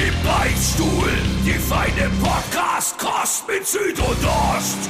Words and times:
Im 0.00 0.14
Beichtstuhl, 0.24 1.10
die 1.44 1.58
feine 1.58 2.10
Podcast-Kost 2.22 3.46
mit 3.46 3.66
Süd 3.66 3.98
und 3.98 4.24
Ost. 4.24 4.88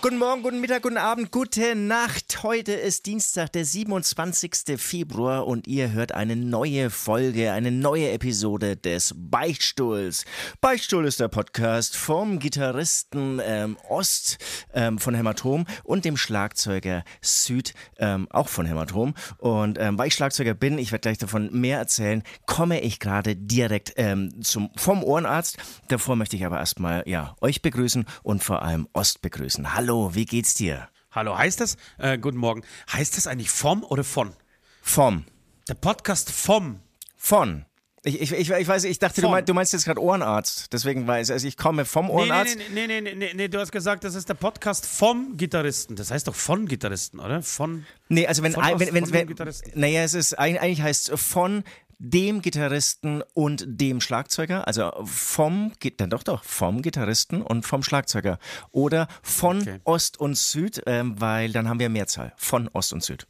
Guten 0.00 0.18
Morgen, 0.18 0.44
guten 0.44 0.60
Mittag, 0.60 0.82
guten 0.82 0.96
Abend, 0.96 1.32
gute 1.32 1.74
Nacht. 1.74 2.44
Heute 2.44 2.72
ist 2.72 3.06
Dienstag, 3.06 3.50
der 3.52 3.64
27. 3.64 4.76
Februar 4.76 5.44
und 5.44 5.66
ihr 5.66 5.90
hört 5.90 6.12
eine 6.12 6.36
neue 6.36 6.90
Folge, 6.90 7.50
eine 7.50 7.72
neue 7.72 8.12
Episode 8.12 8.76
des 8.76 9.12
Beichtstuhls. 9.16 10.24
Beichtstuhl 10.60 11.04
ist 11.04 11.18
der 11.18 11.26
Podcast 11.26 11.96
vom 11.96 12.38
Gitarristen 12.38 13.40
ähm, 13.44 13.76
Ost 13.88 14.38
ähm, 14.72 14.98
von 15.00 15.16
Hämatom 15.16 15.66
und 15.82 16.04
dem 16.04 16.16
Schlagzeuger 16.16 17.02
Süd, 17.20 17.74
ähm, 17.98 18.28
auch 18.30 18.48
von 18.48 18.66
Hämatom. 18.66 19.14
Und 19.38 19.78
ähm, 19.80 19.98
weil 19.98 20.08
ich 20.08 20.14
Schlagzeuger 20.14 20.54
bin, 20.54 20.78
ich 20.78 20.92
werde 20.92 21.02
gleich 21.02 21.18
davon 21.18 21.50
mehr 21.52 21.78
erzählen, 21.78 22.22
komme 22.46 22.80
ich 22.82 23.00
gerade 23.00 23.34
direkt 23.34 23.94
ähm, 23.96 24.42
zum, 24.42 24.70
vom 24.76 25.02
Ohrenarzt. 25.02 25.56
Davor 25.88 26.14
möchte 26.14 26.36
ich 26.36 26.46
aber 26.46 26.58
erstmal 26.58 27.02
ja, 27.06 27.34
euch 27.40 27.62
begrüßen 27.62 28.06
und 28.22 28.44
vor 28.44 28.62
allem 28.62 28.86
Ost 28.92 29.22
begrüßen. 29.22 29.74
Hallo. 29.74 29.87
Hallo, 29.88 30.14
wie 30.14 30.26
geht's 30.26 30.52
dir? 30.52 30.90
Hallo, 31.12 31.38
heißt 31.38 31.62
das, 31.62 31.78
äh, 31.96 32.18
guten 32.18 32.36
Morgen, 32.36 32.62
heißt 32.92 33.16
das 33.16 33.26
eigentlich 33.26 33.48
vom 33.48 33.82
oder 33.84 34.04
von? 34.04 34.34
Vom. 34.82 35.24
Der 35.66 35.76
Podcast 35.76 36.30
vom. 36.30 36.80
Von. 37.16 37.64
Ich, 38.04 38.20
ich, 38.20 38.32
ich, 38.32 38.50
ich 38.50 38.68
weiß, 38.68 38.84
ich 38.84 38.98
dachte, 38.98 39.22
du 39.22 39.30
meinst, 39.30 39.48
du 39.48 39.54
meinst 39.54 39.72
jetzt 39.72 39.86
gerade 39.86 40.02
Ohrenarzt. 40.02 40.74
Deswegen 40.74 41.06
weiß 41.06 41.30
ich, 41.30 41.32
also 41.32 41.48
ich 41.48 41.56
komme 41.56 41.86
vom 41.86 42.10
Ohrenarzt. 42.10 42.58
Nee 42.74 42.86
nee, 42.86 43.00
nee, 43.00 43.00
nee, 43.00 43.14
nee, 43.14 43.32
nee, 43.34 43.48
du 43.48 43.58
hast 43.58 43.72
gesagt, 43.72 44.04
das 44.04 44.14
ist 44.14 44.28
der 44.28 44.34
Podcast 44.34 44.84
vom 44.84 45.38
Gitarristen. 45.38 45.96
Das 45.96 46.10
heißt 46.10 46.28
doch 46.28 46.34
von 46.34 46.66
Gitarristen, 46.66 47.18
oder? 47.18 47.40
Von. 47.42 47.86
Nee, 48.10 48.26
also 48.26 48.42
wenn, 48.42 48.54
ein, 48.56 48.78
wenn, 48.78 48.92
wenn, 48.92 49.10
wenn, 49.10 49.38
wenn 49.38 49.54
naja, 49.72 50.02
es 50.02 50.12
ist, 50.12 50.38
eigentlich 50.38 50.82
heißt 50.82 51.08
es 51.08 51.18
von 51.18 51.64
dem 51.98 52.42
Gitarristen 52.42 53.22
und 53.34 53.64
dem 53.66 54.00
Schlagzeuger, 54.00 54.66
also 54.66 54.92
vom, 55.04 55.72
dann 55.96 56.10
doch 56.10 56.22
doch, 56.22 56.44
vom 56.44 56.82
Gitarristen 56.82 57.42
und 57.42 57.66
vom 57.66 57.82
Schlagzeuger. 57.82 58.38
Oder 58.70 59.08
von 59.22 59.60
okay. 59.62 59.80
Ost 59.84 60.18
und 60.18 60.36
Süd, 60.36 60.82
ähm, 60.86 61.20
weil 61.20 61.52
dann 61.52 61.68
haben 61.68 61.80
wir 61.80 61.88
Mehrzahl. 61.88 62.32
Von 62.36 62.68
Ost 62.68 62.92
und 62.92 63.02
Süd. 63.02 63.26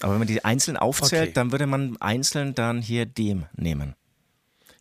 Aber 0.00 0.12
wenn 0.12 0.20
man 0.20 0.28
die 0.28 0.44
einzeln 0.44 0.76
aufzählt, 0.76 1.22
okay. 1.22 1.32
dann 1.34 1.52
würde 1.52 1.66
man 1.66 1.96
einzeln 2.00 2.54
dann 2.54 2.80
hier 2.80 3.04
dem 3.04 3.46
nehmen. 3.54 3.94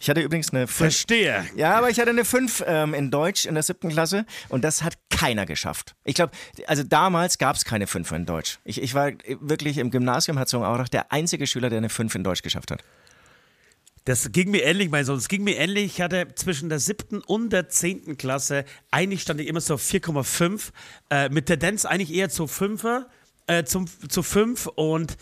Ich 0.01 0.09
hatte 0.09 0.21
übrigens 0.21 0.51
eine 0.51 0.65
5. 0.65 0.77
Verstehe. 0.77 1.45
Ja, 1.57 1.77
aber 1.77 1.89
ich 1.89 1.99
hatte 1.99 2.11
eine 2.11 2.23
5 2.23 2.63
ähm, 2.65 2.93
in 2.93 3.11
Deutsch 3.11 3.45
in 3.45 3.53
der 3.53 3.63
siebten 3.63 3.89
Klasse 3.89 4.25
und 4.47 4.63
das 4.63 4.81
hat 4.81 4.97
keiner 5.09 5.45
geschafft. 5.45 5.95
Ich 6.05 6.15
glaube, 6.15 6.31
also 6.67 6.83
damals 6.83 7.37
gab 7.37 7.57
es 7.57 7.65
keine 7.65 7.85
5 7.85 8.09
in 8.13 8.25
Deutsch. 8.25 8.59
Ich, 8.63 8.81
ich 8.81 8.93
war 8.93 9.11
wirklich 9.41 9.77
im 9.77 9.91
Gymnasium 9.91 10.37
Herzogenaurach 10.37 10.87
der 10.87 11.11
einzige 11.11 11.45
Schüler, 11.47 11.69
der 11.69 11.79
eine 11.79 11.89
5 11.89 12.15
in 12.15 12.23
Deutsch 12.23 12.43
geschafft 12.43 12.71
hat. 12.71 12.81
Das 14.05 14.31
ging 14.31 14.51
mir 14.51 14.63
ähnlich, 14.63 14.89
mein 14.89 15.05
Sohn. 15.05 15.17
Es 15.17 15.27
ging 15.27 15.43
mir 15.43 15.57
ähnlich. 15.57 15.85
Ich 15.85 16.01
hatte 16.01 16.27
zwischen 16.35 16.69
der 16.69 16.79
siebten 16.79 17.19
und 17.19 17.51
der 17.51 17.69
zehnten 17.69 18.17
Klasse, 18.17 18.65
eigentlich 18.91 19.21
stand 19.21 19.41
ich 19.41 19.47
immer 19.47 19.61
so 19.61 19.75
4,5, 19.75 20.71
äh, 21.09 21.29
mit 21.29 21.47
Tendenz 21.47 21.85
eigentlich 21.85 22.13
eher 22.13 22.29
zu 22.29 22.45
5er, 22.45 23.05
äh, 23.47 23.63
zum, 23.63 23.87
zu 23.87 24.23
5 24.23 24.67
und 24.67 25.17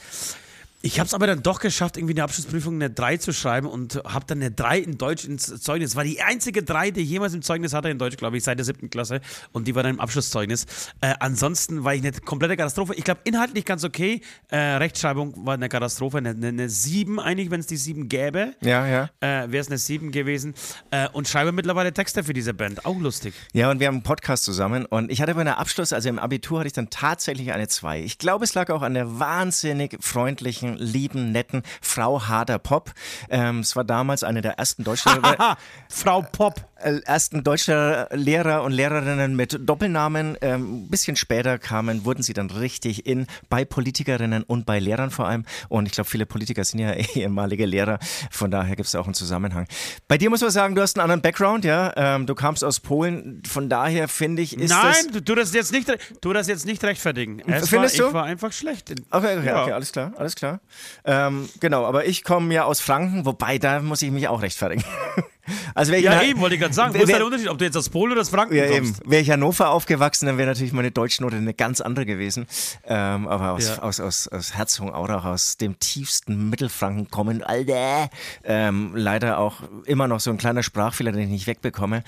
ich 0.82 1.00
habe 1.00 1.08
es 1.08 1.14
aber 1.16 1.26
dann 1.26 1.42
doch 1.42 1.60
geschafft, 1.60 1.98
irgendwie 1.98 2.14
eine 2.14 2.24
Abschlussprüfung 2.24 2.76
eine 2.76 2.92
3 2.92 3.18
zu 3.18 3.34
schreiben 3.34 3.68
und 3.68 3.96
habe 4.06 4.26
dann 4.28 4.40
eine 4.40 4.52
3 4.52 4.78
in 4.80 4.98
Deutsch 4.98 5.26
ins 5.26 5.48
Zeugnis. 5.62 5.90
Das 5.90 5.96
war 5.96 6.04
die 6.04 6.22
einzige 6.22 6.62
3, 6.62 6.92
die 6.92 7.02
jemals 7.02 7.34
im 7.34 7.42
Zeugnis 7.42 7.74
hatte 7.74 7.90
in 7.90 7.98
Deutsch, 7.98 8.16
glaube 8.18 8.38
ich, 8.38 8.44
seit 8.44 8.60
der 8.60 8.66
siebten 8.66 8.92
Klasse. 8.92 9.22
Und 9.52 9.68
die 9.68 9.74
war 9.74 9.82
dann 9.82 9.96
im 9.96 10.00
Abschlusszeugnis. 10.00 10.66
Äh, 11.02 11.16
ansonsten 11.20 11.84
war 11.84 11.96
ich 11.96 12.02
eine 12.02 12.12
komplette 12.12 12.56
Katastrophe. 12.56 12.94
Ich 12.94 13.04
glaube, 13.04 13.22
inhaltlich 13.24 13.66
ganz 13.66 13.84
okay. 13.84 14.22
Äh, 14.50 14.58
Rechtschreibung 14.58 15.46
war 15.48 15.56
eine 15.56 15.68
Katastrophe. 15.68 16.20
Eine, 16.20 16.30
eine, 16.30 16.50
eine 16.50 16.70
7 16.70 17.20
eigentlich, 17.20 17.50
wenn 17.50 17.60
es 17.60 17.68
die 17.68 17.78
7 17.78 18.08
gäbe. 18.08 18.54
Ja, 18.62 18.86
ja. 18.86 19.10
Äh, 19.20 19.52
Wäre 19.52 19.62
es 19.62 19.68
eine 19.68 19.80
7 19.80 20.12
gewesen. 20.12 20.54
Äh, 20.92 21.10
und 21.10 21.28
schreibe 21.28 21.54
mittlerweile 21.54 21.92
Texte 21.92 22.24
für 22.24 22.34
diese 22.34 22.54
Band. 22.54 22.86
Auch 22.86 23.00
lustig. 23.00 23.34
Ja, 23.54 23.72
und 23.72 23.80
wir 23.80 23.88
haben 23.88 23.96
einen 23.96 24.04
Podcast 24.04 24.44
zusammen. 24.44 24.86
Und 24.86 25.12
ich 25.12 25.24
hatte 25.24 25.34
bei 25.34 25.42
einer 25.42 25.58
Abschluss, 25.58 25.92
also 25.92 26.08
im 26.08 26.20
Abitur, 26.20 26.60
hatte 26.60 26.68
ich 26.68 26.74
dann 26.74 26.92
tatsächlich 26.92 27.52
eine 27.52 27.68
2. 27.68 28.02
Ich 28.02 28.20
glaube, 28.20 28.46
es 28.46 28.54
lag 28.54 28.70
auch 28.70 28.84
an 28.84 28.94
der 28.94 29.20
wahnsinnig 29.20 29.98
freundlichen, 30.02 30.67
lieben, 30.76 31.32
netten 31.32 31.64
Frau 31.82 32.28
Harder 32.28 32.60
Pop. 32.60 32.92
Ähm, 33.30 33.60
es 33.60 33.76
war 33.76 33.84
damals 33.84 34.24
eine 34.24 34.42
der 34.42 34.54
ersten 34.54 34.84
deutschen 34.84 35.12
Frau 35.90 36.22
Pop. 36.22 36.62
Äh, 36.80 37.00
ersten 37.06 37.44
deutschen 37.44 38.06
Lehrer 38.12 38.64
und 38.64 38.72
Lehrerinnen 38.72 39.36
mit 39.36 39.58
Doppelnamen. 39.68 40.38
Ähm, 40.42 40.84
ein 40.84 40.90
bisschen 40.90 41.16
später 41.16 41.58
kamen, 41.58 42.06
wurden 42.06 42.22
sie 42.22 42.34
dann 42.34 42.52
richtig 42.52 43.08
in 43.08 43.26
bei 43.50 43.66
Politikerinnen 43.66 44.44
und 44.44 44.66
bei 44.66 44.80
Lehrern 44.80 45.10
vor 45.10 45.28
allem. 45.28 45.46
Und 45.70 45.88
ich 45.88 45.94
glaube, 45.94 46.10
viele 46.10 46.26
Politiker 46.26 46.64
sind 46.64 46.80
ja 46.80 46.94
ehemalige 47.16 47.66
Lehrer. 47.66 48.00
Von 48.30 48.52
daher 48.52 48.76
gibt 48.76 48.88
es 48.88 48.96
auch 48.96 49.06
einen 49.06 49.16
Zusammenhang. 49.16 49.68
Bei 50.08 50.18
dir 50.18 50.30
muss 50.30 50.42
man 50.42 50.52
sagen, 50.52 50.76
du 50.76 50.82
hast 50.82 50.98
einen 50.98 51.04
anderen 51.04 51.22
Background, 51.22 51.66
ja. 51.66 51.94
Ähm, 51.96 52.28
du 52.28 52.36
kamst 52.36 52.64
aus 52.64 52.80
Polen. 52.80 53.42
Von 53.48 53.70
daher 53.70 54.08
finde 54.08 54.42
ich, 54.42 54.58
ist 54.58 54.70
Nein, 54.70 54.94
das 54.94 55.08
du, 55.08 55.22
du 55.22 55.36
das 55.36 55.54
jetzt 55.54 55.72
nicht, 55.72 55.92
du 56.22 56.34
das 56.34 56.48
jetzt 56.48 56.66
nicht 56.66 56.84
rechtfertigen. 56.84 57.40
Es 57.40 57.70
Findest 57.70 57.98
war, 57.98 58.06
du? 58.06 58.10
Ich 58.10 58.14
war 58.14 58.24
einfach 58.26 58.52
schlecht. 58.52 58.92
Okay, 59.10 59.38
okay, 59.38 59.48
ja. 59.48 59.64
okay 59.64 59.72
alles 59.72 59.92
klar, 59.92 60.14
alles 60.18 60.36
klar. 60.36 60.57
Ähm, 61.06 61.50
genau, 61.60 61.86
aber 61.86 62.06
ich 62.06 62.24
komme 62.24 62.54
ja 62.54 62.66
aus 62.66 62.80
Franken, 62.80 63.26
wobei 63.26 63.58
da 63.58 63.80
muss 63.80 64.02
ich 64.02 64.12
mich 64.12 64.28
auch 64.28 64.42
rechtfertigen. 64.42 64.84
Also 65.74 65.94
ja, 65.94 66.22
eben, 66.22 66.40
wollte 66.40 66.56
ich 66.56 66.62
gerade 66.62 66.74
sagen. 66.74 66.94
Wo 66.94 67.04
ist 67.04 67.10
der 67.10 67.26
Unterschied, 67.26 67.50
ob 67.50 67.58
du 67.58 67.66
jetzt 67.66 67.78
aus 67.78 67.90
Polen 67.90 68.12
oder 68.12 68.22
aus 68.22 68.30
Franken 68.30 68.56
ja, 68.56 68.68
kommst? 68.68 69.02
Eben. 69.02 69.12
Wäre 69.12 69.22
ich 69.22 69.30
Hannover 69.30 69.70
aufgewachsen, 69.70 70.26
dann 70.26 70.38
wäre 70.38 70.48
natürlich 70.48 70.74
meine 70.74 70.92
Deutschnote 70.92 71.36
eine 71.36 71.54
ganz 71.54 71.82
andere 71.82 72.06
gewesen. 72.06 72.48
Ähm, 72.86 73.28
aber 73.28 73.52
aus, 73.52 73.68
ja. 73.68 73.80
aus, 73.80 74.00
aus, 74.00 74.28
aus 74.28 74.56
Herzogenaurach, 74.56 75.26
aus 75.26 75.58
dem 75.58 75.80
tiefsten 75.80 76.50
Mittelfranken 76.50 77.10
kommen, 77.10 77.44
Alter, 77.44 78.10
ähm, 78.44 78.92
leider 78.96 79.40
auch 79.40 79.62
immer 79.86 80.08
noch 80.08 80.20
so 80.20 80.32
ein 80.32 80.38
kleiner 80.38 80.64
Sprachfehler, 80.64 81.12
den 81.12 81.22
ich 81.22 81.30
nicht 81.30 81.48
wegbekomme, 81.48 82.04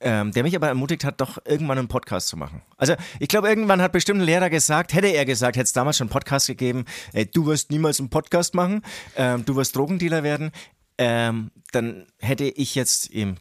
ähm, 0.00 0.32
der 0.32 0.42
mich 0.42 0.56
aber 0.56 0.68
ermutigt 0.68 1.04
hat, 1.04 1.20
doch 1.20 1.38
irgendwann 1.44 1.78
einen 1.78 1.88
Podcast 1.88 2.28
zu 2.28 2.36
machen. 2.36 2.62
Also 2.76 2.94
ich 3.20 3.28
glaube, 3.28 3.48
irgendwann 3.48 3.82
hat 3.82 3.92
bestimmt 3.92 4.20
ein 4.20 4.26
Lehrer 4.26 4.50
gesagt, 4.50 4.94
hätte 4.94 5.08
er 5.08 5.24
gesagt, 5.24 5.56
hätte 5.56 5.64
es 5.64 5.72
damals 5.72 5.96
schon 5.96 6.06
einen 6.06 6.12
Podcast 6.12 6.46
gegeben, 6.46 6.84
ey, 7.12 7.26
du 7.26 7.46
wirst 7.46 7.70
niemals 7.70 8.00
einen 8.00 8.10
Podcast 8.10 8.54
machen, 8.54 8.82
ähm, 9.16 9.44
du 9.44 9.56
wirst 9.56 9.76
Drogendealer 9.76 10.22
werden 10.22 10.52
ähm, 10.98 11.50
dann 11.72 12.06
hätte 12.18 12.44
ich 12.44 12.74
jetzt 12.74 13.10
ihm 13.10 13.36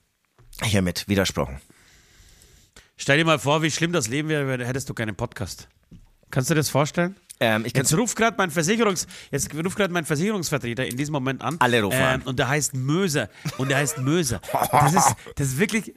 hiermit 0.62 1.08
widersprochen. 1.08 1.62
Stell 2.98 3.18
dir 3.18 3.26
mal 3.26 3.40
vor, 3.40 3.62
wie 3.62 3.72
schlimm 3.72 3.92
das 3.92 4.08
Leben 4.08 4.30
wäre, 4.30 4.66
hättest 4.66 4.90
du 4.90 4.94
keinen 4.94 5.16
Podcast. 5.16 5.68
Kannst 6.32 6.50
du 6.50 6.54
dir 6.54 6.60
das 6.60 6.70
vorstellen? 6.70 7.16
Ähm, 7.40 7.66
jetzt 7.66 7.94
ruft 7.98 8.16
gerade 8.16 8.36
mein 8.38 8.50
Versicherungs 8.50 9.08
jetzt 9.30 9.50
gerade 9.50 9.94
mein 9.94 10.06
Versicherungsvertreter 10.06 10.86
in 10.86 10.96
diesem 10.96 11.12
Moment 11.12 11.42
an. 11.42 11.58
Alle 11.60 11.84
rufen 11.84 11.98
ähm, 12.00 12.06
an. 12.06 12.22
Und 12.22 12.40
der 12.40 12.48
heißt 12.48 12.74
Möser. 12.76 13.30
Und 13.58 13.70
der 13.70 13.78
heißt 13.78 13.98
Möser. 14.00 14.40
Das 14.72 14.94
ist, 14.94 15.16
das 15.36 15.48
ist 15.48 15.60
wirklich, 15.60 15.94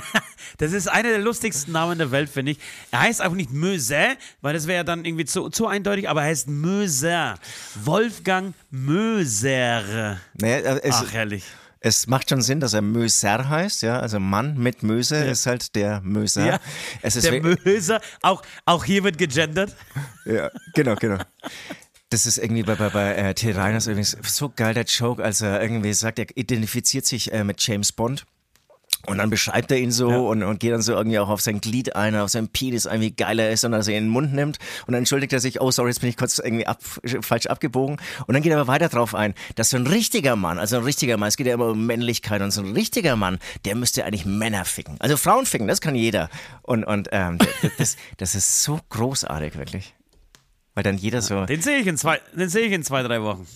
das 0.58 0.72
ist 0.72 0.88
einer 0.88 1.10
der 1.10 1.18
lustigsten 1.18 1.72
Namen 1.72 1.98
der 1.98 2.10
Welt, 2.10 2.30
finde 2.30 2.52
ich. 2.52 2.58
Er 2.90 3.00
heißt 3.00 3.22
auch 3.22 3.32
nicht 3.32 3.50
Möser, 3.52 4.16
weil 4.40 4.54
das 4.54 4.66
wäre 4.66 4.78
ja 4.78 4.84
dann 4.84 5.04
irgendwie 5.04 5.24
zu, 5.24 5.50
zu 5.50 5.66
eindeutig, 5.66 6.08
aber 6.08 6.22
er 6.22 6.28
heißt 6.28 6.48
Möser. 6.48 7.34
Wolfgang 7.74 8.54
Möser. 8.70 10.18
Naja, 10.34 10.78
Ach, 10.90 11.12
herrlich. 11.12 11.44
Es 11.84 12.06
macht 12.06 12.30
schon 12.30 12.42
Sinn, 12.42 12.60
dass 12.60 12.74
er 12.74 12.82
Möser 12.82 13.48
heißt, 13.48 13.82
ja. 13.82 13.98
Also 13.98 14.20
Mann 14.20 14.56
mit 14.56 14.82
Möse 14.82 15.16
ja. 15.16 15.30
ist 15.30 15.46
halt 15.46 15.74
der 15.74 16.00
Möser. 16.02 16.46
Ja, 16.46 16.60
es 17.02 17.16
ist 17.16 17.24
der 17.24 17.42
Möser. 17.42 18.00
Auch, 18.22 18.42
auch 18.64 18.84
hier 18.84 19.02
wird 19.02 19.18
gegendert. 19.18 19.74
Ja, 20.24 20.50
genau, 20.74 20.94
genau. 20.94 21.18
Das 22.10 22.26
ist 22.26 22.38
irgendwie 22.38 22.62
bei, 22.62 22.76
bei, 22.76 22.90
bei 22.90 23.14
äh, 23.14 23.34
Till 23.34 23.56
Reiners 23.56 23.86
übrigens 23.86 24.16
so 24.22 24.52
geil, 24.54 24.74
der 24.74 24.84
Joke, 24.84 25.22
als 25.24 25.40
er 25.40 25.60
irgendwie 25.60 25.92
sagt, 25.92 26.18
er 26.18 26.26
identifiziert 26.36 27.06
sich 27.06 27.32
äh, 27.32 27.42
mit 27.42 27.60
James 27.66 27.90
Bond. 27.90 28.26
Und 29.06 29.18
dann 29.18 29.30
beschreibt 29.30 29.70
er 29.72 29.78
ihn 29.78 29.90
so 29.90 30.10
ja. 30.10 30.16
und, 30.16 30.42
und 30.42 30.60
geht 30.60 30.72
dann 30.72 30.82
so 30.82 30.92
irgendwie 30.92 31.18
auch 31.18 31.28
auf 31.28 31.40
sein 31.40 31.60
Glied 31.60 31.96
ein, 31.96 32.14
auf 32.14 32.30
sein 32.30 32.48
Penis 32.48 32.86
ein, 32.86 33.00
wie 33.00 33.10
geil 33.10 33.38
er 33.40 33.50
ist 33.50 33.64
und 33.64 33.72
dass 33.72 33.88
er 33.88 33.94
ihn 33.94 33.98
in 33.98 34.04
den 34.04 34.10
Mund 34.10 34.32
nimmt. 34.32 34.58
Und 34.86 34.92
dann 34.92 35.00
entschuldigt 35.00 35.32
er 35.32 35.40
sich, 35.40 35.60
oh 35.60 35.70
sorry, 35.70 35.90
jetzt 35.90 36.00
bin 36.00 36.10
ich 36.10 36.16
kurz 36.16 36.38
irgendwie 36.38 36.66
ab, 36.66 36.78
falsch 37.20 37.46
abgebogen. 37.46 37.96
Und 38.26 38.34
dann 38.34 38.42
geht 38.42 38.52
er 38.52 38.60
aber 38.60 38.68
weiter 38.68 38.88
drauf 38.88 39.14
ein, 39.14 39.34
dass 39.56 39.70
so 39.70 39.76
ein 39.76 39.86
richtiger 39.86 40.36
Mann, 40.36 40.58
also 40.58 40.76
ein 40.76 40.84
richtiger 40.84 41.16
Mann, 41.16 41.28
es 41.28 41.36
geht 41.36 41.48
ja 41.48 41.54
immer 41.54 41.70
um 41.70 41.84
Männlichkeit 41.86 42.42
und 42.42 42.52
so 42.52 42.62
ein 42.62 42.72
richtiger 42.72 43.16
Mann, 43.16 43.38
der 43.64 43.74
müsste 43.74 44.04
eigentlich 44.04 44.24
Männer 44.24 44.64
ficken. 44.64 44.96
Also 45.00 45.16
Frauen 45.16 45.46
ficken, 45.46 45.66
das 45.66 45.80
kann 45.80 45.96
jeder. 45.96 46.30
Und, 46.62 46.84
und 46.84 47.08
ähm, 47.10 47.38
das, 47.78 47.96
das 48.18 48.34
ist 48.34 48.62
so 48.62 48.78
großartig, 48.90 49.56
wirklich. 49.56 49.94
Weil 50.74 50.84
dann 50.84 50.96
jeder 50.96 51.20
so. 51.20 51.44
Den 51.44 51.60
sehe 51.60 51.78
ich 51.78 51.86
in 51.86 51.98
zwei, 51.98 52.20
den 52.32 52.48
sehe 52.48 52.66
ich 52.66 52.72
in 52.72 52.82
zwei, 52.82 53.02
drei 53.02 53.20
Wochen. 53.22 53.46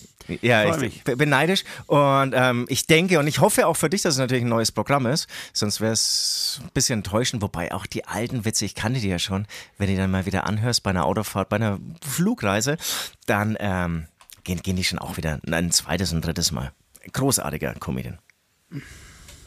Ja, 0.41 0.63
Freu 0.63 0.85
ich 0.85 1.05
mich. 1.05 1.17
bin 1.17 1.29
neidisch 1.29 1.63
und 1.85 2.33
ähm, 2.35 2.65
ich 2.69 2.87
denke 2.87 3.19
und 3.19 3.27
ich 3.27 3.39
hoffe 3.39 3.67
auch 3.67 3.75
für 3.75 3.89
dich, 3.89 4.01
dass 4.01 4.15
es 4.15 4.19
natürlich 4.19 4.43
ein 4.43 4.49
neues 4.49 4.71
Programm 4.71 5.05
ist, 5.05 5.27
sonst 5.53 5.81
wäre 5.81 5.93
es 5.93 6.59
ein 6.63 6.69
bisschen 6.73 6.99
enttäuschend, 6.99 7.41
wobei 7.41 7.73
auch 7.73 7.85
die 7.85 8.05
alten 8.05 8.45
Witze, 8.45 8.65
ich 8.65 8.75
kannte 8.75 8.99
die 8.99 9.09
ja 9.09 9.19
schon, 9.19 9.47
wenn 9.77 9.87
du 9.87 9.93
die 9.93 9.97
dann 9.97 10.11
mal 10.11 10.25
wieder 10.25 10.45
anhörst 10.45 10.83
bei 10.83 10.89
einer 10.89 11.05
Autofahrt, 11.05 11.49
bei 11.49 11.55
einer 11.57 11.79
Flugreise, 12.07 12.77
dann 13.25 13.57
ähm, 13.59 14.07
gehen, 14.43 14.61
gehen 14.61 14.75
die 14.75 14.83
schon 14.83 14.99
auch 14.99 15.17
wieder 15.17 15.39
ein 15.49 15.71
zweites 15.71 16.13
und 16.13 16.25
drittes 16.25 16.51
Mal. 16.51 16.71
Großartiger 17.13 17.73
Comedian. 17.75 18.19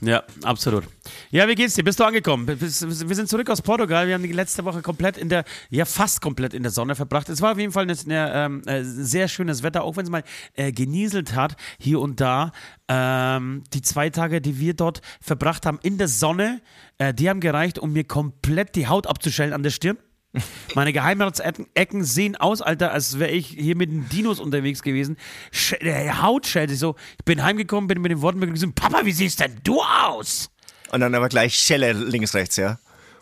Ja, 0.02 0.22
absolut. 0.44 0.84
Ja, 1.30 1.46
wie 1.46 1.54
geht's 1.54 1.74
dir? 1.74 1.84
Bist 1.84 2.00
du 2.00 2.04
angekommen? 2.04 2.48
Wir 2.48 2.56
sind 2.68 3.28
zurück 3.28 3.50
aus 3.50 3.60
Portugal. 3.60 4.06
Wir 4.06 4.14
haben 4.14 4.22
die 4.22 4.32
letzte 4.32 4.64
Woche 4.64 4.80
komplett 4.80 5.18
in 5.18 5.28
der, 5.28 5.44
ja 5.68 5.84
fast 5.84 6.22
komplett 6.22 6.54
in 6.54 6.62
der 6.62 6.72
Sonne 6.72 6.94
verbracht. 6.94 7.28
Es 7.28 7.42
war 7.42 7.52
auf 7.52 7.58
jeden 7.58 7.72
Fall 7.72 7.86
ein 7.86 7.96
ähm, 8.08 8.62
äh, 8.66 8.82
sehr 8.82 9.28
schönes 9.28 9.62
Wetter, 9.62 9.84
auch 9.84 9.96
wenn 9.96 10.04
es 10.04 10.10
mal 10.10 10.22
äh, 10.54 10.72
genieselt 10.72 11.34
hat, 11.34 11.56
hier 11.78 12.00
und 12.00 12.20
da. 12.20 12.52
Ähm, 12.88 13.62
die 13.74 13.82
zwei 13.82 14.08
Tage, 14.08 14.40
die 14.40 14.58
wir 14.58 14.74
dort 14.74 15.02
verbracht 15.20 15.66
haben 15.66 15.78
in 15.82 15.98
der 15.98 16.08
Sonne, 16.08 16.62
äh, 16.98 17.12
die 17.12 17.28
haben 17.28 17.40
gereicht, 17.40 17.78
um 17.78 17.92
mir 17.92 18.04
komplett 18.04 18.76
die 18.76 18.86
Haut 18.86 19.06
abzuschellen 19.06 19.52
an 19.52 19.62
der 19.62 19.70
Stirn. 19.70 19.98
Meine 20.74 20.92
Geheimratsecken 20.92 22.04
sehen 22.04 22.36
aus, 22.36 22.62
Alter, 22.62 22.92
als 22.92 23.18
wäre 23.18 23.30
ich 23.30 23.48
hier 23.48 23.76
mit 23.76 23.90
den 23.90 24.08
Dinos 24.08 24.38
unterwegs 24.38 24.82
gewesen. 24.82 25.16
Sch 25.50 25.74
der 25.82 26.22
Haut 26.22 26.46
schält 26.46 26.70
sich 26.70 26.78
so. 26.78 26.94
Ich 27.18 27.24
bin 27.24 27.42
heimgekommen, 27.42 27.88
bin 27.88 28.00
mit 28.00 28.12
den 28.12 28.22
Worten 28.22 28.38
begrüßt, 28.38 28.74
Papa, 28.74 29.04
wie 29.04 29.12
siehst 29.12 29.40
denn 29.40 29.58
du 29.64 29.80
aus? 29.80 30.50
Und 30.92 31.00
dann 31.00 31.14
aber 31.14 31.28
gleich 31.28 31.56
Schelle 31.56 31.92
links, 31.92 32.34
rechts, 32.34 32.56
ja? 32.56 32.78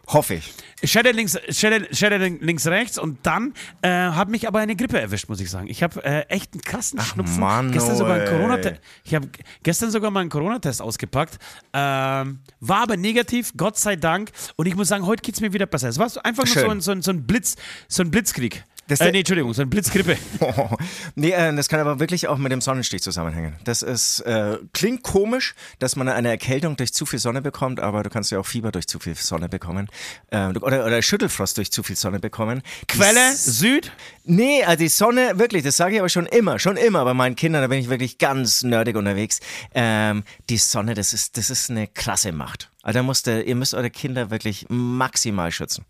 Hoffe 0.09 0.35
ich. 0.35 0.55
Shadow 0.85 1.11
links, 1.11 1.37
Shadow, 1.51 1.85
Shadow 1.93 2.17
links, 2.41 2.67
rechts 2.67 2.99
und 2.99 3.19
dann 3.25 3.53
äh, 3.83 3.89
hat 3.91 4.29
mich 4.29 4.49
aber 4.49 4.61
eine 4.61 4.75
Grippe 4.75 4.99
erwischt, 4.99 5.29
muss 5.29 5.41
ich 5.41 5.51
sagen. 5.51 5.67
Ich 5.69 5.83
habe 5.83 6.03
äh, 6.03 6.21
echt 6.29 6.55
einen 6.55 6.63
krassen 6.63 7.01
Schnupfen. 7.01 7.41
Mann, 7.41 7.73
gestern 7.73 7.97
sogar 7.97 8.15
einen. 8.15 8.27
Corona 8.27 8.59
ich 9.05 9.15
habe 9.15 9.29
gestern 9.63 9.91
sogar 9.91 10.11
mal 10.11 10.21
einen 10.21 10.31
Corona-Test 10.31 10.81
ausgepackt. 10.81 11.39
Ähm, 11.75 12.39
war 12.61 12.83
aber 12.83 12.97
negativ, 12.97 13.53
Gott 13.57 13.77
sei 13.77 13.97
Dank. 13.97 14.31
Und 14.57 14.67
ich 14.67 14.77
muss 14.77 14.89
sagen, 14.89 15.05
heute 15.05 15.23
geht 15.23 15.35
es 15.35 15.41
mir 15.41 15.53
wieder 15.53 15.67
besser. 15.67 15.89
Es 15.89 15.99
war 15.99 16.11
einfach 16.25 16.45
nur 16.47 16.55
so 16.55 16.71
ein, 16.71 16.81
so, 16.81 16.93
ein, 16.93 17.03
so 17.03 17.11
ein 17.11 17.27
Blitz, 17.27 17.57
so 17.89 18.03
ein 18.03 18.11
Blitzkrieg. 18.11 18.65
Das- 18.89 19.01
äh, 19.01 19.13
nee, 19.13 19.19
Entschuldigung, 19.21 19.55
so 19.55 19.63
ein 19.63 19.71
Blitzgrippe. 19.71 20.17
nee, 21.15 21.31
äh, 21.31 21.55
das 21.55 21.69
kann 21.69 21.79
aber 21.81 22.01
wirklich 22.01 22.27
auch 22.29 22.39
mit 22.39 22.51
dem 22.53 22.61
Sonnenstich 22.61 23.03
zusammenhängen. 23.03 23.55
Das 23.65 23.83
ist, 23.83 24.21
äh, 24.21 24.59
klingt 24.73 25.03
komisch, 25.03 25.55
dass 25.79 25.95
man 25.95 26.09
eine 26.09 26.29
Erkältung 26.29 26.77
durch 26.77 26.93
zu 26.93 27.07
viel 27.07 27.19
Sonne 27.19 27.43
bekommt, 27.43 27.81
aber 27.81 28.03
du 28.03 28.11
kannst 28.11 28.31
ja 28.33 28.39
auch 28.41 28.47
Fieber 28.47 28.73
durch 28.73 28.87
zu 28.89 28.99
viel 28.99 29.15
Sonne 29.15 29.49
bekommen. 29.49 29.89
Äh, 30.31 30.49
oder, 30.49 30.85
oder 30.87 31.01
Schüttelfrost 31.03 31.57
durch 31.59 31.71
zu 31.71 31.83
viel 31.83 31.97
Sonne 31.97 32.19
bekommen. 32.19 32.63
Quelle, 32.89 33.31
S- 33.31 33.45
Süd. 33.45 33.93
Nee, 34.25 34.65
also 34.65 34.79
die 34.79 34.89
Sonne, 34.89 35.39
wirklich, 35.39 35.63
das 35.63 35.77
sage 35.77 35.95
ich 35.95 36.01
aber 36.01 36.09
schon 36.09 36.27
immer, 36.27 36.59
schon 36.59 36.77
immer 36.77 37.05
bei 37.05 37.15
meinen 37.15 37.37
Kindern, 37.37 37.63
da 37.63 37.69
bin 37.69 37.79
ich 37.79 37.89
wirklich 37.89 38.19
ganz 38.19 38.63
nerdig 38.63 38.97
unterwegs. 38.97 39.41
Ähm, 39.75 40.25
die 40.51 40.59
Sonne, 40.59 40.95
das 40.95 41.13
ist, 41.13 41.37
das 41.37 41.51
ist 41.51 41.71
eine 41.71 41.87
klasse 41.87 42.33
Macht. 42.33 42.71
Also 42.83 42.99
da 42.99 43.03
musst 43.03 43.27
ihr, 43.27 43.45
ihr 43.47 43.55
müsst 43.55 43.75
eure 43.75 43.91
Kinder 43.91 44.31
wirklich 44.31 44.67
maximal 44.69 45.53
schützen. 45.53 45.85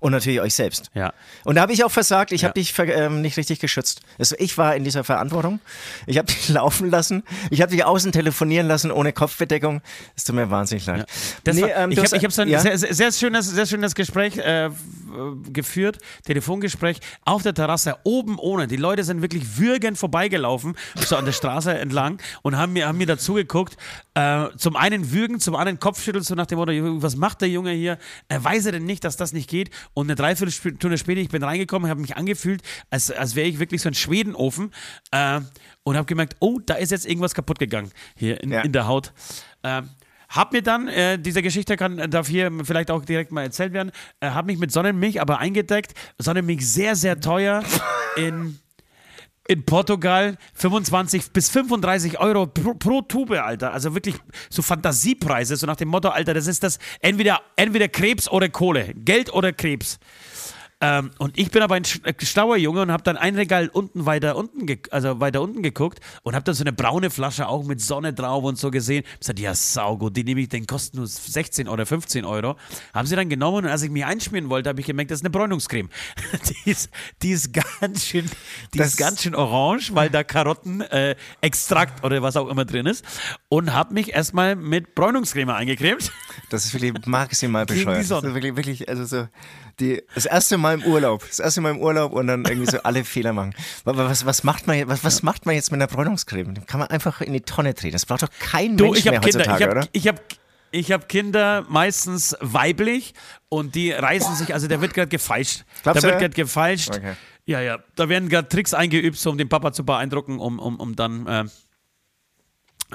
Und 0.00 0.12
natürlich 0.12 0.40
euch 0.40 0.54
selbst. 0.54 0.90
Ja. 0.94 1.12
Und 1.44 1.56
da 1.56 1.62
habe 1.62 1.72
ich 1.72 1.82
auch 1.82 1.90
versagt, 1.90 2.30
ich 2.30 2.42
Ja. 2.42 2.48
habe 2.48 2.54
dich 2.60 2.72
ähm, 2.78 3.20
nicht 3.20 3.36
richtig 3.36 3.58
geschützt. 3.58 4.00
Also 4.16 4.36
ich 4.38 4.56
war 4.56 4.76
in 4.76 4.84
dieser 4.84 5.02
Verantwortung. 5.02 5.58
Ich 6.06 6.18
habe 6.18 6.26
dich 6.28 6.48
laufen 6.50 6.88
lassen. 6.88 7.24
Ich 7.50 7.60
habe 7.62 7.72
dich 7.72 7.84
außen 7.84 8.12
telefonieren 8.12 8.68
lassen 8.68 8.92
ohne 8.92 9.12
Kopfbedeckung. 9.12 9.80
Es 10.16 10.22
tut 10.22 10.36
mir 10.36 10.50
wahnsinnig 10.50 10.86
leid. 10.86 11.06
Das 11.42 11.56
Nee, 11.56 11.62
war, 11.62 11.70
ähm, 11.76 11.90
ich 11.90 11.98
habe 11.98 12.16
hab 12.16 12.32
so 12.32 12.42
ein 12.42 12.48
ja? 12.48 12.60
sehr, 12.60 12.78
sehr, 12.78 13.10
schönes, 13.12 13.48
sehr 13.50 13.66
schönes 13.66 13.96
Gespräch 13.96 14.36
äh, 14.38 14.70
geführt, 15.52 15.98
Telefongespräch 16.24 16.98
auf 17.24 17.42
der 17.42 17.54
Terrasse, 17.54 17.96
oben 18.04 18.38
ohne. 18.38 18.68
Die 18.68 18.76
Leute 18.76 19.02
sind 19.02 19.22
wirklich 19.22 19.58
würgend 19.58 19.98
vorbeigelaufen, 19.98 20.76
so 20.94 21.16
an 21.16 21.24
der 21.24 21.32
Straße 21.32 21.72
entlang 21.78 22.20
und 22.42 22.56
haben 22.56 22.72
mir, 22.72 22.86
haben 22.86 22.98
mir 22.98 23.06
dazu 23.06 23.34
geguckt. 23.34 23.76
Äh, 24.14 24.46
zum 24.56 24.76
einen 24.76 25.12
würgen, 25.12 25.40
zum 25.40 25.56
anderen 25.56 25.80
Kopfschütteln, 25.80 26.22
so 26.24 26.34
nach 26.34 26.46
dem 26.46 26.58
Motto, 26.58 26.72
was 27.02 27.16
macht 27.16 27.40
der 27.40 27.48
Junge 27.48 27.72
hier? 27.72 27.98
Äh, 28.28 28.38
weiß 28.40 28.66
er 28.66 28.72
denn 28.72 28.84
nicht, 28.84 29.02
dass 29.04 29.16
das 29.16 29.32
nicht 29.32 29.48
geht? 29.50 29.70
Und 29.94 30.06
eine 30.06 30.14
Dreiviertelstunde 30.14 30.98
später, 30.98 31.20
ich 31.20 31.28
bin 31.28 31.42
reingekommen, 31.42 31.90
habe 31.90 32.00
mich 32.00 32.16
angefühlt, 32.16 32.62
als, 32.90 33.10
als 33.10 33.34
wäre 33.34 33.48
ich 33.48 33.58
wirklich 33.58 33.82
so 33.82 33.88
ein 33.88 33.94
Schwedenofen 33.94 34.72
äh, 35.10 35.40
und 35.82 35.96
habe 35.96 36.06
gemerkt, 36.06 36.36
oh, 36.40 36.58
da 36.64 36.74
ist 36.74 36.90
jetzt 36.90 37.06
irgendwas 37.06 37.34
kaputt 37.34 37.58
gegangen 37.58 37.90
hier 38.16 38.42
in, 38.42 38.50
Ja. 38.50 38.60
in 38.62 38.72
der 38.72 38.86
Haut. 38.86 39.12
Ähm, 39.62 39.88
hab 40.28 40.52
mir 40.52 40.62
dann, 40.62 40.88
äh, 40.88 41.18
diese 41.18 41.40
Geschichte 41.42 41.76
kann, 41.76 42.10
darf 42.10 42.28
hier 42.28 42.52
vielleicht 42.62 42.90
auch 42.90 43.04
direkt 43.04 43.32
mal 43.32 43.42
erzählt 43.42 43.72
werden, 43.72 43.92
äh, 44.20 44.28
hab 44.30 44.44
mich 44.44 44.58
mit 44.58 44.70
Sonnenmilch 44.70 45.20
aber 45.22 45.38
eingedeckt. 45.38 45.94
Sonnenmilch 46.18 46.66
sehr, 46.70 46.96
sehr 46.96 47.18
teuer 47.20 47.64
in, 48.16 48.58
in 49.48 49.64
Portugal. 49.64 50.36
25 50.54 51.32
bis 51.32 51.48
35 51.48 52.20
Euro 52.20 52.46
pro, 52.46 52.74
pro 52.74 53.02
Tube, 53.02 53.32
Alter. 53.42 53.72
Also 53.72 53.94
wirklich 53.94 54.14
so 54.48 54.62
Fantasiepreise, 54.62 55.56
so 55.56 55.66
nach 55.66 55.76
dem 55.76 55.88
Motto, 55.88 56.10
Alter, 56.10 56.34
das 56.34 56.46
ist 56.46 56.62
das 56.62 56.78
entweder, 57.00 57.40
entweder 57.56 57.88
Krebs 57.88 58.30
oder 58.30 58.48
Kohle. 58.48 58.94
Geld 58.94 59.32
oder 59.32 59.52
Krebs. 59.52 59.98
Ähm, 60.80 61.10
und 61.18 61.36
ich 61.36 61.50
bin 61.50 61.62
aber 61.62 61.74
ein 61.74 61.82
äh, 62.04 62.14
schlauer 62.24 62.56
Junge 62.56 62.82
und 62.82 62.92
habe 62.92 63.02
dann 63.02 63.16
ein 63.16 63.34
Regal 63.34 63.68
unten 63.68 64.06
weiter 64.06 64.36
unten, 64.36 64.64
also 64.92 65.18
weiter 65.18 65.42
unten 65.42 65.60
geguckt 65.62 65.98
und 66.22 66.36
habe 66.36 66.44
dann 66.44 66.54
so 66.54 66.62
eine 66.62 66.72
braune 66.72 67.10
Flasche 67.10 67.48
auch 67.48 67.64
mit 67.64 67.80
Sonne 67.80 68.12
drauf 68.12 68.44
und 68.44 68.58
so 68.58 68.70
gesehen. 68.70 69.02
Ich 69.14 69.18
gesagt, 69.20 69.40
ja 69.40 69.54
saugut, 69.54 70.16
die 70.16 70.22
nehme 70.22 70.40
ich, 70.40 70.48
den 70.50 70.68
kosten 70.68 70.98
nur 70.98 71.08
16 71.08 71.66
oder 71.68 71.84
15 71.84 72.24
Euro. 72.24 72.54
Haben 72.94 73.08
sie 73.08 73.16
dann 73.16 73.28
genommen 73.28 73.64
und 73.64 73.66
als 73.66 73.82
ich 73.82 73.90
mich 73.90 74.04
einschmieren 74.04 74.50
wollte, 74.50 74.68
habe 74.68 74.78
ich 74.80 74.86
gemerkt, 74.86 75.10
das 75.10 75.18
ist 75.18 75.24
eine 75.24 75.30
Bräunungscreme. 75.30 75.88
die, 76.64 76.70
ist, 76.70 76.90
die 77.22 77.30
ist 77.32 77.52
ganz 77.52 78.04
schön, 78.04 78.30
die 78.72 78.78
Das- 78.78 78.88
ist 78.90 78.96
ganz 78.98 79.22
schön 79.22 79.34
orange, 79.34 79.96
weil 79.96 80.10
da 80.10 80.22
Karottenextrakt 80.22 82.02
äh, 82.02 82.06
oder 82.06 82.22
was 82.22 82.36
auch 82.36 82.48
immer 82.48 82.64
drin 82.64 82.86
ist. 82.86 83.04
Und 83.48 83.74
habe 83.74 83.94
mich 83.94 84.12
erstmal 84.12 84.54
mit 84.54 84.94
Bräunungscreme 84.94 85.50
eingecremt. 85.50 86.12
Das 86.50 86.64
ist 86.66 86.72
wirklich 86.74 86.92
maximal 87.06 87.66
bescheuert. 87.66 88.08
Das 88.08 88.22
ist 88.22 88.34
wirklich, 88.34 88.54
wirklich, 88.54 88.88
also 88.88 89.04
so, 89.04 89.28
die, 89.80 90.02
das 90.14 90.26
erste 90.26 90.58
Mal 90.58 90.74
im 90.74 90.84
Urlaub, 90.84 91.26
das 91.26 91.38
erste 91.38 91.60
Mal 91.60 91.70
im 91.70 91.78
Urlaub 91.80 92.12
und 92.12 92.26
dann 92.26 92.44
irgendwie 92.44 92.70
so 92.70 92.78
alle 92.82 93.04
Fehler 93.04 93.32
machen. 93.32 93.54
Was, 93.84 94.26
was, 94.26 94.44
macht 94.44 94.66
man, 94.66 94.78
jetzt- 94.78 94.88
was, 94.88 95.04
was 95.04 95.22
macht 95.22 95.46
man 95.46 95.54
jetzt 95.54 95.70
mit 95.70 95.80
einer 95.80 95.86
Bräunungscreme? 95.88 96.54
Die 96.54 96.60
kann 96.62 96.80
man 96.80 96.88
einfach 96.88 97.20
in 97.20 97.32
die 97.32 97.40
Tonne 97.40 97.74
drehen. 97.74 97.92
Das 97.92 98.06
braucht 98.06 98.22
doch 98.22 98.30
kein 98.40 98.76
Du, 98.76 98.84
Mensch 98.86 98.98
ich 98.98 99.06
habe 99.06 99.18
mehr 99.18 99.20
Kinder, 99.20 99.38
heutzutage, 99.52 99.64
ich 99.64 99.70
oder? 99.70 99.80
habe 99.80 99.90
ich 99.92 100.08
hab, 100.08 100.20
ich 100.70 100.92
hab 100.92 101.08
Kinder 101.08 101.64
meistens 101.68 102.36
weiblich 102.40 103.14
und 103.48 103.74
die 103.74 103.92
reißen 103.92 104.34
sich, 104.36 104.52
also 104.54 104.68
der 104.68 104.80
wird 104.80 104.94
gerade 104.94 105.08
gefeilscht. 105.08 105.64
Glaubst 105.82 106.02
da 106.02 106.08
du? 106.08 106.12
wird 106.12 106.20
gerade 106.20 106.34
gefeilscht. 106.34 106.90
Okay. 106.96 107.14
Ja, 107.46 107.60
ja, 107.62 107.78
da 107.96 108.10
werden 108.10 108.28
gerade 108.28 108.48
Tricks 108.48 108.74
eingeübt, 108.74 109.16
so 109.16 109.30
um 109.30 109.38
den 109.38 109.48
Papa 109.48 109.72
zu 109.72 109.82
beeindrucken, 109.84 110.38
um, 110.38 110.58
um, 110.58 110.78
um 110.78 110.94
dann 110.96 111.26
äh, 111.26 111.44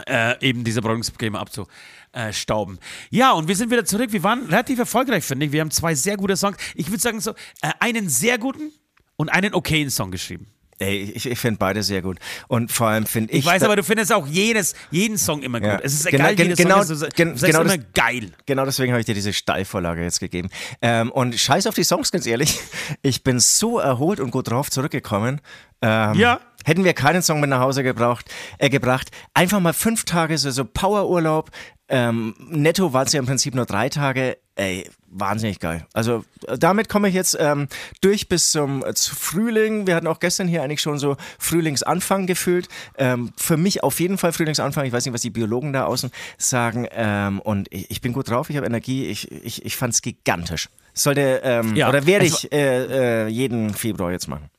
äh, 0.08 0.48
eben 0.48 0.64
diese 0.64 0.82
Bräunungscreme 0.82 1.36
abzustauben. 1.36 2.80
Ja, 3.10 3.32
und 3.34 3.48
wir 3.48 3.56
sind 3.56 3.72
wieder 3.72 3.86
zurück. 3.86 4.12
Wir 4.12 4.24
waren 4.24 4.46
relativ 4.46 4.80
erfolgreich, 4.80 5.24
finde 5.24 5.46
ich. 5.46 5.52
Wir 5.52 5.62
haben 5.62 5.72
zwei 5.72 5.96
sehr 5.96 6.18
gute 6.18 6.36
Songs. 6.38 6.58
Ich 6.76 6.88
würde 6.90 7.02
sagen, 7.02 7.20
so 7.20 7.32
äh, 7.62 7.72
einen 7.80 8.10
sehr 8.10 8.38
guten 8.38 8.72
und 9.16 9.30
einen 9.30 9.54
okayen 9.54 9.90
Song 9.90 10.12
geschrieben. 10.12 10.53
Ey, 10.80 11.12
ich, 11.16 11.26
ich 11.30 11.40
finde 11.40 11.58
beide 11.60 11.84
sehr 11.84 12.02
gut. 12.02 12.18
Und 12.48 12.72
vor 12.72 12.88
allem 12.88 13.06
finde 13.06 13.32
ich. 13.34 13.40
Ich, 13.40 13.46
weiß 13.46 13.64
aber, 13.64 13.76
du 13.76 13.84
findest 13.84 14.12
auch 14.12 14.28
jedes, 14.28 14.74
jeden 14.92 15.18
Song 15.18 15.42
immer 15.44 15.60
gut. 15.60 15.70
Ja. 15.70 15.80
Es 15.84 15.94
ist 15.94 16.06
Genau- 16.08 16.26
egal, 16.30 16.36
gen- 16.48 16.56
genau- 16.56 16.82
Song 16.84 16.94
ist, 16.96 17.02
du, 17.04 17.10
gen- 17.10 17.30
du 17.34 17.38
sagst 17.38 17.54
genau 17.54 17.62
immer 17.66 17.78
geil. 17.94 18.32
Genau 18.46 18.66
deswegen 18.66 18.92
habe 18.92 19.00
ich 19.00 19.06
dir 19.06 19.14
diese 19.16 19.34
Steilvorlage 19.34 20.02
jetzt 20.04 20.20
gegeben. 20.20 20.50
Ähm, 20.82 21.12
und 21.12 21.36
scheiß 21.40 21.68
auf 21.68 21.76
die 21.76 21.84
Songs, 21.84 22.12
ganz 22.12 22.26
ehrlich. 22.26 22.60
Ich 23.02 23.24
bin 23.24 23.40
so 23.40 23.80
erholt 23.80 24.20
und 24.20 24.32
gut 24.32 24.50
drauf 24.50 24.70
zurückgekommen. 24.72 25.42
Ähm, 25.82 26.14
Ja. 26.16 26.40
Hätten 26.66 26.86
wir 26.86 26.94
keinen 26.94 27.22
Song 27.22 27.42
mit 27.42 27.50
nach 27.50 27.60
Hause 27.60 27.84
gebraucht, 27.84 28.26
äh, 28.58 28.70
gebracht. 28.70 29.12
Einfach 29.34 29.60
mal 29.60 29.74
fünf 29.74 30.06
Tage 30.06 30.38
so, 30.38 30.50
so 30.50 30.64
Powerurlaub. 30.64 31.52
Ähm, 31.90 32.34
netto 32.40 32.94
waren 32.94 33.06
es 33.06 33.12
ja 33.14 33.20
im 33.20 33.26
Prinzip 33.26 33.54
nur 33.54 33.66
drei 33.66 33.90
Tage. 33.90 34.38
Ey, 34.56 34.90
wahnsinnig 35.14 35.60
geil. 35.60 35.86
Also 35.94 36.24
äh, 36.48 36.58
damit 36.58 36.90
komme 36.90 37.10
ich 37.10 37.16
jetzt 37.16 37.38
ähm, 37.40 37.68
durch 38.02 38.28
bis 38.28 38.52
zum 38.52 38.84
äh, 38.84 38.94
zu 38.94 39.16
Frühling. 39.16 39.88
Wir 39.88 39.96
hatten 39.96 40.08
auch 40.08 40.20
gestern 40.20 40.48
hier 40.48 40.64
eigentlich 40.64 40.82
schon 40.82 41.00
so 41.00 41.18
Frühlingsanfang 41.40 42.28
gefühlt. 42.28 42.68
Ähm, 42.98 43.34
für 43.38 43.58
mich 43.58 43.84
auf 43.84 44.00
jeden 44.00 44.18
Fall 44.18 44.34
Frühlingsanfang. 44.34 44.86
Ich 44.86 44.94
weiß 44.94 45.06
nicht, 45.06 45.14
was 45.14 45.22
die 45.22 45.30
Biologen 45.30 45.74
da 45.74 45.86
außen 45.86 46.12
sagen. 46.38 46.88
Ähm, 46.92 47.40
und 47.40 47.68
ich, 47.72 47.92
ich 47.92 48.02
bin 48.02 48.14
gut 48.14 48.30
drauf, 48.30 48.50
ich 48.50 48.58
habe 48.58 48.66
Energie. 48.66 49.06
Ich, 49.06 49.32
ich, 49.32 49.66
ich 49.66 49.76
fand 49.76 49.94
es 49.94 50.02
gigantisch. 50.02 50.70
Sollte 50.94 51.42
ähm, 51.44 51.76
Ja, 51.76 51.90
oder 51.90 52.06
werde 52.06 52.26
es 52.26 52.44
ich 52.44 52.52
äh, 52.52 53.26
äh, 53.26 53.28
jeden 53.28 53.74
Februar 53.74 54.12
jetzt 54.12 54.28
machen. 54.28 54.50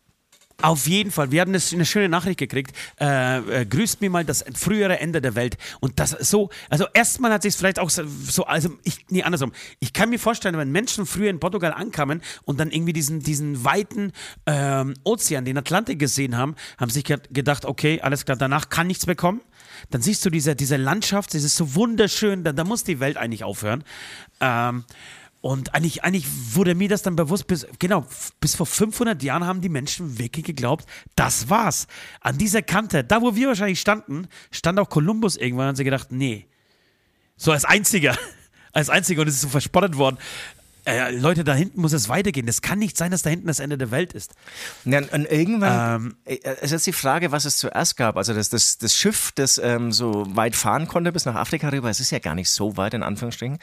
Auf 0.65 0.87
jeden 0.87 1.11
Fall. 1.11 1.31
Wir 1.31 1.43
haben 1.43 1.51
eine, 1.51 1.85
schöne 1.85 2.09
Nachricht 2.09 2.39
gekriegt. 2.39 2.75
Äh, 2.99 3.37
äh, 3.61 3.67
grüßt 3.67 4.01
mir 4.01 4.09
mal 4.09 4.25
das 4.25 4.47
frühere 4.55 4.99
Ende 4.99 5.21
der 5.21 5.35
Welt. 5.35 5.59
Und 5.81 6.01
das 6.01 6.13
so, 6.13 6.49
also 6.71 6.87
erstmal 6.95 7.31
hat 7.33 7.43
sich 7.43 7.55
vielleicht 7.55 7.79
auch 7.79 7.91
so, 7.91 8.03
so, 8.07 8.47
also 8.47 8.71
ich, 8.83 9.05
nee, 9.11 9.23
andersrum. 9.23 9.53
Ich 9.81 9.93
kann 9.93 10.09
mir 10.09 10.19
vorstellen, 10.19 10.57
wenn 10.57 10.73
Menschen 10.73 11.05
früher 11.05 11.29
in 11.29 11.39
Portugal 11.39 11.75
ankamen 11.75 12.23
und 12.47 12.61
dann 12.61 12.71
irgendwie 12.71 12.95
diesen, 12.95 13.21
diesen 13.21 13.63
weiten 13.63 14.13
ähm, 14.47 14.95
Ozean, 15.05 15.45
den 15.45 15.59
Atlantik 15.59 15.99
gesehen 15.99 16.35
haben, 16.35 16.55
haben 16.79 16.89
sich 16.89 17.05
ge- 17.05 17.19
gedacht, 17.31 17.67
okay, 17.67 18.01
alles 18.01 18.25
klar, 18.25 18.39
danach 18.39 18.71
kann 18.71 18.87
nichts 18.87 19.07
mehr 19.07 19.17
kommen. 19.17 19.43
Dann 19.91 20.01
siehst 20.01 20.25
du 20.25 20.31
diese, 20.31 20.57
diese 20.57 20.79
Landschaft, 20.79 21.35
das 21.35 21.43
ist 21.43 21.57
so 21.57 21.75
wunderschön, 21.75 22.43
da, 22.43 22.55
da 22.55 22.65
muss 22.65 22.85
die 22.85 23.01
Welt 23.01 23.19
eigentlich 23.19 23.45
aufhören. 23.45 23.85
Ähm, 24.41 24.85
Und 25.45 25.75
eigentlich, 25.75 26.03
eigentlich 26.05 26.27
wurde 26.55 26.75
mir 26.75 26.89
das 26.89 27.03
dann 27.03 27.17
bewusst, 27.17 27.47
bis, 27.47 27.67
genau, 27.79 28.07
bis 28.41 28.55
vor 28.55 28.65
500 28.65 29.23
Jahren 29.23 29.45
haben 29.45 29.61
die 29.61 29.69
Menschen 29.69 30.19
wirklich 30.19 30.47
geglaubt, 30.47 30.87
das 31.17 31.51
war's. 31.51 31.87
An 32.23 32.39
dieser 32.39 32.63
Kante, 32.63 33.05
da 33.05 33.21
wo 33.21 33.37
wir 33.37 33.49
wahrscheinlich 33.49 33.79
standen, 33.79 34.27
stand 34.51 34.79
auch 34.79 34.89
Kolumbus 34.89 35.37
irgendwann 35.37 35.69
und 35.69 35.77
sie 35.77 35.85
gedacht, 35.85 36.11
nee, 36.11 36.47
so 37.37 37.53
als 37.53 37.67
einziger, 37.67 38.17
als 38.73 38.89
einziger 38.89 39.21
und 39.21 39.29
es 39.29 39.35
ist 39.35 39.43
so 39.43 39.51
verspottet 39.51 39.99
worden 39.99 40.17
äh, 40.87 41.11
Leute, 41.11 41.45
da 41.45 41.55
hinten 41.55 41.81
muss 41.81 41.93
es 41.93 42.09
weitergehen. 42.09 42.47
Das 42.47 42.63
kann 42.63 42.79
nicht 42.79 42.97
sein, 42.97 43.11
dass 43.11 43.23
da 43.23 43.31
hinten 43.31 43.47
das 43.47 43.61
Ende 43.61 43.79
der 43.79 43.91
Welt 43.91 44.13
ist. 44.13 44.35
Ja, 44.85 44.99
und 44.99 45.31
irgendwann 45.31 45.97
ähm, 45.97 46.17
äh, 46.25 46.39
ist 46.63 46.73
jetzt 46.73 46.87
die 46.87 46.93
Frage, 46.93 47.33
was 47.33 47.45
es 47.45 47.59
zuerst 47.59 47.97
gab. 47.97 48.17
Also 48.17 48.35
das, 48.35 48.51
das, 48.51 48.79
das 48.79 48.95
Schiff, 48.97 49.33
das 49.35 49.59
ähm, 49.59 49.93
so 49.93 50.25
weit 50.37 50.57
fahren 50.57 50.87
konnte 50.87 51.13
bis 51.13 51.25
nach 51.25 51.35
Afrika 51.35 51.69
rüber, 51.69 51.89
es 51.89 52.01
ist 52.01 52.11
ja 52.11 52.19
gar 52.19 52.35
nicht 52.35 52.51
so 52.51 52.77
weit 52.77 52.95
in 52.95 53.03
Anführungsstrichen. 53.03 53.59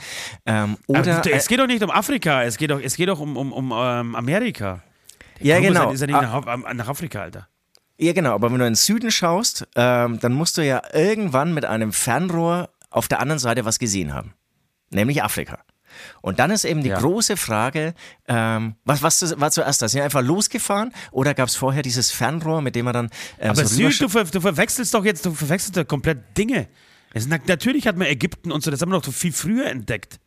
Ähm, 0.45 0.77
oder, 0.87 1.21
es 1.31 1.47
geht 1.47 1.59
doch 1.59 1.67
nicht 1.67 1.83
um 1.83 1.91
Afrika, 1.91 2.43
es 2.43 2.57
geht 2.57 2.71
doch, 2.71 2.79
es 2.81 2.95
geht 2.95 3.09
doch 3.09 3.19
um, 3.19 3.37
um, 3.37 3.51
um 3.51 3.71
ähm, 3.71 4.15
Amerika. 4.15 4.81
Der 5.39 5.45
ja, 5.45 5.55
Kolumbus 5.57 5.79
genau. 5.79 5.91
Ist 5.91 6.01
ja 6.01 6.07
nicht 6.07 6.15
ah. 6.15 6.57
nach, 6.57 6.73
nach 6.73 6.87
Afrika, 6.87 7.21
Alter. 7.21 7.47
Ja, 7.97 8.13
genau, 8.13 8.33
aber 8.33 8.51
wenn 8.51 8.57
du 8.57 8.65
in 8.65 8.71
den 8.71 8.75
Süden 8.75 9.11
schaust, 9.11 9.67
ähm, 9.75 10.19
dann 10.19 10.33
musst 10.33 10.57
du 10.57 10.65
ja 10.65 10.81
irgendwann 10.91 11.53
mit 11.53 11.65
einem 11.65 11.93
Fernrohr 11.93 12.69
auf 12.89 13.07
der 13.07 13.19
anderen 13.19 13.37
Seite 13.37 13.63
was 13.63 13.77
gesehen 13.77 14.13
haben. 14.13 14.33
Nämlich 14.89 15.21
Afrika. 15.23 15.59
Und 16.21 16.39
dann 16.39 16.51
ist 16.51 16.65
eben 16.65 16.83
die 16.83 16.89
ja. 16.89 16.99
große 16.99 17.37
Frage, 17.37 17.93
ähm, 18.27 18.75
was, 18.85 19.01
was 19.03 19.39
war 19.39 19.51
zuerst 19.51 19.81
das? 19.81 19.91
Sind 19.91 20.01
einfach 20.01 20.21
losgefahren 20.21 20.93
oder 21.11 21.33
gab 21.33 21.47
es 21.47 21.55
vorher 21.55 21.81
dieses 21.81 22.11
Fernrohr, 22.11 22.61
mit 22.61 22.75
dem 22.75 22.85
man 22.85 22.93
dann. 22.93 23.09
Ähm, 23.39 23.51
Aber 23.51 23.65
so 23.65 23.75
Süd, 23.75 24.01
du, 24.01 24.09
ver, 24.09 24.23
du 24.25 24.41
verwechselst 24.41 24.93
doch 24.93 25.05
jetzt, 25.05 25.25
du 25.25 25.33
verwechselst 25.33 25.77
doch 25.77 25.87
komplett 25.87 26.37
Dinge. 26.37 26.67
Es, 27.13 27.27
natürlich 27.27 27.87
hat 27.87 27.97
man 27.97 28.07
Ägypten 28.07 28.51
und 28.51 28.63
so, 28.63 28.71
das 28.71 28.81
haben 28.81 28.89
wir 28.89 28.97
doch 28.97 29.05
so 29.05 29.11
viel 29.11 29.33
früher 29.33 29.65
entdeckt. 29.65 30.19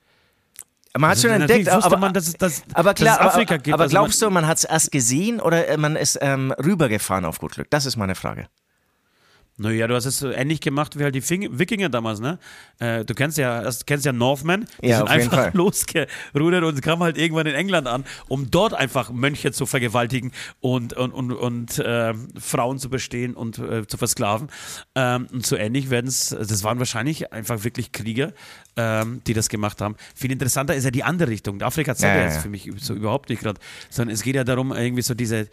Man 0.97 1.11
hat 1.11 1.16
also, 1.16 1.28
schon 1.28 1.40
entdeckt, 1.40 1.68
aber, 1.68 1.97
man, 1.97 2.14
dass 2.14 2.28
es, 2.28 2.35
dass, 2.35 2.62
aber 2.73 2.94
klar, 2.94 3.18
dass 3.18 3.26
es 3.26 3.33
Afrika 3.33 3.54
aber, 3.54 3.62
gibt. 3.62 3.75
Aber 3.75 3.83
also 3.85 3.92
glaubst 3.92 4.23
du, 4.23 4.30
man 4.30 4.47
hat 4.47 4.59
es 4.59 4.64
erst 4.64 4.92
gesehen 4.92 5.40
oder 5.40 5.66
äh, 5.66 5.76
man 5.76 5.97
ist 5.97 6.18
ähm, 6.21 6.52
rübergefahren 6.52 7.25
auf 7.25 7.38
gut 7.38 7.52
Glück? 7.52 7.68
Das 7.71 7.85
ist 7.85 7.97
meine 7.97 8.14
Frage. 8.14 8.47
Naja, 9.56 9.87
du 9.87 9.94
hast 9.94 10.04
es 10.04 10.18
so 10.18 10.30
ähnlich 10.30 10.61
gemacht 10.61 10.99
wie 10.99 11.04
halt 11.04 11.14
die 11.14 11.20
Fing 11.20 11.58
Wikinger 11.58 11.88
damals, 11.88 12.18
ne? 12.18 12.40
Äh, 12.80 13.04
du 13.04 13.14
kennst 13.14 13.38
ja, 13.38 13.62
kennst 13.87 14.04
ja 14.04 14.12
Northmen, 14.12 14.66
die 14.82 14.88
ja, 14.88 14.99
sind 14.99 15.08
einfach 15.08 15.54
losgerudert 15.54 16.64
und 16.64 16.82
kamen 16.82 17.04
halt 17.04 17.16
irgendwann 17.16 17.46
in 17.46 17.54
England 17.54 17.87
an, 17.87 18.04
um 18.26 18.50
dort 18.50 18.75
einfach 18.75 19.12
Mönche 19.12 19.52
zu 19.52 19.64
vergewaltigen 19.66 20.32
und, 20.61 20.94
und, 20.94 21.12
und, 21.12 21.32
und 21.32 21.78
äh, 21.78 22.14
Frauen 22.37 22.80
zu 22.80 22.90
bestehen 22.90 23.34
und 23.34 23.61
äh, 23.61 23.87
zu 23.87 23.96
versklaven. 23.96 24.49
Ähm, 24.96 25.28
und 25.32 25.46
so 25.46 25.56
ähnlich 25.56 25.88
werden 25.88 26.08
es, 26.08 26.30
das 26.30 26.64
waren 26.64 26.80
wahrscheinlich 26.80 27.32
einfach 27.32 27.62
wirklich 27.62 27.92
Krieger, 27.92 28.32
ähm, 28.76 29.23
die 29.25 29.34
das 29.34 29.49
gemacht 29.49 29.80
haben. 29.80 29.94
Viel 30.16 30.32
interessanter 30.32 30.75
ist 30.75 30.82
ja 30.82 30.90
die 30.90 31.04
andere 31.04 31.30
Richtung. 31.30 31.62
Afrika 31.62 31.94
zeigt 31.94 32.16
ja, 32.16 32.23
ja, 32.23 32.28
jetzt 32.28 32.42
für 32.42 32.49
mich 32.49 32.73
so 32.78 32.92
überhaupt 32.92 33.28
nicht 33.28 33.42
gerade, 33.42 33.61
sondern 33.88 34.14
es 34.14 34.23
geht 34.23 34.34
ja 34.34 34.42
darum, 34.42 34.73
irgendwie 34.73 35.02
so 35.02 35.14
diese 35.14 35.49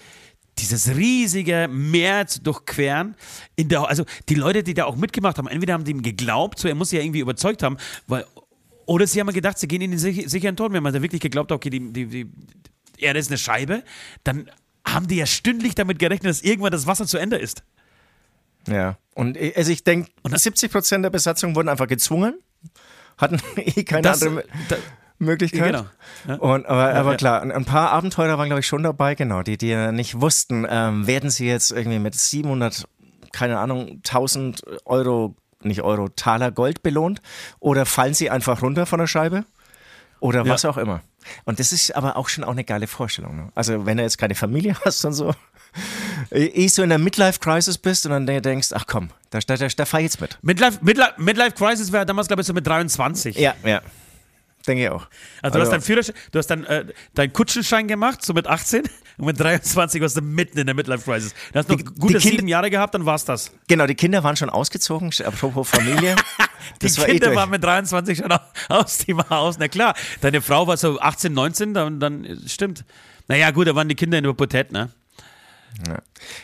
dieses 0.57 0.95
riesige 0.95 1.67
Meer 1.71 2.27
zu 2.27 2.41
durchqueren. 2.41 3.15
Der, 3.57 3.87
also 3.87 4.05
die 4.29 4.35
Leute, 4.35 4.63
die 4.63 4.73
da 4.73 4.85
auch 4.85 4.95
mitgemacht 4.95 5.37
haben, 5.37 5.47
entweder 5.47 5.73
haben 5.73 5.83
die 5.83 5.91
ihm 5.91 6.03
geglaubt, 6.03 6.59
so 6.59 6.67
er 6.67 6.75
muss 6.75 6.89
sie 6.89 6.97
ja 6.97 7.03
irgendwie 7.03 7.19
überzeugt 7.19 7.63
haben, 7.63 7.77
weil, 8.07 8.25
oder 8.85 9.07
sie 9.07 9.19
haben 9.19 9.31
gedacht, 9.33 9.57
sie 9.57 9.67
gehen 9.67 9.81
in 9.81 9.91
den 9.91 9.99
sicheren 9.99 10.55
Tod. 10.55 10.73
Wenn 10.73 10.83
man 10.83 10.93
da 10.93 11.01
wirklich 11.01 11.21
geglaubt 11.21 11.51
hat, 11.51 11.55
okay, 11.55 11.69
die, 11.69 11.93
die, 11.93 12.05
die 12.05 12.29
Erde 12.97 13.19
ist 13.19 13.29
eine 13.29 13.37
Scheibe, 13.37 13.83
dann 14.23 14.49
haben 14.85 15.07
die 15.07 15.15
ja 15.15 15.25
stündlich 15.25 15.75
damit 15.75 15.99
gerechnet, 15.99 16.29
dass 16.29 16.41
irgendwann 16.41 16.71
das 16.71 16.87
Wasser 16.87 17.07
zu 17.07 17.17
Ende 17.17 17.37
ist. 17.37 17.63
Ja, 18.67 18.97
und 19.15 19.37
also 19.55 19.71
ich 19.71 19.83
denke, 19.83 20.11
70 20.23 20.71
Prozent 20.71 21.03
der 21.03 21.09
Besatzung 21.09 21.55
wurden 21.55 21.69
einfach 21.69 21.87
gezwungen, 21.87 22.35
hatten 23.17 23.41
eh 23.55 23.83
keine 23.83 24.03
das, 24.03 24.21
andere. 24.21 24.45
Da, 24.69 24.77
Möglichkeit. 25.23 25.73
Genau. 25.73 25.85
Ja. 26.27 26.35
Und, 26.35 26.65
aber, 26.65 26.93
aber 26.93 27.15
klar, 27.17 27.41
ein 27.41 27.65
paar 27.65 27.91
Abenteurer 27.91 28.37
waren, 28.37 28.47
glaube 28.47 28.59
ich, 28.59 28.67
schon 28.67 28.83
dabei, 28.83 29.15
genau, 29.15 29.41
die, 29.43 29.57
die 29.57 29.75
nicht 29.91 30.19
wussten, 30.19 30.65
ähm, 30.69 31.07
werden 31.07 31.29
sie 31.29 31.47
jetzt 31.47 31.71
irgendwie 31.71 31.99
mit 31.99 32.15
700, 32.15 32.87
keine 33.31 33.59
Ahnung, 33.59 34.01
1000 34.05 34.63
Euro, 34.85 35.35
nicht 35.61 35.81
Euro, 35.81 36.09
Taler 36.09 36.51
Gold 36.51 36.83
belohnt 36.83 37.21
oder 37.59 37.85
fallen 37.85 38.13
sie 38.13 38.29
einfach 38.29 38.61
runter 38.61 38.85
von 38.85 38.99
der 38.99 39.07
Scheibe 39.07 39.45
oder 40.19 40.47
was 40.47 40.65
auch 40.65 40.77
immer. 40.77 41.01
Und 41.45 41.59
das 41.59 41.71
ist 41.71 41.95
aber 41.95 42.17
auch 42.17 42.29
schon 42.29 42.43
auch 42.43 42.51
eine 42.51 42.63
geile 42.63 42.87
Vorstellung. 42.87 43.35
Ne? 43.35 43.51
Also 43.53 43.85
wenn 43.85 43.97
du 43.97 44.03
jetzt 44.03 44.17
keine 44.17 44.35
Familie 44.35 44.75
hast 44.85 45.03
und 45.05 45.13
so, 45.13 45.33
eh 46.31 46.67
so 46.67 46.83
in 46.83 46.89
der 46.89 46.97
Midlife-Crisis 46.97 47.77
bist 47.77 48.05
und 48.05 48.11
dann 48.11 48.25
denkst, 48.25 48.69
ach 48.73 48.85
komm, 48.87 49.09
da, 49.29 49.39
da, 49.39 49.57
da, 49.57 49.67
da 49.67 49.85
fahr 49.85 49.99
ich 49.99 50.05
jetzt 50.05 50.21
mit. 50.21 50.37
Midlife, 50.41 50.79
Midlife, 50.81 51.13
Midlife 51.17 51.51
Crisis 51.51 51.91
wäre 51.91 52.05
damals, 52.05 52.27
glaube 52.27 52.41
ich, 52.41 52.47
so 52.47 52.53
mit 52.53 52.65
23. 52.65 53.35
Ja, 53.37 53.53
ja. 53.63 53.81
Denke 54.67 54.83
ich 54.83 54.89
auch. 54.89 55.07
Also, 55.41 55.57
du 55.57 55.63
hast 55.63 55.71
deinen 55.71 55.81
Führerschein, 55.81 56.15
du 56.31 56.39
hast 56.39 56.47
dann 56.47 56.63
äh, 56.65 56.85
deinen 57.13 57.33
Kutschenschein 57.33 57.87
gemacht, 57.87 58.23
so 58.23 58.33
mit 58.33 58.47
18 58.47 58.83
und 59.17 59.25
mit 59.25 59.39
23 59.39 60.01
warst 60.01 60.17
du 60.17 60.21
mitten 60.21 60.57
in 60.57 60.65
der 60.65 60.75
Midlife 60.75 61.03
Crisis. 61.03 61.33
Du 61.51 61.59
hast 61.59 61.69
noch 61.69 61.77
die, 61.77 61.83
gute 61.83 62.19
die 62.19 62.19
sieben 62.19 62.47
Jahre 62.47 62.69
gehabt, 62.69 62.93
dann 62.93 63.05
war's 63.05 63.25
das. 63.25 63.51
Genau, 63.67 63.87
die 63.87 63.95
Kinder 63.95 64.23
waren 64.23 64.35
schon 64.35 64.49
ausgezogen, 64.49 65.11
apropos 65.25 65.69
Familie. 65.69 66.15
die 66.81 66.87
eh 66.87 67.05
Kinder 67.05 67.33
eh 67.33 67.35
waren 67.35 67.49
mit 67.49 67.63
23 67.63 68.19
schon 68.19 68.31
aus 68.69 68.99
dem 68.99 69.29
Haus. 69.29 69.57
Na 69.57 69.67
klar, 69.67 69.95
deine 70.21 70.41
Frau 70.41 70.67
war 70.67 70.77
so 70.77 70.99
18, 70.99 71.33
19, 71.33 71.73
dann, 71.73 71.99
dann 71.99 72.41
stimmt. 72.45 72.85
Naja, 73.27 73.51
gut, 73.51 73.67
da 73.67 73.75
waren 73.75 73.89
die 73.89 73.95
Kinder 73.95 74.17
in 74.17 74.23
der 74.23 74.31
Pubertät, 74.31 74.71
ne? 74.71 74.89
Ja. 75.87 76.01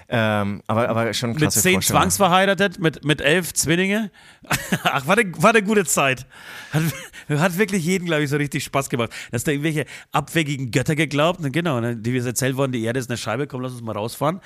Ähm, 0.10 0.64
aber, 0.68 0.90
aber 0.90 1.14
schon 1.14 1.34
Mit 1.34 1.52
zehn 1.52 1.82
zwangsverheiratet, 1.82 2.80
mit, 2.80 3.04
mit 3.04 3.22
elf 3.22 3.54
Zwillinge. 3.54 4.12
Ach, 4.84 5.06
war 5.06 5.18
eine, 5.18 5.32
war 5.42 5.52
eine 5.52 5.64
gute 5.64 5.86
Zeit. 5.86 6.26
Hat, 6.72 6.84
hat 7.30 7.58
wirklich 7.58 7.84
jeden, 7.86 8.06
glaube 8.06 8.24
ich, 8.24 8.30
so 8.30 8.38
richtig 8.38 8.64
Spaß 8.64 8.90
gemacht. 8.90 9.12
Dass 9.32 9.44
da 9.44 9.52
irgendwelche 9.52 9.86
abwegigen 10.12 10.72
Götter 10.72 10.96
geglaubt 10.96 11.40
und 11.42 11.52
genau, 11.52 11.80
ne, 11.80 11.96
die 11.96 12.14
wir 12.14 12.26
erzählt 12.26 12.58
worden, 12.58 12.72
die 12.72 12.84
Erde 12.84 13.00
ist 13.00 13.10
eine 13.10 13.18
Scheibe, 13.18 13.48
komm, 13.48 13.62
lass 13.62 13.74
uns 13.74 13.82
mal 13.82 13.94
rausfahren. 13.94 14.42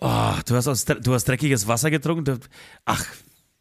Oh, 0.00 0.34
du 0.46 0.54
hast, 0.54 0.68
aus, 0.68 0.84
du 0.84 1.14
hast 1.14 1.24
dreckiges 1.28 1.66
Wasser 1.66 1.90
getrunken. 1.90 2.24
Du, 2.24 2.38
ach, 2.84 3.04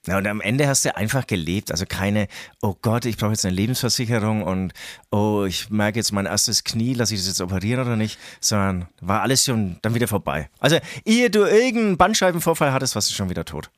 ja, 0.08 0.18
und 0.18 0.26
am 0.28 0.42
Ende 0.42 0.68
hast 0.68 0.86
du 0.86 0.96
einfach 0.96 1.28
gelebt. 1.28 1.72
Also 1.72 1.86
keine, 1.88 2.28
oh 2.62 2.76
Gott, 2.82 3.06
ich 3.06 3.18
brauche 3.18 3.32
jetzt 3.32 3.46
eine 3.46 3.56
Lebensversicherung 3.56 4.44
und 4.44 4.74
oh, 5.12 5.46
ich 5.46 5.70
merke 5.70 6.00
jetzt 6.00 6.12
mein 6.12 6.26
erstes 6.26 6.64
Knie, 6.64 6.94
lasse 6.94 7.14
ich 7.14 7.20
das 7.20 7.28
jetzt 7.28 7.42
operieren 7.42 7.82
oder 7.82 7.96
nicht, 7.96 8.18
sondern 8.40 8.88
war 9.02 9.22
alles 9.22 9.44
schon 9.44 9.78
dann 9.82 9.94
wieder 9.96 10.08
vorbei. 10.08 10.50
Also, 10.60 10.78
ehe 11.06 11.30
du 11.30 11.44
irgendeinen 11.44 11.98
Bandscheibenvorfall 11.98 12.72
hattest, 12.72 12.96
warst 12.96 13.12
du 13.12 13.16
schon 13.16 13.30
wieder 13.30 13.46
tot. 13.46 13.70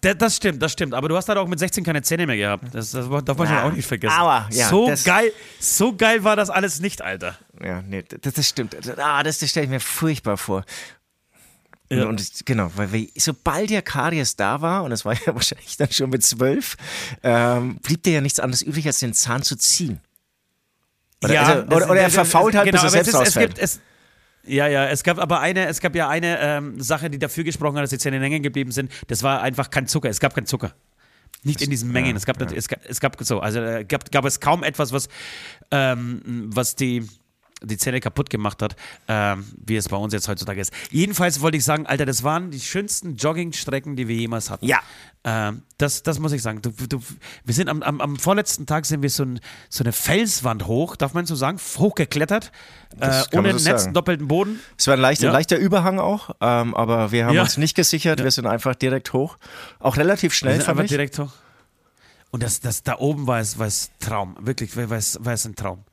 Das 0.00 0.36
stimmt, 0.36 0.62
das 0.62 0.72
stimmt. 0.72 0.94
Aber 0.94 1.08
du 1.08 1.16
hast 1.16 1.28
halt 1.28 1.38
auch 1.38 1.48
mit 1.48 1.58
16 1.58 1.82
keine 1.84 2.02
Zähne 2.02 2.26
mehr 2.26 2.36
gehabt. 2.36 2.64
Das, 2.72 2.90
das 2.90 3.08
darf 3.24 3.38
man 3.38 3.48
ja, 3.48 3.60
schon 3.60 3.70
auch 3.70 3.74
nicht 3.74 3.86
vergessen. 3.86 4.14
Aber, 4.14 4.48
ja, 4.52 4.68
so 4.68 4.92
geil, 5.04 5.32
so 5.58 5.96
geil 5.96 6.22
war 6.22 6.36
das 6.36 6.50
alles 6.50 6.80
nicht, 6.80 7.02
Alter. 7.02 7.36
Ja, 7.62 7.82
nee, 7.82 8.02
das, 8.02 8.34
das 8.34 8.48
stimmt. 8.48 8.76
Ah, 8.98 9.22
das, 9.22 9.38
das 9.38 9.50
stelle 9.50 9.64
ich 9.64 9.70
mir 9.70 9.80
furchtbar 9.80 10.36
vor. 10.36 10.64
Ja. 11.88 12.06
Und 12.06 12.44
genau, 12.44 12.70
weil 12.74 12.92
wir, 12.92 13.08
sobald 13.16 13.70
der 13.70 13.82
Karies 13.82 14.34
da 14.34 14.60
war, 14.60 14.84
und 14.84 14.90
das 14.90 15.04
war 15.04 15.14
ja 15.26 15.34
wahrscheinlich 15.34 15.76
dann 15.76 15.90
schon 15.90 16.10
mit 16.10 16.24
zwölf, 16.24 16.76
ähm, 17.22 17.76
blieb 17.82 18.02
dir 18.02 18.14
ja 18.14 18.20
nichts 18.20 18.40
anderes 18.40 18.62
übrig, 18.62 18.86
als 18.86 18.98
den 18.98 19.14
Zahn 19.14 19.42
zu 19.42 19.56
ziehen. 19.56 20.00
Oder, 21.22 21.34
ja, 21.34 21.42
also, 21.42 21.76
oder, 21.76 21.90
oder 21.90 22.00
er 22.00 22.10
verfault 22.10 22.54
halt, 22.54 22.66
genau, 22.66 22.82
bis 22.82 22.94
er 22.94 23.04
selbst 23.04 23.14
es, 23.14 23.28
es 23.28 23.34
gibt, 23.34 23.58
es, 23.58 23.80
ja, 24.46 24.68
ja, 24.68 24.86
es 24.86 25.02
gab 25.02 25.18
aber 25.18 25.40
eine, 25.40 25.66
es 25.66 25.80
gab 25.80 25.94
ja 25.94 26.08
eine 26.08 26.38
ähm, 26.40 26.80
Sache, 26.80 27.10
die 27.10 27.18
dafür 27.18 27.44
gesprochen 27.44 27.76
hat, 27.76 27.82
dass 27.82 27.90
die 27.90 27.98
Zähne 27.98 28.20
hängen 28.20 28.42
geblieben 28.42 28.70
sind. 28.70 28.92
Das 29.08 29.22
war 29.22 29.42
einfach 29.42 29.70
kein 29.70 29.86
Zucker. 29.86 30.08
Es 30.08 30.20
gab 30.20 30.34
keinen 30.34 30.46
Zucker. 30.46 30.72
Nicht 31.42 31.62
in 31.62 31.70
diesen 31.70 31.90
Mengen. 31.90 32.10
Ja, 32.10 32.16
es, 32.16 32.26
gab, 32.26 32.40
ja. 32.40 32.46
es, 32.54 32.68
gab, 32.68 32.80
es 32.84 33.00
gab 33.00 33.16
so, 33.20 33.40
also 33.40 33.60
äh, 33.60 33.84
gab, 33.84 34.10
gab 34.10 34.24
es 34.24 34.40
kaum 34.40 34.62
etwas, 34.62 34.92
was, 34.92 35.08
ähm, 35.70 36.50
was 36.52 36.76
die 36.76 37.08
die 37.66 37.76
Zähne 37.76 38.00
kaputt 38.00 38.30
gemacht 38.30 38.62
hat, 38.62 38.76
ähm, 39.08 39.44
wie 39.64 39.76
es 39.76 39.88
bei 39.88 39.96
uns 39.96 40.12
jetzt 40.12 40.28
heutzutage 40.28 40.60
ist. 40.60 40.72
Jedenfalls 40.90 41.40
wollte 41.40 41.56
ich 41.56 41.64
sagen, 41.64 41.86
Alter, 41.86 42.06
das 42.06 42.22
waren 42.22 42.50
die 42.50 42.60
schönsten 42.60 43.16
Joggingstrecken, 43.16 43.96
die 43.96 44.08
wir 44.08 44.16
jemals 44.16 44.50
hatten. 44.50 44.66
Ja. 44.66 44.80
Ähm, 45.24 45.62
das, 45.78 46.04
das 46.04 46.20
muss 46.20 46.30
ich 46.30 46.40
sagen. 46.40 46.62
Du, 46.62 46.70
du, 46.70 47.00
wir 47.44 47.54
sind 47.54 47.68
am, 47.68 47.82
am, 47.82 48.00
am, 48.00 48.16
vorletzten 48.16 48.64
Tag 48.64 48.86
sind 48.86 49.02
wir 49.02 49.10
so, 49.10 49.24
ein, 49.24 49.40
so, 49.68 49.82
eine 49.82 49.92
Felswand 49.92 50.66
hoch, 50.66 50.94
darf 50.94 51.14
man 51.14 51.26
so 51.26 51.34
sagen, 51.34 51.58
hochgeklettert, 51.78 52.52
äh, 53.00 53.24
ohne 53.32 53.58
so 53.58 53.68
Netz, 53.68 53.90
doppelten 53.92 54.28
Boden. 54.28 54.60
Es 54.78 54.86
war 54.86 54.94
ein 54.94 55.00
leichter, 55.00 55.26
ja. 55.26 55.32
leichter 55.32 55.56
Überhang 55.56 55.98
auch, 55.98 56.30
ähm, 56.40 56.74
aber 56.74 57.10
wir 57.10 57.26
haben 57.26 57.34
ja. 57.34 57.42
uns 57.42 57.56
nicht 57.56 57.74
gesichert, 57.74 58.20
ja. 58.20 58.24
wir 58.24 58.30
sind 58.30 58.46
einfach 58.46 58.76
direkt 58.76 59.12
hoch. 59.12 59.36
Auch 59.80 59.96
relativ 59.96 60.32
schnell, 60.32 60.54
wir 60.54 60.60
sind 60.60 60.70
einfach 60.70 60.86
direkt 60.86 61.18
hoch. 61.18 61.32
Und 62.30 62.44
das, 62.44 62.60
das 62.60 62.84
da 62.84 62.98
oben 62.98 63.26
war 63.26 63.40
es, 63.40 63.58
war 63.58 63.66
es 63.66 63.90
Traum, 63.98 64.36
wirklich, 64.40 64.76
war 64.76 64.92
es, 64.92 65.18
war 65.24 65.32
es 65.32 65.44
ein 65.44 65.56
Traum. 65.56 65.84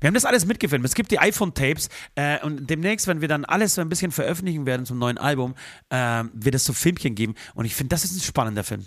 Wir 0.00 0.08
haben 0.08 0.14
das 0.14 0.24
alles 0.24 0.46
mitgefilmt. 0.46 0.84
Es 0.84 0.94
gibt 0.94 1.10
die 1.10 1.18
iPhone-Tapes 1.18 1.88
äh, 2.14 2.44
und 2.44 2.68
demnächst, 2.68 3.06
wenn 3.06 3.20
wir 3.20 3.28
dann 3.28 3.44
alles 3.44 3.74
so 3.74 3.80
ein 3.80 3.88
bisschen 3.88 4.10
veröffentlichen 4.12 4.66
werden 4.66 4.86
zum 4.86 4.98
neuen 4.98 5.18
Album, 5.18 5.54
äh, 5.90 6.24
wird 6.32 6.54
es 6.54 6.64
so 6.64 6.72
Filmchen 6.72 7.14
geben. 7.14 7.34
Und 7.54 7.66
ich 7.66 7.74
finde, 7.74 7.90
das 7.90 8.04
ist 8.04 8.16
ein 8.16 8.20
spannender 8.20 8.64
Film. 8.64 8.84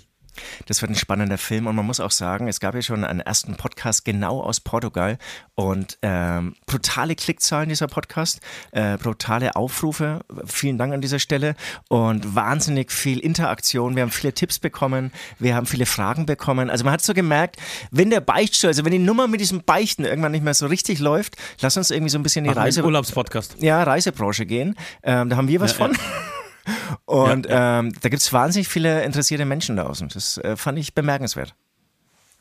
Das 0.67 0.81
wird 0.81 0.91
ein 0.91 0.95
spannender 0.95 1.37
Film 1.37 1.67
und 1.67 1.75
man 1.75 1.85
muss 1.85 1.99
auch 1.99 2.11
sagen, 2.11 2.47
es 2.47 2.59
gab 2.59 2.75
ja 2.75 2.81
schon 2.81 3.03
einen 3.03 3.19
ersten 3.19 3.55
Podcast 3.55 4.05
genau 4.05 4.41
aus 4.41 4.59
Portugal 4.59 5.17
und 5.55 5.97
ähm, 6.01 6.55
brutale 6.65 7.15
Klickzahlen 7.15 7.69
dieser 7.69 7.87
Podcast, 7.87 8.39
äh, 8.71 8.97
brutale 8.97 9.55
Aufrufe. 9.55 10.21
Vielen 10.45 10.77
Dank 10.77 10.93
an 10.93 11.01
dieser 11.01 11.19
Stelle 11.19 11.55
und 11.89 12.35
wahnsinnig 12.35 12.91
viel 12.91 13.19
Interaktion. 13.19 13.95
Wir 13.95 14.03
haben 14.03 14.11
viele 14.11 14.33
Tipps 14.33 14.59
bekommen, 14.59 15.11
wir 15.39 15.55
haben 15.55 15.65
viele 15.65 15.85
Fragen 15.85 16.25
bekommen. 16.25 16.69
Also 16.69 16.83
man 16.83 16.93
hat 16.93 17.01
so 17.01 17.13
gemerkt, 17.13 17.57
wenn 17.91 18.09
der 18.09 18.21
Beichtstuhl, 18.21 18.69
also 18.69 18.85
wenn 18.85 18.91
die 18.91 18.99
Nummer 18.99 19.27
mit 19.27 19.41
diesem 19.41 19.63
Beichten 19.63 20.05
irgendwann 20.05 20.31
nicht 20.31 20.43
mehr 20.43 20.53
so 20.53 20.67
richtig 20.67 20.99
läuft, 20.99 21.35
lass 21.61 21.77
uns 21.77 21.91
irgendwie 21.91 22.09
so 22.09 22.17
ein 22.19 22.23
bisschen 22.23 22.45
in 22.45 22.51
die 22.51 22.57
Reise 22.57 22.83
Urlaubspodcast. 22.83 23.57
ja, 23.61 23.83
Reisebranche 23.83 24.45
gehen. 24.45 24.75
Ähm, 25.03 25.29
da 25.29 25.35
haben 25.37 25.47
wir 25.47 25.59
was 25.61 25.71
Ja, 25.71 25.77
von. 25.77 25.93
ja. 25.93 25.99
Und 27.05 27.47
Ja, 27.47 27.79
Ähm, 27.79 27.93
da 28.01 28.09
gibt 28.09 28.21
es 28.21 28.31
wahnsinnig 28.31 28.67
viele 28.67 29.03
interessierte 29.03 29.45
Menschen 29.45 29.75
da 29.75 29.83
draußen. 29.83 30.09
Das 30.09 30.37
äh, 30.37 30.55
fand 30.55 30.77
ich 30.79 30.93
bemerkenswert. 30.93 31.55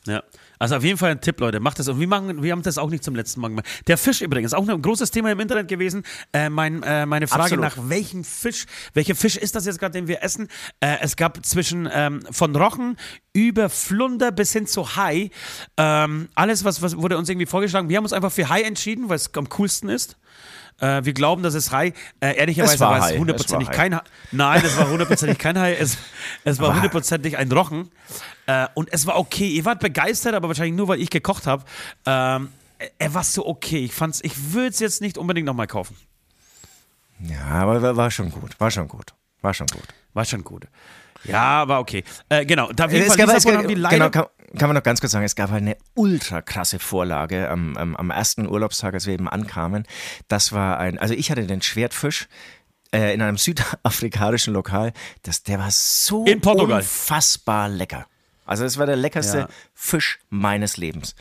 Ja. 0.06 0.22
Also 0.58 0.76
auf 0.76 0.84
jeden 0.84 0.98
Fall 0.98 1.10
ein 1.12 1.20
Tipp, 1.20 1.38
Leute, 1.40 1.60
macht 1.60 1.78
das. 1.78 1.88
Und 1.88 2.00
wir, 2.00 2.08
machen, 2.08 2.42
wir 2.42 2.52
haben 2.52 2.62
das 2.62 2.78
auch 2.78 2.90
nicht 2.90 3.04
zum 3.04 3.14
letzten 3.14 3.40
Mal 3.40 3.48
gemacht. 3.48 3.66
Der 3.86 3.98
Fisch 3.98 4.20
übrigens, 4.20 4.52
auch 4.52 4.68
ein 4.68 4.82
großes 4.82 5.10
Thema 5.10 5.30
im 5.30 5.38
Internet 5.38 5.68
gewesen. 5.68 6.04
Äh, 6.32 6.50
mein, 6.50 6.82
äh, 6.82 7.06
meine 7.06 7.28
Frage 7.28 7.56
Absolut. 7.56 7.64
nach 7.64 7.76
welchem 7.88 8.24
Fisch, 8.24 8.66
welcher 8.94 9.14
Fisch 9.14 9.36
ist 9.36 9.54
das 9.54 9.66
jetzt 9.66 9.78
gerade, 9.78 9.92
den 9.92 10.08
wir 10.08 10.22
essen? 10.22 10.48
Äh, 10.80 10.98
es 11.02 11.16
gab 11.16 11.44
zwischen 11.44 11.88
ähm, 11.92 12.24
von 12.30 12.54
Rochen 12.54 12.96
über 13.32 13.68
Flunder 13.68 14.32
bis 14.32 14.52
hin 14.52 14.66
zu 14.66 14.96
Hai. 14.96 15.30
Ähm, 15.76 16.28
alles, 16.34 16.64
was, 16.64 16.82
was 16.82 16.96
wurde 16.96 17.16
uns 17.16 17.28
irgendwie 17.28 17.46
vorgeschlagen. 17.46 17.88
Wir 17.88 17.96
haben 17.96 18.04
uns 18.04 18.12
einfach 18.12 18.32
für 18.32 18.48
Hai 18.48 18.62
entschieden, 18.62 19.08
weil 19.08 19.16
es 19.16 19.32
am 19.34 19.48
coolsten 19.48 19.88
ist. 19.88 20.16
Äh, 20.82 21.04
wir 21.04 21.12
glauben, 21.12 21.42
dass 21.44 21.54
es 21.54 21.70
Hai, 21.70 21.92
äh, 22.20 22.36
ehrlicherweise 22.36 22.74
Es 22.74 22.80
war 22.80 23.10
es 23.10 23.16
hundertprozentig 23.16 23.70
kein 23.70 23.94
Hai. 23.94 24.00
Nein, 24.32 24.62
es 24.64 24.76
war 24.76 24.88
hundertprozentig 24.90 25.38
kein 25.38 25.56
Hai. 25.58 25.74
Es, 25.74 25.96
es 26.44 26.58
war 26.58 26.74
hundertprozentig 26.74 27.38
ein 27.38 27.50
Rochen. 27.52 27.90
Äh, 28.46 28.66
und 28.74 28.92
es 28.92 29.06
war 29.06 29.16
okay. 29.16 29.46
Ihr 29.48 29.64
wart 29.64 29.78
begeistert, 29.78 30.34
aber 30.34 30.48
wahrscheinlich 30.48 30.74
nur, 30.74 30.88
weil 30.88 31.00
ich 31.00 31.08
gekocht 31.10 31.46
habe. 31.46 31.64
Ähm, 32.04 32.48
er- 32.98 33.14
war 33.14 33.22
so 33.22 33.46
okay. 33.46 33.84
Ich 33.84 33.92
fand's, 33.94 34.20
ich 34.24 34.52
würde 34.52 34.68
es 34.70 34.80
jetzt 34.80 35.00
nicht 35.00 35.18
unbedingt 35.18 35.46
nochmal 35.46 35.68
kaufen. 35.68 35.96
Ja, 37.20 37.44
aber 37.44 37.96
war 37.96 38.10
schon 38.10 38.30
gut. 38.32 38.58
War 38.58 38.70
schon 38.72 38.88
gut. 38.88 39.14
War 39.40 39.54
schon 39.54 39.68
gut. 39.68 39.86
War 40.14 40.24
schon 40.24 40.42
gut. 40.42 40.66
Ja, 41.24 41.68
war 41.68 41.80
okay. 41.80 42.04
Äh, 42.28 42.44
genau, 42.46 42.70
da 42.72 42.86
auf 42.86 42.92
jeden 42.92 43.02
Es 43.06 43.14
Fall 43.14 43.26
gab, 43.26 43.42
gab, 43.42 43.54
haben 43.54 43.68
die 43.68 43.74
leider... 43.74 43.96
genau, 43.96 44.10
kann, 44.10 44.26
kann 44.58 44.68
man 44.68 44.76
noch 44.76 44.82
ganz 44.82 45.00
kurz 45.00 45.12
sagen, 45.12 45.24
es 45.24 45.36
gab 45.36 45.50
halt 45.50 45.62
eine 45.62 45.76
ultra 45.94 46.42
krasse 46.42 46.78
Vorlage 46.78 47.48
am, 47.48 47.76
am, 47.76 47.96
am 47.96 48.10
ersten 48.10 48.46
Urlaubstag, 48.46 48.94
als 48.94 49.06
wir 49.06 49.14
eben 49.14 49.28
ankamen. 49.28 49.84
Das 50.28 50.52
war 50.52 50.78
ein, 50.78 50.98
also 50.98 51.14
ich 51.14 51.30
hatte 51.30 51.46
den 51.46 51.62
Schwertfisch 51.62 52.28
äh, 52.94 53.14
in 53.14 53.22
einem 53.22 53.38
südafrikanischen 53.38 54.52
Lokal. 54.54 54.92
Das, 55.22 55.42
der 55.42 55.58
war 55.58 55.70
so 55.70 56.24
In 56.24 56.40
Portugal. 56.40 56.78
unfassbar 56.80 57.68
lecker. 57.68 58.06
Also 58.44 58.64
es 58.64 58.76
war 58.76 58.86
der 58.86 58.96
leckerste 58.96 59.38
Ja. 59.38 59.48
Fisch 59.74 60.18
meines 60.28 60.76
Lebens. 60.76 61.14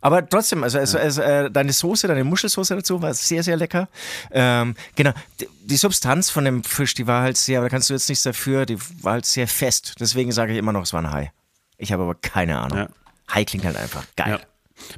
Aber 0.00 0.28
trotzdem, 0.28 0.62
also, 0.62 0.78
also, 0.78 0.98
also 0.98 1.22
äh, 1.22 1.50
deine 1.50 1.72
Soße, 1.72 2.06
deine 2.06 2.24
Muschelsoße 2.24 2.76
dazu 2.76 3.02
war 3.02 3.12
sehr, 3.14 3.42
sehr 3.42 3.56
lecker. 3.56 3.88
Ähm, 4.30 4.74
genau, 4.94 5.12
die, 5.40 5.48
die 5.64 5.76
Substanz 5.76 6.30
von 6.30 6.44
dem 6.44 6.62
Fisch, 6.64 6.94
die 6.94 7.06
war 7.06 7.22
halt 7.22 7.36
sehr, 7.36 7.60
da 7.60 7.68
kannst 7.68 7.90
du 7.90 7.94
jetzt 7.94 8.08
nichts 8.08 8.22
dafür, 8.24 8.64
die 8.66 8.78
war 9.02 9.14
halt 9.14 9.26
sehr 9.26 9.48
fest. 9.48 9.94
Deswegen 9.98 10.30
sage 10.32 10.52
ich 10.52 10.58
immer 10.58 10.72
noch, 10.72 10.82
es 10.82 10.92
war 10.92 11.02
ein 11.02 11.10
Hai. 11.10 11.32
Ich 11.76 11.92
habe 11.92 12.02
aber 12.04 12.14
keine 12.14 12.58
Ahnung. 12.58 12.78
Ja. 12.78 12.88
Hai 13.28 13.44
klingt 13.44 13.64
halt 13.64 13.76
einfach 13.76 14.04
geil. 14.16 14.38
Ja. 14.40 14.40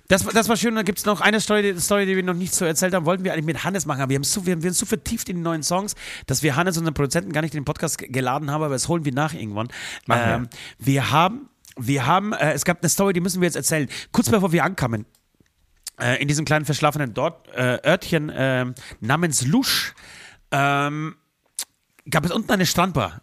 Das, 0.08 0.24
das 0.26 0.46
war 0.50 0.56
schön. 0.58 0.74
Da 0.74 0.82
gibt 0.82 0.98
es 0.98 1.06
noch 1.06 1.22
eine 1.22 1.40
Story, 1.40 1.62
die- 1.72 1.80
Story, 1.80 2.04
die 2.04 2.14
wir 2.14 2.22
noch 2.22 2.34
nicht 2.34 2.54
so 2.54 2.66
erzählt 2.66 2.92
haben. 2.92 3.06
Wollten 3.06 3.24
wir 3.24 3.32
eigentlich 3.32 3.46
mit 3.46 3.64
Hannes 3.64 3.86
machen. 3.86 4.02
Aber 4.02 4.10
wir 4.10 4.16
haben 4.16 4.24
so, 4.24 4.44
wir, 4.44 4.52
haben- 4.52 4.62
wir 4.62 4.70
sind 4.70 4.78
so 4.78 4.84
vertieft 4.84 5.30
in 5.30 5.36
die 5.36 5.42
neuen 5.42 5.62
Songs, 5.62 5.94
dass 6.26 6.42
wir 6.42 6.54
Hannes, 6.54 6.76
unseren 6.76 6.92
Produzenten, 6.92 7.32
gar 7.32 7.40
nicht 7.40 7.54
in 7.54 7.60
den 7.60 7.64
Podcast 7.64 7.96
ge- 7.96 8.08
geladen 8.10 8.50
haben. 8.50 8.62
Aber 8.62 8.74
das 8.74 8.88
holen 8.88 9.06
wir 9.06 9.12
nach 9.14 9.32
irgendwann. 9.32 9.68
Ähm, 10.10 10.48
wir 10.78 11.10
haben, 11.10 11.48
wir 11.86 12.06
haben, 12.06 12.32
äh, 12.32 12.52
es 12.52 12.64
gab 12.64 12.82
eine 12.82 12.88
Story, 12.88 13.12
die 13.12 13.20
müssen 13.20 13.40
wir 13.40 13.46
jetzt 13.46 13.56
erzählen. 13.56 13.88
Kurz 14.12 14.28
bevor 14.28 14.52
wir 14.52 14.64
ankamen, 14.64 15.06
äh, 16.00 16.20
in 16.20 16.28
diesem 16.28 16.44
kleinen 16.44 16.64
verschlafenen 16.64 17.14
Dort, 17.14 17.48
äh, 17.54 17.78
Örtchen 17.84 18.32
ähm, 18.34 18.74
namens 19.00 19.46
Lusch, 19.46 19.94
ähm, 20.50 21.16
gab 22.08 22.24
es 22.24 22.30
unten 22.30 22.50
eine 22.50 22.66
Strandbar. 22.66 23.22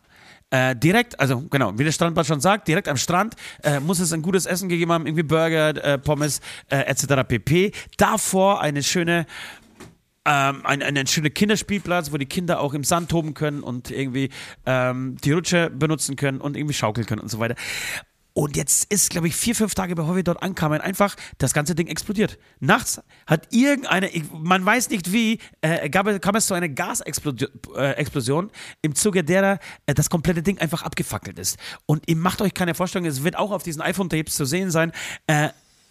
Äh, 0.50 0.78
direkt, 0.78 1.20
also 1.20 1.42
genau, 1.50 1.78
wie 1.78 1.84
der 1.84 1.92
Strandbar 1.92 2.24
schon 2.24 2.40
sagt, 2.40 2.70
direkt 2.70 2.88
am 2.88 2.96
Strand 2.96 3.36
äh, 3.64 3.82
muss 3.82 4.00
es 4.00 4.14
ein 4.14 4.22
gutes 4.22 4.46
Essen 4.46 4.70
gegeben 4.70 4.94
haben, 4.94 5.06
irgendwie 5.06 5.24
Burger, 5.24 5.70
äh, 5.84 5.98
Pommes 5.98 6.40
äh, 6.70 6.78
etc. 6.78 7.28
pp. 7.28 7.74
Davor 7.98 8.62
eine 8.62 8.82
schöne 8.82 9.26
ähm, 10.28 10.66
ein, 10.66 10.84
einen 10.84 11.08
schönen 11.08 11.34
Kinderspielplatz, 11.34 12.12
wo 12.12 12.18
die 12.18 12.26
Kinder 12.26 12.60
auch 12.60 12.74
im 12.74 12.84
Sand 12.84 13.10
toben 13.10 13.34
können 13.34 13.64
und 13.64 13.92
irgendwie 13.92 14.30
ähm, 14.66 15.16
die 15.24 15.32
Rutsche 15.32 15.70
benutzen 15.70 16.18
können 16.18 16.42
und 16.42 16.58
irgendwie 16.58 16.74
schaukeln 16.74 17.08
können 17.08 17.22
und 17.22 17.30
so 17.30 17.40
weiter. 17.40 17.56
Und 18.38 18.56
jetzt 18.56 18.93
ist, 18.93 19.10
glaube 19.10 19.28
ich, 19.28 19.36
vier, 19.36 19.56
fünf 19.56 19.73
Tage 19.73 19.95
bevor 19.95 20.15
wir 20.15 20.21
dort 20.21 20.43
ankamen, 20.43 20.80
einfach 20.80 21.15
das 21.39 21.54
ganze 21.54 21.73
Ding 21.73 21.88
explodiert. 21.88 22.38
Nachts 22.60 23.02
hat 23.26 23.47
irgendeine, 23.50 24.12
man 24.32 24.63
weiß 24.63 24.91
nicht 24.91 25.12
wie, 25.12 25.39
äh, 25.62 25.89
gab, 25.89 26.06
kam 26.21 26.36
es 26.36 26.45
zu 26.45 26.54
einer 26.54 26.69
Gasexplosion 26.69 28.50
äh, 28.50 28.54
im 28.84 28.93
Zuge 28.93 29.23
derer 29.23 29.58
äh, 29.88 29.95
das 29.95 30.12
komplette 30.12 30.43
Ding 30.43 30.60
einfach 30.60 30.84
abgefackelt 30.84 31.39
ist. 31.39 31.58
Und 31.88 32.08
ihr 32.08 32.15
macht 32.15 32.43
euch 32.43 32.54
keine 32.54 32.76
Vorstellung, 32.76 33.08
es 33.08 33.23
wird 33.23 33.36
auch 33.36 33.50
auf 33.50 33.63
diesen 33.63 33.82
iPhone-Tapes 33.82 34.36
zu 34.36 34.45
sehen 34.45 34.69
sein. 34.69 34.91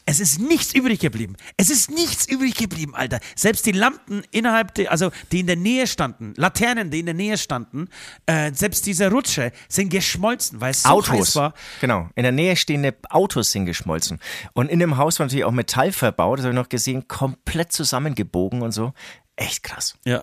Es 0.09 0.21
ist 0.21 0.39
nichts 0.41 0.73
übrig 0.73 1.01
geblieben. 1.01 1.37
Es 1.57 1.69
ist 1.69 1.91
nichts 1.91 2.27
übrig 2.29 2.55
geblieben, 2.55 2.95
Alter. 2.95 3.19
Selbst 3.35 3.67
die 3.67 3.73
Lampen 3.73 4.23
innerhalb, 4.31 4.73
der, 4.77 4.93
also 4.93 5.11
die 5.33 5.41
in 5.41 5.49
der 5.49 5.57
Nähe 5.57 5.89
standen, 5.89 6.33
Laternen, 6.37 6.93
die 6.93 7.01
in 7.01 7.07
der 7.07 7.15
Nähe 7.15 7.37
standen, 7.37 7.89
äh, 8.27 8.53
selbst 8.55 8.87
diese 8.87 9.11
Rutsche 9.11 9.51
sind 9.69 9.89
geschmolzen, 9.89 10.61
weil 10.61 10.71
es 10.71 10.85
so 10.85 10.91
heiß 10.91 11.11
Autos. 11.11 11.35
war. 11.35 11.55
Genau. 11.81 12.09
In 12.15 12.23
der 12.23 12.31
Nähe 12.31 12.55
stehende 12.55 12.95
Autos 13.11 13.51
sind 13.51 13.67
geschmolzen. 13.67 14.21
Und 14.53 14.71
in 14.71 14.79
dem 14.79 14.97
Haus 14.97 15.19
war 15.19 15.27
natürlich 15.27 15.45
auch 15.45 15.51
Metall 15.51 15.91
verbaut, 15.91 16.39
das 16.39 16.45
habe 16.47 16.55
ich 16.55 16.61
noch 16.61 16.69
gesehen, 16.69 17.09
komplett 17.09 17.73
zusammengebogen 17.73 18.63
und 18.63 18.71
so. 18.71 18.93
Echt 19.35 19.65
krass. 19.65 19.97
Ja. 20.05 20.23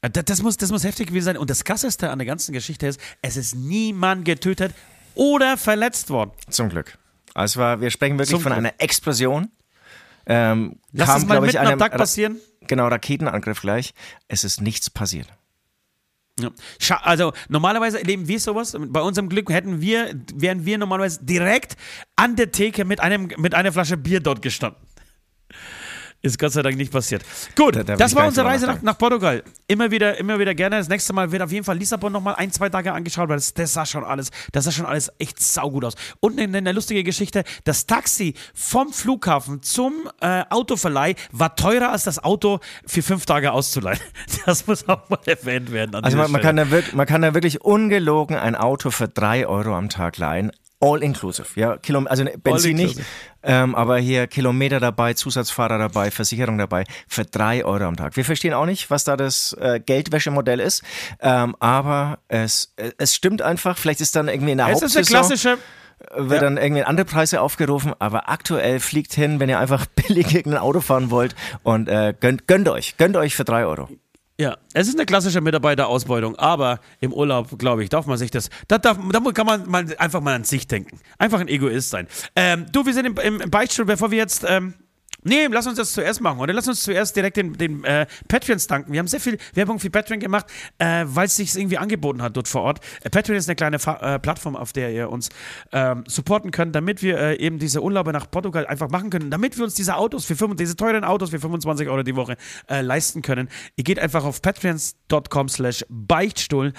Äh, 0.00 0.08
Das, 0.08 0.24
das, 0.24 0.42
muss, 0.42 0.56
das 0.56 0.70
muss 0.70 0.84
heftig 0.84 1.08
gewesen 1.08 1.26
sein. 1.26 1.36
Und 1.36 1.50
das 1.50 1.64
Krasseste 1.64 2.08
an 2.08 2.18
der 2.18 2.26
ganzen 2.26 2.54
Geschichte 2.54 2.86
ist, 2.86 2.98
es 3.20 3.36
ist 3.36 3.54
niemand 3.54 4.24
getötet 4.24 4.72
oder 5.14 5.58
verletzt 5.58 6.08
worden. 6.08 6.30
Zum 6.48 6.70
Glück. 6.70 6.96
Also 7.34 7.60
war, 7.60 7.80
wir 7.80 7.90
sprechen 7.90 8.18
wirklich 8.18 8.30
Zum 8.30 8.42
von 8.42 8.52
einer 8.52 8.74
Explosion. 8.78 9.50
Ähm, 10.26 10.78
Lass 10.92 11.08
kam, 11.08 11.16
es 11.22 11.26
mal 11.26 11.34
glaub 11.34 11.44
ich, 11.44 11.52
mitten 11.54 11.58
am 11.66 11.66
einem 11.72 11.78
Tag 11.78 11.92
Ra- 11.92 11.98
passieren. 11.98 12.36
Genau, 12.68 12.86
Raketenangriff 12.88 13.60
gleich. 13.60 13.92
Es 14.28 14.44
ist 14.44 14.60
nichts 14.60 14.88
passiert. 14.90 15.26
Ja. 16.40 16.50
Also 17.02 17.32
normalerweise 17.48 17.98
erleben 17.98 18.26
wir 18.28 18.40
sowas. 18.40 18.76
Bei 18.78 19.00
unserem 19.00 19.28
Glück 19.28 19.50
hätten 19.50 19.80
wir, 19.80 20.14
wären 20.34 20.64
wir 20.64 20.78
normalerweise 20.78 21.24
direkt 21.24 21.76
an 22.16 22.36
der 22.36 22.52
Theke 22.52 22.84
mit, 22.84 23.00
einem, 23.00 23.30
mit 23.36 23.54
einer 23.54 23.72
Flasche 23.72 23.96
Bier 23.96 24.20
dort 24.20 24.40
gestanden. 24.42 24.80
Ist 26.24 26.38
Gott 26.38 26.52
sei 26.52 26.62
Dank 26.62 26.76
nicht 26.76 26.92
passiert. 26.92 27.24
Gut, 27.56 27.74
Da- 27.74 27.82
da 27.82 27.96
das 27.96 28.14
war 28.14 28.22
nicht 28.22 28.28
unsere 28.28 28.46
Reise 28.46 28.66
nach, 28.66 28.80
nach 28.80 28.96
Portugal. 28.96 29.42
Immer 29.66 29.90
wieder, 29.90 30.16
immer 30.18 30.38
wieder 30.38 30.54
gerne. 30.54 30.76
Das 30.76 30.88
nächste 30.88 31.12
Mal 31.12 31.32
wird 31.32 31.42
auf 31.42 31.50
jeden 31.50 31.64
Fall 31.64 31.76
Lissabon 31.76 32.12
nochmal 32.12 32.36
ein, 32.36 32.52
zwei 32.52 32.68
Tage 32.68 32.92
angeschaut, 32.92 33.28
weil 33.28 33.36
das, 33.36 33.54
das 33.54 33.72
sah 33.72 33.84
schon 33.84 34.04
alles, 34.04 34.30
das 34.52 34.64
sah 34.64 34.70
schon 34.70 34.86
alles 34.86 35.10
echt 35.18 35.42
saugut 35.42 35.84
aus. 35.84 35.94
Und 36.20 36.38
eine, 36.40 36.58
eine 36.58 36.70
lustige 36.72 37.02
Geschichte: 37.02 37.42
Das 37.64 37.86
Taxi 37.86 38.34
vom 38.54 38.92
Flughafen 38.92 39.62
zum 39.62 39.94
äh, 40.20 40.44
Autoverleih 40.48 41.14
war 41.32 41.56
teurer 41.56 41.90
als 41.90 42.04
das 42.04 42.22
Auto 42.22 42.60
für 42.86 43.02
fünf 43.02 43.26
Tage 43.26 43.52
auszuleihen. 43.52 44.00
Das 44.46 44.66
muss 44.66 44.88
auch 44.88 45.08
mal 45.08 45.18
erwähnt 45.26 45.72
werden. 45.72 45.94
Also 45.96 46.16
man, 46.16 46.30
man, 46.30 46.40
kann 46.40 46.56
da 46.56 46.70
wirklich, 46.70 46.94
man 46.94 47.06
kann 47.06 47.22
da 47.22 47.34
wirklich 47.34 47.62
ungelogen 47.62 48.36
ein 48.36 48.54
Auto 48.54 48.90
für 48.90 49.08
drei 49.08 49.46
Euro 49.46 49.74
am 49.76 49.88
Tag 49.88 50.18
leihen. 50.18 50.52
All 50.80 51.00
inclusive. 51.02 51.46
Ja, 51.54 51.76
Kilom 51.76 52.08
also 52.08 52.24
ne, 52.24 52.34
Benzin 52.42 52.76
nicht, 52.76 52.82
inclusive. 52.98 53.06
Ähm, 53.42 53.74
aber 53.74 53.98
hier 53.98 54.26
Kilometer 54.26 54.80
dabei, 54.80 55.14
Zusatzfahrer 55.14 55.78
dabei, 55.78 56.10
Versicherung 56.10 56.58
dabei, 56.58 56.84
für 57.08 57.24
drei 57.24 57.64
Euro 57.64 57.84
am 57.84 57.96
Tag. 57.96 58.16
Wir 58.16 58.24
verstehen 58.24 58.54
auch 58.54 58.66
nicht, 58.66 58.90
was 58.90 59.04
da 59.04 59.16
das 59.16 59.56
äh, 59.60 59.80
Geldwäschemodell 59.80 60.60
ist, 60.60 60.82
ähm, 61.20 61.56
aber 61.60 62.18
es, 62.28 62.72
äh, 62.76 62.90
es 62.98 63.14
stimmt 63.14 63.42
einfach. 63.42 63.78
Vielleicht 63.78 64.00
ist 64.00 64.16
dann 64.16 64.28
irgendwie 64.28 64.52
in 64.52 64.58
der 64.58 64.68
Es 64.68 64.82
ist 64.82 64.96
eine 64.96 65.04
Hauptsaison 65.04 65.16
klassische. 65.16 65.58
wird 66.16 66.42
dann 66.42 66.56
irgendwie 66.56 66.82
andere 66.82 67.04
Preise 67.04 67.40
aufgerufen, 67.40 67.94
aber 67.98 68.28
aktuell 68.28 68.80
fliegt 68.80 69.14
hin, 69.14 69.40
wenn 69.40 69.48
ihr 69.48 69.58
einfach 69.58 69.86
billig 69.94 70.34
irgendein 70.34 70.62
Auto 70.62 70.80
fahren 70.80 71.10
wollt 71.10 71.34
und 71.62 71.88
äh, 71.88 72.14
gönnt, 72.18 72.46
gönnt 72.46 72.68
euch, 72.68 72.96
gönnt 72.96 73.16
euch 73.16 73.34
für 73.34 73.44
drei 73.44 73.66
Euro. 73.66 73.88
Ja, 74.40 74.56
es 74.72 74.88
ist 74.88 74.96
eine 74.96 75.04
klassische 75.04 75.40
Mitarbeiterausbeutung, 75.40 76.36
aber 76.36 76.80
im 77.00 77.12
Urlaub, 77.12 77.58
glaube 77.58 77.84
ich, 77.84 77.90
darf 77.90 78.06
man 78.06 78.16
sich 78.16 78.30
das, 78.30 78.48
da, 78.66 78.78
darf, 78.78 78.98
da 79.12 79.20
kann 79.32 79.46
man 79.46 79.68
mal 79.68 79.86
einfach 79.98 80.20
mal 80.20 80.34
an 80.34 80.44
sich 80.44 80.66
denken. 80.66 80.98
Einfach 81.18 81.40
ein 81.40 81.48
Egoist 81.48 81.90
sein. 81.90 82.08
Ähm, 82.34 82.66
du, 82.72 82.86
wir 82.86 82.94
sind 82.94 83.06
im, 83.06 83.16
im, 83.18 83.50
Beichtstuhl, 83.50 83.84
bevor 83.84 84.10
wir 84.10 84.18
jetzt, 84.18 84.44
ähm, 84.48 84.74
nee, 85.24 85.46
lass 85.46 85.66
uns 85.66 85.76
das 85.76 85.92
zuerst 85.92 86.20
machen, 86.20 86.38
oder? 86.40 86.52
Lass 86.52 86.68
uns 86.68 86.82
zuerst 86.82 87.16
direkt 87.16 87.36
den, 87.36 87.54
den 87.54 87.84
äh, 87.84 88.06
Patreons 88.28 88.66
danken. 88.66 88.92
Wir 88.92 88.98
haben 89.00 89.06
sehr 89.06 89.20
viel 89.20 89.38
Werbung 89.54 89.78
für 89.78 89.90
Patreon 89.90 90.20
gemacht, 90.20 90.46
äh, 90.78 91.04
weil 91.06 91.26
es 91.26 91.36
sich 91.36 91.56
irgendwie 91.56 91.78
angeboten 91.78 92.22
hat 92.22 92.36
dort 92.36 92.48
vor 92.48 92.62
Ort. 92.62 92.80
Äh, 93.02 93.10
Patreon 93.10 93.36
ist 93.36 93.48
eine 93.48 93.56
kleine 93.56 93.78
Fa 93.78 94.14
äh, 94.14 94.18
Plattform, 94.18 94.56
auf 94.56 94.72
der 94.72 94.92
ihr 94.92 95.10
uns 95.10 95.28
ähm, 95.72 96.04
supporten 96.06 96.50
könnt, 96.50 96.74
damit 96.74 97.02
wir 97.02 97.18
äh, 97.18 97.36
eben 97.36 97.58
diese 97.58 97.82
Urlaube 97.82 98.12
nach 98.12 98.30
Portugal 98.30 98.66
einfach 98.66 98.90
machen 98.90 99.10
können, 99.10 99.30
damit 99.30 99.56
wir 99.56 99.64
uns 99.64 99.74
diese 99.74 99.96
Autos 99.96 100.24
für 100.24 100.36
5, 100.36 100.56
diese 100.56 100.76
teuren 100.76 101.04
Autos 101.04 101.30
für 101.30 101.40
25 101.40 101.88
Euro 101.88 102.02
die 102.02 102.16
Woche 102.16 102.36
äh, 102.68 102.80
leisten 102.80 103.22
können. 103.22 103.48
Ihr 103.76 103.84
geht 103.84 103.98
einfach 103.98 104.24
auf 104.24 104.42
patreons.com 104.42 105.48
slash 105.48 105.84
Beichtstuhl 105.88 106.72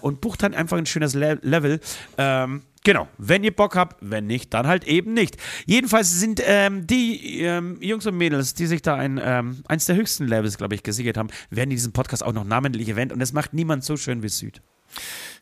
und 0.00 0.20
bucht 0.20 0.42
dann 0.42 0.54
einfach 0.54 0.76
ein 0.76 0.86
schönes 0.86 1.14
Le 1.14 1.38
Level. 1.42 1.80
Ähm, 2.18 2.62
Genau, 2.86 3.08
wenn 3.18 3.42
ihr 3.42 3.50
Bock 3.50 3.74
habt, 3.74 3.96
wenn 4.00 4.28
nicht, 4.28 4.54
dann 4.54 4.68
halt 4.68 4.84
eben 4.84 5.12
nicht. 5.12 5.38
Jedenfalls 5.66 6.20
sind 6.20 6.40
ähm, 6.46 6.86
die 6.86 7.40
ähm, 7.40 7.78
Jungs 7.80 8.06
und 8.06 8.16
Mädels, 8.16 8.54
die 8.54 8.66
sich 8.66 8.80
da 8.80 8.94
ein, 8.94 9.20
ähm, 9.20 9.64
eins 9.66 9.86
der 9.86 9.96
höchsten 9.96 10.28
Levels, 10.28 10.56
glaube 10.56 10.76
ich, 10.76 10.84
gesichert 10.84 11.16
haben, 11.16 11.28
werden 11.50 11.70
in 11.72 11.76
diesem 11.76 11.92
Podcast 11.92 12.22
auch 12.22 12.32
noch 12.32 12.44
namentlich 12.44 12.88
erwähnt 12.88 13.12
und 13.12 13.18
das 13.18 13.32
macht 13.32 13.54
niemand 13.54 13.82
so 13.82 13.96
schön 13.96 14.22
wie 14.22 14.28
Süd. 14.28 14.62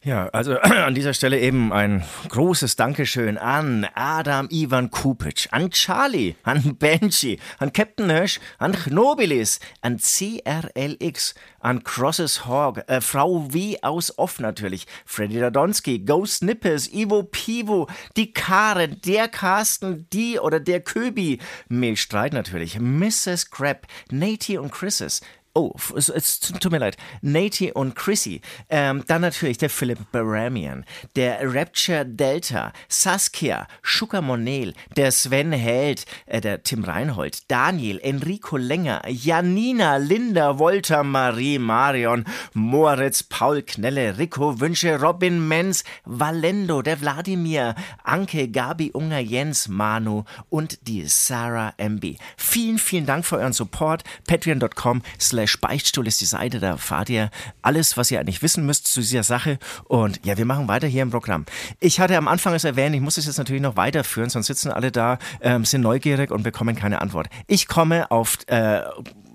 Ja, 0.05 0.29
also 0.35 0.59
an 0.61 0.95
dieser 0.95 1.15
Stelle 1.15 1.41
eben 1.41 1.73
ein 1.73 2.05
großes 2.29 2.77
Dankeschön 2.77 3.39
an 3.39 3.87
Adam 3.95 4.49
Ivan 4.51 4.91
Kupic, 4.91 5.49
an 5.51 5.71
Charlie, 5.71 6.37
an 6.43 6.77
Benji, 6.79 7.41
an 7.59 7.73
Captain 7.73 8.11
Hirsch, 8.11 8.39
an 8.59 8.73
Knobilis, 8.73 9.61
an 9.81 9.97
CRLX, 9.97 11.35
an 11.61 11.85
Crosses 11.85 12.45
Hawk, 12.45 12.85
äh, 12.87 13.01
Frau 13.01 13.51
W 13.55 13.79
aus 13.81 14.19
Off 14.19 14.41
natürlich, 14.41 14.87
Freddy 15.07 15.41
Radonski, 15.41 16.01
Ghost 16.01 16.43
Nippes, 16.43 16.93
Ivo 16.93 17.23
Pivo, 17.23 17.89
die 18.19 18.35
Karen, 18.35 19.01
der 19.07 19.29
Carsten, 19.29 20.07
die 20.13 20.39
oder 20.39 20.61
der 20.61 20.81
Köbi, 20.81 21.39
Milchstreit 21.69 22.35
natürlich, 22.35 22.79
Mrs. 22.79 23.51
Crab, 23.51 23.87
Nati 24.11 24.59
und 24.59 24.71
Chrises, 24.71 25.23
Oh, 25.57 25.73
es, 25.97 26.09
es, 26.09 26.41
tut 26.41 26.73
mir 26.73 26.79
leid. 26.79 26.97
Nati 27.23 27.71
und 27.71 27.95
Chrissy. 27.95 28.41
Ähm, 28.69 29.05
dann 29.07 29.21
natürlich 29.21 29.57
der 29.57 29.71
Philipp 29.71 30.01
Baramian, 30.11 30.85
der 31.15 31.39
Rapture 31.43 32.05
Delta, 32.05 32.73
Saskia, 32.89 33.69
Schuka 33.81 34.21
Monel, 34.21 34.75
der 34.97 35.13
Sven 35.13 35.53
Held, 35.53 36.07
äh, 36.27 36.41
der 36.41 36.65
Tim 36.65 36.83
Reinhold, 36.83 37.49
Daniel, 37.49 38.01
Enrico 38.03 38.57
Länger, 38.57 39.03
Janina, 39.09 39.99
Linda, 39.99 40.59
Wolter, 40.59 41.05
Marie, 41.05 41.61
Marion, 41.61 42.25
Moritz, 42.55 43.23
Paul 43.23 43.63
Knelle, 43.63 44.19
Rico 44.19 44.59
Wünsche, 44.59 45.01
Robin 45.01 45.47
Menz, 45.47 45.85
Valendo, 46.05 46.83
der 46.83 47.01
Wladimir, 47.01 47.77
Anke, 48.03 48.49
Gabi 48.49 48.91
Unger, 48.93 49.21
Jens, 49.21 49.69
Manu 49.69 50.25
und 50.51 50.89
die 50.89 51.07
Sarah 51.07 51.75
MB. 51.77 52.17
Vielen, 52.37 52.79
vielen 52.79 53.07
Dank 53.07 53.25
für 53.25 53.37
euren 53.37 53.53
Support. 53.53 54.03
Patreon.com 54.27 55.03
slash 55.21 55.44
slash 55.45 55.61
Beichtstuhl 55.61 56.07
ist 56.07 56.21
die 56.21 56.27
Seite, 56.27 56.59
da 56.59 56.69
erfahrt 56.69 57.11
ihr 57.11 57.31
alles, 57.63 57.97
was 57.97 58.11
ihr 58.11 58.19
eigentlich 58.21 58.43
wissen 58.43 58.65
müsst 58.67 58.87
zu 58.87 59.01
dieser 59.01 59.23
Sache. 59.23 59.59
Und 59.85 60.25
ja, 60.25 60.37
wir 60.37 60.45
machen 60.45 60.69
weiter 60.69 60.87
hier 60.87 61.03
im 61.03 61.11
Programm. 61.11 61.45
Ich 61.81 62.01
hatte 62.01 62.17
am 62.17 62.29
Anfang 62.29 62.55
es 62.55 62.65
erwähnt, 62.65 62.95
ich 62.95 63.01
muss 63.01 63.19
es 63.19 63.27
jetzt 63.27 63.39
natürlich 63.39 63.63
noch 63.63 63.77
weiterführen, 63.77 64.31
sonst 64.31 64.47
sitzen 64.47 64.73
alle 64.73 64.91
da, 64.91 65.19
ähm, 65.41 65.65
sind 65.65 65.83
neugierig 65.83 66.31
und 66.31 66.43
bekommen 66.43 66.77
keine 66.77 67.01
Antwort. 67.01 67.29
Ich 67.47 67.69
komme 67.69 68.11
auf, 68.11 68.39
äh, 68.47 68.81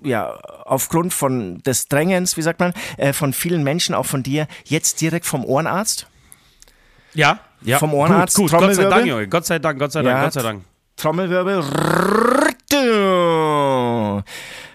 ja, 0.02 0.32
aufgrund 0.64 1.12
von 1.14 1.58
des 1.62 1.86
Drängens, 1.86 2.36
wie 2.36 2.42
sagt 2.42 2.60
man, 2.60 2.72
äh, 2.96 3.12
von 3.12 3.32
vielen 3.32 3.62
Menschen, 3.62 3.94
auch 3.94 4.06
von 4.06 4.22
dir, 4.22 4.46
jetzt 4.64 5.00
direkt 5.00 5.26
vom 5.26 5.44
Ohrenarzt. 5.44 6.06
Ja, 7.14 7.40
ja. 7.62 7.78
Vom 7.78 7.94
Ohrenarzt. 7.94 8.36
Gut, 8.36 8.50
gut. 8.50 8.60
Gott 8.60 8.74
sei 8.74 8.84
Dank, 8.84 9.06
Junge. 9.06 9.28
Gott 9.28 9.46
sei 9.46 9.58
Dank, 9.58 9.78
Gott 9.78 9.92
sei 9.92 10.02
Dank, 10.02 10.16
ja, 10.16 10.24
Gott 10.24 10.32
sei 10.32 10.42
Dank. 10.42 10.64
Trommelwirbel. 10.96 11.64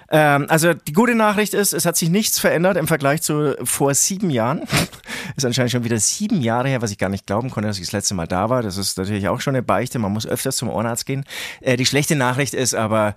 Ähm, 0.09 0.45
also 0.49 0.73
die 0.73 0.93
gute 0.93 1.15
Nachricht 1.15 1.53
ist, 1.53 1.73
es 1.73 1.85
hat 1.85 1.97
sich 1.97 2.09
nichts 2.09 2.39
verändert 2.39 2.77
im 2.77 2.87
Vergleich 2.87 3.21
zu 3.21 3.55
vor 3.63 3.93
sieben 3.93 4.29
Jahren. 4.29 4.61
ist 5.35 5.45
anscheinend 5.45 5.71
schon 5.71 5.83
wieder 5.83 5.99
sieben 5.99 6.41
Jahre 6.41 6.69
her, 6.69 6.81
was 6.81 6.91
ich 6.91 6.97
gar 6.97 7.09
nicht 7.09 7.25
glauben 7.25 7.49
konnte, 7.49 7.67
dass 7.67 7.77
ich 7.77 7.85
das 7.85 7.93
letzte 7.93 8.13
Mal 8.13 8.27
da 8.27 8.49
war. 8.49 8.61
Das 8.61 8.77
ist 8.77 8.97
natürlich 8.97 9.27
auch 9.27 9.41
schon 9.41 9.55
eine 9.55 9.63
Beichte. 9.63 9.99
Man 9.99 10.13
muss 10.13 10.27
öfters 10.27 10.57
zum 10.57 10.69
Ohrenarzt 10.69 11.05
gehen. 11.05 11.25
Äh, 11.61 11.77
die 11.77 11.85
schlechte 11.85 12.15
Nachricht 12.15 12.53
ist 12.53 12.75
aber, 12.75 13.15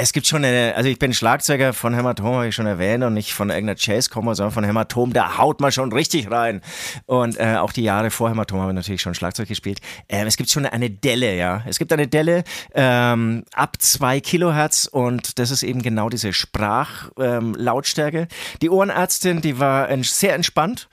es 0.00 0.12
gibt 0.12 0.26
schon 0.26 0.44
eine, 0.44 0.74
also 0.76 0.88
ich 0.88 0.98
bin 0.98 1.12
Schlagzeuger 1.12 1.72
von 1.72 1.94
Hämatom, 1.94 2.34
habe 2.34 2.48
ich 2.48 2.54
schon 2.54 2.66
erwähnt, 2.66 3.04
und 3.04 3.14
nicht 3.14 3.32
von 3.32 3.50
irgendeiner 3.50 3.78
Jazz-Kombo, 3.78 4.34
sondern 4.34 4.52
von 4.52 4.64
Hämatom, 4.64 5.12
da 5.12 5.38
haut 5.38 5.60
man 5.60 5.72
schon 5.72 5.92
richtig 5.92 6.30
rein. 6.30 6.60
Und 7.06 7.38
äh, 7.38 7.56
auch 7.56 7.72
die 7.72 7.82
Jahre 7.82 8.10
vor 8.10 8.30
Hämatom 8.30 8.60
habe 8.60 8.72
ich 8.72 8.76
natürlich 8.76 9.00
schon 9.00 9.14
Schlagzeug 9.14 9.48
gespielt. 9.48 9.80
Äh, 10.08 10.24
es 10.24 10.36
gibt 10.36 10.50
schon 10.50 10.66
eine 10.66 10.90
Delle, 10.90 11.36
ja. 11.36 11.62
Es 11.66 11.78
gibt 11.78 11.92
eine 11.92 12.06
Delle 12.06 12.44
ähm, 12.74 13.44
ab 13.54 13.76
zwei 13.80 14.20
Kilohertz 14.20 14.86
und 14.86 15.38
das 15.38 15.50
ist 15.50 15.62
eben 15.62 15.82
genau 15.82 16.08
diese 16.08 16.32
Sprachlautstärke. 16.32 18.18
Ähm, 18.18 18.28
die 18.62 18.70
Ohrenärztin, 18.70 19.40
die 19.40 19.58
war 19.58 19.88
sehr 20.02 20.34
entspannt 20.34 20.88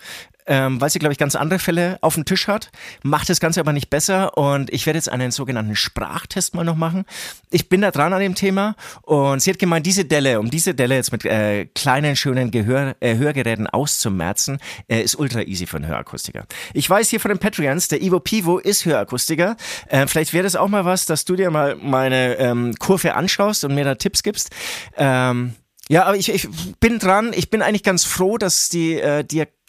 ähm, 0.46 0.80
weil 0.82 0.90
sie, 0.90 1.00
glaube 1.00 1.14
ich, 1.14 1.20
ganz 1.20 1.36
andere 1.36 1.60
Fälle 1.60 1.98
auf 2.02 2.16
dem 2.16 2.26
Tisch 2.26 2.48
hat, 2.48 2.70
macht 3.04 3.30
das 3.30 3.40
Ganze 3.40 3.60
aber 3.60 3.74
nicht 3.74 3.90
besser 3.90 4.38
und 4.38 4.72
ich 4.72 4.86
werde 4.86 4.98
jetzt 4.98 5.10
einen 5.10 5.32
sogenannten 5.32 5.76
Sprachtest 5.76 6.56
mal 6.56 6.64
noch 6.64 6.76
machen. 6.76 7.06
Ich 7.50 7.70
bin 7.70 7.82
da 7.82 7.92
dran 7.92 8.14
an 8.14 8.20
dem 8.20 8.36
Thema 8.36 8.76
und 9.02 9.42
sie 9.42 9.52
hat 9.52 9.60
gemeint, 9.60 9.86
diese 9.86 10.06
Delle, 10.06 10.40
um 10.40 10.50
diese 10.50 10.74
Delle 10.74 10.96
jetzt 10.96 11.12
mit 11.12 11.26
äh, 11.26 11.66
kleinen, 11.66 12.16
schönen 12.16 12.52
Gehör, 12.52 12.96
äh, 13.00 13.16
Hörgeräten 13.16 13.68
auszumerzen, 13.68 14.60
äh, 14.88 15.02
ist 15.02 15.16
ultra 15.16 15.42
easy 15.42 15.66
für 15.66 15.78
einen 15.78 15.88
Hörakustiker. 15.88 16.46
Ich 16.74 16.90
weiß 16.90 17.10
hier 17.10 17.20
von 17.20 17.30
den 17.30 17.40
Patreons, 17.40 17.88
der 17.88 18.02
Ivo 18.02 18.20
Pivo 18.20 18.60
ist 18.60 18.86
Hörakustiker. 18.86 19.56
Äh, 19.88 20.08
vielleicht 20.08 20.34
wäre 20.34 20.44
das 20.44 20.56
auch 20.56 20.68
mal 20.68 20.86
was, 20.86 21.06
dass 21.06 21.26
du 21.26 21.36
dir 21.36 21.52
mal 21.52 21.76
meine 21.76 22.36
ähm, 22.38 22.76
Kurve 22.80 23.16
anschaust 23.16 23.64
und 23.64 23.76
mir 23.76 23.86
da 23.86 23.96
Tipps 23.96 24.24
gibst. 24.24 24.50
Ähm, 24.98 25.54
ja, 25.90 26.06
aber 26.06 26.18
ich, 26.18 26.30
ich 26.30 26.48
bin 26.80 27.00
dran. 27.00 27.32
Ich 27.36 27.50
bin 27.50 27.62
eigentlich 27.62 27.84
ganz 27.84 28.06
froh, 28.06 28.38
dass 28.38 28.70
die 28.70 29.00
äh, 29.00 29.24
Diagnose 29.24 29.63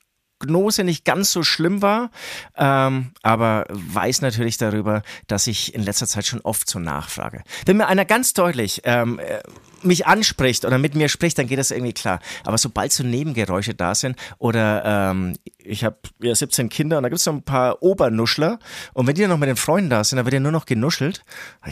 Diagnose 0.45 0.85
nicht 0.85 1.05
ganz 1.05 1.33
so 1.33 1.43
schlimm 1.43 1.83
war, 1.83 2.11
ähm, 2.57 3.11
aber 3.23 3.67
weiß 3.71 4.21
natürlich 4.23 4.59
darüber, 4.59 5.03
dass 5.27 5.47
ich 5.47 5.75
in 5.75 5.83
letzter 5.83 6.07
Zeit 6.07 6.27
schon 6.27 6.41
oft 6.41 6.69
so 6.69 6.79
nachfrage. 6.79 7.43
Wenn 7.67 7.77
mir 7.77 7.87
einer 7.87 8.05
ganz 8.05 8.35
deutlich 8.35 8.83
ähm, 8.85 9.19
äh, 9.19 9.41
mich 9.83 10.07
anspricht 10.07 10.65
oder 10.65 10.79
mit 10.79 10.95
mir 10.95 11.09
spricht, 11.09 11.39
dann 11.39 11.47
geht 11.47 11.59
das 11.59 11.71
irgendwie 11.71 11.93
klar. 11.93 12.21
Aber 12.45 12.59
sobald 12.59 12.93
so 12.93 13.05
Nebengeräusche 13.05 13.75
da 13.75 13.95
sind 13.95 14.17
oder 14.39 15.11
ähm, 15.11 15.37
ich 15.59 15.85
habe 15.85 15.97
ja 16.23 16.35
17 16.35 16.69
Kinder 16.69 16.99
und 16.99 17.03
da 17.03 17.09
gibt 17.09 17.19
es 17.19 17.25
so 17.25 17.33
ein 17.33 17.43
paar 17.43 17.83
Obernuschler 17.83 18.59
und 18.93 19.07
wenn 19.07 19.15
die 19.15 19.23
dann 19.23 19.31
noch 19.31 19.39
mit 19.39 19.49
den 19.49 19.57
Freunden 19.57 19.91
da 19.91 20.05
sind, 20.05 20.17
dann 20.17 20.27
wird 20.27 20.35
ja 20.35 20.41
nur 20.41 20.53
noch 20.53 20.67
genuschelt, 20.67 21.25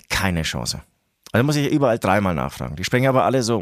keine 0.09 0.43
Chance. 0.43 0.83
Also 1.33 1.45
muss 1.45 1.57
ich 1.57 1.73
überall 1.73 1.99
dreimal 1.99 2.35
nachfragen. 2.35 2.77
Die 2.77 2.85
sprechen 2.85 3.07
aber 3.07 3.25
alle 3.25 3.43
so. 3.43 3.59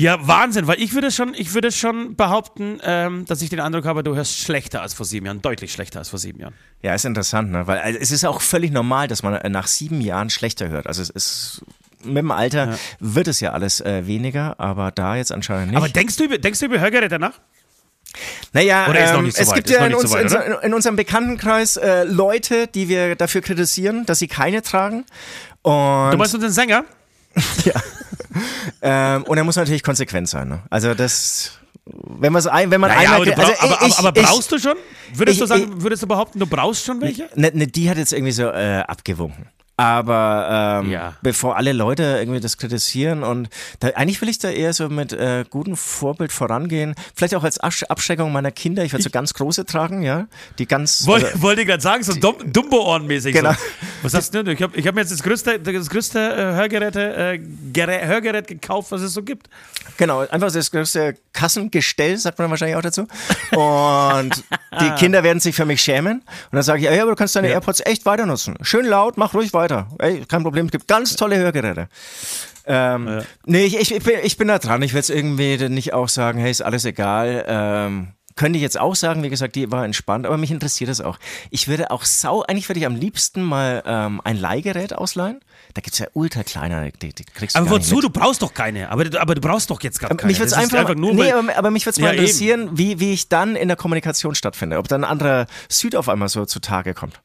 Ja, 0.00 0.26
Wahnsinn, 0.26 0.66
weil 0.66 0.80
ich 0.80 0.94
würde 0.94 1.10
schon, 1.10 1.34
ich 1.34 1.52
würde 1.52 1.70
schon 1.70 2.16
behaupten, 2.16 2.80
ähm, 2.82 3.26
dass 3.26 3.42
ich 3.42 3.50
den 3.50 3.60
Eindruck 3.60 3.84
habe, 3.84 4.02
du 4.02 4.16
hörst 4.16 4.38
schlechter 4.38 4.80
als 4.80 4.94
vor 4.94 5.04
sieben 5.04 5.26
Jahren, 5.26 5.42
deutlich 5.42 5.72
schlechter 5.72 5.98
als 5.98 6.08
vor 6.08 6.18
sieben 6.18 6.40
Jahren. 6.40 6.54
Ja, 6.80 6.94
ist 6.94 7.04
interessant, 7.04 7.50
ne? 7.50 7.66
Weil 7.66 7.80
also, 7.80 7.98
es 7.98 8.10
ist 8.10 8.24
auch 8.24 8.40
völlig 8.40 8.70
normal, 8.70 9.08
dass 9.08 9.22
man 9.22 9.38
nach 9.52 9.66
sieben 9.66 10.00
Jahren 10.00 10.30
schlechter 10.30 10.70
hört. 10.70 10.86
Also 10.86 11.02
es 11.02 11.10
ist 11.10 11.62
mit 12.02 12.16
dem 12.16 12.30
Alter 12.30 12.70
ja. 12.70 12.78
wird 12.98 13.28
es 13.28 13.40
ja 13.40 13.52
alles 13.52 13.82
äh, 13.82 14.06
weniger, 14.06 14.58
aber 14.58 14.90
da 14.90 15.16
jetzt 15.16 15.32
anscheinend 15.32 15.68
nicht. 15.72 15.76
Aber 15.76 15.90
denkst 15.90 16.16
du 16.16 16.24
über, 16.24 16.38
denkst 16.38 16.60
du 16.60 16.66
über 16.66 16.80
Hörgeräte 16.80 17.18
nach? 17.18 17.34
Naja, 18.54 18.92
ähm, 18.92 19.30
so 19.30 19.38
es 19.38 19.52
gibt 19.52 19.68
ja 19.68 19.84
in, 19.84 19.94
uns, 19.94 20.10
so 20.10 20.16
weit, 20.16 20.32
in, 20.32 20.52
in, 20.62 20.74
unserem 20.74 20.96
Bekanntenkreis 20.96 21.76
äh, 21.76 22.04
Leute, 22.04 22.68
die 22.68 22.88
wir 22.88 23.16
dafür 23.16 23.42
kritisieren, 23.42 24.06
dass 24.06 24.18
sie 24.18 24.28
keine 24.28 24.62
tragen. 24.62 25.04
Und 25.60 26.10
du 26.10 26.16
meinst 26.16 26.34
unseren 26.34 26.52
Sänger? 26.52 26.84
ja. 27.64 27.74
Ähm, 28.82 29.24
und 29.24 29.36
er 29.36 29.44
muss 29.44 29.56
natürlich 29.56 29.82
konsequent 29.82 30.28
sein. 30.28 30.48
Ne? 30.48 30.62
Also 30.70 30.94
das 30.94 31.52
wenn, 31.86 32.34
ein, 32.36 32.70
wenn 32.70 32.80
man 32.80 32.90
naja, 32.90 33.16
einmal. 33.16 33.32
Aber, 33.32 33.42
also, 33.42 33.52
aber, 33.60 33.86
ich, 33.86 33.98
aber, 33.98 34.12
brauchst 34.12 34.52
ich, 34.52 34.62
du 34.62 34.68
schon? 34.68 34.76
Würdest 35.14 35.36
ich, 35.36 35.40
du 35.40 35.46
sagen, 35.46 35.82
würdest 35.82 36.02
du 36.02 36.06
behaupten, 36.06 36.38
du 36.38 36.46
brauchst 36.46 36.84
schon 36.84 37.00
welche? 37.00 37.28
Ne, 37.34 37.50
ne, 37.52 37.66
die 37.66 37.90
hat 37.90 37.96
jetzt 37.96 38.12
irgendwie 38.12 38.32
so 38.32 38.44
äh, 38.44 38.82
abgewunken. 38.86 39.46
Aber 39.80 40.82
ähm, 40.82 40.90
ja. 40.90 41.14
bevor 41.22 41.56
alle 41.56 41.72
Leute 41.72 42.18
irgendwie 42.20 42.38
das 42.38 42.58
kritisieren 42.58 43.22
und 43.22 43.48
da, 43.78 43.88
eigentlich 43.94 44.20
will 44.20 44.28
ich 44.28 44.38
da 44.38 44.50
eher 44.50 44.74
so 44.74 44.90
mit 44.90 45.14
äh, 45.14 45.46
gutem 45.48 45.74
Vorbild 45.74 46.32
vorangehen. 46.32 46.94
Vielleicht 47.14 47.34
auch 47.34 47.44
als 47.44 47.58
Abschreckung 47.58 48.30
meiner 48.30 48.50
Kinder. 48.50 48.84
Ich 48.84 48.92
werde 48.92 49.02
so 49.02 49.08
ganz 49.08 49.32
große 49.32 49.64
tragen, 49.64 50.02
ja, 50.02 50.26
die 50.58 50.66
ganz. 50.66 51.06
Wollte 51.06 51.28
also, 51.28 51.40
wollt 51.40 51.60
ich 51.60 51.66
gerade 51.66 51.82
sagen, 51.82 52.02
so 52.02 52.12
Dumbo-Ohren-mäßig. 52.12 53.32
Genau. 53.32 53.52
So. 53.52 53.58
Was 54.02 54.12
hast 54.12 54.34
du 54.34 54.44
denn? 54.44 54.54
Ich 54.54 54.62
habe 54.62 54.76
ich 54.76 54.86
hab 54.86 54.94
mir 54.94 55.00
jetzt 55.00 55.12
das 55.12 55.22
größte, 55.22 55.58
das 55.58 55.88
größte 55.88 56.18
äh, 56.18 56.56
Hörgeräte, 56.56 57.40
äh, 57.74 58.06
Hörgerät 58.06 58.48
gekauft, 58.48 58.92
was 58.92 59.00
es 59.00 59.14
so 59.14 59.22
gibt. 59.22 59.48
Genau, 59.96 60.20
einfach 60.20 60.52
das 60.52 60.70
größte 60.70 61.16
Kassengestell, 61.32 62.18
sagt 62.18 62.38
man 62.38 62.50
wahrscheinlich 62.50 62.76
auch 62.76 62.82
dazu. 62.82 63.06
Und 63.52 64.44
die 64.78 64.90
Kinder 64.98 65.22
werden 65.22 65.40
sich 65.40 65.54
für 65.54 65.64
mich 65.64 65.80
schämen. 65.80 66.18
Und 66.18 66.26
dann 66.52 66.62
sage 66.62 66.80
ich, 66.80 66.84
ja, 66.84 67.02
aber 67.02 67.12
du 67.12 67.16
kannst 67.16 67.34
deine 67.34 67.48
ja. 67.48 67.54
AirPods 67.54 67.80
echt 67.86 68.04
weiter 68.04 68.26
nutzen. 68.26 68.56
Schön 68.60 68.84
laut, 68.84 69.16
mach 69.16 69.32
ruhig 69.32 69.54
weiter 69.54 69.69
weiter. 69.70 69.88
Ey, 69.98 70.24
kein 70.26 70.42
Problem, 70.42 70.66
es 70.66 70.72
gibt 70.72 70.88
ganz 70.88 71.16
tolle 71.16 71.36
Hörgeräte. 71.36 71.88
Ähm, 72.66 73.08
ja. 73.08 73.22
Nee, 73.46 73.64
ich, 73.64 73.76
ich, 73.78 73.94
ich, 73.94 74.02
bin, 74.02 74.18
ich 74.22 74.36
bin 74.36 74.48
da 74.48 74.58
dran. 74.58 74.82
Ich 74.82 74.92
will 74.92 74.98
jetzt 74.98 75.10
irgendwie 75.10 75.68
nicht 75.68 75.92
auch 75.92 76.08
sagen, 76.08 76.38
hey, 76.38 76.50
ist 76.50 76.62
alles 76.62 76.84
egal. 76.84 77.44
Ähm, 77.46 78.08
könnte 78.36 78.56
ich 78.56 78.62
jetzt 78.62 78.78
auch 78.80 78.94
sagen, 78.94 79.22
wie 79.22 79.28
gesagt, 79.28 79.54
die 79.54 79.70
war 79.70 79.84
entspannt, 79.84 80.24
aber 80.24 80.38
mich 80.38 80.50
interessiert 80.50 80.88
das 80.88 81.00
auch. 81.00 81.18
Ich 81.50 81.68
würde 81.68 81.90
auch 81.90 82.04
sau, 82.04 82.42
eigentlich 82.42 82.68
würde 82.68 82.80
ich 82.80 82.86
am 82.86 82.94
liebsten 82.94 83.42
mal 83.42 83.82
ähm, 83.84 84.20
ein 84.24 84.38
Leihgerät 84.38 84.94
ausleihen. 84.94 85.40
Da 85.74 85.82
gibt 85.82 85.94
es 85.94 85.98
ja 85.98 86.06
ultra 86.14 86.42
kleine, 86.42 86.90
die, 87.02 87.12
die 87.12 87.24
kriegst 87.24 87.56
du 87.56 87.60
Aber 87.60 87.70
wozu? 87.70 88.00
Du 88.00 88.08
brauchst 88.08 88.40
doch 88.42 88.54
keine. 88.54 88.90
Aber, 88.90 89.04
aber 89.20 89.34
du 89.34 89.40
brauchst 89.40 89.70
doch 89.70 89.80
jetzt 89.82 90.00
gar 90.00 90.10
keine. 90.10 90.32
Mich 90.32 90.40
einfach, 90.40 90.78
einfach 90.78 90.94
nur, 90.94 91.12
nee, 91.12 91.30
aber, 91.32 91.56
aber 91.56 91.70
mich 91.70 91.84
würde 91.84 91.92
es 91.92 91.96
ja, 91.98 92.04
mal 92.04 92.14
interessieren, 92.14 92.70
wie, 92.72 92.98
wie 92.98 93.12
ich 93.12 93.28
dann 93.28 93.56
in 93.56 93.68
der 93.68 93.76
Kommunikation 93.76 94.34
stattfinde. 94.34 94.78
Ob 94.78 94.88
dann 94.88 95.04
ein 95.04 95.10
anderer 95.10 95.46
Süd 95.68 95.94
auf 95.94 96.08
einmal 96.08 96.28
so 96.28 96.46
zutage 96.46 96.94
kommt. 96.94 97.20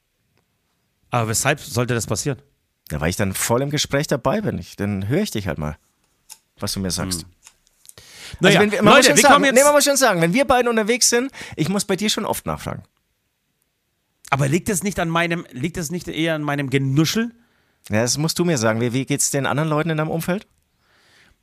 Aber 1.16 1.30
weshalb 1.30 1.62
sollte 1.62 1.94
das 1.94 2.08
passieren? 2.08 2.42
Ja, 2.92 3.00
weil 3.00 3.10
ich 3.10 3.16
dann 3.16 3.34
voll 3.34 3.62
im 3.62 3.70
Gespräch 3.70 4.06
dabei 4.06 4.42
bin. 4.42 4.58
Ich, 4.58 4.76
dann 4.76 5.08
höre 5.08 5.22
ich 5.22 5.32
dich 5.32 5.48
halt 5.48 5.58
mal, 5.58 5.78
was 6.60 6.74
du 6.74 6.82
mir 6.82 6.92
sagst. 6.92 7.22
Hm. 7.22 7.30
Naja, 8.42 8.60
also 8.60 8.72
wenn, 8.74 8.84
man 8.84 8.96
Leute, 8.96 9.12
muss 9.12 9.22
schon 9.22 9.32
sagen, 9.32 9.54
nee, 9.54 9.64
man 9.64 9.72
muss 9.72 9.86
schon 9.86 9.96
sagen, 9.96 10.20
wenn 10.20 10.34
wir 10.34 10.44
beiden 10.44 10.68
unterwegs 10.68 11.10
sind, 11.10 11.32
ich 11.56 11.70
muss 11.70 11.86
bei 11.86 11.96
dir 11.96 12.10
schon 12.10 12.26
oft 12.26 12.46
nachfragen. 12.46 12.84
Aber 14.30 14.50
liegt 14.50 14.68
es 14.68 14.84
nicht 14.84 15.00
an 15.00 15.08
meinem, 15.08 15.48
liegt 15.52 15.78
es 15.78 15.90
nicht 15.90 16.10
eher 16.10 16.36
an 16.36 16.42
meinem 16.42 16.70
Genuschel? 16.70 17.32
Ja, 17.90 18.02
das 18.02 18.18
musst 18.18 18.38
du 18.38 18.44
mir 18.44 18.58
sagen. 18.58 18.82
Wie, 18.82 18.92
wie 18.92 19.06
geht's 19.06 19.32
den 19.32 19.46
anderen 19.46 19.70
Leuten 19.70 19.92
in 19.92 19.98
deinem 19.98 20.12
Umfeld? 20.12 20.48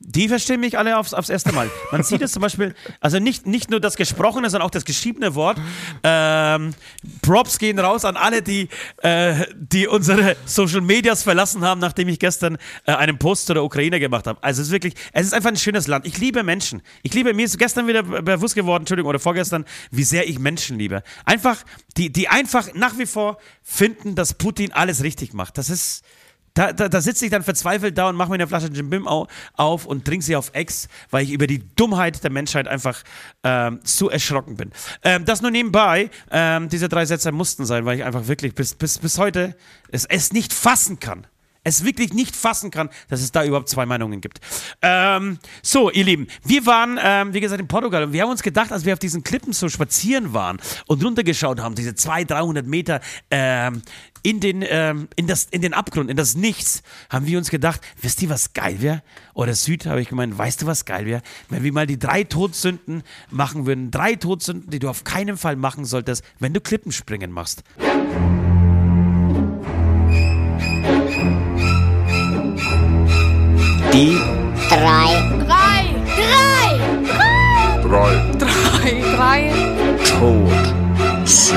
Die 0.04 0.28
verstehen 0.28 0.60
mich 0.60 0.78
alle 0.78 0.98
aufs, 0.98 1.14
aufs 1.14 1.28
erste 1.28 1.52
Mal. 1.52 1.70
Man 1.90 2.02
sieht 2.02 2.22
es 2.22 2.32
zum 2.32 2.42
Beispiel, 2.42 2.74
also 3.00 3.18
nicht, 3.18 3.46
nicht 3.46 3.70
nur 3.70 3.80
das 3.80 3.96
gesprochene, 3.96 4.50
sondern 4.50 4.66
auch 4.66 4.70
das 4.70 4.84
geschriebene 4.84 5.34
Wort. 5.34 5.58
Ähm, 6.02 6.74
Props 7.22 7.58
gehen 7.58 7.78
raus 7.78 8.04
an 8.04 8.16
alle, 8.16 8.42
die, 8.42 8.68
äh, 9.02 9.46
die 9.54 9.86
unsere 9.86 10.36
Social 10.44 10.80
Medias 10.80 11.22
verlassen 11.22 11.62
haben, 11.62 11.80
nachdem 11.80 12.08
ich 12.08 12.18
gestern 12.18 12.58
äh, 12.84 12.92
einen 12.92 13.18
Post 13.18 13.46
zu 13.46 13.54
der 13.54 13.62
Ukraine 13.62 14.00
gemacht 14.00 14.26
habe. 14.26 14.42
Also 14.42 14.60
es 14.60 14.68
ist 14.68 14.72
wirklich, 14.72 14.94
es 15.12 15.26
ist 15.26 15.34
einfach 15.34 15.50
ein 15.50 15.56
schönes 15.56 15.86
Land. 15.86 16.06
Ich 16.06 16.18
liebe 16.18 16.42
Menschen. 16.42 16.82
Ich 17.02 17.14
liebe, 17.14 17.32
mir 17.32 17.44
ist 17.44 17.58
gestern 17.58 17.86
wieder 17.86 18.02
bewusst 18.02 18.54
geworden, 18.54 18.82
Entschuldigung, 18.82 19.10
oder 19.10 19.20
vorgestern, 19.20 19.64
wie 19.90 20.04
sehr 20.04 20.28
ich 20.28 20.38
Menschen 20.38 20.78
liebe. 20.78 21.02
Einfach, 21.24 21.58
die, 21.96 22.12
die 22.12 22.28
einfach 22.28 22.74
nach 22.74 22.98
wie 22.98 23.06
vor 23.06 23.38
finden, 23.62 24.14
dass 24.16 24.34
Putin 24.34 24.72
alles 24.72 25.02
richtig 25.02 25.32
macht. 25.32 25.58
Das 25.58 25.70
ist, 25.70 26.02
da, 26.54 26.72
da, 26.72 26.88
da 26.88 27.00
sitze 27.00 27.24
ich 27.24 27.30
dann 27.30 27.42
verzweifelt 27.42 27.96
da 27.96 28.08
und 28.08 28.16
mache 28.16 28.28
mir 28.30 28.34
eine 28.34 28.46
Flasche 28.46 28.66
Jim 28.66 28.90
Bim 28.90 29.06
auf 29.06 29.86
und 29.86 30.04
trinke 30.04 30.24
sie 30.24 30.36
auf 30.36 30.50
Ex, 30.54 30.88
weil 31.10 31.24
ich 31.24 31.32
über 31.32 31.46
die 31.46 31.62
Dummheit 31.76 32.22
der 32.24 32.30
Menschheit 32.30 32.68
einfach 32.68 33.02
ähm, 33.42 33.80
so 33.84 34.10
erschrocken 34.10 34.56
bin. 34.56 34.70
Ähm, 35.02 35.24
das 35.24 35.42
nur 35.42 35.50
nebenbei, 35.50 36.10
ähm, 36.30 36.68
diese 36.68 36.88
drei 36.88 37.06
Sätze 37.06 37.32
mussten 37.32 37.64
sein, 37.64 37.84
weil 37.84 37.98
ich 37.98 38.04
einfach 38.04 38.28
wirklich 38.28 38.54
bis, 38.54 38.74
bis, 38.74 38.98
bis 38.98 39.18
heute 39.18 39.56
es, 39.90 40.04
es 40.04 40.32
nicht 40.32 40.52
fassen 40.52 41.00
kann 41.00 41.26
es 41.64 41.84
wirklich 41.84 42.12
nicht 42.12 42.34
fassen 42.34 42.70
kann, 42.70 42.90
dass 43.08 43.20
es 43.20 43.32
da 43.32 43.44
überhaupt 43.44 43.68
zwei 43.68 43.86
Meinungen 43.86 44.20
gibt. 44.20 44.40
Ähm, 44.80 45.38
so, 45.62 45.90
ihr 45.90 46.04
Lieben, 46.04 46.26
wir 46.44 46.66
waren, 46.66 46.98
ähm, 47.02 47.34
wie 47.34 47.40
gesagt, 47.40 47.60
in 47.60 47.68
Portugal 47.68 48.04
und 48.04 48.12
wir 48.12 48.22
haben 48.22 48.30
uns 48.30 48.42
gedacht, 48.42 48.72
als 48.72 48.84
wir 48.84 48.92
auf 48.92 48.98
diesen 48.98 49.22
Klippen 49.22 49.52
so 49.52 49.68
spazieren 49.68 50.32
waren 50.32 50.60
und 50.86 51.04
runtergeschaut 51.04 51.60
haben, 51.60 51.74
diese 51.74 51.94
200, 51.94 52.30
300 52.30 52.66
Meter 52.66 53.00
ähm, 53.30 53.82
in, 54.22 54.40
den, 54.40 54.64
ähm, 54.68 55.08
in, 55.16 55.26
das, 55.26 55.44
in 55.50 55.62
den 55.62 55.74
Abgrund, 55.74 56.10
in 56.10 56.16
das 56.16 56.34
Nichts, 56.34 56.82
haben 57.10 57.26
wir 57.26 57.38
uns 57.38 57.50
gedacht, 57.50 57.80
wisst 58.00 58.22
ihr, 58.22 58.30
was 58.30 58.52
geil 58.52 58.80
wäre? 58.80 59.02
Oder 59.34 59.54
Süd, 59.54 59.86
habe 59.86 60.00
ich 60.00 60.08
gemeint, 60.08 60.36
weißt 60.36 60.62
du, 60.62 60.66
was 60.66 60.84
geil 60.84 61.06
wäre? 61.06 61.22
Wenn 61.48 61.62
wir 61.62 61.72
mal 61.72 61.86
die 61.86 61.98
drei 61.98 62.24
Todsünden 62.24 63.02
machen 63.30 63.66
würden, 63.66 63.90
drei 63.90 64.14
Todsünden, 64.14 64.70
die 64.70 64.78
du 64.78 64.88
auf 64.88 65.04
keinen 65.04 65.36
Fall 65.36 65.56
machen 65.56 65.84
solltest, 65.84 66.24
wenn 66.38 66.52
du 66.52 66.60
Klippenspringen 66.60 67.30
machst. 67.32 67.62
Die 73.92 74.18
drei, 74.70 75.44
drei, 75.46 75.84
drei, 76.16 76.80
drei, 77.82 78.32
drei, 78.38 78.90
drei, 79.14 79.52
Todsünden. 81.18 81.52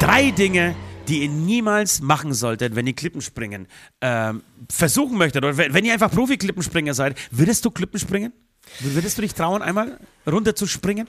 Drei 0.00 0.32
Dinge, 0.32 0.74
die 1.06 1.22
ihr 1.22 1.28
niemals 1.28 2.00
machen 2.00 2.34
solltet, 2.34 2.74
wenn 2.74 2.88
ihr 2.88 2.94
Klippenspringen 2.94 3.68
ähm, 4.00 4.42
versuchen 4.68 5.16
möchtet 5.16 5.44
oder 5.44 5.56
wenn 5.56 5.84
ihr 5.84 5.92
einfach 5.92 6.10
Profi-Klippenspringer 6.10 6.94
seid. 6.94 7.16
Würdest 7.30 7.64
du 7.64 7.70
Klippenspringen? 7.70 8.32
Würdest 8.80 9.18
du 9.18 9.22
dich 9.22 9.34
trauen, 9.34 9.62
einmal 9.62 10.00
runter 10.26 10.56
zu 10.56 10.66
springen? 10.66 11.06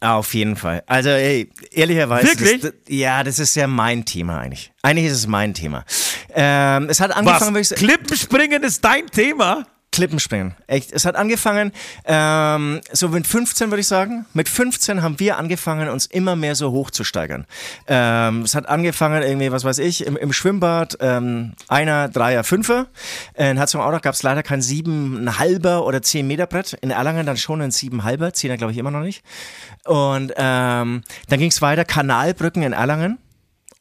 Auf 0.00 0.32
jeden 0.34 0.56
Fall. 0.56 0.82
Also, 0.86 1.10
ey, 1.10 1.50
ehrlicherweise. 1.70 2.26
Wirklich? 2.26 2.62
Das, 2.62 2.72
ja, 2.88 3.22
das 3.22 3.38
ist 3.38 3.54
ja 3.54 3.66
mein 3.66 4.06
Thema 4.06 4.38
eigentlich. 4.38 4.72
Eigentlich 4.82 5.06
ist 5.06 5.12
es 5.12 5.26
mein 5.26 5.52
Thema. 5.52 5.84
Ähm, 6.34 6.88
es 6.88 7.00
hat 7.00 7.14
angefangen, 7.14 7.54
Was? 7.54 7.70
Klippenspringen 7.70 8.62
ist 8.62 8.82
dein 8.82 9.06
Thema? 9.08 9.66
Klippenspringen. 9.92 10.54
Echt. 10.68 10.92
Es 10.92 11.04
hat 11.04 11.16
angefangen, 11.16 11.72
ähm, 12.04 12.80
so 12.92 13.08
mit 13.08 13.26
15 13.26 13.70
würde 13.70 13.80
ich 13.80 13.88
sagen. 13.88 14.24
Mit 14.34 14.48
15 14.48 15.02
haben 15.02 15.18
wir 15.18 15.36
angefangen, 15.36 15.88
uns 15.88 16.06
immer 16.06 16.36
mehr 16.36 16.54
so 16.54 16.70
hochzusteigern. 16.70 17.44
Ähm, 17.88 18.42
es 18.42 18.54
hat 18.54 18.68
angefangen 18.68 19.22
irgendwie, 19.22 19.50
was 19.50 19.64
weiß 19.64 19.78
ich, 19.78 20.06
im, 20.06 20.16
im 20.16 20.32
Schwimmbad, 20.32 20.96
ähm, 21.00 21.54
einer, 21.66 22.08
Dreier, 22.08 22.44
Fünfer. 22.44 22.86
In 23.34 23.56
Herzogenaurach 23.56 24.02
gab 24.02 24.14
es 24.14 24.22
leider 24.22 24.44
kein 24.44 24.62
siebenhalber 24.62 25.84
oder 25.84 26.02
zehn 26.02 26.26
Meter 26.26 26.46
Brett. 26.46 26.74
In 26.74 26.92
Erlangen 26.92 27.26
dann 27.26 27.36
schon 27.36 27.60
ein 27.60 27.72
siebenhalber, 27.72 28.32
zehner 28.32 28.56
glaube 28.56 28.72
ich 28.72 28.78
immer 28.78 28.92
noch 28.92 29.02
nicht. 29.02 29.24
Und 29.86 30.32
ähm, 30.36 31.02
dann 31.28 31.38
ging 31.38 31.50
es 31.50 31.62
weiter, 31.62 31.84
Kanalbrücken 31.84 32.62
in 32.62 32.72
Erlangen. 32.72 33.18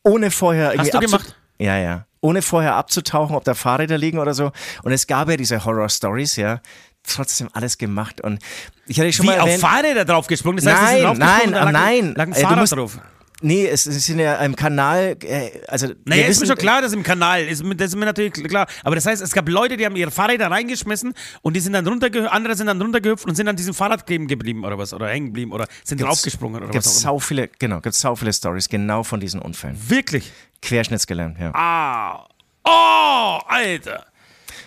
Ohne 0.04 0.32
vorher 0.32 0.72
irgendwie 0.74 0.92
Hast 0.92 0.94
du 0.96 1.00
gemacht? 1.00 1.36
Ja, 1.60 1.78
ja 1.78 2.06
ohne 2.22 2.42
vorher 2.42 2.76
abzutauchen, 2.76 3.36
ob 3.36 3.44
da 3.44 3.54
Fahrräder 3.54 3.98
liegen 3.98 4.20
oder 4.20 4.34
so. 4.34 4.52
Und 4.84 4.92
es 4.92 5.08
gab 5.08 5.30
ja 5.30 5.38
diese 5.38 5.64
Horror-Stories, 5.66 6.36
ja. 6.36 6.62
Trotzdem 7.08 7.50
alles 7.54 7.78
gemacht. 7.78 8.20
Und 8.22 8.40
ich 8.86 9.00
hatte 9.00 9.12
schon 9.14 9.24
Wie, 9.24 9.28
mal 9.30 9.36
erwähnt, 9.38 9.64
auf 9.64 9.70
Fahrräder 9.70 10.04
draufgesprungen? 10.06 10.64
Das 10.64 10.74
heißt, 10.76 11.04
nein, 11.18 11.50
nein, 11.52 11.74
nein. 11.74 12.08
Lag, 12.10 12.16
lag 12.18 12.24
ein 12.28 12.34
Ey, 12.34 12.42
du 12.42 12.48
Fahrrad 12.48 12.60
musst- 12.60 12.74
drauf. 12.74 13.00
Nee, 13.42 13.68
es, 13.68 13.88
ist 13.88 14.10
in 14.10 14.20
im 14.20 14.56
Kanal, 14.56 15.16
äh, 15.24 15.50
also. 15.68 15.88
Naja, 15.88 15.96
wir 16.06 16.16
ist 16.16 16.18
mir 16.18 16.30
wissen- 16.30 16.48
schon 16.48 16.56
klar, 16.58 16.82
dass 16.82 16.92
im 16.94 17.04
Kanal, 17.04 17.44
ist, 17.48 17.64
das 17.78 17.88
ist 17.90 17.96
mir 17.96 18.06
natürlich 18.06 18.34
klar. 18.34 18.68
Aber 18.84 18.96
das 18.96 19.06
heißt, 19.06 19.22
es 19.22 19.32
gab 19.32 19.48
Leute, 19.48 19.78
die 19.78 19.86
haben 19.86 19.96
ihre 19.96 20.12
Fahrräder 20.12 20.52
reingeschmissen 20.52 21.14
und 21.42 21.56
die 21.56 21.60
sind 21.62 21.74
dann 21.74 21.88
runtergehüpft, 21.88 22.32
andere 22.32 22.56
sind 22.56 22.68
dann 22.68 22.82
runtergehüpft 22.82 23.26
und 23.26 23.36
sind 23.36 23.48
an 23.48 23.56
diesem 23.56 23.74
Fahrrad 23.74 24.06
kleben 24.06 24.28
geblieben 24.28 24.66
oder 24.66 24.78
was, 24.78 24.94
oder 24.94 25.08
hängen 25.08 25.28
geblieben 25.28 25.54
oder 25.54 25.68
sind 25.86 26.00
Gibt's- 26.00 26.10
draufgesprungen 26.10 26.64
oder 26.64 26.72
Gibt's 26.72 26.88
was 26.88 27.02
immer. 27.02 27.12
sau 27.14 27.20
viele, 27.20 27.48
genau, 27.60 27.80
gibt's 27.80 28.02
sau 28.02 28.16
viele 28.16 28.34
Stories 28.34 28.68
genau 28.68 29.04
von 29.04 29.20
diesen 29.22 29.42
Unfällen. 29.42 29.78
Wirklich? 29.88 30.32
Querschnittsgelähmt, 30.62 31.40
ja. 31.40 31.52
Ah. 31.54 32.26
Oh, 32.66 33.40
Alter. 33.48 34.06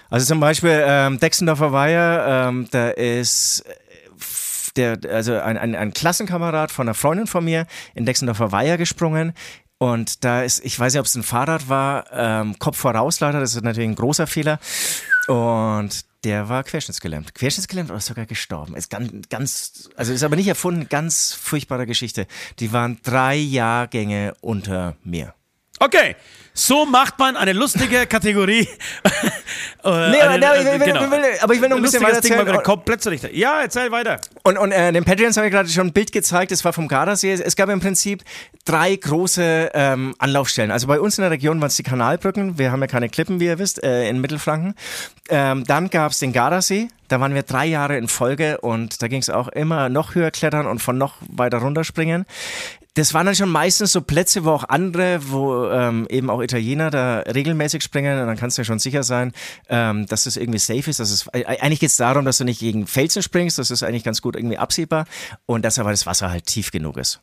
Also 0.09 0.27
zum 0.27 0.41
Beispiel 0.41 0.83
ähm, 0.87 1.19
Dexendorfer 1.21 1.73
Weiher, 1.73 2.49
ähm, 2.49 2.67
da 2.71 2.89
ist 2.91 3.65
der, 4.77 4.99
also 5.11 5.39
ein, 5.39 5.59
ein, 5.59 5.75
ein 5.75 5.93
Klassenkamerad 5.93 6.71
von 6.71 6.89
einer 6.89 6.95
Freundin 6.95 7.27
von 7.27 7.45
mir 7.45 7.67
in 7.95 8.07
Dexendorfer 8.07 8.53
Weiher 8.53 8.79
gesprungen. 8.79 9.33
Und 9.79 10.25
da 10.25 10.43
ist, 10.43 10.65
ich 10.65 10.79
weiß 10.79 10.93
nicht, 10.93 11.01
ob 11.01 11.07
es 11.07 11.15
ein 11.17 11.25
Fahrrad 11.25 11.69
war, 11.69 12.07
ähm, 12.13 12.59
Kopf 12.59 12.79
voraus 12.79 13.19
leider, 13.21 13.41
das 13.41 13.55
ist 13.55 13.65
natürlich 13.65 13.89
ein 13.89 13.97
großer 13.97 14.27
Fehler. 14.27 14.61
Und 15.27 16.05
der 16.25 16.49
war 16.49 16.63
querschnittsgelähmt. 16.63 17.35
Querschnittsgelähmt 17.35 17.91
oder 17.91 18.01
sogar 18.01 18.27
gestorben. 18.27 18.77
Ist 18.77 18.91
ganz, 18.91 19.29
ganz, 19.29 19.91
also 19.97 20.13
ist 20.13 20.23
aber 20.23 20.37
nicht 20.37 20.47
erfunden, 20.47 20.89
ganz 20.89 21.33
furchtbare 21.33 21.87
Geschichte. 21.87 22.27
Die 22.61 22.73
waren 22.73 23.01
drei 23.03 23.35
Jahrgänge 23.35 24.35
unter 24.41 24.97
mir. 25.03 25.35
Okay, 25.81 26.15
so 26.55 26.85
macht 26.87 27.19
man 27.19 27.37
eine 27.37 27.53
lustige 27.53 28.07
Kategorie. 28.07 28.69
Äh, 29.85 30.11
Nee, 30.11 30.21
aber, 30.21 30.31
eine- 30.31 30.47
aber, 30.49 30.59
ich 30.61 30.65
will, 30.65 30.73
äh, 30.75 30.85
genau. 30.85 31.11
will, 31.11 31.21
aber 31.41 31.55
ich 31.55 31.61
will 31.61 31.69
noch 31.69 31.77
ein 31.77 31.83
bisschen 31.83 32.03
weiter 32.05 32.21
Ding 32.21 32.31
mal 32.31 32.39
erzählen. 32.39 32.55
wieder 32.55 32.63
komplett 32.63 33.03
zunichte. 33.03 33.35
Ja, 33.35 33.63
erzähl 33.63 33.91
weiter. 33.91 34.21
Und, 34.45 34.57
und 34.57 34.71
äh, 34.71 34.93
den 34.93 35.05
Patreons 35.05 35.37
habe 35.37 35.49
ich 35.49 35.53
gerade 35.53 35.69
schon 35.69 35.89
ein 35.89 35.93
Bild 35.93 36.13
gezeigt, 36.13 36.53
das 36.53 36.65
war 36.65 36.73
vom 36.73 36.87
Gardasee. 36.87 37.33
Es 37.33 37.57
gab 37.57 37.69
im 37.69 37.81
Prinzip 37.81 38.23
drei 38.65 38.95
große 38.95 39.71
ähm, 39.75 40.15
Anlaufstellen. 40.19 40.71
Also 40.71 40.87
bei 40.87 41.01
uns 41.01 41.19
in 41.19 41.23
der 41.23 41.33
Region 41.33 41.61
waren 41.61 41.67
es 41.67 41.75
die 41.77 41.83
Kanalbrücken, 41.83 42.59
wir 42.59 42.71
haben 42.71 42.81
ja 42.81 42.87
keine 42.87 43.09
Klippen, 43.09 43.41
wie 43.41 43.47
ihr 43.47 43.59
wisst, 43.59 43.83
äh, 43.83 44.09
in 44.09 44.21
Mittelfranken. 44.21 44.75
Ähm, 45.29 45.65
dann 45.67 45.91
gab 45.91 46.13
es 46.13 46.21
den 46.21 46.33
Gardasee, 46.33 46.87
da 47.09 47.19
waren 47.21 47.35
wir 47.35 47.43
drei 47.43 47.67
Jahre 47.67 47.97
in 47.99 48.07
Folge 48.07 48.61
und 48.61 49.03
da 49.03 49.09
ging 49.09 49.21
es 49.21 49.31
auch 49.31 49.49
immer 49.49 49.89
noch 49.89 50.15
höher 50.15 50.31
klettern 50.31 50.67
und 50.69 50.79
von 50.81 50.97
noch 50.97 51.15
weiter 51.29 51.59
runterspringen. 51.59 52.25
Das 52.95 53.15
waren 53.15 53.25
dann 53.25 53.35
schon 53.35 53.49
meistens 53.49 53.93
so 53.93 54.03
Plätze, 54.03 54.45
wo 54.45 54.51
auch 54.51 54.65
andere, 54.69 55.19
wo 55.31 55.65
ähm, 55.71 56.07
eben 56.11 56.29
auch 56.29 56.42
Italiener 56.43 56.91
da 56.91 57.21
regelmäßig 57.21 57.83
springen 57.83 58.21
und 58.21 58.27
dann 58.27 58.37
kannst 58.37 58.59
du 58.59 58.63
ja 58.63 58.65
schon 58.65 58.79
sicher 58.79 59.03
sein, 59.03 59.33
ähm, 59.69 60.07
dass 60.07 60.25
das 60.25 60.37
irgendwie 60.37 60.59
safe 60.59 60.91
ist. 60.91 61.01
Dass 61.01 61.11
es, 61.11 61.29
eigentlich 61.29 61.81
geht 61.81 61.91
es 61.91 61.97
darum, 61.97 62.25
dass 62.25 62.39
du 62.39 62.45
nicht 62.45 62.61
gegen 62.61 62.87
Felsen 62.87 63.23
springst, 63.23 63.59
das 63.59 63.71
ist 63.71 63.83
eigentlich 63.83 64.05
ganz 64.05 64.23
gut 64.23 64.37
irgendwie 64.37 64.59
absehbar 64.59 65.07
und 65.47 65.65
dass 65.65 65.79
aber 65.79 65.91
das 65.91 66.07
Wasser 66.07 66.31
halt 66.31 66.47
tief 66.47 66.71
genug 66.71 66.97
ist. 66.97 67.21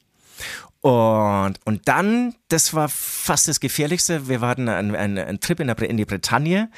Und, 0.82 1.56
und 1.66 1.88
dann, 1.90 2.36
das 2.48 2.74
war 2.74 2.88
fast 2.88 3.50
das 3.50 3.60
Gefährlichste, 3.60 4.30
wir 4.30 4.40
hatten 4.40 4.70
einen, 4.70 4.96
einen, 4.96 5.18
einen 5.18 5.40
Trip 5.42 5.60
in, 5.60 5.68
der, 5.68 5.78
in 5.82 5.98
die 5.98 6.06
Bretagne 6.06 6.70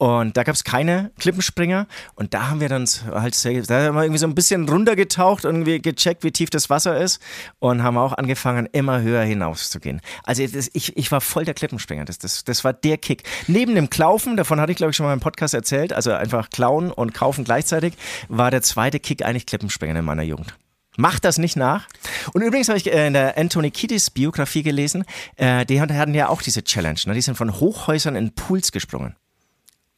und 0.00 0.34
da 0.38 0.44
gab 0.44 0.54
es 0.54 0.64
keine 0.64 1.10
Klippenspringer 1.18 1.86
und 2.14 2.32
da 2.32 2.48
haben 2.48 2.60
wir 2.60 2.70
dann 2.70 2.86
halt, 3.12 3.36
da 3.68 3.84
haben 3.84 3.94
wir 3.96 4.02
irgendwie 4.02 4.18
so 4.18 4.26
ein 4.26 4.34
bisschen 4.34 4.66
runtergetaucht 4.66 5.44
und 5.44 5.56
irgendwie 5.56 5.82
gecheckt, 5.82 6.24
wie 6.24 6.32
tief 6.32 6.48
das 6.48 6.70
Wasser 6.70 6.98
ist 6.98 7.20
und 7.58 7.82
haben 7.82 7.98
auch 7.98 8.14
angefangen, 8.14 8.66
immer 8.72 9.02
höher 9.02 9.22
hinaus 9.24 9.68
zu 9.68 9.78
gehen. 9.78 10.00
Also 10.24 10.46
das, 10.46 10.70
ich, 10.72 10.96
ich 10.96 11.12
war 11.12 11.20
voll 11.20 11.44
der 11.44 11.52
Klippenspringer, 11.52 12.06
das, 12.06 12.18
das, 12.18 12.44
das 12.44 12.64
war 12.64 12.72
der 12.72 12.96
Kick. 12.96 13.24
Neben 13.46 13.74
dem 13.74 13.90
Klaufen, 13.90 14.38
davon 14.38 14.58
hatte 14.58 14.72
ich 14.72 14.78
glaube 14.78 14.92
ich 14.92 14.96
schon 14.96 15.04
mal 15.04 15.12
im 15.12 15.20
Podcast 15.20 15.52
erzählt, 15.52 15.92
also 15.92 16.12
einfach 16.12 16.48
klauen 16.48 16.90
und 16.90 17.12
kaufen 17.12 17.44
gleichzeitig, 17.44 17.92
war 18.30 18.50
der 18.50 18.62
zweite 18.62 19.00
Kick 19.00 19.22
eigentlich 19.22 19.44
Klippenspringen 19.44 19.96
in 19.96 20.04
meiner 20.06 20.22
Jugend. 20.22 20.54
Macht 20.96 21.26
das 21.26 21.36
nicht 21.36 21.56
nach. 21.56 21.86
Und 22.32 22.40
übrigens 22.42 22.68
habe 22.68 22.78
ich 22.78 22.90
äh, 22.92 23.06
in 23.06 23.12
der 23.12 23.36
Anthony 23.36 23.70
Kiedis 23.70 24.10
Biografie 24.10 24.62
gelesen, 24.62 25.04
äh, 25.36 25.66
die 25.66 25.80
hat- 25.80 25.92
hatten 25.92 26.14
ja 26.14 26.28
auch 26.30 26.40
diese 26.42 26.64
Challenge. 26.64 26.98
Ne? 27.06 27.14
Die 27.14 27.20
sind 27.20 27.36
von 27.36 27.60
Hochhäusern 27.60 28.16
in 28.16 28.34
Pools 28.34 28.72
gesprungen. 28.72 29.14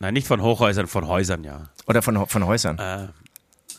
Nein, 0.02 0.14
nicht 0.14 0.26
von 0.26 0.42
Hochhäusern, 0.42 0.88
von 0.88 1.06
Häusern, 1.06 1.44
ja. 1.44 1.70
Oder 1.86 2.02
von, 2.02 2.26
von 2.26 2.44
Häusern. 2.44 2.76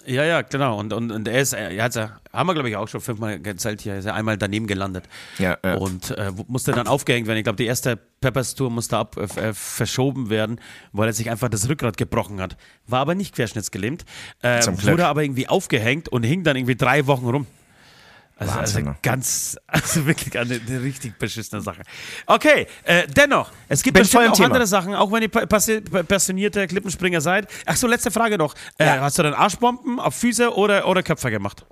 Ja, 0.06 0.24
ja, 0.24 0.42
genau. 0.42 0.80
Und, 0.80 0.94
und, 0.94 1.12
und 1.12 1.28
er 1.28 1.42
ist, 1.42 1.52
er 1.52 1.84
hat's 1.84 1.96
ja, 1.96 2.18
haben 2.32 2.48
wir 2.48 2.54
glaube 2.54 2.70
ich 2.70 2.78
auch 2.78 2.88
schon 2.88 3.02
fünfmal 3.02 3.40
gezeigt 3.40 3.82
hier, 3.82 3.98
ist 3.98 4.06
er 4.06 4.14
einmal 4.14 4.38
daneben 4.38 4.66
gelandet. 4.66 5.04
Ja, 5.38 5.58
ja. 5.66 5.76
Und 5.76 6.12
äh, 6.12 6.32
musste 6.48 6.72
dann 6.72 6.88
aufgehängt 6.88 7.28
werden. 7.28 7.40
Ich 7.40 7.44
glaube, 7.44 7.58
die 7.58 7.66
erste 7.66 7.98
Peppers 8.22 8.56
Tour 8.56 8.70
musste 8.70 8.98
ab, 8.98 9.18
äh, 9.18 9.50
äh, 9.50 9.54
verschoben 9.54 10.30
werden, 10.30 10.62
weil 10.94 11.10
er 11.10 11.14
sich 11.14 11.30
einfach 11.30 11.50
das 11.50 11.68
Rückgrat 11.68 11.98
gebrochen 11.98 12.40
hat. 12.40 12.56
War 12.88 13.02
aber 13.02 13.16
nicht 13.16 13.36
querschnittsgelähmt. 13.36 14.06
Äh, 14.42 14.62
Zum 14.62 14.78
Glück. 14.78 14.94
wurde 14.94 15.08
aber 15.08 15.24
irgendwie 15.24 15.50
aufgehängt 15.50 16.08
und 16.08 16.24
hing 16.24 16.44
dann 16.44 16.56
irgendwie 16.56 16.78
drei 16.78 17.06
Wochen 17.06 17.28
rum. 17.28 17.48
Also, 18.48 18.60
also 18.60 18.76
Wahnsinn, 18.76 18.86
ne? 18.86 18.96
ganz, 19.02 19.58
also 19.68 20.06
wirklich 20.06 20.38
eine, 20.38 20.60
eine 20.68 20.82
richtig 20.82 21.18
beschissene 21.20 21.62
Sache. 21.62 21.82
Okay, 22.26 22.68
äh, 22.84 23.08
dennoch, 23.08 23.52
es 23.70 23.84
gibt 23.84 23.96
Bin 23.96 24.04
bestimmt 24.04 24.30
auch 24.30 24.34
Thema. 24.34 24.48
andere 24.48 24.68
Sachen, 24.68 24.94
auch 24.96 25.12
wenn 25.12 25.22
ihr 25.24 25.30
pa- 25.30 25.44
passi- 25.46 25.82
pa- 25.82 26.04
passionierte 26.04 26.68
Klippenspringer 26.68 27.22
seid. 27.22 27.48
Ach 27.66 27.76
so, 27.76 27.88
letzte 27.88 28.12
Frage 28.12 28.38
noch. 28.38 28.54
Äh, 28.78 28.86
Ja. 28.86 29.02
Hast 29.02 29.18
du 29.20 29.24
dann 29.24 29.34
Arschbomben 29.34 30.00
auf 30.00 30.16
Füße 30.16 30.54
oder, 30.56 30.88
oder 30.88 31.04
Köpfe 31.04 31.30
gemacht? 31.32 31.66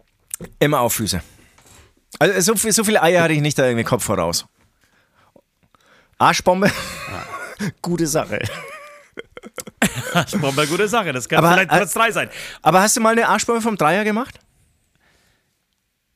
Immer 0.60 0.80
auf 0.80 0.94
Füße. 0.94 1.22
Also 2.20 2.40
so, 2.42 2.56
viel, 2.58 2.72
so 2.72 2.84
viele 2.84 3.02
Eier 3.02 3.24
hatte 3.24 3.34
ich 3.34 3.42
nicht 3.42 3.58
da 3.58 3.66
irgendwie 3.66 3.84
Kopf 3.86 4.04
voraus. 4.04 4.46
Arschbombe, 6.18 6.72
gute 7.82 8.06
Sache. 8.08 8.40
Arschbombe, 10.14 10.68
gute 10.68 10.88
Sache, 10.88 11.14
das 11.14 11.28
kann 11.28 11.40
Aber, 11.40 11.54
vielleicht 11.54 11.72
äh, 11.72 11.76
Platz 11.78 11.94
3 11.94 12.12
sein. 12.12 12.30
Aber 12.62 12.82
hast 12.82 12.96
du 12.98 13.02
mal 13.02 13.12
eine 13.14 13.28
Arschbombe 13.28 13.62
vom 13.62 13.78
Dreier 13.78 14.04
gemacht? 14.04 14.40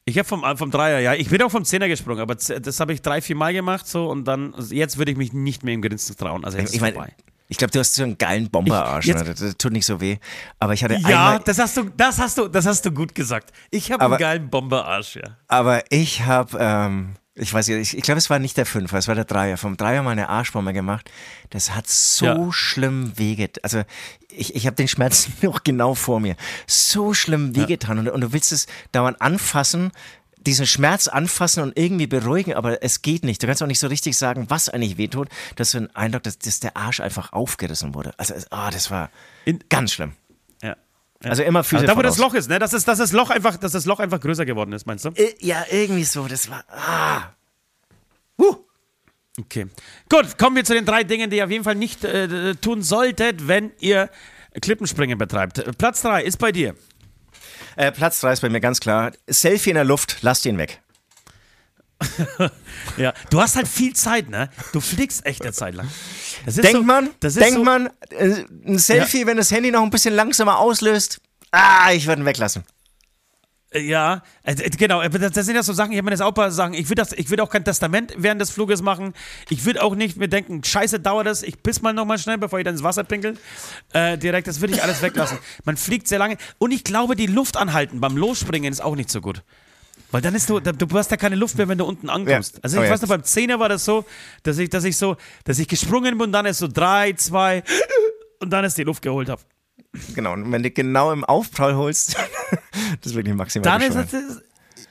Ich 0.07 0.19
habe 0.19 0.27
vom, 0.27 0.43
äh, 0.43 0.55
vom 0.55 0.69
Dreier, 0.69 0.99
ja, 0.99 1.13
ich 1.15 1.29
bin 1.29 1.41
auch 1.41 1.49
vom 1.49 1.65
Zehner 1.65 1.87
gesprungen, 1.87 2.19
aber 2.19 2.35
das 2.35 2.79
habe 2.79 2.93
ich 2.93 3.01
drei, 3.01 3.21
vier 3.21 3.35
Mal 3.35 3.53
gemacht 3.53 3.87
so 3.87 4.07
und 4.07 4.25
dann, 4.25 4.53
also 4.53 4.73
jetzt 4.75 4.99
würde 4.99 5.11
ich 5.11 5.17
mich 5.17 5.33
nicht 5.33 5.63
mehr 5.63 5.73
im 5.73 5.81
Grinsen 5.81 6.15
trauen. 6.15 6.45
Also 6.45 6.59
jetzt 6.59 6.75
Ich 6.75 6.81
ist 6.81 6.87
vorbei. 6.87 7.11
ich 7.47 7.57
glaube, 7.57 7.71
du 7.71 7.79
hast 7.79 7.95
so 7.95 8.03
einen 8.03 8.15
geilen 8.15 8.51
Bomberarsch. 8.51 9.07
Ne? 9.07 9.13
Das, 9.15 9.39
das 9.39 9.57
tut 9.57 9.71
nicht 9.71 9.87
so 9.87 9.99
weh. 9.99 10.17
Aber 10.59 10.73
ich 10.73 10.83
hatte 10.83 10.93
Ja, 10.97 11.29
einmal, 11.31 11.39
das 11.39 11.57
hast 11.57 11.75
du, 11.77 11.85
das 11.97 12.19
hast 12.19 12.37
du, 12.37 12.47
das 12.47 12.67
hast 12.67 12.85
du 12.85 12.91
gut 12.91 13.15
gesagt. 13.15 13.51
Ich 13.71 13.91
habe 13.91 14.05
einen 14.05 14.17
geilen 14.17 14.49
Bomberarsch, 14.51 15.15
ja. 15.15 15.37
aber 15.47 15.81
ich 15.89 16.23
habe, 16.23 16.55
ähm, 16.59 17.15
ich 17.37 17.53
weiß 17.53 17.67
nicht, 17.67 17.77
ich, 17.93 17.97
ich 17.97 18.03
glaube, 18.03 18.17
es 18.17 18.29
war 18.29 18.39
nicht 18.39 18.55
der 18.55 18.65
Fünfer, 18.65 18.97
es 18.97 19.07
war 19.09 19.15
der 19.15 19.25
Dreier. 19.25 19.57
Vom 19.57 19.75
Dreier 19.75 20.03
mal 20.03 20.11
eine 20.11 20.29
Arschbombe 20.29 20.71
gemacht. 20.71 21.11
Das 21.49 21.75
hat 21.75 21.87
so 21.87 22.25
Ja. 22.25 22.51
schlimm 22.51 23.11
wehgetan. 23.17 23.61
Also 23.63 23.83
ich, 24.29 24.55
ich 24.55 24.65
habe 24.65 24.75
den 24.77 24.87
Schmerz 24.87 25.27
noch 25.41 25.63
genau 25.63 25.95
vor 25.95 26.19
mir. 26.21 26.35
So 26.65 27.13
schlimm 27.13 27.55
wehgetan. 27.55 27.99
Und, 27.99 28.07
und 28.09 28.21
du 28.21 28.31
willst 28.33 28.51
es 28.53 28.67
dauernd 28.93 29.21
anfassen, 29.21 29.91
diesen 30.37 30.65
Schmerz 30.67 31.07
anfassen 31.07 31.63
und 31.63 31.77
irgendwie 31.77 32.07
beruhigen, 32.07 32.53
aber 32.53 32.83
es 32.83 33.01
geht 33.01 33.25
nicht. 33.25 33.41
Du 33.43 33.47
kannst 33.47 33.61
auch 33.63 33.67
nicht 33.67 33.79
so 33.79 33.87
richtig 33.87 34.15
sagen, 34.15 34.45
was 34.49 34.69
eigentlich 34.69 34.97
wehtut. 34.97 35.27
Das 35.55 35.69
ist 35.69 35.71
so 35.73 35.79
ein 35.79 35.95
Eindruck, 35.95 36.23
dass, 36.23 36.37
dass 36.37 36.59
der 36.59 36.77
Arsch 36.77 36.99
einfach 37.01 37.33
aufgerissen 37.33 37.95
wurde. 37.95 38.13
Also, 38.17 38.35
ah, 38.51 38.69
das 38.71 38.91
war 38.91 39.09
In- 39.45 39.59
ganz 39.69 39.91
schlimm. 39.93 40.13
Also 41.29 41.43
immer 41.43 41.63
Füße 41.63 41.81
Also 41.81 41.87
da, 41.87 41.97
wo 41.97 42.01
das 42.01 42.17
voraus. 42.17 42.33
Loch 42.33 42.37
ist, 42.37 42.49
ne? 42.49 42.59
Dass 42.59 42.71
das, 42.71 42.85
dass 42.85 42.99
das 42.99 43.11
Loch 43.11 43.29
einfach, 43.29 43.57
dass 43.57 43.71
das 43.71 43.85
Loch 43.85 43.99
einfach 43.99 44.19
größer 44.19 44.45
geworden 44.45 44.71
ist, 44.73 44.85
meinst 44.85 45.05
du? 45.05 45.09
Äh, 45.15 45.35
Ja, 45.39 45.65
irgendwie 45.69 46.03
so. 46.03 46.27
Das 46.27 46.49
war. 46.49 46.63
Ah. 46.69 47.33
Huh. 48.37 48.57
Okay. 49.39 49.67
Gut, 50.09 50.37
kommen 50.37 50.55
wir 50.55 50.63
zu 50.63 50.73
den 50.73 50.85
drei 50.85 51.03
Dingen, 51.03 51.29
die 51.29 51.37
ihr 51.37 51.45
auf 51.45 51.51
jeden 51.51 51.63
Fall 51.63 51.75
nicht 51.75 52.03
äh, 52.03 52.55
tun 52.55 52.81
solltet, 52.81 53.47
wenn 53.47 53.71
ihr 53.79 54.09
Klippenspringen 54.61 55.17
betreibt. 55.17 55.77
Platz 55.77 56.01
drei 56.01 56.23
ist 56.23 56.37
bei 56.37 56.51
dir. 56.51 56.75
Äh, 57.75 57.91
Platz 57.91 58.21
3 58.21 58.33
ist 58.33 58.39
bei 58.41 58.49
mir 58.49 58.61
ganz 58.61 58.79
klar. 58.79 59.11
Selfie 59.27 59.71
in 59.71 59.75
der 59.75 59.83
Luft, 59.83 60.19
lasst 60.21 60.45
ihn 60.45 60.57
weg. 60.57 60.81
Ja, 62.97 63.13
du 63.29 63.41
hast 63.41 63.55
halt 63.55 63.67
viel 63.67 63.93
Zeit, 63.93 64.29
ne? 64.29 64.49
Du 64.71 64.79
fliegst 64.79 65.25
echt 65.25 65.41
eine 65.41 65.51
Zeit 65.53 65.75
lang. 65.75 65.87
Denkt 66.45 66.71
so, 66.71 66.83
man, 66.83 67.09
denkt 67.21 67.53
so, 67.53 67.63
man, 67.63 67.89
äh, 68.09 68.43
ein 68.65 68.79
Selfie, 68.79 69.25
wenn 69.25 69.37
das 69.37 69.51
Handy 69.51 69.71
noch 69.71 69.81
ein 69.83 69.89
bisschen 69.89 70.13
langsamer 70.13 70.59
auslöst, 70.59 71.19
ah, 71.51 71.91
ich 71.91 72.07
würde 72.07 72.21
ihn 72.21 72.25
weglassen. 72.25 72.63
äh, 73.71 73.79
Ja, 73.81 74.23
äh, 74.43 74.55
genau. 74.69 75.05
Das, 75.07 75.31
das 75.33 75.45
sind 75.45 75.55
ja 75.55 75.63
so 75.63 75.73
Sachen, 75.73 75.91
ich 75.91 75.97
habe 75.97 76.05
mir 76.05 76.11
das 76.11 76.21
auch 76.21 76.29
ein 76.29 76.33
paar 76.33 76.51
Sachen. 76.51 76.73
Ich 76.73 76.87
würde 76.89 77.03
würd 77.03 77.41
auch 77.41 77.49
kein 77.49 77.65
Testament 77.65 78.13
während 78.17 78.39
des 78.39 78.51
Fluges 78.51 78.81
machen. 78.81 79.13
Ich 79.49 79.65
würde 79.65 79.83
auch 79.83 79.95
nicht 79.95 80.15
mir 80.17 80.29
denken, 80.29 80.63
scheiße, 80.63 80.99
dauert 80.99 81.27
das, 81.27 81.43
ich 81.43 81.61
piss 81.61 81.81
mal 81.81 81.93
nochmal 81.93 82.17
schnell, 82.19 82.37
bevor 82.37 82.59
ich 82.59 82.65
dann 82.65 82.75
ins 82.75 82.83
Wasser 82.83 83.03
pinkel. 83.03 83.37
Äh, 83.93 84.17
direkt, 84.17 84.47
das 84.47 84.61
würde 84.61 84.73
ich 84.73 84.83
alles 84.83 85.01
weglassen. 85.01 85.37
Man 85.65 85.75
fliegt 85.75 86.07
sehr 86.07 86.19
lange. 86.19 86.37
Und 86.59 86.71
ich 86.71 86.83
glaube, 86.83 87.15
die 87.15 87.27
Luft 87.27 87.57
anhalten 87.57 87.99
beim 87.99 88.15
Losspringen 88.15 88.71
ist 88.71 88.81
auch 88.81 88.95
nicht 88.95 89.09
so 89.09 89.19
gut. 89.21 89.43
Weil 90.11 90.21
dann 90.21 90.35
ist 90.35 90.49
du, 90.49 90.59
da- 90.59 90.71
du 90.71 90.87
hast 90.97 91.11
ja 91.11 91.17
keine 91.17 91.35
Luft 91.35 91.57
mehr, 91.57 91.67
wenn 91.67 91.77
du 91.77 91.85
unten 91.85 92.09
ankommst. 92.09 92.55
Ja. 92.55 92.59
Also 92.63 92.81
ich 92.81 92.87
Oh 92.87 92.91
weiß 92.93 93.01
noch, 93.01 93.09
beim 93.09 93.23
Zehner 93.23 93.59
war 93.59 93.69
das 93.69 93.83
so, 93.85 94.05
dass 94.43 94.57
ich, 94.57 94.69
dass 94.69 94.83
ich 94.83 94.95
so, 94.97 95.17
dass 95.43 95.59
ich 95.59 95.67
gesprungen 95.67 96.17
bin 96.17 96.27
und 96.27 96.31
dann 96.31 96.45
ist 96.45 96.59
so 96.59 96.67
drei, 96.67 97.13
zwei 97.13 97.63
und 98.39 98.49
dann 98.51 98.63
ist 98.65 98.77
die 98.77 98.83
Luft 98.83 99.01
geholt 99.01 99.29
habe. 99.29 99.41
Genau, 100.13 100.33
und 100.33 100.51
wenn 100.51 100.61
du 100.63 100.71
genau 100.71 101.11
im 101.11 101.23
Aufprall 101.25 101.75
holst, 101.75 102.15
das 103.01 103.11
ist 103.11 103.15
wirklich 103.15 103.33
maximal 103.35 103.63
Dann 103.63 103.81
ist 103.81 103.95
bescheuert. 104.11 104.13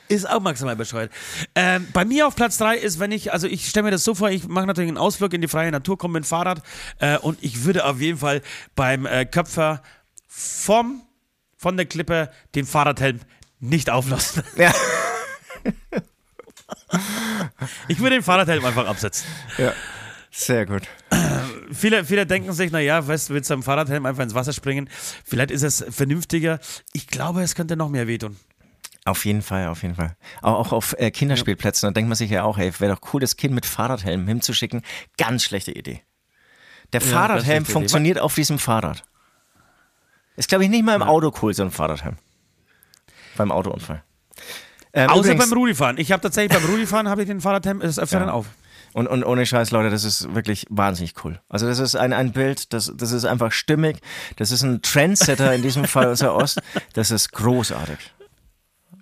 es 0.08 0.16
ist 0.16 0.28
auch 0.30 0.40
maximal 0.40 0.76
bescheuert. 0.76 1.10
Ähm, 1.54 1.86
bei 1.92 2.04
mir 2.04 2.26
auf 2.26 2.36
Platz 2.36 2.56
3 2.58 2.76
ist, 2.78 2.98
wenn 3.00 3.12
ich, 3.12 3.32
also 3.32 3.46
ich 3.46 3.68
stelle 3.68 3.84
mir 3.84 3.90
das 3.90 4.04
so 4.04 4.14
vor, 4.14 4.30
ich 4.30 4.48
mache 4.48 4.66
natürlich 4.66 4.88
einen 4.88 4.98
Ausflug 4.98 5.32
in 5.34 5.40
die 5.42 5.48
freie 5.48 5.70
Natur, 5.70 5.96
komme 5.98 6.14
mit 6.14 6.24
dem 6.24 6.26
Fahrrad 6.28 6.62
äh, 7.00 7.18
und 7.18 7.38
ich 7.42 7.64
würde 7.64 7.84
auf 7.84 8.00
jeden 8.00 8.18
Fall 8.18 8.42
beim 8.74 9.04
äh, 9.06 9.24
Köpfer 9.26 9.82
vom, 10.26 11.02
von 11.56 11.76
der 11.76 11.86
Klippe 11.86 12.30
den 12.54 12.64
Fahrradhelm 12.66 13.20
nicht 13.60 13.88
auflassen. 13.90 14.42
Ja. 14.56 14.74
Ich 17.88 17.98
würde 18.00 18.16
den 18.16 18.22
Fahrradhelm 18.22 18.64
einfach 18.64 18.86
absetzen. 18.86 19.26
ja, 19.58 19.72
sehr 20.30 20.66
gut. 20.66 20.82
Viele, 21.72 22.04
viele 22.04 22.26
denken 22.26 22.52
sich, 22.52 22.70
naja, 22.72 23.06
weißt 23.06 23.30
du, 23.30 23.34
willst 23.34 23.50
du 23.50 23.54
am 23.54 23.62
Fahrradhelm 23.62 24.06
einfach 24.06 24.22
ins 24.22 24.34
Wasser 24.34 24.52
springen? 24.52 24.88
Vielleicht 25.24 25.50
ist 25.50 25.62
es 25.62 25.84
vernünftiger. 25.90 26.58
Ich 26.92 27.06
glaube, 27.06 27.42
es 27.42 27.54
könnte 27.54 27.76
noch 27.76 27.88
mehr 27.88 28.06
wehtun. 28.06 28.36
Auf 29.04 29.24
jeden 29.26 29.42
Fall, 29.42 29.68
auf 29.68 29.82
jeden 29.82 29.94
Fall. 29.94 30.16
Auch, 30.40 30.58
auch 30.58 30.72
auf 30.72 30.94
äh, 30.98 31.10
Kinderspielplätzen, 31.10 31.88
da 31.88 31.92
denkt 31.92 32.08
man 32.08 32.16
sich 32.16 32.30
ja 32.30 32.42
auch, 32.44 32.58
ey, 32.58 32.72
wäre 32.80 32.94
doch 32.94 33.12
cool, 33.12 33.20
das 33.20 33.36
Kind 33.36 33.54
mit 33.54 33.66
Fahrradhelm 33.66 34.26
hinzuschicken. 34.26 34.82
Ganz 35.18 35.44
schlechte 35.44 35.72
Idee. 35.72 36.02
Der 36.92 37.00
ganz 37.00 37.12
Fahrradhelm 37.12 37.44
schlechte 37.44 37.62
Idee. 37.62 37.72
funktioniert 37.72 38.18
auf 38.18 38.34
diesem 38.34 38.58
Fahrrad. 38.58 39.04
Ist, 40.36 40.48
glaube 40.48 40.64
ich, 40.64 40.70
nicht 40.70 40.84
mal 40.84 40.94
im 40.96 41.02
Auto 41.02 41.32
cool, 41.42 41.52
so 41.54 41.62
ein 41.62 41.70
Fahrradhelm. 41.70 42.16
Beim 43.36 43.52
Autounfall. 43.52 44.02
Ähm, 44.94 45.10
Außer 45.10 45.32
übrigens- 45.32 45.50
beim 45.50 45.58
Rudifahren. 45.58 45.98
Ich 45.98 46.12
habe 46.12 46.22
tatsächlich 46.22 46.56
beim 46.58 46.70
Rudifahren 46.70 47.08
habe 47.08 47.22
ich 47.22 47.28
den 47.28 47.40
Fahrradhelm 47.40 47.80
des 47.80 47.98
Öfteren 47.98 48.28
auf. 48.28 48.46
Und, 48.92 49.08
und 49.08 49.24
ohne 49.24 49.44
Scheiß, 49.44 49.72
Leute, 49.72 49.90
das 49.90 50.04
ist 50.04 50.34
wirklich 50.36 50.66
wahnsinnig 50.70 51.14
cool. 51.24 51.40
Also 51.48 51.66
das 51.66 51.80
ist 51.80 51.96
ein, 51.96 52.12
ein 52.12 52.30
Bild, 52.30 52.72
das, 52.72 52.92
das 52.96 53.10
ist 53.10 53.24
einfach 53.24 53.50
stimmig. 53.50 53.98
Das 54.36 54.52
ist 54.52 54.62
ein 54.62 54.82
Trendsetter, 54.82 55.52
in 55.52 55.62
diesem 55.62 55.84
Fall 55.86 56.06
unser 56.06 56.36
Ost. 56.36 56.62
Das 56.92 57.10
ist 57.10 57.32
großartig. 57.32 57.98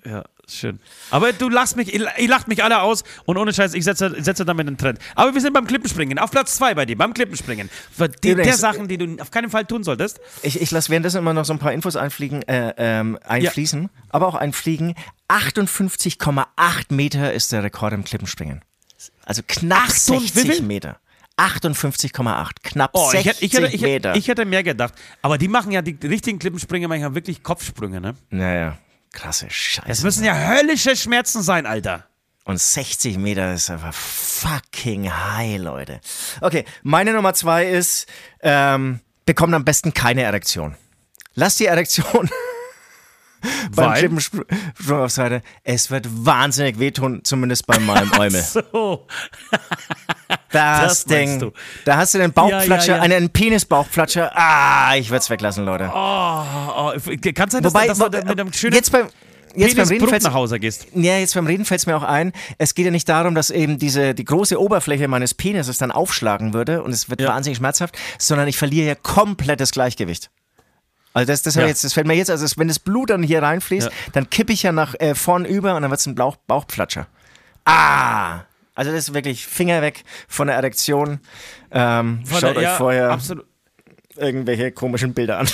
Ja, 0.04 0.24
schön. 0.48 0.80
Aber 1.10 1.32
du 1.32 1.48
lachst 1.48 1.76
mich, 1.76 1.94
ihr 1.94 2.08
ihr 2.18 2.28
lacht 2.28 2.48
mich 2.48 2.64
alle 2.64 2.82
aus 2.82 3.04
und 3.24 3.36
ohne 3.36 3.52
Scheiß, 3.54 3.74
ich 3.74 3.84
setze, 3.84 4.14
setze 4.20 4.44
damit 4.44 4.66
einen 4.66 4.76
Trend. 4.76 4.98
Aber 5.14 5.32
wir 5.32 5.40
sind 5.40 5.52
beim 5.52 5.66
Klippenspringen. 5.66 6.18
Auf 6.18 6.32
Platz 6.32 6.56
zwei 6.56 6.74
bei 6.74 6.84
dir, 6.86 6.98
beim 6.98 7.14
Klippenspringen. 7.14 7.70
Für 7.92 8.08
die, 8.08 8.20
der 8.20 8.32
Übrigens- 8.38 8.58
Sachen, 8.60 8.88
die 8.88 8.98
du 8.98 9.22
auf 9.22 9.30
keinen 9.30 9.48
Fall 9.50 9.64
tun 9.64 9.84
solltest. 9.84 10.20
Ich, 10.42 10.60
ich 10.60 10.70
lasse 10.72 10.90
währenddessen 10.90 11.18
immer 11.18 11.34
noch 11.34 11.44
so 11.44 11.52
ein 11.52 11.60
paar 11.60 11.72
Infos 11.72 11.94
einfliegen, 11.94 12.42
äh, 12.48 12.74
ähm, 12.78 13.16
einfließen, 13.24 13.90
aber 14.08 14.26
auch 14.26 14.34
einfliegen. 14.34 14.94
58,8 15.28 16.92
Meter 16.94 17.32
ist 17.32 17.52
der 17.52 17.62
Rekord 17.62 17.92
im 17.92 18.04
Klippenspringen. 18.04 18.62
Also 19.24 19.42
knapp 19.46 19.84
Achtung, 19.88 20.20
wie 20.22 20.28
60 20.28 20.56
viel? 20.56 20.62
Meter. 20.62 20.98
58,8. 21.36 22.50
Knapp 22.62 22.90
Oh, 22.94 23.10
ich 23.14 23.22
60 23.22 23.26
hätte, 23.26 23.44
ich, 23.44 23.52
hätte, 23.54 23.66
ich, 23.74 23.80
Meter. 23.82 24.08
hätte, 24.10 24.18
ich 24.18 24.28
hätte 24.28 24.44
mehr 24.44 24.62
gedacht. 24.62 24.94
Aber 25.22 25.38
die 25.38 25.48
machen 25.48 25.72
ja, 25.72 25.80
die 25.82 25.96
richtigen 26.06 26.38
Klippenspringer 26.38 26.88
manchmal 26.88 27.14
wirklich 27.14 27.42
Kopfsprünge, 27.42 28.00
ne? 28.00 28.14
naja, 28.30 28.76
krasse 29.12 29.48
Scheiße. 29.50 29.88
Das 29.88 30.02
müssen 30.02 30.24
ja 30.24 30.34
höllische 30.34 30.96
Schmerzen 30.96 31.42
sein, 31.42 31.66
Alter. 31.66 32.06
Und 32.44 32.60
60 32.60 33.18
Meter 33.18 33.54
ist 33.54 33.70
einfach 33.70 33.94
fucking 33.94 35.10
high, 35.12 35.60
Leute. 35.60 36.00
Okay, 36.40 36.64
meine 36.82 37.12
Nummer 37.12 37.34
zwei 37.34 37.66
ist, 37.66 38.06
ähm, 38.40 39.00
bekommt 39.26 39.54
am 39.54 39.64
besten 39.64 39.94
keine 39.94 40.22
Erektion. 40.22 40.76
Lass 41.34 41.56
die 41.56 41.66
Erektion 41.66 42.28
beim? 43.74 43.94
Klippensprung 43.94 44.44
auf 44.90 45.10
Seite. 45.10 45.42
Es 45.64 45.90
wird 45.90 46.06
wahnsinnig 46.10 46.78
wehtun, 46.78 47.20
zumindest 47.24 47.66
bei 47.66 47.78
meinem 47.78 48.10
Eumel. 48.18 48.42
So. 48.42 49.06
Das, 50.50 50.80
Das 50.82 51.04
Ding. 51.06 51.38
du. 51.38 51.52
Da 51.86 51.96
hast 51.96 52.14
du 52.14 52.18
den 52.18 52.32
Bauchflatscher, 52.32 52.96
Ja, 52.96 53.04
ja, 53.04 53.08
ja. 53.10 53.16
einen 53.16 53.30
Penisbauchflatscher. 53.30 54.32
Ah, 54.34 54.94
ich 54.96 55.08
würde 55.08 55.20
es 55.20 55.30
weglassen, 55.30 55.64
Leute. 55.64 55.90
Oh, 55.94 56.42
oh, 56.76 56.92
kann 57.34 57.48
sein, 57.50 57.62
dass, 57.62 57.72
Wobei, 57.72 57.86
dass 57.86 57.98
du 57.98 58.04
mit 58.10 58.28
einem 58.40 58.52
schönen 58.52 58.74
jetzt 58.74 58.92
beim, 58.92 59.06
jetzt 59.54 59.76
beim 59.76 59.88
Reden 59.88 60.08
fällt's- 60.08 60.24
nach 60.26 60.34
Hause 60.34 60.60
gehst. 60.60 60.88
Ja, 60.94 61.16
jetzt 61.18 61.34
beim 61.34 61.46
Reden 61.46 61.64
fällt 61.64 61.80
es 61.80 61.86
mir 61.86 61.96
auch 61.96 62.02
ein, 62.02 62.32
es 62.58 62.74
geht 62.74 62.84
ja 62.84 62.90
nicht 62.90 63.08
darum, 63.08 63.34
dass 63.34 63.48
eben 63.50 63.78
diese, 63.78 64.14
die 64.14 64.24
große 64.24 64.60
Oberfläche 64.60 65.08
meines 65.08 65.32
Penises 65.32 65.78
dann 65.78 65.90
aufschlagen 65.90 66.52
würde 66.52 66.82
und 66.82 66.92
es 66.92 67.08
wird 67.08 67.20
Ja. 67.22 67.28
wahnsinnig 67.28 67.56
schmerzhaft, 67.58 67.96
sondern 68.18 68.46
ich 68.48 68.58
verliere 68.58 68.86
ja 68.88 68.94
komplett 68.94 69.60
das 69.60 69.70
Gleichgewicht. 69.72 70.30
Also 71.14 71.30
das, 71.30 71.42
das, 71.42 71.54
Ja. 71.56 71.66
jetzt, 71.66 71.84
das 71.84 71.92
fällt 71.92 72.06
mir 72.06 72.14
jetzt, 72.14 72.30
also 72.30 72.46
wenn 72.56 72.68
das 72.68 72.78
Blut 72.78 73.10
dann 73.10 73.22
hier 73.22 73.42
reinfließt, 73.42 73.88
Ja. 73.88 73.92
dann 74.12 74.30
kippe 74.30 74.52
ich 74.52 74.62
ja 74.62 74.72
nach 74.72 74.94
äh, 74.98 75.14
vorn 75.14 75.44
über 75.44 75.74
und 75.76 75.82
dann 75.82 75.90
wird 75.90 76.00
es 76.00 76.06
ein 76.06 76.14
Bauch, 76.14 76.36
Bauchflatscher. 76.46 77.06
Ah! 77.64 78.40
Also 78.74 78.90
das 78.90 79.08
ist 79.08 79.14
wirklich 79.14 79.46
Finger 79.46 79.82
weg 79.82 80.04
von 80.28 80.46
der 80.46 80.56
Erektion. 80.56 81.20
Ähm, 81.70 82.22
Von 82.24 82.40
schaut 82.40 82.50
der- 82.50 82.56
euch 82.56 82.62
ja, 82.62 82.76
vorher 82.76 83.10
Absolut. 83.10 83.44
irgendwelche 84.16 84.72
komischen 84.72 85.12
Bilder 85.12 85.38
an. 85.38 85.48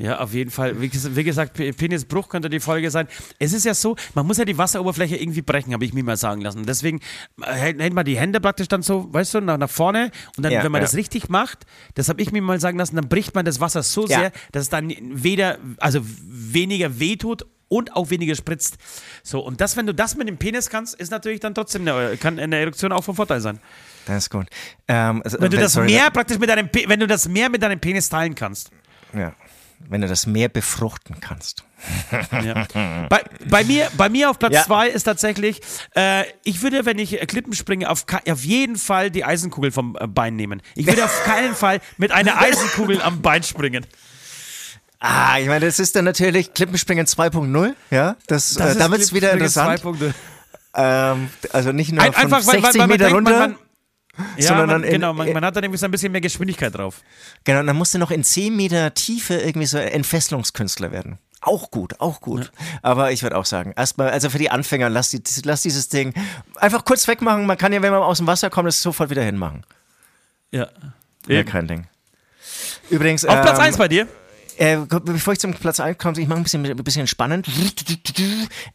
Ja, 0.00 0.20
auf 0.20 0.32
jeden 0.32 0.52
Fall. 0.52 0.80
Wie, 0.80 0.86
ges- 0.86 1.16
wie 1.16 1.24
gesagt, 1.24 1.54
Pe- 1.54 1.72
Penisbruch 1.72 2.28
könnte 2.28 2.48
die 2.48 2.60
Folge 2.60 2.88
sein. 2.90 3.08
Es 3.40 3.52
ist 3.52 3.64
ja 3.64 3.74
so, 3.74 3.96
man 4.14 4.24
muss 4.26 4.38
ja 4.38 4.44
die 4.44 4.56
Wasseroberfläche 4.56 5.16
irgendwie 5.16 5.42
brechen, 5.42 5.72
habe 5.72 5.84
ich 5.84 5.92
mir 5.92 6.04
mal 6.04 6.16
sagen 6.16 6.40
lassen. 6.40 6.64
Deswegen 6.66 7.00
äh, 7.42 7.52
hält, 7.52 7.92
man 7.92 8.04
die 8.04 8.16
Hände 8.16 8.40
praktisch 8.40 8.68
dann 8.68 8.82
so, 8.82 9.12
weißt 9.12 9.34
du, 9.34 9.40
nach, 9.40 9.58
nach 9.58 9.68
vorne. 9.68 10.12
Und 10.36 10.44
dann, 10.44 10.52
Ja, 10.52 10.62
wenn 10.62 10.70
man 10.70 10.80
ja. 10.80 10.84
das 10.86 10.94
richtig 10.94 11.28
macht, 11.28 11.66
das 11.94 12.08
habe 12.08 12.22
ich 12.22 12.30
mir 12.30 12.40
mal 12.40 12.60
sagen 12.60 12.78
lassen, 12.78 12.94
dann 12.94 13.08
bricht 13.08 13.34
man 13.34 13.44
das 13.44 13.58
Wasser 13.60 13.82
so 13.82 14.02
Ja. 14.06 14.20
sehr, 14.20 14.32
dass 14.52 14.62
es 14.62 14.68
dann 14.68 14.94
weder, 15.00 15.58
also 15.78 16.00
weniger 16.04 17.00
wehtut 17.00 17.44
und 17.66 17.96
auch 17.96 18.08
weniger 18.10 18.36
spritzt. 18.36 18.78
So, 19.24 19.40
und 19.40 19.60
das, 19.60 19.76
wenn 19.76 19.86
du 19.86 19.92
das 19.94 20.16
mit 20.16 20.28
dem 20.28 20.38
Penis 20.38 20.70
kannst, 20.70 20.94
ist 20.94 21.10
natürlich 21.10 21.40
dann 21.40 21.54
trotzdem 21.56 21.82
eine, 21.86 22.16
kann 22.16 22.38
eine 22.38 22.56
Erektion 22.56 22.92
auch 22.92 23.02
von 23.02 23.16
Vorteil 23.16 23.40
sein. 23.40 23.58
Das 24.06 24.18
ist 24.24 24.30
gut. 24.30 24.46
Ähm, 24.86 25.22
also, 25.24 25.40
Wenn 25.40 25.50
du 25.50 25.56
das 25.58 25.72
sorry, 25.72 25.88
mehr 25.90 26.08
praktisch 26.12 26.38
mit 26.38 26.48
deinem, 26.48 26.70
wenn 26.86 27.00
du 27.00 27.06
das 27.08 27.28
mehr 27.28 27.50
mit 27.50 27.62
deinem 27.64 27.80
Penis 27.80 28.08
teilen 28.08 28.34
kannst. 28.36 28.70
Ja. 29.12 29.34
Wenn 29.88 30.00
du 30.00 30.08
das 30.08 30.26
mehr 30.26 30.48
befruchten 30.48 31.20
kannst. 31.20 31.64
Ja. 32.32 32.66
bei, 33.08 33.22
bei, 33.48 33.64
mir, 33.64 33.88
bei 33.96 34.08
mir 34.08 34.30
auf 34.30 34.38
Platz 34.38 34.52
Ja. 34.52 34.64
zwei 34.64 34.88
ist 34.88 35.04
tatsächlich, 35.04 35.60
äh, 35.94 36.24
ich 36.42 36.62
würde, 36.62 36.84
wenn 36.86 36.98
ich 36.98 37.20
äh, 37.20 37.26
Klippen 37.26 37.52
springe, 37.52 37.88
auf, 37.88 38.04
auf 38.28 38.44
jeden 38.44 38.76
Fall 38.76 39.10
die 39.10 39.24
Eisenkugel 39.24 39.70
vom 39.70 39.96
äh, 40.00 40.06
Bein 40.08 40.34
nehmen. 40.36 40.60
Ich 40.74 40.86
würde 40.86 41.04
auf 41.04 41.24
keinen 41.24 41.54
Fall 41.54 41.80
mit 41.96 42.10
einer 42.10 42.38
Eisenkugel 42.40 43.00
am 43.00 43.22
Bein 43.22 43.42
springen. 43.44 43.86
Ah, 45.00 45.38
ich 45.38 45.46
meine, 45.46 45.64
das 45.66 45.78
ist 45.78 45.94
dann 45.94 46.04
natürlich 46.04 46.52
Klippenspringen 46.54 47.06
2.0, 47.06 47.74
ja? 47.90 48.16
Das, 48.26 48.56
äh, 48.56 48.74
da 48.74 48.90
wird's 48.90 49.12
wieder 49.12 49.32
interessant. 49.32 49.80
Ähm, 50.74 51.30
also 51.52 51.72
nicht 51.72 51.92
nur 51.92 52.02
Ein, 52.02 52.12
von 52.12 52.22
einfach, 52.24 52.46
weil, 52.46 52.60
60 52.60 52.62
weil, 52.62 52.72
weil 52.72 52.78
man 52.78 52.88
Meter 52.88 53.04
denkt, 53.04 53.16
runter. 53.16 53.38
man, 53.38 53.50
man, 53.52 53.58
ja, 54.36 54.48
sondern 54.48 54.66
man, 54.66 54.68
dann 54.68 54.84
in- 54.84 54.90
genau, 54.92 55.12
man, 55.12 55.32
man 55.32 55.44
hat 55.44 55.56
dann 55.56 55.64
irgendwie 55.64 55.78
so 55.78 55.86
ein 55.86 55.90
bisschen 55.90 56.12
mehr 56.12 56.20
Geschwindigkeit 56.20 56.74
drauf. 56.74 57.02
Genau, 57.44 57.60
und 57.60 57.66
dann 57.66 57.76
musst 57.76 57.94
du 57.94 57.98
noch 57.98 58.10
in 58.10 58.24
10 58.24 58.54
Meter 58.56 58.92
Tiefe 58.94 59.34
irgendwie 59.34 59.66
so 59.66 59.78
Entfesselungskünstler 59.78 60.90
werden. 60.92 61.18
Auch 61.40 61.70
gut, 61.70 62.00
auch 62.00 62.20
gut. 62.20 62.50
Aber 62.82 63.12
ich 63.12 63.22
würde 63.22 63.36
auch 63.36 63.44
sagen, 63.44 63.72
erstmal, 63.76 64.10
also 64.10 64.28
für 64.28 64.38
die 64.38 64.50
Anfänger, 64.50 64.88
lass, 64.90 65.10
die, 65.10 65.22
lass 65.44 65.62
dieses 65.62 65.88
Ding 65.88 66.12
einfach 66.56 66.84
kurz 66.84 67.06
wegmachen. 67.06 67.46
Man 67.46 67.56
kann 67.56 67.72
ja, 67.72 67.80
wenn 67.80 67.92
man 67.92 68.02
aus 68.02 68.18
dem 68.18 68.26
Wasser 68.26 68.50
kommt, 68.50 68.68
es 68.68 68.82
sofort 68.82 69.08
wieder 69.10 69.22
hinmachen. 69.22 69.64
Ja. 70.50 70.68
Ja, 71.28 71.44
kein 71.44 71.68
Ding. 71.68 71.86
Übrigens. 72.90 73.24
Auf 73.24 73.40
Platz 73.42 73.58
ähm, 73.58 73.64
1 73.66 73.76
bei 73.76 73.86
dir? 73.88 74.08
Äh, 74.58 74.78
bevor 75.04 75.32
ich 75.32 75.38
zum 75.38 75.54
Platz 75.54 75.78
1 75.78 75.98
komme, 75.98 76.18
ich 76.18 76.26
mache 76.26 76.38
ein 76.38 76.42
bisschen, 76.42 76.66
ein 76.66 76.76
bisschen 76.76 77.06
spannend. 77.06 77.48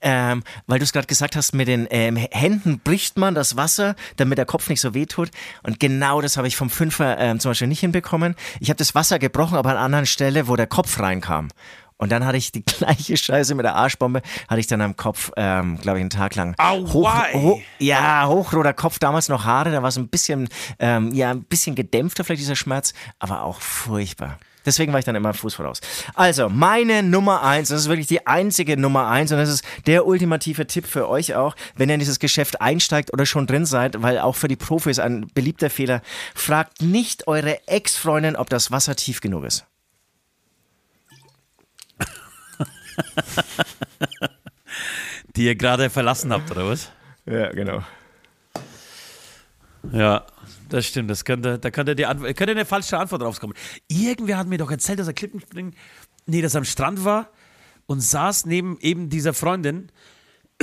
Ähm, 0.01 0.43
weil 0.65 0.79
du 0.79 0.83
es 0.83 0.93
gerade 0.93 1.07
gesagt 1.07 1.35
hast, 1.35 1.53
mit 1.53 1.67
den 1.67 1.87
ähm, 1.89 2.15
Händen 2.15 2.79
bricht 2.79 3.17
man 3.17 3.35
das 3.35 3.57
Wasser, 3.57 3.95
damit 4.15 4.37
der 4.37 4.45
Kopf 4.45 4.69
nicht 4.69 4.79
so 4.79 4.93
weh 4.93 5.05
tut. 5.05 5.29
Und 5.61 5.79
genau 5.79 6.21
das 6.21 6.37
habe 6.37 6.47
ich 6.47 6.55
vom 6.55 6.69
Fünfer 6.69 7.17
ähm, 7.19 7.39
zum 7.39 7.51
Beispiel 7.51 7.67
nicht 7.67 7.81
hinbekommen. 7.81 8.35
Ich 8.61 8.69
habe 8.69 8.77
das 8.77 8.95
Wasser 8.95 9.19
gebrochen, 9.19 9.57
aber 9.57 9.71
an 9.71 9.75
einer 9.75 9.85
anderen 9.85 10.05
Stelle, 10.05 10.47
wo 10.47 10.55
der 10.55 10.67
Kopf 10.67 10.99
reinkam. 10.99 11.49
Und 11.97 12.11
dann 12.11 12.25
hatte 12.25 12.37
ich 12.37 12.51
die 12.51 12.63
gleiche 12.65 13.17
Scheiße 13.17 13.53
mit 13.53 13.65
der 13.65 13.75
Arschbombe, 13.75 14.21
hatte 14.47 14.59
ich 14.59 14.67
dann 14.67 14.81
am 14.81 14.95
Kopf, 14.95 15.31
ähm, 15.35 15.79
glaube 15.81 15.99
ich, 15.99 16.01
einen 16.01 16.09
Tag 16.09 16.35
lang. 16.35 16.55
Aua, 16.57 17.25
ey. 17.31 17.33
ho 17.33 17.61
ja, 17.79 18.25
hochroter 18.27 18.73
Kopf, 18.73 18.99
damals 18.99 19.27
noch 19.27 19.43
Haare, 19.43 19.71
da 19.71 19.81
war 19.81 19.89
es 19.89 19.97
ein 19.97 20.07
bisschen, 20.07 20.47
ähm, 20.79 21.13
ja, 21.13 21.31
ein 21.31 21.43
bisschen 21.43 21.75
gedämpfter 21.75 22.23
vielleicht 22.23 22.41
dieser 22.41 22.55
Schmerz, 22.55 22.93
aber 23.19 23.43
auch 23.43 23.59
furchtbar. 23.59 24.37
Deswegen 24.65 24.91
war 24.93 24.99
ich 24.99 25.05
dann 25.05 25.15
immer 25.15 25.33
Fuß 25.33 25.55
voraus. 25.55 25.81
Also, 26.13 26.49
meine 26.49 27.03
Nummer 27.03 27.43
eins, 27.43 27.69
das 27.69 27.81
ist 27.81 27.89
wirklich 27.89 28.07
die 28.07 28.25
einzige 28.27 28.77
Nummer 28.77 29.07
eins 29.07 29.31
und 29.31 29.37
das 29.37 29.49
ist 29.49 29.65
der 29.85 30.05
ultimative 30.05 30.67
Tipp 30.67 30.85
für 30.85 31.09
euch 31.09 31.35
auch, 31.35 31.55
wenn 31.75 31.89
ihr 31.89 31.95
in 31.95 31.99
dieses 31.99 32.19
Geschäft 32.19 32.61
einsteigt 32.61 33.13
oder 33.13 33.25
schon 33.25 33.47
drin 33.47 33.65
seid, 33.65 34.01
weil 34.01 34.19
auch 34.19 34.35
für 34.35 34.47
die 34.47 34.55
Profis 34.55 34.99
ein 34.99 35.27
beliebter 35.33 35.69
Fehler, 35.69 36.01
fragt 36.35 36.81
nicht 36.81 37.27
eure 37.27 37.67
Ex-Freundin, 37.67 38.35
ob 38.35 38.49
das 38.49 38.71
Wasser 38.71 38.95
tief 38.95 39.21
genug 39.21 39.45
ist. 39.45 39.65
Die 45.35 45.45
ihr 45.45 45.55
gerade 45.55 45.89
verlassen 45.89 46.31
habt, 46.31 46.51
oder 46.51 46.67
was? 46.67 46.91
Ja, 47.25 47.49
genau. 47.51 47.83
Ja, 49.91 50.25
das 50.73 50.87
stimmt. 50.87 51.11
Das 51.11 51.23
könnte, 51.23 51.59
da 51.59 51.69
könnte, 51.69 51.95
die 51.95 52.07
Antwort, 52.07 52.35
könnte 52.35 52.51
eine 52.51 52.65
falsche 52.65 52.97
Antwort 52.97 53.21
rauskommen. 53.21 53.55
Irgendwer 53.87 54.39
hat 54.39 54.47
mir 54.47 54.57
doch 54.57 54.71
erzählt, 54.71 54.97
dass 54.97 55.05
er 55.07 55.13
Klippenspringen, 55.13 55.75
nee, 56.25 56.41
dass 56.41 56.55
er 56.55 56.59
am 56.59 56.65
Strand 56.65 57.05
war 57.05 57.29
und 57.85 58.01
saß 58.01 58.47
neben 58.47 58.79
eben 58.79 59.07
dieser 59.07 59.35
Freundin 59.35 59.91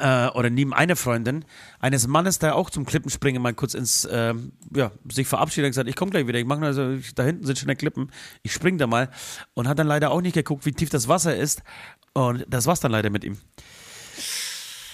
äh, 0.00 0.28
oder 0.28 0.48
neben 0.48 0.72
einer 0.72 0.94
Freundin 0.94 1.44
eines 1.80 2.06
Mannes, 2.06 2.38
der 2.38 2.54
auch 2.54 2.70
zum 2.70 2.86
Klippenspringen 2.86 3.42
mal 3.42 3.52
kurz 3.52 3.74
ins, 3.74 4.06
ähm, 4.08 4.52
ja, 4.72 4.92
sich 5.10 5.26
verabschiedet 5.26 5.66
und 5.66 5.70
gesagt, 5.70 5.88
ich 5.88 5.96
komme 5.96 6.12
gleich 6.12 6.28
wieder, 6.28 6.38
ich 6.38 6.46
mache 6.46 6.64
also, 6.64 6.92
ich- 6.92 7.16
da 7.16 7.24
hinten 7.24 7.46
sind 7.46 7.58
schon 7.58 7.68
die 7.68 7.74
Klippen, 7.74 8.12
ich 8.44 8.52
spring 8.52 8.78
da 8.78 8.86
mal 8.86 9.10
und 9.54 9.66
hat 9.66 9.80
dann 9.80 9.88
leider 9.88 10.12
auch 10.12 10.20
nicht 10.20 10.34
geguckt, 10.34 10.66
wie 10.66 10.72
tief 10.72 10.90
das 10.90 11.08
Wasser 11.08 11.36
ist 11.36 11.64
und 12.12 12.44
das 12.48 12.66
war's 12.66 12.78
dann 12.78 12.92
leider 12.92 13.10
mit 13.10 13.24
ihm. 13.24 13.38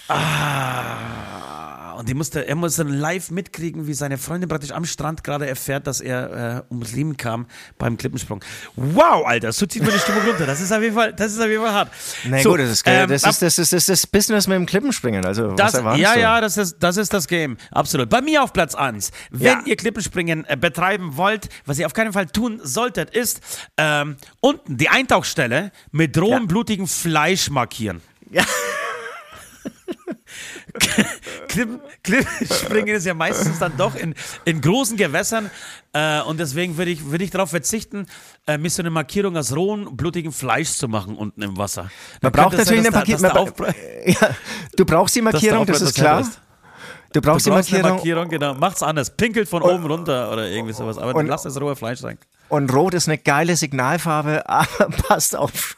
Ah, 0.07 1.62
und 1.93 2.09
die 2.09 2.13
musste, 2.13 2.47
er 2.47 2.55
musste 2.55 2.83
live 2.83 3.31
mitkriegen, 3.31 3.87
wie 3.87 3.93
seine 3.93 4.17
Freundin 4.17 4.49
praktisch 4.49 4.71
am 4.71 4.85
Strand 4.85 5.23
gerade 5.23 5.47
erfährt, 5.47 5.87
dass 5.87 6.01
er 6.01 6.65
äh, 6.69 6.73
ums 6.73 6.91
Leben 6.93 7.17
kam 7.17 7.45
beim 7.77 7.97
Klippensprung. 7.97 8.43
Wow, 8.75 9.25
Alter, 9.25 9.51
so 9.53 9.65
zieht 9.65 9.83
man 9.83 9.91
die 9.93 9.99
Stimmung 9.99 10.23
runter. 10.23 10.45
Das 10.45 10.61
ist 10.61 10.71
auf 10.71 10.81
jeden 10.81 10.95
Fall, 10.95 11.13
das 11.13 11.33
ist 11.33 11.39
auf 11.39 11.47
jeden 11.47 11.63
Fall 11.63 11.73
hart. 11.73 11.91
Na 12.25 12.39
So, 12.41 12.51
gut, 12.51 12.59
das 12.59 12.69
ist, 12.69 12.83
geil. 12.83 13.03
ähm, 13.03 13.09
das, 13.09 13.23
ist, 13.23 13.41
das, 13.41 13.57
ist, 13.59 13.71
das 13.73 13.73
ist 13.73 13.89
das 13.89 14.07
Business 14.07 14.47
mit 14.47 14.55
dem 14.55 14.65
Klippenspringen. 14.65 15.25
Also, 15.25 15.53
das, 15.53 15.83
was 15.83 15.97
ja, 15.99 16.13
du? 16.13 16.19
ja, 16.19 16.41
das 16.41 16.57
ist, 16.57 16.77
das 16.79 16.97
ist 16.97 17.13
das 17.13 17.27
Game. 17.27 17.57
Absolut. 17.71 18.09
Bei 18.09 18.21
mir 18.21 18.43
auf 18.43 18.53
Platz 18.53 18.75
1. 18.75 19.11
Wenn 19.31 19.41
Ja. 19.59 19.61
ihr 19.65 19.75
Klippenspringen 19.75 20.45
äh, 20.45 20.57
betreiben 20.57 21.17
wollt, 21.17 21.49
was 21.65 21.79
ihr 21.79 21.85
auf 21.85 21.93
keinen 21.93 22.13
Fall 22.13 22.27
tun 22.27 22.59
solltet, 22.63 23.09
ist 23.11 23.41
ähm, 23.77 24.17
unten 24.39 24.77
die 24.77 24.89
Eintauchstelle 24.89 25.71
mit 25.91 26.17
rohem, 26.17 26.41
Ja. 26.43 26.45
blutigem 26.47 26.87
Fleisch 26.87 27.49
markieren. 27.49 28.01
Ja. 28.31 28.43
Klippen, 31.53 31.79
Klippenspringen 32.03 32.95
ist 32.95 33.05
ja 33.05 33.13
meistens 33.13 33.59
dann 33.59 33.77
doch 33.77 33.95
in, 33.95 34.15
in 34.45 34.59
großen 34.59 34.97
Gewässern 34.97 35.51
äh, 35.93 36.21
und 36.21 36.39
deswegen 36.39 36.77
würde 36.77 36.89
ich, 36.91 37.05
würde 37.11 37.23
ich 37.23 37.29
darauf 37.29 37.51
verzichten, 37.51 38.07
äh, 38.47 38.57
mir 38.57 38.69
so 38.69 38.81
eine 38.81 38.89
Markierung 38.89 39.37
aus 39.37 39.55
rohem, 39.55 39.95
blutigem 39.95 40.31
Fleisch 40.33 40.71
zu 40.71 40.87
machen 40.87 41.15
unten 41.15 41.41
im 41.43 41.57
Wasser. 41.57 41.83
Man 41.83 41.91
Dann 42.21 42.31
braucht 42.31 42.53
es 42.57 42.67
sein, 42.67 42.81
natürlich 42.83 43.07
eine 43.19 43.21
Markierung. 43.21 43.53
da 43.55 43.73
Ja, 44.05 44.35
du 44.75 44.85
brauchst 44.85 45.15
die 45.15 45.21
Markierung, 45.21 45.65
das 45.67 45.81
ist 45.81 45.93
klar. 45.95 46.21
ist. 46.21 46.39
Du 47.13 47.21
brauchst 47.21 47.45
Du 47.45 47.51
die 47.51 47.53
brauchst 47.55 47.71
eine 47.71 47.83
Markierung. 47.83 47.97
Markierung, 47.97 48.29
genau. 48.29 48.53
Macht's 48.55 48.81
anders. 48.81 49.11
Pinkelt 49.15 49.47
von 49.47 49.61
oben 49.61 49.85
runter 49.85 50.31
oder 50.31 50.47
irgendwie 50.47 50.73
sowas. 50.73 50.97
Aber 50.97 51.13
und- 51.13 51.27
lasst 51.27 51.45
das 51.45 51.61
rohe 51.61 51.75
Fleisch 51.75 51.99
sein. 51.99 52.17
Und 52.49 52.73
Rot 52.73 52.95
ist 52.95 53.07
eine 53.07 53.19
geile 53.19 53.55
Signalfarbe, 53.55 54.49
aber 54.49 54.89
passt 54.89 55.35
auf. 55.35 55.77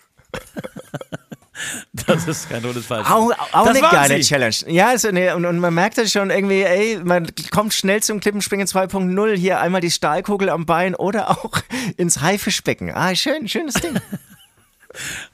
Das 2.07 2.27
ist 2.27 2.49
kein 2.49 2.63
rotes 2.63 2.85
Fleisch. 2.85 3.09
Auch, 3.09 3.31
auch 3.51 3.65
Das 3.67 3.77
eine 3.77 3.81
geile 3.81 4.21
sie. 4.21 4.29
Challenge. 4.29 4.55
Ja, 4.67 4.89
also 4.89 5.07
eine, 5.07 5.35
und, 5.35 5.45
und 5.45 5.59
man 5.59 5.73
merkt 5.73 5.97
das 5.97 6.11
schon 6.11 6.29
irgendwie, 6.29 6.63
ey, 6.63 6.99
man 7.03 7.27
kommt 7.51 7.73
schnell 7.73 8.03
zum 8.03 8.19
Klippenspringen 8.19 8.67
2.0. 8.67 9.35
Hier 9.35 9.59
einmal 9.59 9.81
die 9.81 9.91
Stahlkugel 9.91 10.49
am 10.49 10.65
Bein 10.65 10.95
oder 10.95 11.29
auch 11.31 11.51
ins 11.97 12.21
Haifischbecken. 12.21 12.91
Ah, 12.93 13.15
schön, 13.15 13.47
schönes 13.47 13.75
Ding. 13.75 13.95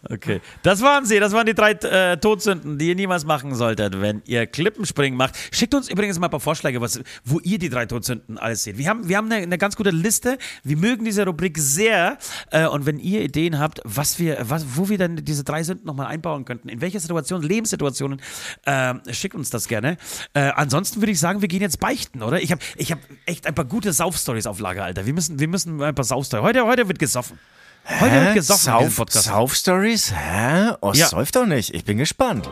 Okay, 0.09 0.41
das 0.64 0.82
waren 0.82 1.05
sie. 1.05 1.20
Das 1.20 1.34
waren 1.34 1.45
die 1.45 1.53
drei 1.53 1.72
äh, 1.72 2.18
Todsünden, 2.18 2.78
die 2.78 2.89
ihr 2.89 2.95
niemals 2.95 3.26
machen 3.26 3.55
solltet, 3.55 3.99
wenn 4.01 4.22
ihr 4.26 4.47
Klippenspringen 4.47 5.18
macht. 5.18 5.36
Schickt 5.51 5.74
uns 5.74 5.89
übrigens 5.89 6.20
mal 6.20 6.28
ein 6.28 6.32
paar 6.32 6.39
Vorschläge, 6.39 6.82
was, 6.82 7.01
wo 7.24 7.39
ihr 7.39 7.59
die 7.59 7.70
drei 7.70 7.86
Todsünden 7.86 8.38
alles 8.38 8.64
seht. 8.64 8.78
Wir 8.78 8.89
haben, 8.89 9.07
wir 9.07 9.18
haben 9.18 9.32
eine, 9.32 9.43
eine 9.43 9.57
ganz 9.57 9.76
gute 9.76 9.91
Liste. 9.91 10.38
Wir 10.64 10.78
mögen 10.78 11.05
diese 11.05 11.26
Rubrik 11.26 11.57
sehr. 11.57 12.18
Äh, 12.51 12.68
und 12.68 12.86
wenn 12.86 12.99
ihr 12.99 13.22
Ideen 13.22 13.59
habt, 13.59 13.82
was 13.84 14.20
wir, 14.20 14.38
was, 14.41 14.66
wo 14.76 14.89
wir 14.89 14.97
dann 14.97 15.18
diese 15.18 15.43
drei 15.43 15.64
Sünden 15.64 15.86
nochmal 15.86 16.07
einbauen 16.07 16.45
könnten, 16.45 16.70
in 16.70 16.82
welche 16.82 16.99
Situationen, 16.99 17.47
Lebenssituationen, 17.47 18.22
äh, 18.66 18.93
schickt 19.12 19.36
uns 19.36 19.49
das 19.49 19.68
gerne. 19.68 19.97
Äh, 20.34 20.51
ansonsten 20.55 21.01
würde 21.01 21.12
ich 21.12 21.20
sagen, 21.20 21.41
wir 21.41 21.47
gehen 21.47 21.62
jetzt 21.62 21.80
beichten, 21.80 22.24
oder? 22.24 22.41
Ich 22.41 22.51
habe 22.51 22.62
ich 22.76 22.91
hab 22.91 22.99
echt 23.26 23.47
ein 23.47 23.55
paar 23.55 23.66
gute 23.66 23.93
Saufstories 23.93 24.47
auf 24.47 24.59
Lager, 24.59 24.84
Alter. 24.84 25.05
Wir 25.05 25.14
müssen, 25.14 25.39
wir 25.39 25.47
müssen 25.47 25.82
ein 25.82 25.95
paar 25.95 26.05
Saufstories. 26.05 26.43
Heute, 26.43 26.66
heute 26.66 26.88
wird 26.88 26.99
gesoffen. 26.99 27.38
Heute 27.86 28.14
wird 28.22 28.34
gesoffen 28.36 28.74
in 28.74 28.80
diesem 28.90 29.06
Sauf. 29.08 29.24
Sauf-Stories? 29.24 30.14
Hä? 30.16 30.72
Oh, 30.82 30.92
Ja. 30.94 31.08
säuft 31.08 31.36
doch 31.36 31.46
nicht. 31.46 31.74
Ich 31.74 31.84
bin 31.84 31.98
gespannt. 31.98 32.50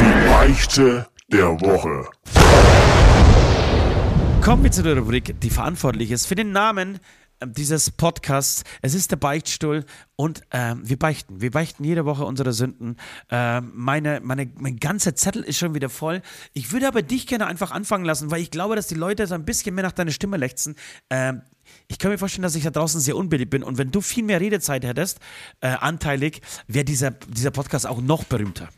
Die 0.00 0.28
Beichte 0.28 1.06
der 1.28 1.48
Woche. 1.60 2.06
Kommen 4.42 4.64
wir 4.64 4.72
zu 4.72 4.82
der 4.82 4.96
Rubrik, 4.98 5.40
die 5.40 5.50
verantwortlich 5.50 6.10
ist 6.10 6.26
für 6.26 6.34
den 6.34 6.50
Namen 6.52 6.98
dieses 7.46 7.90
Podcasts. 7.90 8.64
Es 8.80 8.94
ist 8.94 9.10
der 9.10 9.16
Beichtstuhl 9.16 9.84
und 10.16 10.42
ähm, 10.50 10.80
wir 10.84 10.98
beichten. 10.98 11.40
Wir 11.40 11.50
beichten 11.50 11.84
jede 11.84 12.04
Woche 12.04 12.24
unsere 12.24 12.52
Sünden. 12.52 12.96
Ähm, 13.30 13.72
meine, 13.74 14.20
meine, 14.22 14.50
mein 14.58 14.76
ganzer 14.76 15.14
Zettel 15.14 15.42
ist 15.42 15.58
schon 15.58 15.74
wieder 15.74 15.88
voll. 15.88 16.22
Ich 16.52 16.72
würde 16.72 16.88
aber 16.88 17.02
dich 17.02 17.26
gerne 17.26 17.46
einfach 17.46 17.70
anfangen 17.70 18.04
lassen, 18.04 18.30
weil 18.30 18.40
ich 18.40 18.50
glaube, 18.50 18.76
dass 18.76 18.86
die 18.86 18.94
Leute 18.94 19.26
so 19.26 19.34
ein 19.34 19.44
bisschen 19.44 19.74
mehr 19.74 19.84
nach 19.84 19.92
deiner 19.92 20.10
Stimme 20.10 20.36
lechzen. 20.36 20.76
Ähm, 21.10 21.42
ich 21.88 21.98
kann 21.98 22.10
mir 22.10 22.18
vorstellen, 22.18 22.42
dass 22.42 22.54
ich 22.54 22.64
da 22.64 22.70
draußen 22.70 23.00
sehr 23.00 23.16
unbeliebt 23.16 23.50
bin 23.50 23.62
und 23.62 23.78
wenn 23.78 23.90
du 23.90 24.00
viel 24.00 24.24
mehr 24.24 24.40
Redezeit 24.40 24.84
hättest, 24.84 25.20
äh, 25.60 25.68
anteilig, 25.68 26.40
wäre 26.66 26.84
dieser, 26.84 27.10
dieser 27.10 27.50
Podcast 27.50 27.86
auch 27.86 28.00
noch 28.00 28.24
berühmter. 28.24 28.68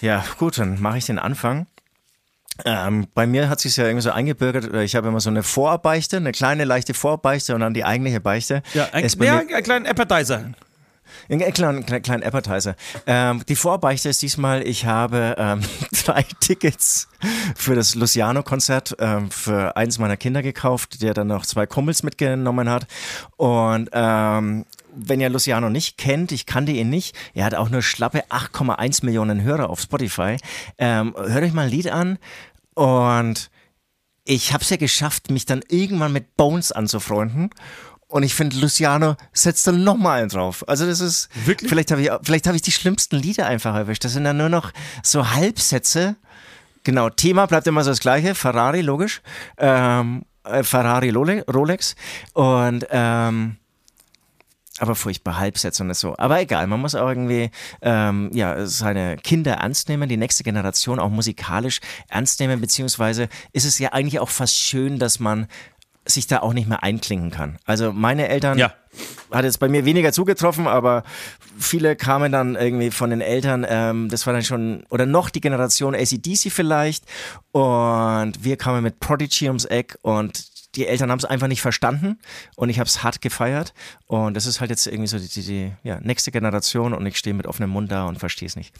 Ja, 0.00 0.24
gut, 0.38 0.58
dann 0.58 0.80
mache 0.80 0.98
ich 0.98 1.06
den 1.06 1.18
Anfang. 1.18 1.66
Ähm, 2.64 3.06
bei 3.14 3.26
mir 3.26 3.48
hat 3.48 3.60
sich 3.60 3.76
ja 3.76 3.84
irgendwie 3.84 4.02
so 4.02 4.10
eingebürgert, 4.10 4.72
äh, 4.72 4.84
ich 4.84 4.96
habe 4.96 5.08
immer 5.08 5.20
so 5.20 5.30
eine 5.30 5.42
Vorbeichte, 5.42 6.16
eine 6.16 6.32
kleine 6.32 6.64
leichte 6.64 6.94
Vorbeichte 6.94 7.54
und 7.54 7.60
dann 7.60 7.74
die 7.74 7.84
eigentliche 7.84 8.20
Beichte. 8.20 8.62
Ja, 8.74 8.88
ein, 8.92 9.06
ja, 9.20 9.38
einen 9.38 9.62
kleinen 9.62 9.86
Appetizer. 9.86 10.52
Ein 11.28 11.52
kleiner, 11.52 11.82
kleiner 11.82 12.26
Appetizer. 12.26 12.76
Ähm, 13.06 13.42
die 13.48 13.56
Vorbeichte 13.56 14.08
ist 14.08 14.22
diesmal, 14.22 14.66
ich 14.66 14.86
habe 14.86 15.34
ähm, 15.38 15.60
drei 16.04 16.24
Tickets 16.40 17.08
für 17.56 17.74
das 17.74 17.94
Luciano-Konzert 17.94 18.96
ähm, 18.98 19.30
für 19.30 19.76
eins 19.76 19.98
meiner 19.98 20.16
Kinder 20.16 20.42
gekauft, 20.42 21.02
der 21.02 21.14
dann 21.14 21.28
noch 21.28 21.46
zwei 21.46 21.66
Kumpels 21.66 22.02
mitgenommen 22.02 22.68
hat. 22.70 22.86
Und 23.36 23.90
ähm, 23.92 24.66
wenn 24.96 25.20
ihr 25.20 25.28
Luciano 25.28 25.68
nicht 25.70 25.98
kennt, 25.98 26.32
ich 26.32 26.46
kannte 26.46 26.72
ihn 26.72 26.90
nicht, 26.90 27.14
er 27.34 27.44
hat 27.44 27.54
auch 27.54 27.68
nur 27.68 27.82
schlappe 27.82 28.24
8,1 28.30 29.04
Millionen 29.04 29.42
Hörer 29.42 29.68
auf 29.70 29.80
Spotify. 29.80 30.36
Ähm, 30.78 31.14
hört 31.16 31.44
euch 31.44 31.52
mal 31.52 31.66
ein 31.66 31.70
Lied 31.70 31.88
an 31.88 32.18
und 32.74 33.50
ich 34.24 34.52
habe 34.52 34.64
es 34.64 34.70
ja 34.70 34.76
geschafft, 34.76 35.30
mich 35.30 35.46
dann 35.46 35.62
irgendwann 35.68 36.12
mit 36.12 36.36
Bones 36.36 36.72
anzufreunden. 36.72 37.50
Und 38.08 38.22
ich 38.22 38.34
finde, 38.34 38.56
Luciano 38.58 39.16
setzt 39.32 39.66
dann 39.66 39.82
nochmal 39.84 40.20
einen 40.20 40.28
drauf. 40.28 40.66
Also 40.68 40.86
das 40.86 41.00
ist, 41.00 41.28
Wirklich? 41.44 41.68
vielleicht 41.68 41.90
habe 41.90 42.02
ich, 42.02 42.10
vielleicht 42.22 42.46
habe 42.46 42.56
ich 42.56 42.62
die 42.62 42.72
schlimmsten 42.72 43.16
Lieder 43.16 43.46
einfach 43.46 43.74
erwischt. 43.74 44.04
Das 44.04 44.12
sind 44.12 44.24
dann 44.24 44.36
nur 44.36 44.48
noch 44.48 44.72
so 45.02 45.30
Halbsätze. 45.32 46.16
Genau, 46.84 47.10
Thema 47.10 47.46
bleibt 47.46 47.66
immer 47.66 47.82
so 47.82 47.90
das 47.90 47.98
gleiche. 48.00 48.36
Ferrari, 48.36 48.80
logisch. 48.80 49.22
Ähm, 49.58 50.22
äh, 50.44 50.62
Ferrari, 50.62 51.10
Role- 51.10 51.44
Rolex. 51.52 51.96
Und, 52.32 52.86
ähm, 52.90 53.56
aber 54.78 54.94
furchtbar 54.94 55.38
Halbsätze 55.38 55.82
und 55.82 55.94
so. 55.96 56.14
Aber 56.18 56.40
egal, 56.40 56.66
man 56.66 56.80
muss 56.80 56.94
auch 56.94 57.08
irgendwie 57.08 57.50
ähm, 57.82 58.30
ja, 58.32 58.66
seine 58.66 59.16
Kinder 59.16 59.54
ernst 59.54 59.88
nehmen, 59.88 60.08
die 60.08 60.16
nächste 60.16 60.44
Generation 60.44 60.98
auch 60.98 61.10
musikalisch 61.10 61.80
ernst 62.08 62.40
nehmen, 62.40 62.60
beziehungsweise 62.60 63.28
ist 63.52 63.64
es 63.64 63.78
ja 63.78 63.92
eigentlich 63.92 64.20
auch 64.20 64.28
fast 64.28 64.56
schön, 64.58 64.98
dass 64.98 65.18
man 65.20 65.46
sich 66.08 66.26
da 66.28 66.38
auch 66.40 66.52
nicht 66.52 66.68
mehr 66.68 66.82
einklinken 66.84 67.30
kann. 67.30 67.58
Also 67.64 67.92
meine 67.92 68.28
Eltern 68.28 68.58
Ja. 68.58 68.72
hat 69.32 69.44
jetzt 69.44 69.58
bei 69.58 69.68
mir 69.68 69.84
weniger 69.84 70.12
zugetroffen, 70.12 70.68
aber 70.68 71.02
viele 71.58 71.96
kamen 71.96 72.30
dann 72.30 72.54
irgendwie 72.54 72.92
von 72.92 73.10
den 73.10 73.20
Eltern, 73.20 73.66
ähm, 73.68 74.08
das 74.08 74.24
war 74.26 74.32
dann 74.32 74.44
schon, 74.44 74.84
oder 74.88 75.04
noch 75.04 75.30
die 75.30 75.40
Generation 75.40 75.94
ACDC 75.96 76.50
vielleicht 76.52 77.04
und 77.50 78.34
wir 78.44 78.56
kamen 78.56 78.82
mit 78.84 79.00
Prodigy 79.00 79.48
ums 79.48 79.64
Eck 79.64 79.98
und 80.02 80.44
die 80.76 80.86
Eltern 80.86 81.10
haben 81.10 81.18
es 81.18 81.24
einfach 81.24 81.48
nicht 81.48 81.62
verstanden 81.62 82.18
und 82.54 82.68
ich 82.68 82.78
habe 82.78 82.86
es 82.86 83.02
hart 83.02 83.20
gefeiert 83.20 83.74
und 84.06 84.34
das 84.34 84.46
ist 84.46 84.60
halt 84.60 84.70
jetzt 84.70 84.86
irgendwie 84.86 85.08
so 85.08 85.18
die, 85.18 85.28
die, 85.28 85.42
die 85.42 85.72
ja, 85.82 85.98
nächste 86.00 86.30
Generation 86.30 86.92
und 86.92 87.04
ich 87.06 87.16
stehe 87.16 87.34
mit 87.34 87.46
offenem 87.46 87.70
Mund 87.70 87.90
da 87.90 88.06
und 88.06 88.18
verstehe 88.18 88.46
es 88.46 88.56
nicht. 88.56 88.74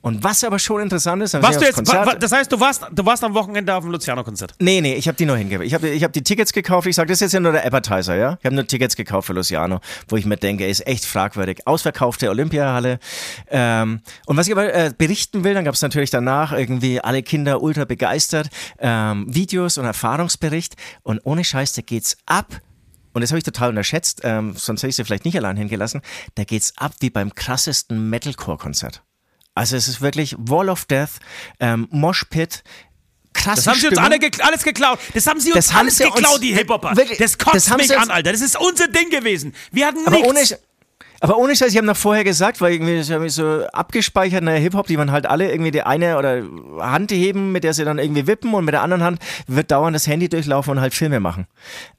Und 0.00 0.24
was 0.24 0.44
aber 0.44 0.58
schon 0.58 0.80
interessant 0.82 1.22
ist, 1.22 1.34
Was 1.34 1.58
du 1.58 1.64
jetzt, 1.64 1.86
wa, 1.86 2.06
wa, 2.06 2.14
das 2.14 2.32
heißt, 2.32 2.50
du 2.50 2.58
warst, 2.58 2.86
du 2.92 3.06
warst 3.06 3.22
am 3.24 3.34
Wochenende 3.34 3.74
auf 3.74 3.84
dem 3.84 3.92
Luciano-Konzert. 3.92 4.54
Nee, 4.58 4.80
nee, 4.80 4.94
ich 4.94 5.06
habe 5.08 5.16
die 5.16 5.26
nur 5.26 5.36
hingegeben. 5.36 5.66
Ich 5.66 5.74
habe 5.74 5.88
ich 5.88 6.02
hab 6.02 6.12
die 6.12 6.22
Tickets 6.22 6.52
gekauft. 6.52 6.86
Ich 6.86 6.96
sage, 6.96 7.08
das 7.08 7.16
ist 7.16 7.20
jetzt 7.20 7.32
ja 7.32 7.40
nur 7.40 7.52
der 7.52 7.64
Appetizer, 7.64 8.16
ja? 8.16 8.36
Ich 8.40 8.44
habe 8.44 8.54
nur 8.54 8.66
Tickets 8.66 8.96
gekauft 8.96 9.26
für 9.26 9.32
Luciano, 9.32 9.80
wo 10.08 10.16
ich 10.16 10.26
mir 10.26 10.36
denke, 10.36 10.66
ist 10.66 10.86
echt 10.86 11.04
fragwürdig. 11.04 11.66
Ausverkaufte 11.66 12.28
Olympiahalle. 12.30 12.98
Ähm, 13.50 14.00
und 14.26 14.36
was 14.36 14.46
ich 14.46 14.52
aber 14.52 14.72
äh, 14.72 14.92
berichten 14.96 15.44
will, 15.44 15.54
dann 15.54 15.64
gab 15.64 15.74
es 15.74 15.82
natürlich 15.82 16.10
danach 16.10 16.52
irgendwie 16.52 17.00
alle 17.00 17.22
Kinder 17.22 17.62
ultra 17.62 17.84
begeistert, 17.84 18.48
ähm, 18.78 19.26
Videos 19.28 19.78
und 19.78 19.84
Erfahrungsbericht. 19.84 20.76
Und 21.02 21.19
ohne 21.24 21.44
Scheiß, 21.44 21.72
da 21.72 21.82
geht's 21.82 22.16
ab. 22.26 22.60
Und 23.12 23.22
das 23.22 23.30
habe 23.30 23.38
ich 23.38 23.44
total 23.44 23.70
unterschätzt, 23.70 24.20
ähm, 24.22 24.54
sonst 24.56 24.82
hätte 24.82 24.90
ich 24.90 24.96
sie 24.96 25.04
vielleicht 25.04 25.24
nicht 25.24 25.36
allein 25.36 25.56
hingelassen. 25.56 26.00
Da 26.36 26.44
geht's 26.44 26.74
ab 26.76 26.92
wie 27.00 27.10
beim 27.10 27.34
krassesten 27.34 28.08
Metalcore-Konzert. 28.08 29.02
Also 29.54 29.76
es 29.76 29.88
ist 29.88 30.00
wirklich 30.00 30.36
Wall 30.38 30.68
of 30.68 30.84
Death, 30.84 31.18
ähm, 31.58 31.88
Mosh 31.90 32.24
Pit, 32.30 32.62
krasse 33.32 33.56
Das 33.56 33.66
haben 33.66 33.80
sie 33.80 33.86
uns 33.88 33.94
Stimmung. 33.94 34.04
alle 34.12 34.18
gekla 34.20 34.44
alles 34.46 34.62
geklaut. 34.62 34.98
Das 35.14 35.26
haben 35.26 35.40
sie 35.40 35.52
uns 35.52 35.66
Das 35.66 35.74
alles 35.76 35.96
sie 35.96 36.04
uns- 36.04 36.14
geklaut, 36.14 36.40
die 36.42 36.54
Hip-Hopper. 36.54 36.94
Das 37.18 37.36
kotzt 37.36 37.56
das 37.56 37.70
haben 37.70 37.78
mich 37.78 37.98
an, 37.98 38.10
Alter. 38.10 38.30
Das 38.30 38.40
ist 38.42 38.56
unser 38.58 38.86
Ding 38.88 39.10
gewesen. 39.10 39.54
Wir 39.72 39.86
hatten 39.88 40.06
Aber 40.06 40.16
nichts. 40.16 40.52
ohne, 40.52 40.60
aber 41.20 41.36
ohne 41.36 41.54
Scheiß, 41.54 41.70
ich 41.70 41.76
habe 41.76 41.86
noch 41.86 41.96
vorher 41.96 42.24
gesagt, 42.24 42.60
weil 42.60 42.72
irgendwie 42.72 42.96
das 42.96 43.10
habe 43.10 43.26
ich 43.26 43.34
so 43.34 43.66
abgespeichert 43.72 44.42
der 44.42 44.54
Hip-Hop, 44.54 44.86
die 44.86 44.96
man 44.96 45.12
halt 45.12 45.26
alle 45.26 45.50
irgendwie 45.50 45.70
die 45.70 45.82
eine 45.82 46.16
oder 46.16 46.42
Hand 46.78 47.12
heben, 47.12 47.52
mit 47.52 47.62
der 47.62 47.74
sie 47.74 47.84
dann 47.84 47.98
irgendwie 47.98 48.26
wippen 48.26 48.54
und 48.54 48.64
mit 48.64 48.72
der 48.72 48.82
anderen 48.82 49.04
Hand 49.04 49.18
wird 49.46 49.70
dauernd 49.70 49.94
das 49.94 50.06
Handy 50.06 50.30
durchlaufen 50.30 50.72
und 50.72 50.80
halt 50.80 50.94
Filme 50.94 51.20
machen. 51.20 51.46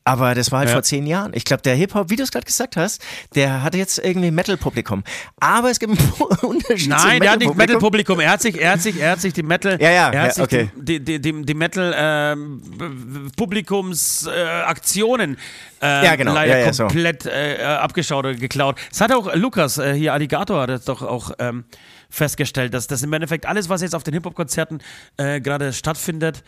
Aber 0.04 0.34
das 0.34 0.52
war 0.52 0.60
halt 0.60 0.70
Ja. 0.70 0.76
vor 0.76 0.84
zehn 0.84 1.06
Jahren. 1.06 1.32
Ich 1.36 1.46
glaube, 1.46 1.62
der 1.62 1.76
Hip-Hop, 1.76 2.10
wie 2.10 2.16
du 2.16 2.24
es 2.24 2.32
gerade 2.32 2.46
gesagt 2.46 2.76
hast, 2.76 3.02
der 3.36 3.62
hat 3.62 3.76
jetzt 3.76 4.00
irgendwie 4.00 4.32
Metal-Publikum. 4.32 5.04
Aber 5.40 5.70
es 5.70 5.80
gibt 5.80 5.98
einen 6.00 6.12
Unterschied 6.42 6.90
Nein, 6.90 7.22
der 7.22 7.32
hat 7.32 7.40
nicht 7.40 7.56
Metal-Publikum. 7.56 8.20
Er 8.20 8.32
hat 8.32 8.42
sich, 8.42 8.60
er 8.60 8.72
hat 8.72 8.82
sich, 8.82 9.00
er 9.00 9.12
hat 9.12 9.22
sich 9.22 9.34
die 9.34 9.44
Metal, 9.44 9.80
Ja, 9.80 9.92
ja, 9.92 10.10
er 10.10 10.22
hat 10.24 10.38
ja, 10.38 10.44
okay. 10.44 10.72
die, 10.76 11.00
die, 11.00 11.22
die, 11.22 11.42
die 11.44 11.54
Metal 11.54 11.94
ähm, 11.96 13.30
Publikumsaktionen 13.38 15.38
äh, 15.82 16.02
äh, 16.02 16.06
Ja, 16.06 16.16
genau. 16.16 16.34
leider 16.34 16.58
Ja, 16.60 16.66
ja, 16.66 16.74
so. 16.74 16.84
komplett 16.86 17.26
äh, 17.28 17.62
abgeschaut 17.64 18.26
oder 18.26 18.34
geklaut. 18.36 18.80
Das 18.90 19.02
hat 19.02 19.12
auch 19.12 19.34
Lukas 19.36 19.78
äh, 19.78 19.94
hier 19.94 20.14
Alligator 20.14 20.62
hat 20.64 20.70
das 20.70 20.86
doch 20.86 21.02
auch 21.04 21.32
ähm, 21.40 21.66
festgestellt, 22.10 22.74
dass 22.74 22.88
das 22.88 23.04
im 23.04 23.14
Endeffekt 23.14 23.46
alles, 23.46 23.70
was 23.70 23.82
jetzt 23.82 23.94
auf 23.96 24.04
den 24.04 24.14
Hip-Hop-Konzerten 24.16 24.80
äh, 25.18 25.40
gerade 25.42 25.74
stattfindet, 25.74 26.44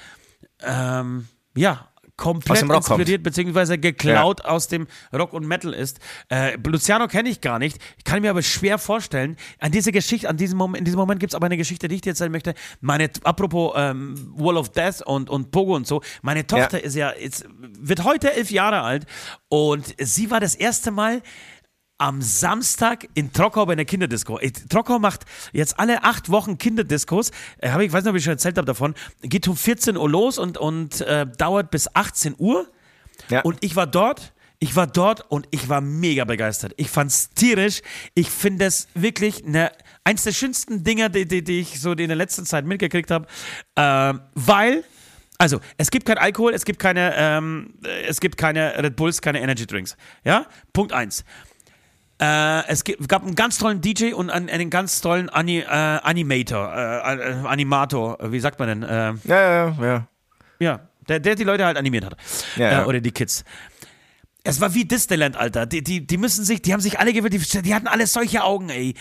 ähm, 0.65 1.27
ja 1.55 1.87
komplett 2.23 2.61
inspiriert 2.61 3.23
beziehungsweise 3.23 3.77
geklaut 3.77 4.45
aus 4.45 4.67
dem 4.69 4.87
Rock 5.13 5.33
und 5.33 5.45
Metal 5.45 5.73
ist. 5.73 5.99
Äh, 6.29 6.55
Luciano 6.65 7.07
kenne 7.07 7.29
ich 7.29 7.41
gar 7.41 7.59
nicht. 7.59 7.77
Ich 7.97 8.03
kann 8.05 8.21
mir 8.21 8.29
aber 8.29 8.41
schwer 8.41 8.77
vorstellen, 8.77 9.35
an 9.59 9.71
diese 9.71 9.91
Geschichte, 9.91 10.29
an 10.29 10.37
diesem 10.37 10.57
Moment, 10.57 10.79
in 10.79 10.85
diesem 10.85 10.99
Moment 10.99 11.19
gibt 11.19 11.33
es 11.33 11.35
aber 11.35 11.47
eine 11.47 11.57
Geschichte, 11.57 11.87
die 11.87 11.95
ich 11.95 12.01
dir 12.01 12.11
erzählen 12.11 12.31
möchte. 12.31 12.53
Meine, 12.79 13.09
apropos 13.23 13.73
ähm, 13.75 14.15
Wall 14.37 14.55
of 14.57 14.69
Death 14.69 15.01
und, 15.05 15.29
und 15.29 15.51
Pogo 15.51 15.75
und 15.75 15.85
so, 15.85 16.01
meine 16.21 16.47
Tochter 16.47 16.79
Ja. 16.79 16.85
ist 16.85 16.95
ja, 16.95 17.13
jetzt, 17.19 17.45
wird 17.79 18.03
heute 18.05 18.33
elf 18.33 18.51
Jahre 18.51 18.81
alt 18.81 19.05
und 19.49 19.93
sie 19.99 20.31
war 20.31 20.39
das 20.39 20.55
erste 20.55 20.91
Mal 20.91 21.21
am 22.03 22.21
Samstag 22.21 23.07
in 23.13 23.31
Trockau 23.31 23.65
bei 23.65 23.71
einer 23.73 23.85
Kinderdisco. 23.85 24.37
Trockau 24.67 24.99
macht 24.99 25.23
jetzt 25.53 25.79
alle 25.79 26.03
acht 26.03 26.29
Wochen 26.29 26.57
Kinderdiscos. 26.57 27.31
Äh, 27.59 27.85
ich 27.85 27.93
weiß 27.93 28.03
nicht, 28.03 28.11
ob 28.11 28.17
ich 28.17 28.25
schon 28.25 28.33
erzählt 28.33 28.57
habe 28.57 28.65
davon. 28.65 28.93
Geht 29.21 29.47
um 29.47 29.55
14 29.55 29.95
Uhr 29.95 30.09
los 30.09 30.37
und, 30.37 30.57
und 30.57 30.99
äh, 30.99 31.25
dauert 31.25 31.71
bis 31.71 31.87
18 31.95 32.35
Uhr. 32.37 32.67
Ja. 33.29 33.39
Und 33.43 33.63
ich 33.63 33.77
war 33.77 33.87
dort. 33.87 34.33
Ich 34.59 34.75
war 34.75 34.85
dort 34.85 35.31
und 35.31 35.47
ich 35.51 35.69
war 35.69 35.79
mega 35.79 36.25
begeistert. 36.25 36.73
Ich 36.75 36.89
fand's 36.89 37.29
tierisch. 37.29 37.81
Ich 38.15 38.29
finde 38.29 38.65
es 38.65 38.89
wirklich 38.95 39.45
eine, 39.45 39.71
eins 40.03 40.23
der 40.23 40.33
schönsten 40.33 40.83
Dinger, 40.83 41.07
die, 41.07 41.25
die, 41.25 41.41
die 41.41 41.61
ich 41.61 41.79
so 41.79 41.93
in 41.93 42.07
der 42.09 42.17
letzten 42.17 42.45
Zeit 42.45 42.65
mitgekriegt 42.65 43.11
habe. 43.11 43.27
Ähm, 43.77 44.19
weil 44.35 44.83
also, 45.37 45.59
es 45.77 45.91
gibt 45.91 46.05
kein 46.05 46.17
Alkohol, 46.17 46.53
es 46.53 46.63
gibt 46.63 46.79
keine, 46.79 47.13
ähm, 47.17 47.73
äh, 47.83 48.03
es 48.07 48.21
gibt 48.21 48.37
keine 48.37 48.81
Red 48.81 48.95
Bulls, 48.95 49.21
keine 49.21 49.41
Energy 49.41 49.65
Drinks. 49.65 49.97
Ja? 50.23 50.45
Punkt 50.71 50.93
eins. 50.93 51.25
Äh, 52.21 52.67
es 52.67 52.83
gab 53.07 53.23
einen 53.23 53.35
ganz 53.35 53.57
tollen 53.57 53.81
DJ 53.81 54.13
und 54.13 54.29
einen, 54.29 54.49
einen 54.49 54.69
ganz 54.69 55.01
tollen 55.01 55.29
Ani, 55.29 55.59
äh, 55.59 55.65
Animator, 55.67 56.73
äh, 56.73 57.15
äh, 57.15 57.33
Animator, 57.45 58.17
wie 58.31 58.39
sagt 58.39 58.59
man 58.59 58.67
denn? 58.67 58.83
Äh, 58.83 59.13
Ja, 59.25 59.41
ja, 59.41 59.75
ja. 59.81 60.07
ja, 60.59 60.79
der, 61.09 61.19
der 61.19 61.35
die 61.35 61.43
Leute 61.43 61.65
halt 61.65 61.77
animiert 61.77 62.05
hat. 62.05 62.15
Ja, 62.55 62.71
ja. 62.71 62.81
Äh, 62.83 62.85
oder 62.85 63.01
die 63.01 63.11
Kids. 63.11 63.43
Es 64.45 64.59
war 64.59 64.73
wie 64.73 64.83
Disneyland, 64.83 65.37
Alter. 65.37 65.65
Die, 65.65 65.81
die, 65.81 66.05
die 66.05 66.17
müssen 66.17 66.43
sich, 66.43 66.61
die 66.61 66.73
haben 66.73 66.81
sich 66.81 66.99
alle 66.99 67.13
gewöhnt, 67.13 67.33
die, 67.33 67.61
die 67.61 67.73
hatten 67.73 67.87
alle 67.87 68.05
solche 68.07 68.43
Augen, 68.43 68.69
ey. 68.69 68.93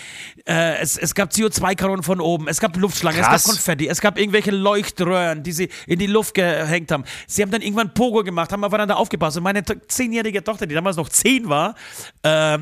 Äh, 0.46 0.76
es, 0.80 0.96
es 0.96 1.16
gab 1.16 1.32
CO2-Kanonen 1.32 2.04
von 2.04 2.20
oben, 2.20 2.46
es 2.46 2.60
gab 2.60 2.76
Luftschlangen, 2.76 3.20
Krass. 3.20 3.42
es 3.42 3.44
gab 3.44 3.54
Konfetti, 3.54 3.88
es 3.88 4.00
gab 4.00 4.18
irgendwelche 4.18 4.52
Leuchtröhren, 4.52 5.42
die 5.42 5.50
sie 5.50 5.68
in 5.88 5.98
die 5.98 6.06
Luft 6.06 6.34
gehängt 6.34 6.92
haben. 6.92 7.02
Sie 7.26 7.42
haben 7.42 7.50
dann 7.50 7.60
irgendwann 7.60 7.92
Pogo 7.92 8.22
gemacht, 8.22 8.52
haben 8.52 8.62
aufeinander 8.62 8.96
aufgepasst. 8.96 9.36
Und 9.36 9.42
meine 9.42 9.64
zehnjährige 9.64 10.44
Tochter, 10.44 10.66
die 10.66 10.76
damals 10.76 10.96
noch 10.96 11.08
zehn 11.08 11.48
war, 11.48 11.74
äh, 12.22 12.58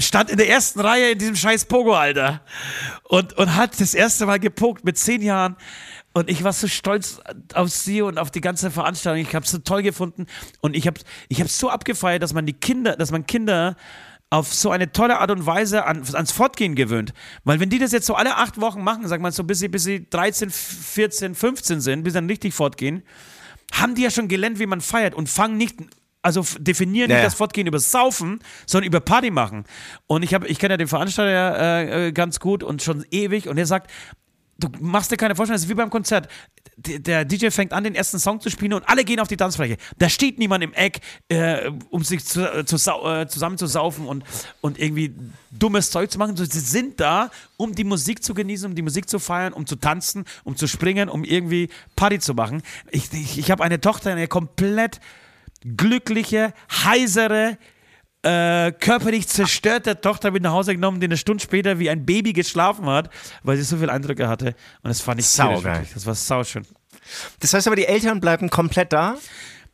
stand 0.00 0.30
in 0.30 0.36
der 0.36 0.48
ersten 0.48 0.80
Reihe 0.80 1.12
in 1.12 1.18
diesem 1.18 1.36
scheiß 1.36 1.66
Pogo, 1.66 1.94
Alter. 1.94 2.42
Und, 3.04 3.32
und 3.34 3.54
hat 3.56 3.80
das 3.80 3.94
erste 3.94 4.26
Mal 4.26 4.38
gepokt 4.38 4.84
mit 4.84 4.98
zehn 4.98 5.22
Jahren. 5.22 5.56
Und 6.12 6.28
ich 6.28 6.42
war 6.42 6.52
so 6.52 6.66
stolz 6.66 7.20
auf 7.54 7.70
sie 7.70 8.02
und 8.02 8.18
auf 8.18 8.30
die 8.30 8.40
ganze 8.40 8.70
Veranstaltung. 8.70 9.22
Ich 9.22 9.34
habe 9.34 9.44
es 9.44 9.50
so 9.52 9.58
toll 9.58 9.82
gefunden. 9.82 10.26
Und 10.60 10.76
ich 10.76 10.86
habe 10.86 11.00
ich 11.28 11.40
es 11.40 11.58
so 11.58 11.70
abgefeiert, 11.70 12.22
dass 12.22 12.32
man 12.32 12.46
die 12.46 12.52
Kinder, 12.52 12.96
dass 12.96 13.10
man 13.10 13.26
Kinder 13.26 13.76
auf 14.30 14.54
so 14.54 14.70
eine 14.70 14.92
tolle 14.92 15.18
Art 15.18 15.30
und 15.32 15.44
Weise 15.44 15.84
an, 15.84 16.04
ans 16.12 16.30
Fortgehen 16.30 16.76
gewöhnt. 16.76 17.12
Weil 17.44 17.58
wenn 17.58 17.68
die 17.68 17.78
das 17.78 17.92
jetzt 17.92 18.06
so 18.06 18.14
alle 18.14 18.36
acht 18.36 18.60
Wochen 18.60 18.82
machen, 18.82 19.06
sag 19.08 19.20
mal 19.20 19.32
so 19.32 19.44
bis 19.44 19.58
sie, 19.58 19.68
bis 19.68 19.84
sie 19.84 20.08
13, 20.08 20.50
14, 20.50 21.34
15 21.34 21.80
sind, 21.80 22.04
bis 22.04 22.12
sie 22.12 22.18
dann 22.18 22.28
richtig 22.28 22.54
fortgehen, 22.54 23.02
haben 23.72 23.94
die 23.94 24.02
ja 24.02 24.10
schon 24.10 24.28
gelernt, 24.28 24.58
wie 24.58 24.66
man 24.66 24.80
feiert 24.80 25.14
und 25.14 25.28
fangen 25.28 25.56
nicht, 25.56 25.76
also 26.22 26.44
definieren 26.58 27.10
Ja, 27.10 27.16
nicht 27.16 27.26
das 27.26 27.34
Fortgehen 27.34 27.66
über 27.66 27.78
Saufen, 27.78 28.40
sondern 28.66 28.86
über 28.86 29.00
Party 29.00 29.30
machen. 29.30 29.64
Und 30.06 30.22
ich, 30.22 30.34
hab- 30.34 30.44
ich 30.48 30.58
kenne 30.58 30.74
ja 30.74 30.78
den 30.78 30.88
Veranstalter 30.88 31.58
äh, 31.58 32.08
äh, 32.08 32.12
ganz 32.12 32.40
gut 32.40 32.62
und 32.62 32.82
schon 32.82 33.04
ewig 33.10 33.48
und 33.48 33.56
er 33.58 33.66
sagt, 33.66 33.90
du 34.58 34.68
machst 34.80 35.10
dir 35.10 35.16
keine 35.16 35.34
Vorstellung, 35.34 35.56
das 35.56 35.62
ist 35.64 35.70
wie 35.70 35.74
beim 35.74 35.88
Konzert. 35.88 36.28
Der, 36.76 37.24
DJ 37.24 37.48
fängt 37.48 37.72
an, 37.72 37.84
den 37.84 37.94
ersten 37.94 38.18
Song 38.18 38.40
zu 38.40 38.50
spielen 38.50 38.74
und 38.74 38.88
alle 38.88 39.04
gehen 39.04 39.20
auf 39.20 39.28
die 39.28 39.36
Tanzfläche. 39.36 39.76
Da 39.98 40.08
steht 40.10 40.38
niemand 40.38 40.62
im 40.64 40.72
Eck, 40.74 41.00
äh, 41.28 41.70
um 41.90 42.04
sich 42.04 42.24
zu, 42.24 42.40
äh, 42.50 42.64
zu, 42.66 42.76
äh, 42.76 43.26
zusammen 43.26 43.56
zu 43.58 43.66
saufen 43.66 44.06
und, 44.06 44.24
und 44.60 44.78
irgendwie 44.78 45.14
dummes 45.50 45.90
Zeug 45.90 46.10
zu 46.10 46.18
machen. 46.18 46.36
Sie 46.36 46.44
sind 46.60 47.00
da, 47.00 47.30
um 47.56 47.74
die 47.74 47.84
Musik 47.84 48.22
zu 48.22 48.34
genießen, 48.34 48.66
um 48.68 48.74
die 48.74 48.82
Musik 48.82 49.08
zu 49.08 49.18
feiern, 49.18 49.52
um 49.54 49.66
zu 49.66 49.76
tanzen, 49.76 50.24
um 50.44 50.56
zu 50.56 50.66
springen, 50.66 51.08
um 51.08 51.24
irgendwie 51.24 51.68
Party 51.96 52.18
zu 52.18 52.34
machen. 52.34 52.62
Ich, 52.90 53.10
ich, 53.12 53.38
ich 53.38 53.50
habe 53.50 53.62
eine 53.64 53.80
Tochter, 53.80 54.10
eine 54.12 54.28
komplett 54.28 55.00
glückliche, 55.64 56.52
heisere, 56.84 57.58
äh, 58.22 58.72
körperlich 58.72 59.28
zerstörte 59.28 60.00
Tochter 60.00 60.30
mit 60.30 60.42
nach 60.42 60.52
Hause 60.52 60.74
genommen, 60.74 61.00
die 61.00 61.06
eine 61.06 61.16
Stunde 61.16 61.42
später 61.42 61.78
wie 61.78 61.88
ein 61.88 62.04
Baby 62.04 62.32
geschlafen 62.32 62.86
hat, 62.86 63.10
weil 63.42 63.56
sie 63.56 63.62
so 63.62 63.78
viele 63.78 63.92
Eindrücke 63.92 64.28
hatte. 64.28 64.48
Und 64.82 64.88
das 64.88 65.00
fand 65.00 65.20
ich 65.20 65.26
tierisch, 65.26 65.62
wirklich. 65.62 65.94
Das 65.94 66.06
war 66.06 66.14
sauschön. 66.14 66.66
Das 67.40 67.54
heißt 67.54 67.66
aber, 67.66 67.76
die 67.76 67.86
Eltern 67.86 68.20
bleiben 68.20 68.50
komplett 68.50 68.92
da? 68.92 69.16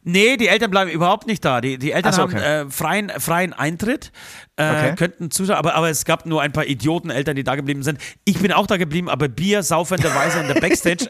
Nee, 0.09 0.37
die 0.37 0.47
Eltern 0.47 0.71
bleiben 0.71 0.89
überhaupt 0.89 1.27
nicht 1.27 1.45
da. 1.45 1.61
Die, 1.61 1.79
die 1.79 1.91
Eltern 1.91 2.13
so, 2.13 2.23
haben 2.23 2.33
okay. 2.33 2.61
äh, 2.63 2.71
freien, 2.71 3.11
freien 3.19 3.53
Eintritt, 3.53 4.13
äh, 4.55 4.63
Okay. 4.63 4.95
könnten 4.95 5.33
zuschauen, 5.33 5.57
aber, 5.57 5.75
aber 5.75 5.91
es 5.91 6.05
gab 6.05 6.27
nur 6.27 6.43
ein 6.43 6.53
paar 6.53 6.65
Idioten-Eltern, 6.65 7.35
die 7.35 7.43
da 7.43 7.57
geblieben 7.57 7.83
sind. 7.83 7.99
Ich 8.25 8.39
bin 8.39 8.53
auch 8.53 8.69
da 8.69 8.77
geblieben, 8.77 9.09
aber 9.09 9.27
Bier 9.27 9.65
saufenderweise 9.65 10.39
in 10.39 10.47
der 10.47 10.61
Backstage. 10.61 11.09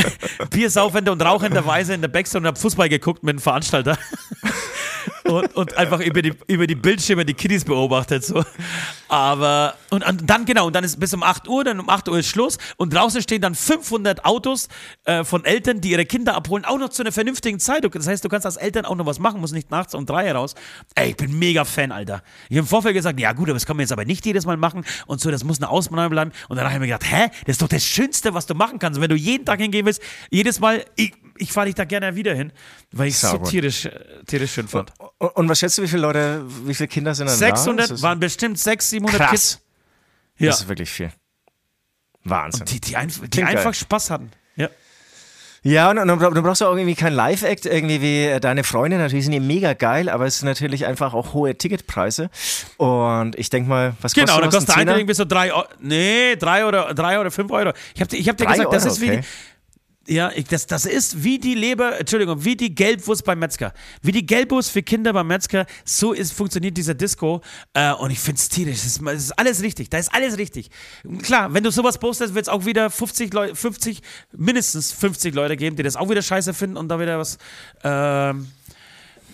Bier 0.50 0.70
saufender 0.70 1.12
und 1.12 1.20
rauchenderweise 1.20 1.92
in 1.92 2.00
der 2.00 2.08
Backstage 2.08 2.40
und 2.40 2.46
habe 2.46 2.58
Fußball 2.58 2.88
geguckt 2.88 3.22
mit 3.22 3.34
dem 3.34 3.38
Veranstalter. 3.38 3.98
und, 5.28 5.54
und 5.54 5.76
einfach 5.76 6.00
über 6.00 6.22
die, 6.22 6.32
über 6.46 6.66
die 6.66 6.74
Bildschirme 6.74 7.24
die 7.24 7.34
Kiddies 7.34 7.64
beobachtet. 7.64 8.24
So. 8.24 8.42
Aber, 9.08 9.74
und, 9.90 10.06
und 10.06 10.28
dann, 10.28 10.44
genau, 10.44 10.66
und 10.66 10.76
dann 10.76 10.84
ist 10.84 10.98
bis 10.98 11.14
um 11.14 11.22
8 11.22 11.48
Uhr, 11.48 11.64
dann 11.64 11.80
um 11.80 11.88
8 11.88 12.08
Uhr 12.08 12.18
ist 12.18 12.28
Schluss 12.28 12.58
und 12.76 12.92
draußen 12.94 13.22
stehen 13.22 13.40
dann 13.40 13.54
500 13.54 14.24
Autos 14.24 14.68
äh, 15.04 15.24
von 15.24 15.44
Eltern, 15.44 15.80
die 15.80 15.90
ihre 15.90 16.06
Kinder 16.06 16.34
abholen, 16.34 16.64
auch 16.64 16.78
noch 16.78 16.88
zu 16.90 17.02
einer 17.02 17.12
vernünftigen 17.12 17.60
Zeit. 17.60 17.84
Das 17.94 18.06
heißt, 18.06 18.24
du 18.24 18.28
kannst 18.28 18.46
als 18.46 18.56
Eltern 18.56 18.84
auch 18.84 18.96
noch 18.96 19.06
was 19.06 19.18
machen, 19.18 19.40
musst 19.40 19.54
nicht 19.54 19.70
nachts 19.70 19.94
um 19.94 20.06
3 20.06 20.32
raus. 20.32 20.54
Ey, 20.94 21.10
ich 21.10 21.16
bin 21.16 21.38
mega 21.38 21.64
Fan, 21.64 21.92
Alter. 21.92 22.22
Ich 22.48 22.56
habe 22.56 22.60
im 22.60 22.66
Vorfeld 22.66 22.94
gesagt, 22.94 23.20
ja 23.20 23.32
gut, 23.32 23.48
aber 23.48 23.54
das 23.54 23.66
können 23.66 23.78
wir 23.78 23.82
jetzt 23.82 23.92
aber 23.92 24.04
nicht 24.04 24.24
jedes 24.26 24.46
Mal 24.46 24.56
machen 24.56 24.84
und 25.06 25.20
so, 25.20 25.30
das 25.30 25.44
muss 25.44 25.58
eine 25.58 25.70
Ausnahme 25.70 26.10
bleiben. 26.10 26.32
Und 26.48 26.56
dann 26.56 26.64
habe 26.64 26.74
ich 26.74 26.80
mir 26.80 26.86
gedacht, 26.86 27.10
hä, 27.10 27.28
das 27.46 27.54
ist 27.54 27.62
doch 27.62 27.68
das 27.68 27.84
Schönste, 27.84 28.34
was 28.34 28.46
du 28.46 28.54
machen 28.54 28.78
kannst. 28.78 28.98
Und 28.98 29.02
wenn 29.02 29.10
du 29.10 29.16
jeden 29.16 29.44
Tag 29.44 29.60
hingehen 29.60 29.86
willst, 29.86 30.02
jedes 30.30 30.60
Mal, 30.60 30.84
ich, 30.96 31.12
ich 31.38 31.52
fahre 31.52 31.66
dich 31.66 31.74
da 31.74 31.84
gerne 31.84 32.14
wieder 32.16 32.34
hin, 32.34 32.52
weil 32.92 33.08
ich 33.08 33.14
es 33.14 33.20
so 33.22 33.38
tierisch, 33.38 33.88
tierisch 34.26 34.52
schön 34.52 34.68
fand. 34.68 34.92
Und, 35.18 35.28
und 35.36 35.48
was 35.48 35.58
schätzt 35.58 35.78
du, 35.78 35.82
wie 35.82 35.88
viele 35.88 36.02
Leute, 36.02 36.42
wie 36.66 36.74
viele 36.74 36.88
Kinder 36.88 37.14
sind 37.14 37.26
dann 37.28 37.38
da? 37.38 37.46
600 37.46 37.84
Das 37.90 37.90
ist- 37.98 38.02
waren 38.02 38.20
bestimmt 38.20 38.58
600, 38.58 38.82
700 38.82 39.16
Krass. 39.20 39.30
Kids. 39.30 39.60
Ja. 40.38 40.46
Das 40.50 40.60
ist 40.60 40.68
wirklich 40.68 40.90
viel. 40.90 41.10
Wahnsinn. 42.24 42.66
Die, 42.66 42.80
die, 42.80 42.96
einf 42.96 43.20
die 43.28 43.42
einfach 43.42 43.64
geil. 43.64 43.74
Spaß 43.74 44.10
hatten. 44.10 44.30
Ja. 44.56 44.68
Ja, 45.64 45.90
und, 45.90 45.98
und 45.98 46.08
du 46.08 46.30
du 46.30 46.42
brauchst 46.42 46.62
auch 46.62 46.70
irgendwie 46.76 46.94
keinen 46.94 47.14
Live-Act, 47.14 47.66
irgendwie 47.66 48.00
wie 48.00 48.24
äh, 48.26 48.38
deine 48.40 48.62
Freunde. 48.62 48.96
Natürlich 48.96 49.24
sind 49.24 49.32
die 49.32 49.40
mega 49.40 49.72
geil, 49.74 50.08
aber 50.08 50.24
es 50.26 50.38
sind 50.38 50.46
natürlich 50.46 50.86
einfach 50.86 51.14
auch 51.14 51.32
hohe 51.34 51.56
Ticketpreise. 51.56 52.30
Und 52.76 53.36
ich 53.36 53.50
denke 53.50 53.68
mal, 53.68 53.94
was 54.00 54.12
Genau, 54.14 54.26
kostet 54.26 54.44
dann 54.44 54.50
sowas? 54.52 54.66
kostet 54.66 54.76
Ein? 54.82 54.88
Eintritt 54.88 55.06
bis 55.08 55.16
so 55.16 55.24
drei 55.24 55.52
Euro. 55.52 55.66
Nee, 55.80 56.36
drei 56.36 56.64
oder, 56.64 56.94
drei 56.94 57.18
oder 57.20 57.30
fünf 57.32 57.50
Euro. 57.50 57.72
Ich 57.94 58.00
habe 58.00 58.16
ich 58.16 58.28
hab 58.28 58.36
dir 58.36 58.44
Drei 58.44 58.52
gesagt, 58.54 58.72
das 58.72 58.84
Euro, 58.84 58.92
ist 58.94 59.00
wie. 59.00 59.20
Ja, 60.08 60.32
ich, 60.34 60.46
das, 60.46 60.66
das 60.66 60.86
ist 60.86 61.22
wie 61.22 61.38
die 61.38 61.54
Leber, 61.54 62.00
Entschuldigung, 62.00 62.42
wie 62.42 62.56
die 62.56 62.74
Gelbwurst 62.74 63.26
beim 63.26 63.40
Metzger. 63.40 63.74
Wie 64.00 64.10
die 64.10 64.24
Gelbwurst 64.24 64.70
für 64.70 64.82
Kinder 64.82 65.12
beim 65.12 65.26
Metzger, 65.26 65.66
so 65.84 66.14
ist, 66.14 66.32
funktioniert 66.32 66.78
dieser 66.78 66.94
Disco. 66.94 67.42
Äh, 67.74 67.92
und 67.92 68.10
ich 68.10 68.18
finde 68.18 68.38
es 68.38 68.48
tierisch. 68.48 68.76
Das 68.76 68.86
ist, 68.86 69.02
ist 69.02 69.38
alles 69.38 69.62
richtig. 69.62 69.90
Da 69.90 69.98
ist 69.98 70.14
alles 70.14 70.38
richtig. 70.38 70.70
Klar, 71.22 71.52
wenn 71.52 71.62
du 71.62 71.70
sowas 71.70 71.98
postest, 71.98 72.34
wird 72.34 72.46
es 72.46 72.48
auch 72.48 72.64
wieder 72.64 72.88
50 72.88 73.34
Leute, 73.34 73.54
50, 73.54 74.00
mindestens 74.34 74.92
50 74.92 75.34
Leute 75.34 75.58
geben, 75.58 75.76
die 75.76 75.82
das 75.82 75.94
auch 75.94 76.08
wieder 76.08 76.22
scheiße 76.22 76.54
finden 76.54 76.78
und 76.78 76.88
da 76.88 76.98
wieder 76.98 77.18
was, 77.18 77.36
ähm, 77.84 78.48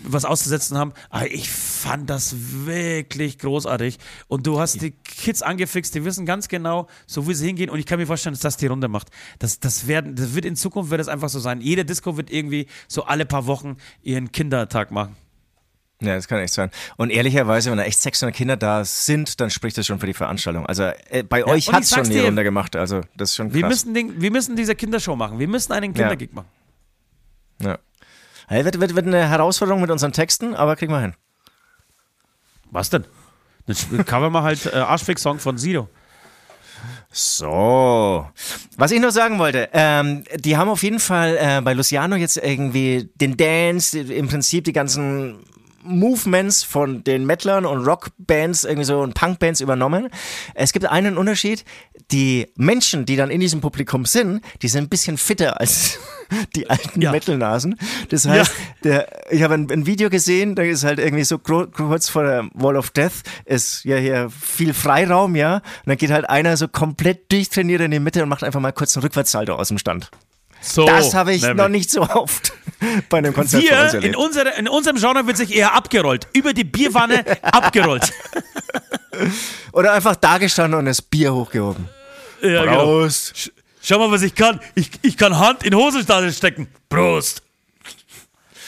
was 0.07 0.25
auszusetzen 0.25 0.77
haben. 0.77 0.93
Aber 1.09 1.29
ich 1.31 1.49
fand 1.49 2.09
das 2.09 2.35
wirklich 2.65 3.39
großartig. 3.39 3.97
Und 4.27 4.47
du 4.47 4.59
hast 4.59 4.81
die 4.81 4.91
Kids 4.91 5.41
angefixt, 5.41 5.95
die 5.95 6.05
wissen 6.05 6.25
ganz 6.25 6.47
genau, 6.47 6.87
so 7.07 7.27
wie 7.27 7.33
sie 7.33 7.47
hingehen. 7.47 7.69
Und 7.69 7.79
ich 7.79 7.85
kann 7.85 7.99
mir 7.99 8.07
vorstellen, 8.07 8.33
dass 8.33 8.41
das 8.41 8.57
die 8.57 8.67
Runde 8.67 8.87
macht. 8.87 9.09
Das, 9.39 9.59
das, 9.59 9.87
werden, 9.87 10.15
das 10.15 10.35
wird 10.35 10.45
in 10.45 10.55
Zukunft 10.55 10.91
wird 10.91 11.01
es 11.01 11.07
einfach 11.07 11.29
so 11.29 11.39
sein. 11.39 11.61
Jede 11.61 11.85
Disco 11.85 12.17
wird 12.17 12.31
irgendwie 12.31 12.67
so 12.87 13.03
alle 13.03 13.25
paar 13.25 13.47
Wochen 13.47 13.77
ihren 14.01 14.31
Kindertag 14.31 14.91
machen. 14.91 15.15
Ja, 16.01 16.15
das 16.15 16.27
kann 16.27 16.39
echt 16.39 16.53
sein. 16.53 16.71
Und 16.97 17.09
ehrlicherweise, 17.09 17.71
wenn 17.71 17.77
da 17.77 17.85
echt 17.85 18.01
600 18.01 18.35
Kinder 18.35 18.57
da 18.57 18.83
sind, 18.83 19.39
dann 19.39 19.49
spricht 19.49 19.77
das 19.77 19.87
schon 19.87 19.99
für 19.99 20.07
die 20.07 20.13
Veranstaltung. 20.13 20.65
Also 20.65 20.83
äh, 21.09 21.23
bei 21.23 21.45
euch 21.45 21.69
und 21.69 21.73
hat 21.73 21.83
es 21.83 21.91
schon 21.91 22.09
die 22.09 22.19
Runde 22.19 22.43
gemacht. 22.43 22.75
Also 22.75 23.01
das 23.15 23.29
ist 23.29 23.35
schon 23.37 23.49
krass. 23.49 23.61
Wir 23.61 23.67
müssen, 23.67 23.93
den, 23.93 24.21
wir 24.21 24.31
müssen 24.31 24.55
diese 24.55 24.75
Kindershow 24.75 25.15
machen. 25.15 25.39
Wir 25.39 25.47
müssen 25.47 25.71
einen 25.71 25.93
Kindergig 25.93 26.33
machen. 26.33 26.47
ja. 27.61 27.79
Hey, 28.47 28.63
wird, 28.63 28.79
wird, 28.79 28.95
wird 28.95 29.07
eine 29.07 29.27
Herausforderung 29.27 29.81
mit 29.81 29.91
unseren 29.91 30.11
Texten, 30.11 30.53
aber 30.53 30.75
kriegen 30.75 30.91
wir 30.91 31.01
hin. 31.01 31.15
Was 32.71 32.89
denn? 32.89 33.05
Dann 33.65 34.05
covern 34.05 34.31
wir 34.33 34.43
halt 34.43 34.65
äh, 34.67 34.77
Arschfick-Song 34.77 35.39
von 35.39 35.57
Sido. 35.57 35.89
So. 37.11 38.27
Was 38.77 38.91
ich 38.91 38.99
nur 38.99 39.11
sagen 39.11 39.39
wollte, 39.39 39.69
ähm, 39.73 40.23
die 40.35 40.57
haben 40.57 40.69
auf 40.69 40.83
jeden 40.83 40.99
Fall 40.99 41.37
äh, 41.39 41.61
bei 41.61 41.73
Luciano 41.73 42.15
jetzt 42.15 42.37
irgendwie 42.37 43.09
den 43.15 43.37
Dance, 43.37 43.97
im 43.97 44.27
Prinzip 44.27 44.65
die 44.65 44.73
ganzen 44.73 45.39
Movements 45.81 46.63
von 46.63 47.03
den 47.03 47.25
Metlern 47.25 47.65
und 47.65 47.85
Rockbands 47.85 48.63
irgendwie 48.63 48.85
so 48.85 48.99
und 48.99 49.13
Punkbands 49.13 49.61
übernommen. 49.61 50.09
Es 50.55 50.73
gibt 50.73 50.85
einen 50.85 51.17
Unterschied. 51.17 51.63
Die 52.11 52.51
Menschen, 52.55 53.05
die 53.05 53.15
dann 53.15 53.31
in 53.31 53.39
diesem 53.39 53.61
Publikum 53.61 54.05
sind, 54.05 54.43
die 54.61 54.67
sind 54.67 54.85
ein 54.85 54.89
bisschen 54.89 55.17
fitter 55.17 55.59
als 55.59 55.99
die 56.55 56.69
alten 56.69 57.01
Ja. 57.01 57.11
Metal-Nasen. 57.11 57.77
Das 58.09 58.25
heißt, 58.27 58.51
der, 58.83 59.07
ich 59.31 59.41
habe 59.43 59.53
ein, 59.55 59.69
ein 59.71 59.85
Video 59.85 60.09
gesehen, 60.09 60.55
da 60.55 60.63
ist 60.63 60.83
halt 60.83 60.99
irgendwie 60.99 61.23
so 61.23 61.37
kurz 61.37 62.09
vor 62.09 62.23
der 62.23 62.47
Wall 62.53 62.75
of 62.77 62.89
Death 62.91 63.23
ist 63.45 63.83
ja 63.85 63.97
hier 63.97 64.29
viel 64.29 64.73
Freiraum, 64.73 65.35
ja. 65.35 65.55
Und 65.55 65.63
dann 65.85 65.97
geht 65.97 66.11
halt 66.11 66.29
einer 66.29 66.57
so 66.57 66.67
komplett 66.67 67.31
durchtrainiert 67.31 67.81
in 67.81 67.91
die 67.91 67.99
Mitte 67.99 68.23
und 68.23 68.29
macht 68.29 68.43
einfach 68.43 68.59
mal 68.59 68.71
kurz 68.71 68.95
einen 68.95 69.03
Rückwärtssalto 69.03 69.53
aus 69.55 69.67
dem 69.69 69.77
Stand. 69.77 70.09
So, 70.61 70.85
Das 70.85 71.13
habe 71.13 71.33
ich 71.33 71.41
nämlich. 71.43 71.57
noch 71.57 71.69
nicht 71.69 71.91
so 71.91 72.01
oft 72.01 72.53
bei 73.09 73.19
einem 73.19 73.33
Konzert 73.33 73.63
von 73.63 73.77
uns 73.77 73.91
Hier 73.91 74.01
in, 74.03 74.15
unsere, 74.15 74.49
in 74.57 74.67
unserem 74.67 74.97
Genre 74.97 75.27
wird 75.27 75.37
sich 75.37 75.55
eher 75.55 75.75
abgerollt. 75.75 76.27
Über 76.33 76.53
die 76.53 76.63
Bierwanne 76.63 77.23
abgerollt. 77.43 78.11
Oder 79.73 79.93
einfach 79.93 80.15
da 80.15 80.37
gestanden 80.39 80.79
und 80.79 80.85
das 80.85 81.01
Bier 81.01 81.33
hochgehoben. 81.33 81.87
Ja, 82.41 82.63
genau. 82.65 83.07
Schau 83.87 83.99
mal, 83.99 84.09
was 84.09 84.23
ich 84.23 84.33
kann. 84.33 84.59
Ich, 84.73 84.89
ich 85.03 85.15
kann 85.15 85.37
Hand 85.37 85.61
in 85.61 85.75
Hosenstase 85.75 86.33
stecken. 86.33 86.67
Prost. 86.89 87.43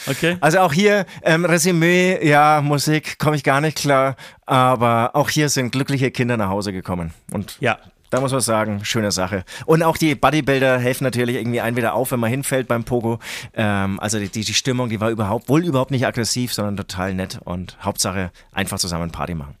Okay. 0.06 0.36
Also 0.40 0.60
auch 0.60 0.72
hier, 0.72 1.06
ähm, 1.24 1.44
Resümee, 1.44 2.24
ja, 2.24 2.60
Musik, 2.62 3.18
komme 3.18 3.34
ich 3.34 3.42
gar 3.42 3.60
nicht 3.60 3.76
klar, 3.78 4.14
aber 4.46 5.10
auch 5.16 5.28
hier 5.28 5.48
sind 5.48 5.72
glückliche 5.72 6.12
Kinder 6.12 6.36
nach 6.36 6.50
Hause 6.50 6.72
gekommen. 6.72 7.12
Und 7.32 7.56
Ja. 7.58 7.78
da 8.10 8.20
muss 8.20 8.30
man 8.30 8.40
sagen, 8.40 8.84
schöne 8.84 9.10
Sache. 9.10 9.44
Und 9.66 9.82
auch 9.82 9.96
die 9.96 10.14
Bodybuilder 10.14 10.78
helfen 10.78 11.02
natürlich 11.02 11.34
irgendwie 11.34 11.60
ein 11.62 11.74
wieder 11.74 11.94
auf, 11.94 12.12
wenn 12.12 12.20
man 12.20 12.30
hinfällt 12.30 12.68
beim 12.68 12.84
Pogo. 12.84 13.18
Ähm, 13.54 13.98
also 13.98 14.20
die, 14.20 14.28
die 14.28 14.44
die 14.44 14.54
Stimmung, 14.54 14.88
die 14.88 15.00
war 15.00 15.10
überhaupt, 15.10 15.48
wohl 15.48 15.64
überhaupt 15.64 15.90
nicht 15.90 16.06
aggressiv, 16.06 16.54
sondern 16.54 16.76
total 16.76 17.12
nett 17.14 17.40
und 17.44 17.76
Hauptsache 17.82 18.30
einfach 18.52 18.78
zusammen 18.78 19.10
Party 19.10 19.34
machen. 19.34 19.56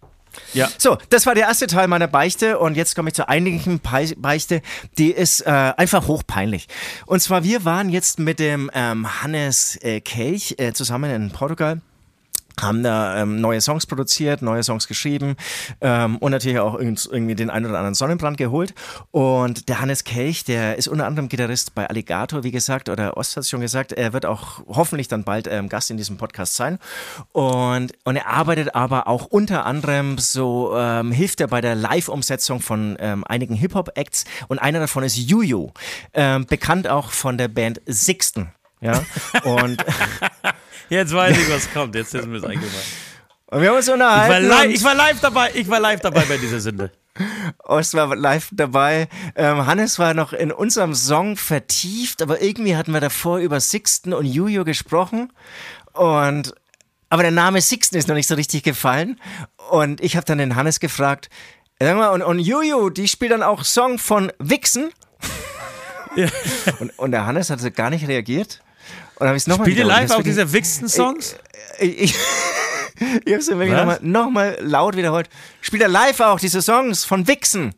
Ja. 0.54 0.68
So, 0.78 0.98
das 1.10 1.26
war 1.26 1.34
der 1.34 1.46
erste 1.46 1.66
Teil 1.66 1.88
meiner 1.88 2.08
Beichte 2.08 2.58
und 2.58 2.76
jetzt 2.76 2.94
komme 2.94 3.08
ich 3.08 3.14
zur 3.14 3.28
eigentlichen 3.28 3.80
Beichte. 3.80 4.62
Die 4.98 5.10
ist 5.10 5.40
äh, 5.40 5.50
einfach 5.50 6.06
hochpeinlich. 6.06 6.68
Und 7.06 7.20
zwar, 7.20 7.44
wir 7.44 7.64
waren 7.64 7.90
jetzt 7.90 8.18
mit 8.18 8.38
dem 8.38 8.70
ähm, 8.74 9.22
Hannes 9.22 9.76
äh, 9.82 10.00
Kelch 10.00 10.54
äh, 10.58 10.72
zusammen 10.72 11.10
in 11.10 11.30
Portugal 11.30 11.80
haben 12.60 12.82
da 12.82 13.22
ähm, 13.22 13.40
neue 13.40 13.60
Songs 13.60 13.86
produziert, 13.86 14.42
neue 14.42 14.62
Songs 14.62 14.88
geschrieben 14.88 15.36
ähm, 15.80 16.18
und 16.18 16.32
natürlich 16.32 16.58
auch 16.58 16.74
irgend- 16.74 17.08
irgendwie 17.10 17.34
den 17.34 17.50
einen 17.50 17.66
oder 17.66 17.78
anderen 17.78 17.94
Sonnenbrand 17.94 18.36
geholt. 18.36 18.74
Und 19.10 19.68
der 19.68 19.80
Hannes 19.80 20.04
Kelch, 20.04 20.44
der 20.44 20.76
ist 20.76 20.88
unter 20.88 21.06
anderem 21.06 21.28
Gitarrist 21.28 21.74
bei 21.74 21.88
Alligator, 21.88 22.44
wie 22.44 22.50
gesagt, 22.50 22.88
oder 22.88 23.16
Ost 23.16 23.36
hat 23.36 23.46
schon 23.46 23.60
gesagt, 23.60 23.92
er 23.92 24.12
wird 24.12 24.26
auch 24.26 24.60
hoffentlich 24.68 25.08
dann 25.08 25.24
bald 25.24 25.46
ähm, 25.46 25.68
Gast 25.68 25.90
in 25.90 25.96
diesem 25.96 26.16
Podcast 26.16 26.54
sein. 26.54 26.78
Und, 27.32 27.92
und 28.04 28.16
er 28.16 28.26
arbeitet 28.28 28.74
aber 28.74 29.06
auch 29.08 29.26
unter 29.26 29.66
anderem 29.66 30.18
so, 30.18 30.72
ähm, 30.76 31.12
hilft 31.12 31.40
er 31.40 31.48
bei 31.48 31.60
der 31.60 31.74
Live-Umsetzung 31.74 32.60
von 32.60 32.96
ähm, 33.00 33.24
einigen 33.24 33.54
Hip-Hop-Acts 33.54 34.24
und 34.48 34.58
einer 34.58 34.80
davon 34.80 35.02
ist 35.02 35.16
Juju, 35.16 35.70
ähm, 36.14 36.46
bekannt 36.46 36.88
auch 36.88 37.10
von 37.10 37.38
der 37.38 37.48
Band 37.48 37.80
Sixten. 37.86 38.52
Ja, 38.80 39.02
und, 39.44 39.84
Jetzt 40.88 41.12
weiß 41.14 41.36
ich, 41.36 41.50
was 41.50 41.70
kommt. 41.72 41.94
Jetzt 41.94 42.14
ist 42.14 42.26
mir 42.26 42.40
das 42.40 42.44
eingefallen. 42.50 42.84
und 43.46 43.60
wir 43.62 43.68
haben 43.68 43.76
uns 43.76 43.86
Ich 43.86 43.88
war, 43.88 43.94
unterhalten. 43.94 44.48
live, 44.48 44.70
ich 44.72 44.84
war 44.84 44.94
live 44.94 45.20
dabei. 45.20 45.50
Ich 45.54 45.68
war 45.68 45.80
live 45.80 46.00
dabei 46.00 46.24
bei 46.24 46.36
dieser 46.36 46.60
Sünde. 46.60 46.90
Ost 47.64 47.94
war 47.94 48.14
live 48.14 48.48
dabei. 48.52 49.08
Ähm, 49.34 49.66
Hannes 49.66 49.98
war 49.98 50.14
noch 50.14 50.32
in 50.32 50.52
unserem 50.52 50.94
Song 50.94 51.36
vertieft, 51.36 52.22
aber 52.22 52.40
irgendwie 52.40 52.76
hatten 52.76 52.92
wir 52.92 53.00
davor 53.00 53.38
über 53.38 53.58
Sixten 53.60 54.12
und 54.12 54.24
Juju 54.24 54.64
gesprochen. 54.64 55.32
Und 55.94 56.54
aber 57.10 57.22
der 57.22 57.32
Name 57.32 57.60
Sixten 57.60 57.96
ist 57.96 58.06
noch 58.06 58.14
nicht 58.14 58.28
so 58.28 58.34
richtig 58.34 58.62
gefallen. 58.62 59.18
Und 59.70 60.00
ich 60.02 60.14
habe 60.16 60.26
dann 60.26 60.38
den 60.38 60.56
Hannes 60.56 60.78
gefragt, 60.78 61.28
sag 61.80 61.96
mal, 61.96 62.10
und, 62.10 62.22
und 62.22 62.38
Juju, 62.38 62.90
die 62.90 63.08
spielt 63.08 63.32
dann 63.32 63.42
auch 63.42 63.64
Song 63.64 63.98
von 63.98 64.30
Wixen? 64.38 64.90
Und, 66.80 66.98
und 66.98 67.12
der 67.12 67.26
Hannes 67.26 67.50
hatte 67.50 67.70
gar 67.70 67.90
nicht 67.90 68.06
reagiert. 68.08 68.60
Dann 69.18 69.28
habe 69.28 69.36
ich 69.36 69.42
es 69.42 69.46
nochmal 69.46 69.66
Spielt 69.66 69.78
ihr 69.78 69.84
live 69.84 70.10
auch 70.12 70.22
diese 70.22 70.52
Wixen-Songs? 70.52 71.36
ich, 71.80 72.00
ich, 72.02 72.14
ich 73.24 73.32
habe 73.32 73.36
es 73.36 73.48
wirklich 73.48 73.72
nochmal 73.72 73.98
noch 74.02 74.30
mal 74.30 74.58
laut 74.60 74.96
wiederholt. 74.96 75.28
Spielt 75.60 75.82
er 75.82 75.88
live 75.88 76.20
auch 76.20 76.38
diese 76.40 76.62
Songs 76.62 77.04
von 77.04 77.26
Wixen? 77.26 77.74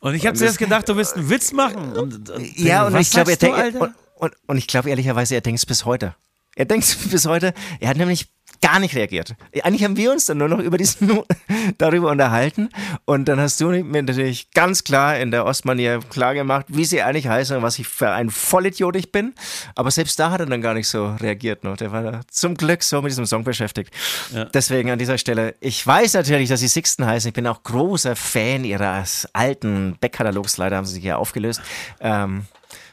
Und 0.00 0.14
ich 0.14 0.26
habe 0.26 0.36
zuerst 0.36 0.58
gedacht, 0.58 0.88
du 0.88 0.96
willst 0.96 1.16
einen 1.16 1.28
Witz 1.28 1.52
machen. 1.52 1.96
Und, 1.96 2.30
und, 2.30 2.58
Ja, 2.58 2.86
und 2.86 2.96
ich 2.96 3.10
glaube, 3.10 3.32
er 3.32 3.36
denkt, 3.36 3.76
und, 4.16 4.32
und 4.46 4.56
ich 4.56 4.66
glaube 4.66 4.90
ehrlicherweise, 4.90 5.34
er 5.34 5.40
denkt 5.40 5.58
es 5.58 5.66
bis 5.66 5.84
heute. 5.84 6.14
Er 6.58 6.64
denkt 6.64 6.98
bis 7.10 7.24
heute, 7.24 7.54
er 7.80 7.88
hat 7.88 7.96
nämlich 7.96 8.26
gar 8.60 8.80
nicht 8.80 8.96
reagiert. 8.96 9.36
Eigentlich 9.62 9.84
haben 9.84 9.96
wir 9.96 10.10
uns 10.10 10.26
dann 10.26 10.38
nur 10.38 10.48
noch 10.48 10.58
über 10.58 10.76
diesen 10.78 11.22
darüber 11.78 12.10
unterhalten 12.10 12.70
und 13.04 13.26
dann 13.26 13.38
hast 13.38 13.60
du 13.60 13.68
mir 13.68 14.02
natürlich 14.02 14.50
ganz 14.50 14.82
klar 14.82 15.16
in 15.18 15.30
der 15.30 15.44
Ostmanier 15.44 16.00
klar 16.10 16.34
gemacht, 16.34 16.66
wie 16.68 16.84
sie 16.84 17.00
eigentlich 17.02 17.28
heißen 17.28 17.56
und 17.56 17.62
was 17.62 17.78
ich 17.78 17.86
für 17.86 18.10
ein 18.10 18.30
Vollidiot 18.30 18.96
ich 18.96 19.12
bin. 19.12 19.34
Aber 19.76 19.92
selbst 19.92 20.18
da 20.18 20.32
hat 20.32 20.40
er 20.40 20.46
dann 20.46 20.60
gar 20.60 20.74
nicht 20.74 20.88
so 20.88 21.14
reagiert 21.20 21.62
noch. 21.62 21.76
Der 21.76 21.92
war 21.92 22.02
da 22.02 22.20
zum 22.28 22.56
Glück 22.56 22.82
so 22.82 23.00
mit 23.00 23.12
diesem 23.12 23.26
Song 23.26 23.44
beschäftigt. 23.44 23.94
Ja. 24.34 24.46
Deswegen 24.46 24.90
an 24.90 24.98
dieser 24.98 25.18
Stelle, 25.18 25.54
ich 25.60 25.86
weiß 25.86 26.14
natürlich, 26.14 26.48
dass 26.48 26.58
sie 26.58 26.68
Sixten 26.68 27.06
heißen. 27.06 27.28
Ich 27.28 27.34
bin 27.34 27.46
auch 27.46 27.62
großer 27.62 28.16
Fan 28.16 28.64
ihres 28.64 29.28
alten 29.34 29.96
Backkatalogs. 30.00 30.56
Leider 30.56 30.78
haben 30.78 30.86
sie 30.86 30.94
sich 30.94 31.04
ja 31.04 31.16
aufgelöst. 31.16 31.60
Ähm, 32.00 32.46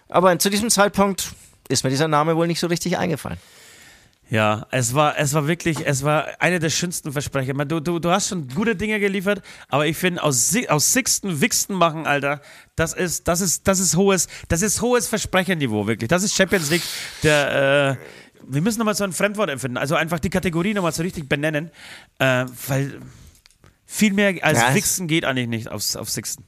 aber 0.10 0.38
zu 0.38 0.52
diesem 0.52 0.70
Zeitpunkt 0.70 1.34
ist 1.70 1.84
mir 1.84 1.90
dieser 1.90 2.08
Name 2.08 2.36
wohl 2.36 2.48
nicht 2.48 2.60
so 2.60 2.68
richtig 2.68 2.98
eingefallen. 2.98 3.38
Ja, 4.30 4.66
es 4.72 4.96
war, 4.96 5.20
es 5.20 5.34
war 5.36 5.48
wirklich, 5.48 5.86
es 5.86 6.04
war 6.04 6.28
eine 6.40 6.60
der 6.60 6.72
schönsten 6.72 7.12
Versprecher. 7.12 7.54
Du, 7.54 7.80
du, 7.80 8.00
du 8.00 8.10
hast 8.10 8.30
schon 8.30 8.48
gute 8.50 8.76
Dinge 8.76 9.00
geliefert, 9.00 9.44
aber 9.70 9.86
ich 9.86 9.98
finde, 9.98 10.24
aus, 10.24 10.56
aus 10.68 10.94
Sixten 10.94 11.42
Wixten 11.42 11.76
machen, 11.76 12.08
Alter, 12.08 12.42
das 12.76 12.94
ist, 12.94 13.28
das 13.28 13.42
ist, 13.42 13.68
das 13.68 13.80
ist 13.80 13.96
hohes, 13.96 14.28
das 14.48 14.64
ist 14.64 14.82
hohes 14.82 15.08
Versprecherniveau, 15.08 15.86
wirklich. 15.86 16.08
Das 16.08 16.24
ist 16.24 16.36
Champions 16.36 16.72
League, 16.72 16.82
der, 17.22 17.98
äh, 18.00 18.06
wir 18.48 18.62
müssen 18.62 18.80
nochmal 18.80 18.96
so 18.96 19.04
ein 19.04 19.14
Fremdwort 19.14 19.52
empfinden, 19.52 19.78
also 19.78 19.94
einfach 19.96 20.20
die 20.20 20.32
Kategorie 20.32 20.74
nochmal 20.74 20.92
so 20.92 21.04
richtig 21.04 21.30
benennen, 21.30 21.70
äh, 22.18 22.46
weil 22.68 23.00
viel 23.86 24.14
mehr 24.14 24.34
als 24.42 24.60
ja, 24.60 24.74
Wixen 24.74 25.08
geht 25.08 25.24
eigentlich 25.24 25.48
nicht 25.48 25.70
aufs, 25.70 25.96
auf 25.96 26.10
Sixten. 26.10 26.44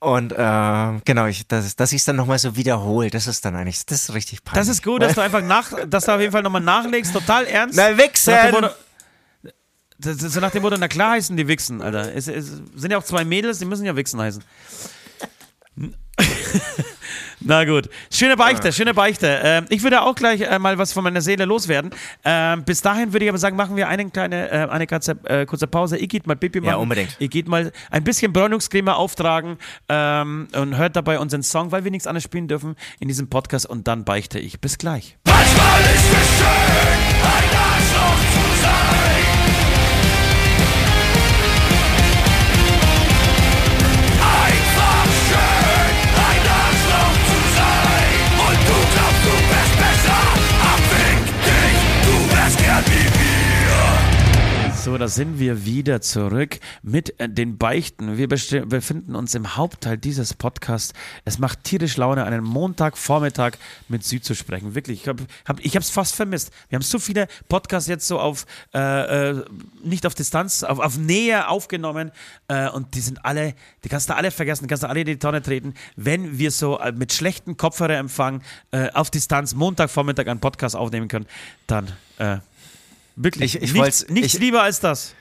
Und 0.00 0.32
äh, 0.32 1.00
genau, 1.04 1.26
ich, 1.26 1.46
dass, 1.46 1.76
dass 1.76 1.92
ich 1.92 1.98
es 1.98 2.04
dann 2.04 2.16
nochmal 2.16 2.38
so 2.38 2.56
wiederhole, 2.56 3.10
das 3.10 3.26
ist 3.26 3.44
dann 3.44 3.56
eigentlich, 3.56 3.84
das 3.86 4.02
ist 4.02 4.14
richtig 4.14 4.44
peinlich. 4.44 4.60
Das 4.60 4.68
ist 4.68 4.82
gut, 4.82 5.02
dass 5.02 5.14
du 5.14 5.20
einfach 5.20 5.42
nach, 5.42 5.72
dass 5.86 6.04
du 6.04 6.12
auf 6.12 6.20
jeden 6.20 6.32
Fall 6.32 6.42
nochmal 6.42 6.60
nachlegst, 6.60 7.12
total 7.12 7.46
ernst. 7.46 7.76
Na, 7.76 7.96
Wichsen! 7.96 8.70
So 10.00 10.38
nach 10.38 10.52
dem 10.52 10.62
Motto, 10.62 10.76
na 10.78 10.86
klar 10.86 11.12
heißen 11.12 11.36
die 11.36 11.48
Wichsen, 11.48 11.82
Alter. 11.82 12.14
Es, 12.14 12.28
es 12.28 12.46
sind 12.76 12.90
ja 12.92 12.98
auch 12.98 13.04
zwei 13.04 13.24
Mädels, 13.24 13.58
die 13.58 13.64
müssen 13.64 13.84
ja 13.84 13.96
Wichsen 13.96 14.20
heißen. 14.20 14.44
Na 17.40 17.64
gut. 17.64 17.88
Schöne 18.12 18.36
Beichte, 18.36 18.72
schöne 18.72 18.94
Beichte. 18.94 19.40
Ähm, 19.42 19.66
ich 19.68 19.82
würde 19.82 20.02
auch 20.02 20.14
gleich 20.14 20.40
äh, 20.40 20.58
mal 20.58 20.76
was 20.78 20.92
von 20.92 21.04
meiner 21.04 21.20
Seele 21.20 21.44
loswerden. 21.44 21.90
Ähm, 22.24 22.64
bis 22.64 22.82
dahin 22.82 23.12
würde 23.12 23.24
ich 23.24 23.28
aber 23.28 23.38
sagen, 23.38 23.56
machen 23.56 23.76
wir 23.76 23.88
eine 23.88 24.10
kleine, 24.10 24.50
äh, 24.50 24.68
eine 24.68 24.86
kurze, 24.86 25.12
äh, 25.24 25.46
kurze 25.46 25.66
Pause. 25.66 25.98
Ich 25.98 26.08
geht 26.08 26.26
mal 26.26 26.36
Pipi 26.36 26.60
machen. 26.60 26.70
Ja, 26.70 26.76
unbedingt. 26.76 27.16
Ich 27.18 27.30
geht 27.30 27.48
mal 27.48 27.72
ein 27.90 28.04
bisschen 28.04 28.32
Bräunungscreme 28.32 28.88
auftragen 28.88 29.58
ähm, 29.88 30.48
und 30.54 30.76
hört 30.76 30.96
dabei 30.96 31.18
unseren 31.18 31.42
Song, 31.42 31.70
weil 31.70 31.84
wir 31.84 31.90
nichts 31.90 32.06
anderes 32.06 32.24
spielen 32.24 32.48
dürfen 32.48 32.74
in 32.98 33.08
diesem 33.08 33.28
Podcast 33.28 33.66
und 33.66 33.86
dann 33.86 34.04
beichte 34.04 34.38
ich. 34.38 34.60
Bis 34.60 34.78
gleich. 34.78 35.16
Manchmal 35.24 35.80
ist 35.82 36.12
es 36.12 36.38
schön, 36.38 37.07
So, 54.88 54.96
da 54.96 55.06
sind 55.06 55.38
wir 55.38 55.66
wieder 55.66 56.00
zurück 56.00 56.60
mit 56.82 57.20
äh, 57.20 57.28
den 57.28 57.58
Beichten. 57.58 58.16
Wir 58.16 58.26
befinden 58.26 59.16
uns 59.16 59.34
im 59.34 59.54
Hauptteil 59.54 59.98
dieses 59.98 60.32
Podcasts. 60.32 60.94
Es 61.26 61.38
macht 61.38 61.62
tierisch 61.64 61.98
Laune, 61.98 62.24
einen 62.24 62.42
Montagvormittag 62.42 63.58
mit 63.88 64.02
Süd 64.02 64.24
zu 64.24 64.34
sprechen. 64.34 64.74
Wirklich, 64.74 65.02
ich 65.02 65.08
habe 65.08 65.26
hab, 65.46 65.60
es 65.62 65.90
fast 65.90 66.14
vermisst. 66.14 66.52
Wir 66.70 66.76
haben 66.76 66.82
so 66.82 66.98
viele 66.98 67.28
Podcasts 67.50 67.86
jetzt 67.86 68.08
so 68.08 68.18
auf, 68.18 68.46
äh, 68.72 69.32
äh, 69.32 69.44
nicht 69.84 70.06
auf 70.06 70.14
Distanz, 70.14 70.62
auf, 70.62 70.78
auf 70.78 70.96
Nähe 70.96 71.48
aufgenommen 71.48 72.10
äh, 72.48 72.70
und 72.70 72.94
die 72.94 73.02
sind 73.02 73.26
alle, 73.26 73.52
die 73.84 73.90
kannst 73.90 74.08
du 74.08 74.16
alle 74.16 74.30
vergessen, 74.30 74.64
die 74.64 74.68
kannst 74.68 74.84
du 74.84 74.88
alle 74.88 75.00
in 75.00 75.06
die 75.06 75.18
Tonne 75.18 75.42
treten. 75.42 75.74
Wenn 75.96 76.38
wir 76.38 76.50
so 76.50 76.78
äh, 76.78 76.92
mit 76.92 77.12
schlechten 77.12 77.58
Kopfhörerempfang 77.58 78.40
äh, 78.70 78.90
auf 78.92 79.10
Distanz 79.10 79.54
Montagvormittag 79.54 80.28
einen 80.28 80.40
Podcast 80.40 80.74
aufnehmen 80.74 81.08
können, 81.08 81.26
dann 81.66 81.92
Wirklich. 83.20 83.56
Ich, 83.56 83.62
ich 83.62 83.72
nichts, 83.74 84.08
nichts 84.08 84.34
ich, 84.34 84.40
lieber 84.40 84.62
als 84.62 84.80
das. 84.80 85.14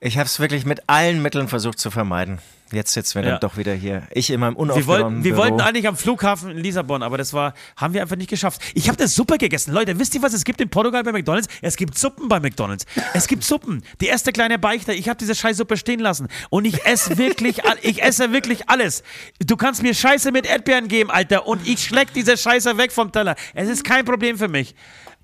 Ich 0.00 0.18
habe 0.18 0.26
es 0.26 0.40
wirklich 0.40 0.64
mit 0.64 0.82
allen 0.86 1.22
Mitteln 1.22 1.48
versucht 1.48 1.78
zu 1.78 1.90
vermeiden. 1.90 2.38
Jetzt 2.72 2.92
sitzen 2.92 3.16
wir 3.16 3.22
ja. 3.24 3.30
dann 3.32 3.40
doch 3.40 3.56
wieder 3.56 3.74
hier. 3.74 4.08
Ich 4.12 4.30
in 4.30 4.40
meinem 4.40 4.56
unaufgeräumten 4.56 5.22
Wir, 5.22 5.36
wollten, 5.36 5.48
wir 5.48 5.56
wollten 5.56 5.60
eigentlich 5.60 5.86
am 5.86 5.96
Flughafen 5.96 6.50
in 6.50 6.58
Lissabon, 6.58 7.02
aber 7.02 7.18
das 7.18 7.32
war, 7.34 7.54
haben 7.76 7.94
wir 7.94 8.02
einfach 8.02 8.16
nicht 8.16 8.30
geschafft. 8.30 8.60
Ich 8.74 8.88
habe 8.88 8.96
das 8.96 9.14
Suppe 9.14 9.36
gegessen. 9.38 9.72
Leute, 9.72 9.98
wisst 9.98 10.14
ihr, 10.14 10.22
was 10.22 10.32
es 10.32 10.44
gibt 10.44 10.60
in 10.60 10.70
Portugal 10.70 11.02
bei 11.04 11.12
McDonalds? 11.12 11.48
Es 11.60 11.76
gibt 11.76 11.96
Suppen 11.96 12.28
bei 12.28 12.40
McDonalds. 12.40 12.86
Es 13.12 13.28
gibt 13.28 13.44
Suppen. 13.44 13.84
Die 14.00 14.06
erste 14.06 14.32
kleine 14.32 14.58
Beichte. 14.58 14.94
Ich 14.94 15.08
habe 15.08 15.18
diese 15.18 15.34
Scheißsuppe 15.34 15.76
stehen 15.76 16.00
lassen. 16.00 16.28
Und 16.48 16.64
ich 16.64 16.84
esse 16.84 17.18
wirklich, 17.18 17.58
ich 17.82 18.02
esse 18.02 18.32
wirklich 18.32 18.68
alles. 18.68 19.02
Du 19.38 19.56
kannst 19.56 19.82
mir 19.82 19.94
Scheiße 19.94 20.32
mit 20.32 20.46
Erdbeeren 20.46 20.88
geben, 20.88 21.10
Alter. 21.10 21.46
Und 21.46 21.66
ich 21.68 21.84
schleck 21.84 22.12
diese 22.14 22.36
Scheiße 22.36 22.78
weg 22.78 22.90
vom 22.90 23.12
Teller. 23.12 23.36
Es 23.52 23.68
ist 23.68 23.84
kein 23.84 24.04
Problem 24.04 24.38
für 24.38 24.48
mich. 24.48 24.74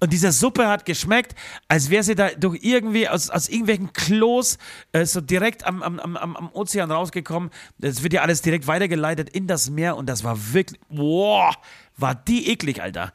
Und 0.01 0.13
diese 0.13 0.33
Suppe 0.33 0.67
hat 0.67 0.87
geschmeckt, 0.87 1.35
als 1.69 1.91
wäre 1.91 2.03
sie 2.03 2.15
da 2.15 2.31
durch 2.31 2.61
irgendwie 2.63 3.09
aus, 3.09 3.29
aus 3.31 3.49
irgendwelchen 3.49 3.93
Klos 3.93 4.59
äh, 4.93 5.05
so 5.05 5.21
direkt 5.21 5.67
am, 5.67 5.83
am, 5.83 6.01
am, 6.01 6.17
am 6.17 6.51
Ozean 6.53 6.91
rausgekommen. 6.91 7.51
Es 7.81 8.03
wird 8.03 8.15
ja 8.15 8.23
alles 8.23 8.41
direkt 8.43 8.67
weitergeleitet 8.67 9.29
in 9.31 9.47
das 9.47 9.69
Meer 9.71 9.97
und 9.97 10.07
das 10.07 10.25
war 10.25 10.53
wirklich, 10.55 10.81
boah, 10.89 11.55
war 11.97 12.15
die 12.15 12.51
eklig, 12.51 12.83
Alter. 12.83 13.13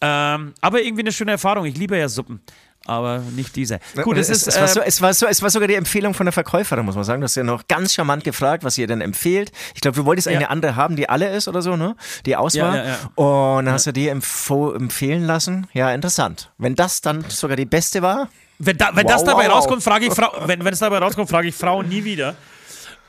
Ähm, 0.00 0.54
aber 0.60 0.82
irgendwie 0.82 1.02
eine 1.02 1.12
schöne 1.12 1.32
Erfahrung. 1.32 1.64
Ich 1.64 1.76
liebe 1.76 1.98
ja 1.98 2.08
Suppen 2.08 2.40
aber 2.88 3.20
nicht 3.34 3.54
diese. 3.54 3.80
Gut, 4.02 4.16
es, 4.16 4.28
es, 4.28 4.46
ist, 4.46 4.48
es, 4.48 4.60
war 4.60 4.68
so, 4.68 4.80
ähm, 4.80 4.86
es, 4.86 5.02
war 5.02 5.14
so, 5.14 5.26
es 5.26 5.42
war 5.42 5.50
sogar 5.50 5.68
die 5.68 5.74
Empfehlung 5.74 6.14
von 6.14 6.26
der 6.26 6.32
Verkäuferin, 6.32 6.84
muss 6.84 6.94
man 6.94 7.04
sagen. 7.04 7.20
Du 7.20 7.24
hast 7.24 7.34
ja 7.34 7.44
noch 7.44 7.66
ganz 7.68 7.94
charmant 7.94 8.24
gefragt, 8.24 8.64
was 8.64 8.78
ihr 8.78 8.86
denn 8.86 9.00
empfehlt. 9.00 9.52
Ich 9.74 9.80
glaube, 9.80 9.96
du 9.96 10.04
wolltest 10.04 10.26
ja. 10.26 10.36
eine 10.36 10.50
andere 10.50 10.76
haben, 10.76 10.96
die 10.96 11.08
alle 11.08 11.28
ist 11.28 11.48
oder 11.48 11.62
so, 11.62 11.76
ne? 11.76 11.96
Die 12.26 12.36
Auswahl. 12.36 12.76
Ja, 12.76 12.84
ja, 12.84 12.96
Und 13.14 13.66
dann 13.66 13.74
hast 13.74 13.86
du 13.86 13.92
die 13.92 14.08
empfehlen 14.08 15.24
lassen. 15.24 15.66
Ja, 15.72 15.92
interessant. 15.92 16.50
Wenn 16.58 16.74
das 16.74 17.00
dann 17.00 17.24
sogar 17.28 17.56
die 17.56 17.66
beste 17.66 18.02
war. 18.02 18.28
Wenn, 18.58 18.76
da, 18.76 18.90
wenn 18.94 19.04
wow, 19.04 19.12
das 19.12 19.24
dabei 19.24 19.46
wow, 19.46 19.56
rauskommt, 19.56 19.82
frage 19.82 20.06
ich 20.06 20.12
Frau, 20.12 20.32
wenn, 20.46 20.64
wenn 20.64 20.72
es 20.72 20.80
dabei 20.80 20.98
rauskommt, 20.98 21.28
frage 21.28 21.48
ich 21.48 21.54
Frauen 21.54 21.88
nie 21.88 22.02
wieder. 22.04 22.34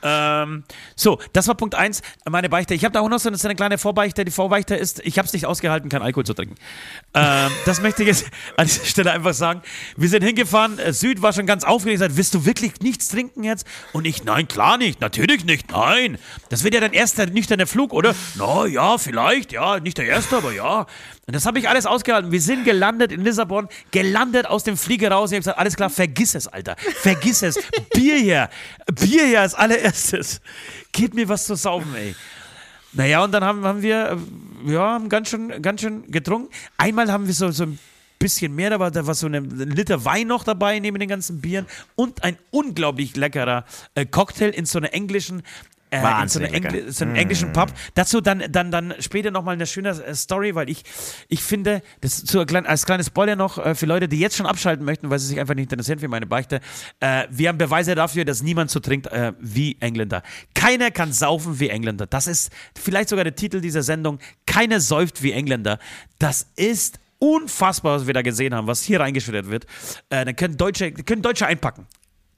Ähm, 0.02 0.64
so, 0.96 1.18
das 1.32 1.48
war 1.48 1.54
Punkt 1.54 1.74
1, 1.74 2.02
meine 2.28 2.48
Beichte. 2.48 2.74
Ich 2.74 2.84
habe 2.84 2.92
da 2.92 3.00
auch 3.00 3.08
noch 3.08 3.18
so 3.18 3.28
eine, 3.28 3.54
kleine 3.54 3.78
Vorbeichte. 3.78 4.24
Die 4.24 4.30
Vorbeichte 4.30 4.74
ist, 4.74 5.00
ich 5.04 5.18
habe 5.18 5.26
es 5.26 5.32
nicht 5.32 5.46
ausgehalten, 5.46 5.88
kein 5.88 6.02
Alkohol 6.02 6.24
zu 6.24 6.34
trinken. 6.34 6.54
Ähm, 7.14 7.50
das 7.66 7.80
möchte 7.80 8.02
ich 8.02 8.08
jetzt 8.08 8.26
an 8.56 8.66
dieser 8.66 8.84
Stelle 8.84 9.12
einfach 9.12 9.34
sagen. 9.34 9.62
Wir 9.96 10.08
sind 10.08 10.22
hingefahren, 10.22 10.78
äh, 10.78 10.92
Süd 10.92 11.22
war 11.22 11.32
schon 11.32 11.46
ganz 11.46 11.64
aufgeregt, 11.64 12.00
sagt, 12.00 12.16
willst 12.16 12.34
du 12.34 12.44
wirklich 12.44 12.80
nichts 12.80 13.08
trinken 13.08 13.44
jetzt? 13.44 13.66
Und 13.92 14.06
ich, 14.06 14.24
nein, 14.24 14.48
klar 14.48 14.78
nicht, 14.78 15.00
natürlich 15.00 15.44
nicht, 15.44 15.70
nein. 15.70 16.18
Das 16.48 16.64
wird 16.64 16.74
ja 16.74 16.80
dein 16.80 16.92
erster 16.92 17.26
nüchterner 17.26 17.66
Flug, 17.66 17.92
oder? 17.92 18.14
Na 18.36 18.66
ja, 18.66 18.98
vielleicht, 18.98 19.52
ja, 19.52 19.80
nicht 19.80 19.98
der 19.98 20.06
erste, 20.06 20.36
aber 20.36 20.52
ja. 20.52 20.86
Und 21.26 21.36
das 21.36 21.46
habe 21.46 21.58
ich 21.58 21.68
alles 21.68 21.86
ausgehalten. 21.86 22.32
Wir 22.32 22.40
sind 22.40 22.64
gelandet 22.64 23.12
in 23.12 23.22
Lissabon, 23.22 23.68
gelandet 23.90 24.46
aus 24.46 24.64
dem 24.64 24.76
Flieger 24.76 25.12
raus. 25.12 25.30
Ich 25.30 25.36
habe 25.36 25.42
gesagt, 25.42 25.58
alles 25.58 25.76
klar, 25.76 25.90
vergiss 25.90 26.34
es, 26.34 26.48
Alter. 26.48 26.76
Vergiss 26.76 27.42
es. 27.42 27.58
Bier 27.94 28.16
hier. 28.16 28.50
Bier 28.92 29.26
hier 29.26 29.40
als 29.42 29.54
allererstes. 29.54 30.40
Gib 30.92 31.14
mir 31.14 31.28
was 31.28 31.46
zu 31.46 31.54
saufen, 31.54 31.94
ey. 31.94 32.16
Naja, 32.92 33.22
und 33.22 33.32
dann 33.32 33.44
haben, 33.44 33.64
haben 33.64 33.82
wir, 33.82 34.18
äh, 34.66 34.72
ja, 34.72 34.94
haben 34.94 35.08
ganz 35.08 35.28
schön, 35.28 35.62
ganz 35.62 35.80
schön 35.80 36.10
getrunken. 36.10 36.52
Einmal 36.76 37.12
haben 37.12 37.26
wir 37.26 37.34
so, 37.34 37.50
so 37.52 37.64
ein 37.64 37.78
bisschen 38.18 38.54
mehr, 38.54 38.70
da 38.70 38.80
war, 38.80 38.90
da 38.90 39.06
war 39.06 39.14
so 39.14 39.28
ein 39.28 39.70
Liter 39.70 40.04
Wein 40.04 40.26
noch 40.26 40.44
dabei, 40.44 40.78
neben 40.78 40.98
den 40.98 41.08
ganzen 41.08 41.40
Bieren 41.40 41.66
und 41.94 42.24
ein 42.24 42.36
unglaublich 42.50 43.16
leckerer 43.16 43.64
äh, 43.94 44.04
Cocktail 44.04 44.50
in 44.50 44.66
so 44.66 44.78
einer 44.78 44.92
englischen 44.92 45.42
äh, 45.90 46.22
in 46.22 46.28
so, 46.28 46.40
Engl 46.40 46.92
so 46.92 47.04
einem 47.04 47.14
mm. 47.14 47.16
englischen 47.16 47.52
Pub. 47.52 47.72
Dazu 47.94 48.20
dann, 48.20 48.44
dann, 48.50 48.70
dann 48.70 48.94
später 49.00 49.30
nochmal 49.30 49.54
eine 49.54 49.66
schöne 49.66 49.90
äh, 49.90 50.14
Story, 50.14 50.54
weil 50.54 50.68
ich, 50.68 50.84
ich 51.28 51.42
finde, 51.42 51.82
das 52.00 52.24
zu, 52.24 52.40
als 52.40 52.86
kleines 52.86 53.06
Spoiler 53.06 53.36
noch 53.36 53.58
äh, 53.58 53.74
für 53.74 53.86
Leute, 53.86 54.08
die 54.08 54.18
jetzt 54.18 54.36
schon 54.36 54.46
abschalten 54.46 54.84
möchten, 54.84 55.10
weil 55.10 55.18
sie 55.18 55.26
sich 55.26 55.40
einfach 55.40 55.54
nicht 55.54 55.70
interessieren 55.70 55.98
für 55.98 56.08
meine 56.08 56.26
Beichte. 56.26 56.60
Äh, 57.00 57.26
wir 57.30 57.48
haben 57.48 57.58
Beweise 57.58 57.94
dafür, 57.94 58.24
dass 58.24 58.42
niemand 58.42 58.70
so 58.70 58.80
trinkt 58.80 59.06
äh, 59.08 59.32
wie 59.40 59.76
Engländer. 59.80 60.22
Keiner 60.54 60.90
kann 60.90 61.12
saufen 61.12 61.60
wie 61.60 61.68
Engländer. 61.68 62.06
Das 62.06 62.26
ist 62.26 62.52
vielleicht 62.78 63.08
sogar 63.08 63.24
der 63.24 63.34
Titel 63.34 63.60
dieser 63.60 63.82
Sendung. 63.82 64.18
Keiner 64.46 64.80
säuft 64.80 65.22
wie 65.22 65.32
Engländer. 65.32 65.78
Das 66.18 66.46
ist 66.56 67.00
unfassbar, 67.18 67.96
was 67.96 68.06
wir 68.06 68.14
da 68.14 68.22
gesehen 68.22 68.54
haben, 68.54 68.66
was 68.66 68.82
hier 68.82 69.00
reingeschüttet 69.00 69.48
wird. 69.48 69.66
Äh, 70.08 70.24
dann 70.24 70.34
können 70.36 70.56
Deutsche, 70.56 70.92
können 70.92 71.22
Deutsche 71.22 71.46
einpacken. 71.46 71.86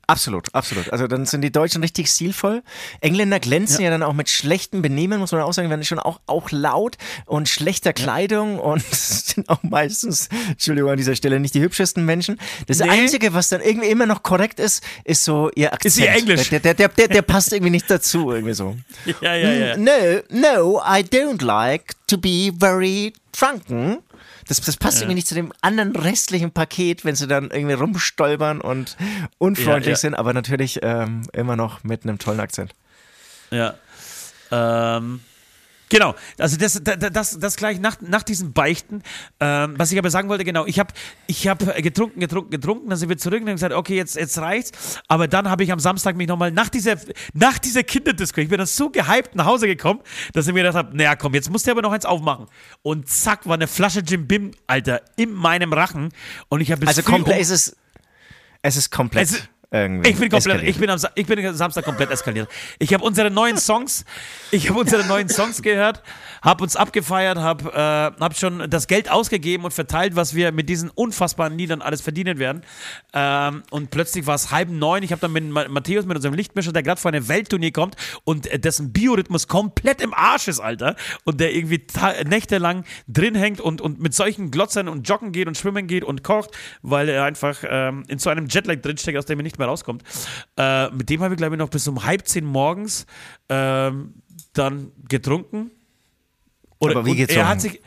Absolut, 0.07 0.55
absolut. 0.55 0.93
Also 0.93 1.07
dann 1.07 1.27
sind 1.27 1.43
die 1.43 1.53
Deutschen 1.53 1.83
richtig 1.83 2.09
stilvoll. 2.09 2.63
Engländer 3.01 3.39
glänzen 3.39 3.81
ja, 3.81 3.85
ja 3.85 3.91
dann 3.91 4.03
auch 4.03 4.13
mit 4.13 4.29
schlechtem 4.29 4.83
Benehmen, 4.83 5.21
muss 5.21 5.33
man 5.33 5.43
auch 5.43 5.53
sagen, 5.53 5.71
werden 5.71 5.85
schon 5.85 6.01
auch, 6.01 6.21
auch 6.27 6.51
laut 6.51 6.99
und 7.25 7.49
schlechter 7.49 7.93
Kleidung 7.93 8.57
ja. 8.57 8.63
und 8.63 8.85
sind 8.91 9.49
auch 9.49 9.63
meistens, 9.63 10.29
Entschuldigung 10.49 10.91
an 10.91 10.97
dieser 10.97 11.15
Stelle, 11.15 11.39
nicht 11.39 11.55
die 11.55 11.61
hübschesten 11.61 12.05
Menschen. 12.05 12.39
Das 12.67 12.81
nee. 12.81 12.89
Einzige, 12.89 13.33
was 13.33 13.49
dann 13.49 13.61
irgendwie 13.61 13.89
immer 13.89 14.07
noch 14.07 14.23
korrekt 14.23 14.59
ist, 14.59 14.83
ist 15.05 15.25
so 15.25 15.51
ihr 15.55 15.73
Akzent. 15.73 15.95
Ist 15.95 16.01
ihr 16.01 16.11
Englisch. 16.11 16.51
Der, 16.51 16.61
der, 16.61 16.75
der, 16.75 16.89
der, 16.89 17.09
der 17.09 17.23
passt 17.23 17.53
irgendwie 17.53 17.71
nicht 17.71 17.91
dazu, 17.91 18.33
irgendwie 18.33 18.55
so. 18.55 18.77
Ja, 19.21 19.35
ja, 19.37 19.53
ja. 19.53 19.77
No, 19.77 19.93
no, 20.31 20.81
I 20.81 21.03
don't 21.03 21.45
like 21.45 21.95
to 22.13 22.19
be 22.19 22.53
very 22.59 23.13
drunken. 23.33 23.99
Das, 24.47 24.61
das 24.61 24.77
passt 24.77 24.99
irgendwie 25.01 25.15
nicht 25.15 25.27
zu 25.29 25.35
dem 25.35 25.53
anderen 25.63 25.97
restlichen 25.97 26.51
Paket, 26.51 27.05
wenn 27.05 27.15
sie 27.15 27.27
dann 27.27 27.51
irgendwie 27.51 27.75
rumstolpern 27.75 28.61
und 28.61 28.97
unfreundlich 29.39 29.87
Ja, 29.87 29.93
ja. 29.93 29.97
sind, 29.97 30.15
aber 30.15 30.33
natürlich 30.35 30.81
ähm, 30.83 31.23
immer 31.33 31.57
noch 31.57 31.85
mit 31.85 32.05
einem 32.05 32.19
tollen 32.19 32.41
Akzent. 32.41 32.75
Ja. 33.51 33.75
Ähm, 34.51 35.21
genau, 35.93 36.15
also 36.39 36.57
das, 36.57 36.81
das, 36.83 37.39
das, 37.39 37.57
gleich 37.57 37.79
nach, 37.79 38.01
nach 38.01 38.23
diesen 38.23 38.53
Beichten. 38.53 39.03
Ähm, 39.39 39.75
was 39.77 39.93
ich 39.93 39.99
aber 39.99 40.11
sagen 40.11 40.29
wollte, 40.29 40.45
genau, 40.45 40.67
ich 40.67 40.79
habe 40.79 40.93
ich 41.27 41.47
hab 41.47 41.59
getrunken, 41.83 42.19
getrunken, 42.19 42.51
getrunken, 42.51 42.89
dann 42.89 42.99
sind 42.99 43.09
wir 43.09 43.19
zurück 43.19 43.43
und 43.43 43.49
haben 43.49 43.57
gesagt, 43.57 43.75
okay, 43.75 43.97
jetzt, 43.97 44.17
jetzt 44.17 44.39
reicht's. 44.39 45.01
Aber 45.07 45.29
dann 45.29 45.49
habe 45.49 45.63
ich 45.63 45.71
am 45.71 45.79
Samstag 45.79 46.17
mich 46.17 46.27
nochmal 46.27 46.51
nach 46.51 46.69
dieser, 46.69 46.97
nach 47.35 47.59
dieser 47.59 47.83
Kinderdisco, 47.83 48.41
ich 48.41 48.49
bin 48.49 48.59
dann 48.59 48.67
so 48.67 48.91
gehypt 48.91 49.35
nach 49.35 49.47
Hause 49.47 49.67
gekommen, 49.67 50.01
dass 50.33 50.47
ich 50.47 50.55
mir 50.55 50.61
gedacht 50.61 50.77
habe, 50.77 50.97
naja, 50.97 51.15
komm, 51.15 51.35
jetzt 51.35 51.51
musst 51.51 51.67
du 51.67 51.71
aber 51.71 51.83
noch 51.83 51.93
eins 51.93 52.07
aufmachen. 52.07 52.47
Und 52.83 53.09
zack, 53.09 53.47
war 53.47 53.55
eine 53.55 53.69
Flasche 53.69 54.01
Jim 54.01 54.27
Bim, 54.27 54.53
Alter, 54.67 55.03
in 55.17 55.33
meinem 55.33 55.73
Rachen. 55.73 56.09
Und 56.49 56.61
ich 56.61 56.73
habe 56.73 56.87
Also 56.87 57.03
komplett, 57.03 57.37
um- 57.37 57.43
es 57.43 57.51
ist, 57.51 57.77
es 58.63 58.77
ist 58.77 58.91
komplett 58.91 59.25
Es 59.25 59.49
irgendwie. 59.73 60.11
ich 60.11 60.19
bin 60.19 60.29
komplett, 60.29 60.63
eskaliert. 60.63 60.69
ich 60.69 60.79
bin 60.79 60.91
am, 60.91 61.01
ich 61.15 61.27
bin 61.27 61.47
am 61.47 61.55
Samstag 61.55 61.85
komplett 61.85 62.11
eskaliert. 62.11 62.49
Ich 62.79 62.93
habe 62.93 63.03
unsere 63.05 63.31
neuen 63.31 63.57
Songs, 63.59 64.05
ich 64.51 64.69
habe 64.69 64.81
unsere 64.81 65.07
neuen 65.07 65.29
Songs 65.29 65.63
gehört, 65.63 66.03
habe 66.43 66.63
uns 66.63 66.77
abgefeiert, 66.77 67.39
habe 67.39 67.71
äh, 67.73 68.21
hab 68.23 68.37
schon 68.37 68.69
das 68.71 68.87
Geld 68.87 69.11
ausgegeben 69.11 69.65
und 69.65 69.73
verteilt, 69.73 70.15
was 70.17 70.35
wir 70.35 70.53
mit 70.53 70.69
diesen 70.69 70.91
unfassbaren 70.91 71.57
Liedern 71.57 71.83
alles 71.83 72.01
verdienen 72.01 72.39
werden. 72.39 72.63
Ähm, 73.15 73.63
und 73.71 73.91
plötzlich 73.91 74.27
war 74.27 74.35
es 74.35 74.51
halb 74.51 74.69
neun. 74.69 75.03
Ich 75.03 75.13
habe 75.13 75.21
dann 75.21 75.33
mit 75.33 75.45
Ma- 75.51 75.69
Matthäus, 75.69 76.05
mit 76.05 76.17
unserem 76.17 76.35
Lichtmischer, 76.35 76.73
der 76.73 76.83
gerade 76.83 77.01
vor 77.01 77.11
eine 77.11 77.29
Welttournee 77.29 77.71
kommt 77.71 77.97
und 78.25 78.47
äh, 78.47 78.59
dessen 78.59 78.93
Biorhythmus 78.93 79.49
komplett 79.49 80.01
im 80.01 80.13
Arsch 80.13 80.49
ist, 80.49 80.61
Alter. 80.61 80.97
Und 81.25 81.41
der 81.41 81.55
irgendwie 81.55 81.83
nächtelang 82.27 82.85
drin 83.09 83.35
hängt 83.35 83.61
und, 83.61 83.81
und 83.81 84.01
mit 84.01 84.15
solchen 84.15 84.51
Glotzern 84.51 84.89
und 84.89 85.09
joggen 85.09 85.33
geht 85.33 85.47
und 85.49 85.57
schwimmen 85.57 85.87
geht 85.87 86.05
und 86.05 86.23
kocht, 86.23 86.51
weil 86.83 87.09
er 87.09 87.25
einfach 87.25 87.59
ähm, 87.69 88.05
in 88.09 88.19
so 88.19 88.31
einem 88.31 88.47
Jetlag 88.47 88.81
drinsteckt, 88.83 89.17
aus 89.17 89.27
dem 89.27 89.39
er 89.39 89.43
nicht 89.43 89.59
mehr 89.59 89.62
rauskommt. 89.67 90.03
Äh, 90.57 90.91
mit 90.91 91.09
dem 91.11 91.23
habe 91.23 91.35
ich, 91.35 91.39
glaube 91.39 91.55
ich, 91.55 91.59
noch 91.59 91.69
bis 91.69 91.87
um 91.89 92.05
halb 92.05 92.27
zehn 92.27 92.45
morgens 92.45 93.07
ähm, 93.49 94.15
dann 94.53 94.93
getrunken. 95.09 95.71
Oder, 96.79 96.97
Aber 96.97 97.07
wie 97.07 97.23
und 97.23 97.31
Er 97.31 97.49
hat 97.49 97.61
sich. 97.61 97.81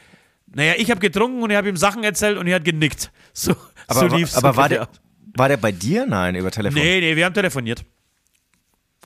Naja, 0.48 0.74
ich 0.78 0.90
habe 0.90 1.02
getrunken 1.02 1.44
und 1.44 1.50
er 1.52 1.58
hat 1.58 1.66
ihm 1.66 1.76
Sachen 1.76 2.04
erzählt 2.04 2.38
und 2.38 2.48
er 2.48 2.56
hat 2.56 2.66
genickt. 2.66 3.12
So, 3.34 3.54
aber 3.88 4.00
so 4.00 4.16
lief's. 4.16 4.36
aber 4.36 4.56
war, 4.56 4.70
der, 4.70 4.88
war 5.36 5.50
der 5.50 5.58
bei 5.58 5.74
dir? 5.74 6.06
Nein, 6.06 6.36
über 6.36 6.50
Telefon. 6.52 6.82
Nee, 6.82 7.02
nee, 7.02 7.16
wir 7.18 7.26
haben 7.26 7.34
telefoniert. 7.34 7.84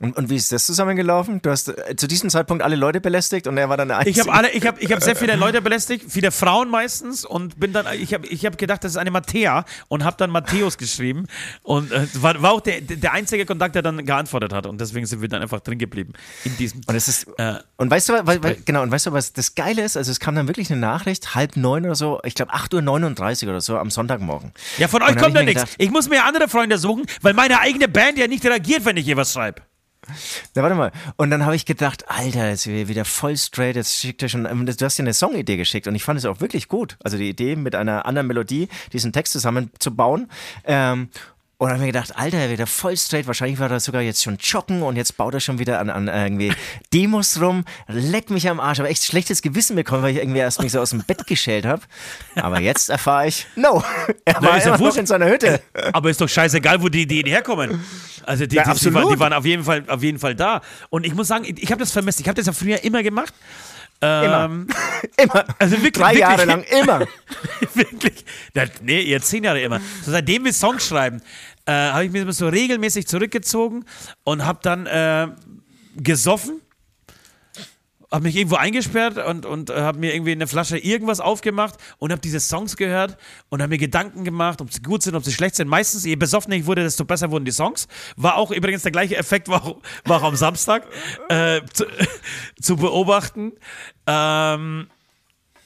Und, 0.00 0.16
und 0.16 0.30
wie 0.30 0.36
ist 0.36 0.50
das 0.50 0.64
zusammengelaufen? 0.64 1.42
Du 1.42 1.50
hast 1.50 1.68
äh, 1.68 1.94
zu 1.94 2.06
diesem 2.08 2.30
Zeitpunkt 2.30 2.62
alle 2.64 2.76
Leute 2.76 3.00
belästigt 3.00 3.46
und 3.46 3.58
er 3.58 3.68
war 3.68 3.76
dann 3.76 3.88
der 3.88 4.00
Ich 4.00 4.06
Einzige. 4.08 4.20
habe 4.26 4.32
alle, 4.32 4.50
ich 4.50 4.66
habe, 4.66 4.80
ich 4.80 4.90
habe 4.90 5.02
sehr 5.02 5.14
viele 5.14 5.36
Leute 5.36 5.60
belästigt, 5.60 6.06
viele 6.08 6.30
Frauen 6.30 6.70
meistens 6.70 7.24
und 7.24 7.60
bin 7.60 7.72
dann, 7.72 7.86
ich 7.92 8.14
habe, 8.14 8.26
ich 8.26 8.46
habe 8.46 8.56
gedacht, 8.56 8.82
das 8.82 8.92
ist 8.92 8.96
eine 8.96 9.10
Matthäa 9.10 9.64
und 9.88 10.04
habe 10.04 10.16
dann 10.16 10.30
Matthäus 10.30 10.78
geschrieben 10.78 11.26
und 11.62 11.92
äh, 11.92 12.06
war, 12.14 12.40
war 12.40 12.52
auch 12.52 12.60
der, 12.62 12.80
der 12.80 13.12
einzige 13.12 13.44
Kontakt, 13.44 13.74
der 13.74 13.82
dann 13.82 14.04
geantwortet 14.06 14.52
hat 14.52 14.66
und 14.66 14.80
deswegen 14.80 15.04
sind 15.06 15.20
wir 15.20 15.28
dann 15.28 15.42
einfach 15.42 15.60
drin 15.60 15.78
geblieben 15.78 16.14
in 16.44 16.56
diesem. 16.56 16.80
Und 16.86 16.94
es 16.94 17.06
ist 17.08 17.26
Äh, 17.38 17.54
und 17.76 17.90
weißt 17.90 18.08
du, 18.08 18.12
weil, 18.24 18.42
weil, 18.42 18.56
genau, 18.64 18.82
und 18.82 18.90
weißt 18.90 19.06
du, 19.06 19.12
was 19.12 19.32
das 19.34 19.54
Geile 19.54 19.82
ist? 19.82 19.96
Also 19.96 20.10
es 20.10 20.18
kam 20.20 20.34
dann 20.34 20.48
wirklich 20.48 20.70
eine 20.70 20.80
Nachricht, 20.80 21.34
halb 21.34 21.56
neun 21.56 21.84
oder 21.84 21.94
so, 21.94 22.20
ich 22.24 22.34
glaube 22.34 22.54
8.39 22.54 23.44
Uhr 23.44 23.50
oder 23.50 23.60
so 23.60 23.76
am 23.76 23.90
Sonntagmorgen. 23.90 24.52
ja, 24.78 24.88
von 24.88 25.02
euch 25.02 25.10
hab 25.10 25.18
kommt 25.18 25.28
ich 25.28 25.34
mir 25.34 25.44
nichts. 25.44 25.64
Ich 25.78 25.90
muss 25.90 26.08
mir 26.08 26.24
andere 26.24 26.48
Freunde 26.48 26.78
suchen, 26.78 27.04
weil 27.20 27.34
meine 27.34 27.60
eigene 27.60 27.86
Band 27.88 28.18
ja 28.18 28.26
nicht 28.26 28.44
reagiert, 28.44 28.84
wenn 28.84 28.96
ich 28.96 29.04
hier 29.04 29.16
was 29.16 29.32
schreibe. 29.32 29.62
Na, 30.54 30.62
warte 30.62 30.74
mal. 30.74 30.92
Und 31.16 31.30
dann 31.30 31.44
habe 31.44 31.56
ich 31.56 31.66
gedacht, 31.66 32.04
Alter, 32.08 32.48
jetzt 32.48 32.66
wieder 32.66 33.04
voll 33.04 33.36
straight, 33.36 33.76
jetzt 33.76 33.96
schickt 33.96 34.22
er 34.22 34.28
schon, 34.28 34.46
ähm, 34.46 34.66
du 34.66 34.84
hast 34.84 34.98
dir 34.98 35.02
eine 35.02 35.14
Songidee 35.14 35.56
geschickt 35.56 35.86
und 35.86 35.94
ich 35.94 36.04
fand 36.04 36.18
es 36.18 36.24
auch 36.24 36.40
wirklich 36.40 36.68
gut. 36.68 36.96
Also 37.02 37.16
die 37.16 37.28
Idee 37.28 37.56
mit 37.56 37.74
einer 37.74 38.06
anderen 38.06 38.26
Melodie, 38.26 38.68
diesen 38.92 39.12
Text 39.12 39.32
zusammenzubauen. 39.32 40.30
Ähm, 40.64 41.08
und 41.60 41.66
dann 41.68 41.74
habe 41.76 41.86
ich 41.86 41.92
mir 41.92 41.92
gedacht, 41.92 42.16
Alter, 42.16 42.48
wieder 42.48 42.66
voll 42.66 42.96
straight. 42.96 43.26
Wahrscheinlich 43.26 43.58
war 43.58 43.70
er 43.70 43.80
sogar 43.80 44.00
jetzt 44.00 44.22
schon 44.22 44.38
joggen 44.38 44.80
und 44.82 44.96
jetzt 44.96 45.18
baut 45.18 45.34
er 45.34 45.40
schon 45.40 45.58
wieder 45.58 45.78
an, 45.78 45.90
an 45.90 46.08
irgendwie 46.08 46.54
Demos 46.94 47.38
rum. 47.38 47.66
Leck 47.86 48.30
mich 48.30 48.48
am 48.48 48.60
Arsch. 48.60 48.80
Aber 48.80 48.88
echt 48.88 49.04
schlechtes 49.04 49.42
Gewissen 49.42 49.76
bekommen, 49.76 50.02
weil 50.02 50.12
ich 50.12 50.22
irgendwie 50.22 50.38
erst 50.38 50.62
mich 50.62 50.72
so 50.72 50.80
aus 50.80 50.88
dem 50.88 51.02
Bett 51.02 51.26
geschält 51.26 51.66
habe. 51.66 51.82
Aber 52.34 52.60
jetzt 52.60 52.88
erfahre 52.88 53.26
ich, 53.26 53.46
no, 53.56 53.84
er 54.24 54.42
war 54.42 54.56
ist 54.56 54.64
ja 54.64 54.74
immer 54.74 54.88
noch 54.88 54.96
in 54.96 55.04
seiner 55.04 55.28
Hütte. 55.28 55.60
Aber 55.92 56.08
ist 56.08 56.22
doch 56.22 56.30
scheißegal, 56.30 56.80
wo 56.80 56.88
die 56.88 57.02
Ideen 57.02 57.26
herkommen. 57.26 57.84
Also 58.24 58.46
die, 58.46 58.56
Ja, 58.56 58.72
die, 58.72 58.80
die, 58.80 58.94
waren, 58.94 59.12
die 59.12 59.20
waren 59.20 59.34
auf 59.34 59.44
jeden 59.44 59.64
Fall, 59.64 59.84
auf 59.86 60.02
jeden 60.02 60.18
Fall 60.18 60.34
da. 60.34 60.62
Und 60.88 61.04
ich 61.04 61.14
muss 61.14 61.28
sagen, 61.28 61.44
ich, 61.44 61.62
ich 61.62 61.70
habe 61.70 61.80
das 61.80 61.92
vermisst. 61.92 62.20
Ich 62.20 62.26
habe 62.26 62.36
das 62.36 62.46
ja 62.46 62.54
früher 62.54 62.82
immer 62.82 63.02
gemacht. 63.02 63.34
Immer. 64.02 64.44
Ähm, 64.46 64.66
Immer. 65.18 65.44
Also 65.58 65.76
wirklich, 65.76 65.92
Drei 65.92 66.14
Jahre 66.14 66.46
wirklich. 66.46 66.70
lang, 66.70 66.82
immer. 66.82 67.06
wirklich. 67.74 68.24
Na, 68.54 68.64
nee, 68.82 69.02
jetzt 69.02 69.28
zehn 69.28 69.44
Jahre 69.44 69.60
immer. 69.60 69.80
So, 70.02 70.10
seitdem 70.10 70.44
wir 70.46 70.54
Songs 70.54 70.86
schreiben, 70.86 71.20
äh, 71.70 71.92
habe 71.92 72.04
ich 72.04 72.10
mich 72.10 72.36
so 72.36 72.48
regelmäßig 72.48 73.06
zurückgezogen 73.06 73.84
und 74.24 74.44
habe 74.44 74.58
dann 74.62 74.86
äh, 74.86 75.28
gesoffen. 75.96 76.60
Habe 78.10 78.24
mich 78.24 78.34
irgendwo 78.34 78.56
eingesperrt 78.56 79.24
und, 79.24 79.46
und 79.46 79.70
äh, 79.70 79.82
habe 79.82 80.00
mir 80.00 80.12
irgendwie 80.12 80.32
eine 80.32 80.48
Flasche 80.48 80.76
irgendwas 80.78 81.20
aufgemacht 81.20 81.76
und 81.98 82.10
habe 82.10 82.20
diese 82.20 82.40
Songs 82.40 82.76
gehört 82.76 83.16
und 83.50 83.62
habe 83.62 83.70
mir 83.70 83.78
Gedanken 83.78 84.24
gemacht, 84.24 84.60
ob 84.60 84.72
sie 84.72 84.82
gut 84.82 85.02
sind, 85.02 85.14
ob 85.14 85.24
sie 85.24 85.32
schlecht 85.32 85.54
sind. 85.54 85.68
Meistens, 85.68 86.04
je 86.04 86.16
besoffener 86.16 86.56
ich 86.56 86.66
wurde, 86.66 86.82
desto 86.82 87.04
besser 87.04 87.30
wurden 87.30 87.44
die 87.44 87.52
Songs. 87.52 87.86
War 88.16 88.34
auch 88.34 88.50
übrigens 88.50 88.82
der 88.82 88.90
gleiche 88.90 89.16
Effekt, 89.16 89.46
war 89.46 89.64
auch, 89.64 89.76
war 90.04 90.22
auch 90.22 90.26
am 90.26 90.34
Samstag 90.34 90.88
äh, 91.28 91.60
zu, 91.72 91.84
zu 92.60 92.74
beobachten. 92.74 93.52
Ähm, 94.08 94.88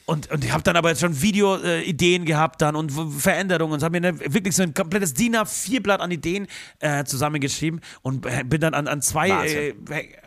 und, 0.07 0.29
und 0.31 0.43
ich 0.45 0.51
habe 0.51 0.61
dann 0.61 0.75
aber 0.75 0.89
jetzt 0.89 1.01
schon 1.01 1.19
Video-Ideen 1.21 2.25
gehabt 2.25 2.61
dann 2.61 2.75
und 2.75 2.91
Veränderungen 2.91 3.73
und 3.73 3.81
habe 3.83 3.99
mir 3.99 4.07
eine, 4.07 4.19
wirklich 4.33 4.55
so 4.55 4.61
ein 4.61 4.73
komplettes 4.73 5.13
DIN 5.15 5.35
A4-Blatt 5.35 5.99
an 5.99 6.11
Ideen 6.11 6.47
äh, 6.79 7.03
zusammengeschrieben 7.05 7.81
und 8.03 8.25
äh, 8.25 8.43
bin 8.45 8.61
dann 8.61 8.73
an, 8.75 8.87
an, 8.87 9.01
zwei, 9.01 9.29
äh, 9.47 9.73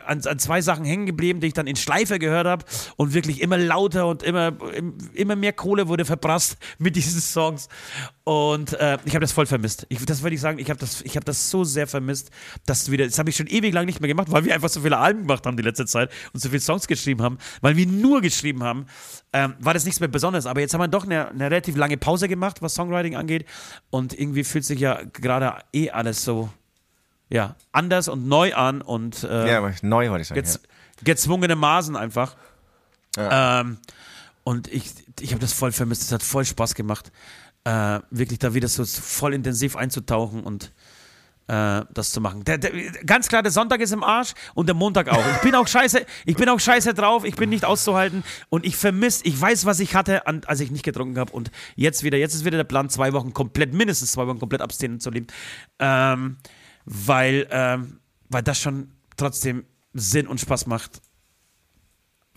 an, 0.05 0.21
an 0.25 0.37
zwei 0.39 0.61
Sachen 0.61 0.83
hängen 0.83 1.05
geblieben, 1.05 1.39
die 1.39 1.47
ich 1.47 1.53
dann 1.53 1.67
in 1.67 1.77
Schleife 1.77 2.19
gehört 2.19 2.45
habe 2.45 2.65
und 2.97 3.13
wirklich 3.13 3.39
immer 3.41 3.57
lauter 3.57 4.07
und 4.07 4.21
immer, 4.23 4.51
im- 4.75 4.97
immer 5.13 5.35
mehr 5.37 5.53
Kohle 5.53 5.87
wurde 5.87 6.03
verprasst 6.03 6.57
mit 6.77 6.95
diesen 6.97 7.21
Songs. 7.21 7.69
Und 8.29 8.73
äh, 8.73 8.99
ich 9.05 9.15
habe 9.15 9.21
das 9.21 9.31
voll 9.31 9.47
vermisst. 9.47 9.87
Ich, 9.89 10.05
das 10.05 10.21
würde 10.21 10.35
ich 10.35 10.41
sagen, 10.41 10.59
ich 10.59 10.69
habe 10.69 10.79
das, 10.79 11.01
ich 11.01 11.17
hab 11.17 11.25
das 11.25 11.49
so 11.49 11.63
sehr 11.63 11.87
vermisst, 11.87 12.29
dass 12.67 12.91
wieder, 12.91 13.07
das 13.07 13.17
habe 13.17 13.31
ich 13.31 13.35
schon 13.35 13.47
ewig 13.47 13.73
lang 13.73 13.87
nicht 13.87 14.01
mehr 14.01 14.07
gemacht, 14.07 14.27
weil 14.29 14.45
wir 14.45 14.53
einfach 14.53 14.69
so 14.69 14.81
viele 14.81 14.99
Alben 14.99 15.21
gemacht 15.21 15.47
haben 15.47 15.57
die 15.57 15.63
letzte 15.63 15.87
Zeit 15.87 16.11
und 16.31 16.39
so 16.39 16.49
viele 16.49 16.61
Songs 16.61 16.85
geschrieben 16.85 17.23
haben, 17.23 17.39
weil 17.61 17.75
wir 17.75 17.87
nur 17.87 18.21
geschrieben 18.21 18.61
haben, 18.61 18.85
ähm, 19.33 19.55
war 19.57 19.73
das 19.73 19.83
nichts 19.83 19.99
mehr 19.99 20.09
Besonderes. 20.09 20.45
Aber 20.45 20.59
jetzt 20.59 20.75
haben 20.75 20.81
wir 20.81 20.87
doch 20.87 21.05
eine, 21.05 21.29
eine 21.29 21.45
relativ 21.45 21.75
lange 21.75 21.97
Pause 21.97 22.27
gemacht, 22.27 22.61
was 22.61 22.75
Songwriting 22.75 23.15
angeht. 23.15 23.47
Und 23.89 24.13
irgendwie 24.13 24.43
fühlt 24.43 24.63
sich 24.63 24.79
ja 24.79 25.01
gerade 25.11 25.63
eh 25.73 25.89
alles 25.89 26.23
so 26.23 26.51
ja, 27.29 27.55
anders 27.71 28.09
und 28.09 28.27
neu 28.27 28.53
an 28.53 28.83
und 28.83 29.23
äh, 29.23 29.51
Ja, 29.51 29.73
neu 29.81 30.11
wollte 30.11 30.21
ich 30.21 30.27
sagen. 30.27 30.39
gez 30.39 30.59
gezwungene 31.03 31.55
Maßen 31.55 31.95
einfach. 31.95 32.35
Ähm, 33.17 33.79
und 34.43 34.67
ich, 34.67 34.91
ich 35.19 35.31
habe 35.31 35.41
das 35.41 35.53
voll 35.53 35.71
vermisst. 35.71 36.03
Es 36.03 36.11
hat 36.11 36.21
voll 36.21 36.45
Spaß 36.45 36.75
gemacht, 36.75 37.11
äh, 37.63 37.99
wirklich 38.09 38.39
da 38.39 38.53
wieder 38.53 38.67
so 38.67 38.85
voll 38.85 39.33
intensiv 39.33 39.75
einzutauchen 39.75 40.43
und 40.43 40.73
äh, 41.49 41.83
das 41.93 42.11
zu 42.11 42.21
machen. 42.21 42.43
Der, 42.43 42.57
der, 42.57 42.71
ganz 43.05 43.27
klar, 43.27 43.41
der 43.41 43.51
Sonntag 43.51 43.81
ist 43.81 43.91
im 43.91 44.03
Arsch 44.03 44.33
und 44.53 44.67
der 44.67 44.75
Montag 44.75 45.09
auch. 45.09 45.23
Ich 45.35 45.41
bin 45.41 45.55
auch 45.55 45.67
scheiße, 45.67 46.05
ich 46.25 46.35
bin 46.35 46.47
auch 46.47 46.59
scheiße 46.59 46.93
drauf, 46.93 47.25
ich 47.25 47.35
bin 47.35 47.49
nicht 47.49 47.65
auszuhalten 47.65 48.23
und 48.49 48.65
ich 48.65 48.75
vermisse, 48.75 49.25
ich 49.25 49.39
weiß, 49.39 49.65
was 49.65 49.79
ich 49.79 49.95
hatte, 49.95 50.27
an, 50.27 50.41
als 50.45 50.59
ich 50.59 50.69
nicht 50.69 50.85
getrunken 50.85 51.17
habe 51.17 51.31
und 51.31 51.49
jetzt 51.75 52.03
wieder, 52.03 52.17
jetzt 52.17 52.35
ist 52.35 52.45
wieder 52.45 52.57
der 52.57 52.65
Plan, 52.65 52.89
zwei 52.89 53.13
Wochen 53.13 53.33
komplett, 53.33 53.73
mindestens 53.73 54.11
zwei 54.11 54.27
Wochen 54.27 54.39
komplett 54.39 54.61
abstinent 54.61 55.01
zu 55.01 55.09
leben. 55.09 55.27
Ähm, 55.79 56.37
weil, 56.85 57.47
ähm, 57.49 57.99
weil 58.29 58.43
das 58.43 58.59
schon 58.59 58.91
trotzdem 59.17 59.65
Sinn 59.93 60.27
und 60.27 60.39
Spaß 60.39 60.67
macht, 60.67 61.01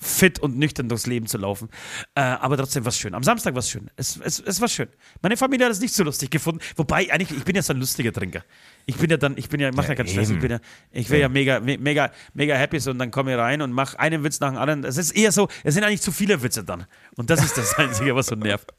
fit 0.02 0.38
und 0.38 0.58
nüchtern 0.58 0.88
durchs 0.88 1.06
Leben 1.06 1.26
zu 1.26 1.38
laufen. 1.38 1.68
Äh, 2.14 2.20
aber 2.20 2.56
trotzdem 2.56 2.84
war 2.84 2.90
es 2.90 2.98
schön. 2.98 3.14
Am 3.14 3.22
Samstag 3.22 3.54
war 3.54 3.60
es 3.60 3.70
schön. 3.70 3.90
Es, 3.96 4.18
es, 4.18 4.40
es 4.40 4.60
war 4.60 4.68
schön. 4.68 4.88
Meine 5.22 5.36
Familie 5.36 5.66
hat 5.66 5.72
es 5.72 5.80
nicht 5.80 5.94
so 5.94 6.04
lustig 6.04 6.30
gefunden. 6.30 6.60
Wobei, 6.76 7.10
eigentlich, 7.12 7.36
ich 7.36 7.44
bin 7.44 7.56
ja 7.56 7.62
so 7.62 7.72
ein 7.72 7.78
lustiger 7.78 8.12
Trinker. 8.12 8.44
Ich 8.86 8.96
bin 8.96 9.10
ja 9.10 9.16
dann, 9.16 9.36
ich 9.36 9.48
bin 9.48 9.60
ja, 9.60 9.70
mach 9.74 9.84
ja, 9.84 9.90
Ja, 9.90 9.94
keinen 9.94 10.08
Stress. 10.08 10.30
Ich 10.30 10.40
bin 10.40 10.50
ja, 10.50 10.58
ich 10.90 11.08
will 11.10 11.20
ja, 11.20 11.28
mega, 11.28 11.60
me- 11.60 11.78
mega, 11.78 12.10
mega 12.34 12.54
happy 12.56 12.80
so 12.80 12.90
und 12.90 12.98
dann 12.98 13.10
komme 13.10 13.32
ich 13.32 13.38
rein 13.38 13.62
und 13.62 13.72
mach 13.72 13.94
einen 13.94 14.24
Witz 14.24 14.40
nach 14.40 14.50
dem 14.50 14.58
anderen. 14.58 14.84
Es 14.84 14.96
ist 14.98 15.12
eher 15.12 15.30
so, 15.32 15.48
es 15.64 15.74
sind 15.74 15.84
eigentlich 15.84 16.02
zu 16.02 16.10
viele 16.12 16.42
Witze 16.42 16.64
dann. 16.64 16.86
Und 17.16 17.30
das 17.30 17.44
ist 17.44 17.56
das 17.56 17.74
Einzige, 17.78 18.14
was 18.16 18.26
so 18.26 18.34
nervt. 18.34 18.72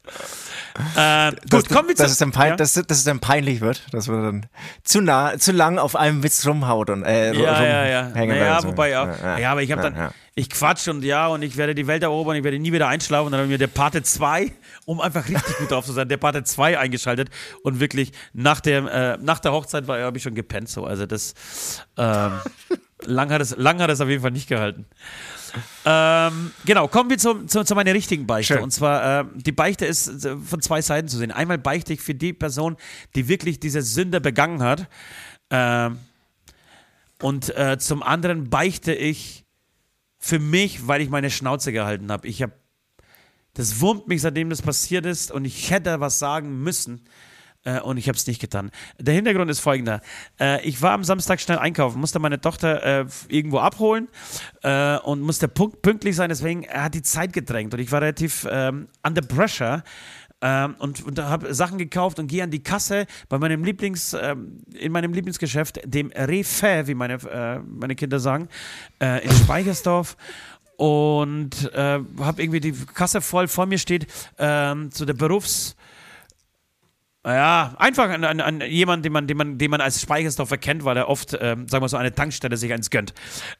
Äh, 0.96 1.30
gut, 1.30 1.52
das, 1.52 1.64
kommen 1.68 1.88
wir 1.88 1.94
zu. 1.96 2.02
dass 2.02 2.12
es, 2.12 2.18
dann 2.18 2.32
pein, 2.32 2.50
ja? 2.50 2.56
dass, 2.56 2.72
dass 2.74 2.98
es 2.98 3.04
dann 3.04 3.20
peinlich 3.20 3.60
wird, 3.60 3.86
dass 3.92 4.08
man 4.08 4.22
dann 4.22 4.46
zu 4.82 5.00
nah, 5.00 5.38
zu 5.38 5.52
lang 5.52 5.78
auf 5.78 5.94
einem 5.94 6.22
Witz 6.22 6.44
rumhaut 6.46 6.90
und 6.90 7.04
äh, 7.04 7.32
Ja, 7.32 7.62
ja, 7.64 7.86
ja. 7.86 8.08
Naja, 8.08 8.60
bleibt. 8.60 8.64
wobei 8.66 8.90
ja. 8.90 9.38
Ja, 9.38 9.52
aber 9.52 9.62
ich 9.62 9.70
habe 9.70 9.82
ja, 9.82 9.90
dann, 9.90 9.98
ja. 9.98 10.10
ich 10.34 10.50
quatsch 10.50 10.88
und 10.88 11.04
ja, 11.04 11.28
und 11.28 11.42
ich 11.42 11.56
werde 11.56 11.76
die 11.76 11.86
Welt 11.86 12.02
erobern, 12.02 12.34
ich 12.36 12.42
werde 12.42 12.58
nie 12.58 12.72
wieder 12.72 12.88
einschlafen. 12.88 13.26
Und 13.26 13.32
dann 13.32 13.38
habe 13.42 13.46
ich 13.46 13.52
mir 13.52 13.58
der 13.58 13.68
Pate 13.68 14.02
2, 14.02 14.50
um 14.84 15.00
einfach 15.00 15.28
richtig 15.28 15.56
gut 15.58 15.70
drauf 15.70 15.86
zu 15.86 15.92
sein, 15.92 16.08
der 16.08 16.16
Pate 16.16 16.42
2 16.42 16.76
eingeschaltet. 16.78 17.30
Und 17.62 17.78
wirklich 17.78 18.10
nach 18.32 18.60
der, 18.60 19.14
äh, 19.14 19.18
nach 19.22 19.38
der 19.38 19.52
Hochzeit 19.52 19.86
war 19.86 19.93
da 19.98 20.04
habe 20.04 20.16
ich 20.16 20.22
schon 20.22 20.34
gepennt 20.34 20.68
so. 20.68 20.84
Also 20.84 21.06
das 21.06 21.34
ähm, 21.96 22.32
lang, 23.04 23.30
hat 23.30 23.40
es, 23.40 23.56
lang 23.56 23.80
hat 23.80 23.90
es 23.90 24.00
auf 24.00 24.08
jeden 24.08 24.22
Fall 24.22 24.30
nicht 24.30 24.48
gehalten. 24.48 24.86
Ähm, 25.84 26.52
genau, 26.64 26.88
kommen 26.88 27.10
wir 27.10 27.18
zu, 27.18 27.46
zu, 27.46 27.64
zu 27.64 27.74
meiner 27.74 27.94
richtigen 27.94 28.26
Beichte. 28.26 28.54
Schön. 28.54 28.62
Und 28.62 28.70
zwar, 28.70 29.20
äh, 29.20 29.24
die 29.34 29.52
Beichte 29.52 29.86
ist 29.86 30.24
äh, 30.24 30.36
von 30.36 30.60
zwei 30.60 30.82
Seiten 30.82 31.08
zu 31.08 31.16
sehen. 31.16 31.30
Einmal 31.30 31.58
beichte 31.58 31.92
ich 31.92 32.00
für 32.00 32.14
die 32.14 32.32
Person, 32.32 32.76
die 33.14 33.28
wirklich 33.28 33.60
diese 33.60 33.82
Sünde 33.82 34.20
begangen 34.20 34.62
hat. 34.62 34.88
Ähm, 35.50 35.98
und 37.20 37.56
äh, 37.56 37.78
zum 37.78 38.02
anderen 38.02 38.50
beichte 38.50 38.92
ich 38.92 39.44
für 40.18 40.38
mich, 40.38 40.86
weil 40.88 41.00
ich 41.00 41.10
meine 41.10 41.30
Schnauze 41.30 41.72
gehalten 41.72 42.10
habe. 42.10 42.26
Ich 42.26 42.42
habe, 42.42 42.52
das 43.54 43.80
wurmt 43.80 44.08
mich, 44.08 44.22
seitdem 44.22 44.50
das 44.50 44.62
passiert 44.62 45.06
ist 45.06 45.30
und 45.30 45.44
ich 45.44 45.70
hätte 45.70 46.00
was 46.00 46.18
sagen 46.18 46.62
müssen. 46.62 47.04
Äh, 47.64 47.80
und 47.80 47.96
ich 47.96 48.08
habe 48.08 48.16
es 48.16 48.26
nicht 48.26 48.40
getan. 48.40 48.70
Der 48.98 49.14
Hintergrund 49.14 49.50
ist 49.50 49.60
folgender. 49.60 50.00
Äh, 50.38 50.62
ich 50.66 50.80
war 50.82 50.92
am 50.92 51.02
Samstag 51.02 51.40
schnell 51.40 51.58
einkaufen, 51.58 51.98
musste 51.98 52.18
meine 52.18 52.40
Tochter 52.40 53.00
äh, 53.00 53.06
irgendwo 53.28 53.58
abholen 53.58 54.08
äh, 54.62 54.98
und 54.98 55.22
musste 55.22 55.48
pünktlich 55.48 56.14
sein, 56.14 56.28
deswegen 56.28 56.68
hat 56.68 56.94
die 56.94 57.02
Zeit 57.02 57.32
gedrängt 57.32 57.72
und 57.74 57.80
ich 57.80 57.90
war 57.90 58.02
relativ 58.02 58.46
ähm, 58.50 58.88
under 59.02 59.22
pressure. 59.22 59.82
Ähm, 60.40 60.74
und, 60.78 61.02
und 61.06 61.18
habe 61.18 61.54
Sachen 61.54 61.78
gekauft 61.78 62.18
und 62.18 62.26
gehe 62.26 62.42
an 62.42 62.50
die 62.50 62.62
Kasse 62.62 63.06
bei 63.30 63.38
meinem 63.38 63.64
Lieblings, 63.64 64.14
ähm, 64.20 64.58
in 64.74 64.92
meinem 64.92 65.14
Lieblingsgeschäft, 65.14 65.80
dem 65.86 66.10
Refe, 66.10 66.86
wie 66.86 66.94
meine, 66.94 67.14
äh, 67.14 67.60
meine 67.60 67.94
Kinder 67.94 68.20
sagen, 68.20 68.48
äh, 69.00 69.24
in 69.24 69.30
Speichersdorf 69.30 70.18
und 70.76 71.72
äh, 71.72 72.00
habe 72.18 72.42
irgendwie 72.42 72.60
die 72.60 72.72
Kasse 72.72 73.22
voll 73.22 73.48
vor 73.48 73.64
mir 73.64 73.78
steht, 73.78 74.06
ähm, 74.36 74.90
zu 74.90 75.06
der 75.06 75.14
Berufs- 75.14 75.76
ja, 77.32 77.74
einfach 77.78 78.10
an, 78.10 78.24
an, 78.24 78.40
an 78.40 78.60
jemanden, 78.60 79.02
den 79.02 79.12
man, 79.12 79.26
den, 79.26 79.36
man, 79.36 79.58
den 79.58 79.70
man 79.70 79.80
als 79.80 80.00
Speichersdorf 80.00 80.50
erkennt, 80.50 80.84
weil 80.84 80.96
er 80.96 81.08
oft, 81.08 81.36
ähm, 81.40 81.68
sagen 81.68 81.82
wir 81.82 81.88
so, 81.88 81.96
eine 81.96 82.14
Tankstelle 82.14 82.56
sich 82.56 82.72
eins 82.72 82.90
gönnt. 82.90 83.14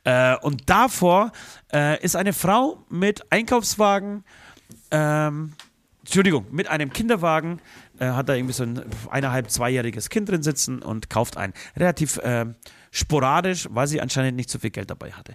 Äh, 0.05 0.37
und 0.37 0.69
davor 0.69 1.33
äh, 1.73 2.03
ist 2.03 2.15
eine 2.17 2.33
Frau 2.33 2.85
mit 2.91 3.33
Einkaufswagen, 3.33 4.25
ähm, 4.91 5.55
Entschuldigung, 6.01 6.47
mit 6.51 6.69
einem 6.69 6.93
Kinderwagen, 6.93 7.61
äh, 7.99 8.07
hat 8.07 8.29
da 8.29 8.35
irgendwie 8.35 8.53
so 8.53 8.65
ein 8.65 8.83
eineinhalb, 9.11 9.51
zweijähriges 9.51 10.11
Kind 10.11 10.29
drin 10.29 10.43
sitzen 10.43 10.83
und 10.83 11.09
kauft 11.09 11.39
ein. 11.39 11.55
Relativ 11.77 12.21
ähm, 12.23 12.57
sporadisch, 12.91 13.69
weil 13.71 13.87
sie 13.87 14.01
anscheinend 14.01 14.37
nicht 14.37 14.51
so 14.51 14.59
viel 14.59 14.71
Geld 14.71 14.91
dabei 14.91 15.13
hatte. 15.13 15.35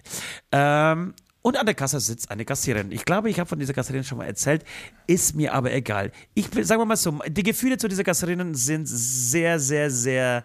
Ähm, 0.52 1.14
und 1.42 1.56
an 1.56 1.66
der 1.66 1.74
Kasse 1.74 2.00
sitzt 2.00 2.30
eine 2.30 2.44
Kassiererin. 2.44 2.92
Ich 2.92 3.04
glaube, 3.04 3.30
ich 3.30 3.38
habe 3.40 3.48
von 3.48 3.58
dieser 3.58 3.72
Kassiererin 3.72 4.04
schon 4.04 4.18
mal 4.18 4.26
erzählt, 4.26 4.64
ist 5.06 5.34
mir 5.34 5.54
aber 5.54 5.72
egal. 5.72 6.12
Ich 6.34 6.46
sagen 6.62 6.80
wir 6.80 6.84
mal 6.84 6.96
so, 6.96 7.18
die 7.26 7.42
Gefühle 7.42 7.78
zu 7.78 7.88
dieser 7.88 8.04
Kassiererin 8.04 8.54
sind 8.54 8.86
sehr, 8.86 9.58
sehr, 9.58 9.90
sehr 9.90 10.44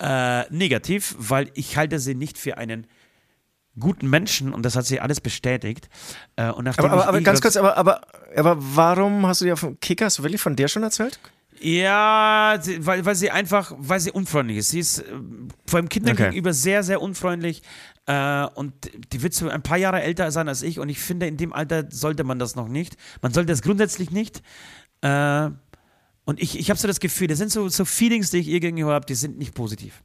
äh, 0.00 0.42
negativ, 0.54 1.14
weil 1.18 1.50
ich 1.54 1.76
halte 1.76 1.98
sie 1.98 2.14
nicht 2.14 2.38
für 2.38 2.56
einen 2.56 2.86
guten 3.78 4.08
Menschen 4.08 4.52
und 4.52 4.62
das 4.64 4.76
hat 4.76 4.86
sie 4.86 5.00
alles 5.00 5.20
bestätigt. 5.20 5.88
Äh, 6.36 6.50
und 6.50 6.64
nachdem 6.64 6.86
Aber, 6.86 6.94
aber, 6.94 7.08
aber 7.08 7.20
ganz 7.20 7.40
kurz, 7.40 7.56
aber, 7.56 7.76
aber, 7.76 8.00
aber 8.36 8.56
warum 8.58 9.26
hast 9.26 9.40
du 9.40 9.46
dir 9.46 9.56
von 9.56 9.78
Kickers 9.80 10.22
wirklich 10.22 10.40
von 10.40 10.56
der 10.56 10.68
schon 10.68 10.82
erzählt? 10.82 11.18
Ja, 11.60 12.58
sie, 12.60 12.84
weil, 12.84 13.04
weil 13.06 13.14
sie 13.14 13.30
einfach, 13.30 13.72
weil 13.78 14.00
sie 14.00 14.10
unfreundlich 14.10 14.58
ist. 14.58 14.70
Sie 14.70 14.80
ist 14.80 14.98
äh, 14.98 15.04
vor 15.66 15.80
dem 15.80 15.88
Kindern 15.88 16.12
Okay. 16.12 16.24
gegenüber 16.24 16.52
sehr, 16.52 16.82
sehr 16.82 17.00
unfreundlich. 17.00 17.62
Äh, 18.06 18.46
und 18.54 18.74
die 19.12 19.22
wird 19.22 19.34
so 19.34 19.48
ein 19.48 19.62
paar 19.62 19.78
Jahre 19.78 20.02
älter 20.02 20.30
sein 20.30 20.48
als 20.48 20.62
ich. 20.62 20.78
Und 20.78 20.88
ich 20.88 20.98
finde, 20.98 21.26
in 21.26 21.36
dem 21.36 21.52
Alter 21.52 21.90
sollte 21.90 22.24
man 22.24 22.38
das 22.38 22.54
noch 22.54 22.68
nicht. 22.68 22.96
Man 23.22 23.32
sollte 23.32 23.52
das 23.52 23.62
grundsätzlich 23.62 24.10
nicht. 24.10 24.42
Äh, 25.00 25.50
und 26.24 26.40
ich, 26.40 26.58
ich 26.58 26.70
habe 26.70 26.78
so 26.78 26.88
das 26.88 27.00
Gefühl, 27.00 27.28
das 27.28 27.38
sind 27.38 27.50
so, 27.50 27.68
so 27.68 27.84
Feelings, 27.84 28.30
die 28.30 28.38
ich 28.38 28.48
ihr 28.48 28.60
gegenüber 28.60 28.92
habe, 28.92 29.06
die 29.06 29.14
sind 29.14 29.38
nicht 29.38 29.54
positiv. 29.54 30.02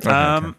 Okay, 0.00 0.38
ähm, 0.38 0.54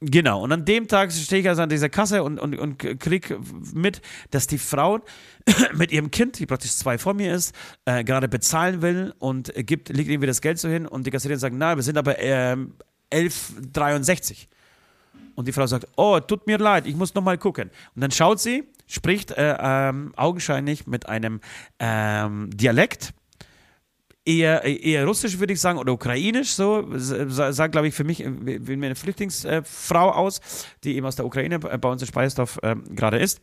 Genau, 0.00 0.44
und 0.44 0.52
an 0.52 0.64
dem 0.64 0.86
Tag 0.86 1.10
stehe 1.10 1.42
ich 1.42 1.48
also 1.48 1.62
an 1.62 1.68
dieser 1.68 1.88
Kasse 1.88 2.22
und, 2.22 2.38
und, 2.38 2.56
und 2.56 2.78
krieg 2.78 3.36
mit, 3.74 4.00
dass 4.30 4.46
die 4.46 4.58
Frau 4.58 5.00
mit 5.74 5.90
ihrem 5.90 6.12
Kind, 6.12 6.38
die 6.38 6.46
praktisch 6.46 6.76
zwei 6.76 6.98
vor 6.98 7.14
mir 7.14 7.34
ist, 7.34 7.52
äh, 7.84 8.04
gerade 8.04 8.28
bezahlen 8.28 8.80
will 8.80 9.12
und 9.18 9.52
gibt, 9.56 9.88
legt 9.88 10.08
irgendwie 10.08 10.28
das 10.28 10.40
Geld 10.40 10.60
so 10.60 10.68
hin 10.68 10.86
und 10.86 11.04
die 11.04 11.10
Kassiererin 11.10 11.40
sagt, 11.40 11.56
na, 11.58 11.74
wir 11.74 11.82
sind 11.82 11.98
aber 11.98 12.16
ähm, 12.20 12.74
11,63. 13.10 14.46
Und 15.38 15.46
die 15.46 15.52
Frau 15.52 15.68
sagt, 15.68 15.86
oh, 15.94 16.18
tut 16.18 16.48
mir 16.48 16.58
leid, 16.58 16.84
ich 16.88 16.96
muss 16.96 17.14
noch 17.14 17.22
mal 17.22 17.38
gucken. 17.38 17.70
Und 17.94 18.02
dann 18.02 18.10
schaut 18.10 18.40
sie, 18.40 18.64
spricht 18.88 19.30
äh, 19.30 19.56
ähm, 19.60 20.12
augenscheinlich 20.16 20.88
mit 20.88 21.08
einem 21.08 21.40
ähm, 21.78 22.50
Dialekt, 22.52 23.14
eher, 24.24 24.64
eher 24.64 25.06
russisch, 25.06 25.38
würde 25.38 25.52
ich 25.52 25.60
sagen, 25.60 25.78
oder 25.78 25.92
ukrainisch, 25.92 26.54
so, 26.54 26.84
sa- 26.96 27.52
sah, 27.52 27.68
glaube 27.68 27.86
ich, 27.86 27.94
für 27.94 28.02
mich 28.02 28.24
äh, 28.24 28.66
wie 28.66 28.72
eine 28.72 28.96
Flüchtlingsfrau 28.96 30.10
aus, 30.10 30.40
die 30.82 30.96
eben 30.96 31.06
aus 31.06 31.14
der 31.14 31.24
Ukraine 31.24 31.60
äh, 31.70 31.78
bei 31.78 31.88
uns 31.88 32.02
in 32.02 32.08
Speisdorf 32.08 32.58
ähm, 32.64 32.82
gerade 32.96 33.20
ist. 33.20 33.40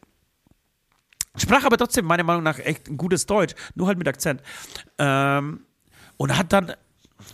Sprach 1.38 1.64
aber 1.64 1.78
trotzdem 1.78 2.04
meiner 2.04 2.24
Meinung 2.24 2.43
nach 2.43 2.60
echt 2.60 2.89
ein 2.89 2.98
gutes 2.98 3.26
Deutsch, 3.26 3.56
nur 3.74 3.88
halt 3.88 3.98
mit 3.98 4.10
Akzent. 4.10 4.41
Ähm, 4.98 5.62
und 6.18 6.38
hat 6.38 6.52
dann 6.52 6.74